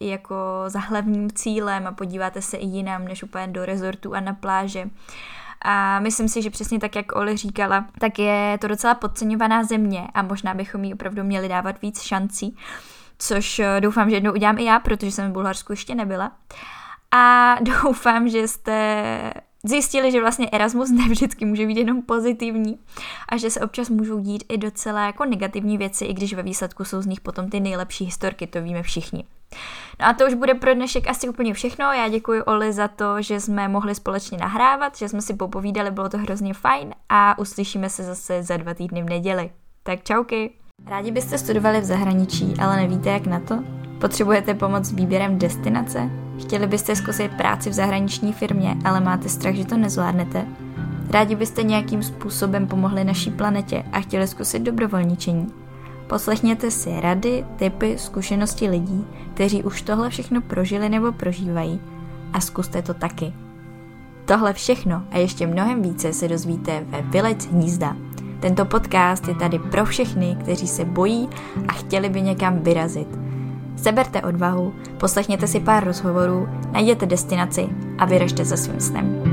jako 0.00 0.36
za 0.66 0.78
hlavním 0.78 1.30
cílem 1.30 1.86
a 1.86 1.92
podíváte 1.92 2.42
se 2.42 2.61
i 2.62 2.66
jinam, 2.66 3.04
než 3.04 3.22
úplně 3.22 3.46
do 3.46 3.64
rezortu 3.64 4.14
a 4.14 4.20
na 4.20 4.34
pláže. 4.34 4.84
A 5.64 6.00
myslím 6.00 6.28
si, 6.28 6.42
že 6.42 6.50
přesně 6.50 6.80
tak, 6.80 6.96
jak 6.96 7.16
Oli 7.16 7.36
říkala, 7.36 7.86
tak 7.98 8.18
je 8.18 8.58
to 8.60 8.68
docela 8.68 8.94
podceňovaná 8.94 9.64
země 9.64 10.08
a 10.14 10.22
možná 10.22 10.54
bychom 10.54 10.84
jí 10.84 10.94
opravdu 10.94 11.24
měli 11.24 11.48
dávat 11.48 11.82
víc 11.82 12.02
šancí, 12.02 12.56
což 13.18 13.58
eh, 13.58 13.80
doufám, 13.80 14.10
že 14.10 14.16
jednou 14.16 14.32
udělám 14.32 14.58
i 14.58 14.64
já, 14.64 14.80
protože 14.80 15.12
jsem 15.12 15.30
v 15.30 15.32
Bulharsku 15.32 15.72
ještě 15.72 15.94
nebyla. 15.94 16.32
A 17.10 17.54
doufám, 17.82 18.28
že 18.28 18.48
jste 18.48 19.32
zjistili, 19.64 20.12
že 20.12 20.20
vlastně 20.20 20.48
Erasmus 20.52 20.90
ne 20.90 21.08
vždycky 21.08 21.44
může 21.44 21.66
být 21.66 21.78
jenom 21.78 22.02
pozitivní 22.02 22.78
a 23.28 23.36
že 23.36 23.50
se 23.50 23.60
občas 23.60 23.88
můžou 23.88 24.20
dít 24.20 24.44
i 24.48 24.58
docela 24.58 25.06
jako 25.06 25.24
negativní 25.24 25.78
věci, 25.78 26.04
i 26.04 26.14
když 26.14 26.34
ve 26.34 26.42
výsledku 26.42 26.84
jsou 26.84 27.02
z 27.02 27.06
nich 27.06 27.20
potom 27.20 27.50
ty 27.50 27.60
nejlepší 27.60 28.04
historky, 28.04 28.46
to 28.46 28.62
víme 28.62 28.82
všichni. 28.82 29.24
No 30.00 30.06
a 30.06 30.12
to 30.12 30.26
už 30.26 30.34
bude 30.34 30.54
pro 30.54 30.74
dnešek 30.74 31.08
asi 31.08 31.28
úplně 31.28 31.54
všechno. 31.54 31.84
Já 31.84 32.08
děkuji 32.08 32.42
Oli 32.42 32.72
za 32.72 32.88
to, 32.88 33.22
že 33.22 33.40
jsme 33.40 33.68
mohli 33.68 33.94
společně 33.94 34.38
nahrávat, 34.38 34.96
že 34.96 35.08
jsme 35.08 35.22
si 35.22 35.34
popovídali, 35.34 35.90
bylo 35.90 36.08
to 36.08 36.18
hrozně 36.18 36.54
fajn 36.54 36.94
a 37.08 37.38
uslyšíme 37.38 37.90
se 37.90 38.02
zase 38.02 38.42
za 38.42 38.56
dva 38.56 38.74
týdny 38.74 39.02
v 39.02 39.10
neděli. 39.10 39.50
Tak 39.82 40.02
čauky! 40.02 40.50
Rádi 40.86 41.10
byste 41.10 41.38
studovali 41.38 41.80
v 41.80 41.84
zahraničí, 41.84 42.54
ale 42.60 42.76
nevíte 42.76 43.10
jak 43.10 43.26
na 43.26 43.40
to? 43.40 43.58
Potřebujete 44.00 44.54
pomoc 44.54 44.84
s 44.84 44.92
výběrem 44.92 45.38
destinace? 45.38 46.10
Chtěli 46.40 46.66
byste 46.66 46.96
zkusit 46.96 47.36
práci 47.36 47.70
v 47.70 47.72
zahraniční 47.72 48.32
firmě, 48.32 48.76
ale 48.84 49.00
máte 49.00 49.28
strach, 49.28 49.54
že 49.54 49.66
to 49.66 49.76
nezvládnete? 49.76 50.46
Rádi 51.10 51.34
byste 51.34 51.62
nějakým 51.62 52.02
způsobem 52.02 52.66
pomohli 52.66 53.04
naší 53.04 53.30
planetě 53.30 53.84
a 53.92 54.00
chtěli 54.00 54.28
zkusit 54.28 54.62
dobrovolničení? 54.62 55.61
Poslechněte 56.12 56.70
si 56.70 57.00
rady, 57.00 57.44
typy, 57.56 57.98
zkušenosti 57.98 58.68
lidí, 58.68 59.06
kteří 59.34 59.62
už 59.62 59.82
tohle 59.82 60.10
všechno 60.10 60.40
prožili 60.40 60.88
nebo 60.88 61.12
prožívají 61.12 61.80
a 62.32 62.40
zkuste 62.40 62.82
to 62.82 62.94
taky. 62.94 63.32
Tohle 64.24 64.52
všechno 64.52 65.02
a 65.10 65.18
ještě 65.18 65.46
mnohem 65.46 65.82
více 65.82 66.12
se 66.12 66.28
dozvíte 66.28 66.84
ve 66.88 67.02
Vylec 67.02 67.46
hnízda. 67.46 67.96
Tento 68.40 68.64
podcast 68.64 69.28
je 69.28 69.34
tady 69.34 69.58
pro 69.58 69.84
všechny, 69.84 70.36
kteří 70.40 70.68
se 70.68 70.84
bojí 70.84 71.28
a 71.68 71.72
chtěli 71.72 72.08
by 72.08 72.22
někam 72.22 72.58
vyrazit. 72.58 73.08
Seberte 73.76 74.22
odvahu, 74.22 74.74
poslechněte 75.00 75.46
si 75.46 75.60
pár 75.60 75.84
rozhovorů, 75.84 76.48
najděte 76.72 77.06
destinaci 77.06 77.68
a 77.98 78.04
vyražte 78.04 78.44
za 78.44 78.56
svým 78.56 78.80
snem. 78.80 79.31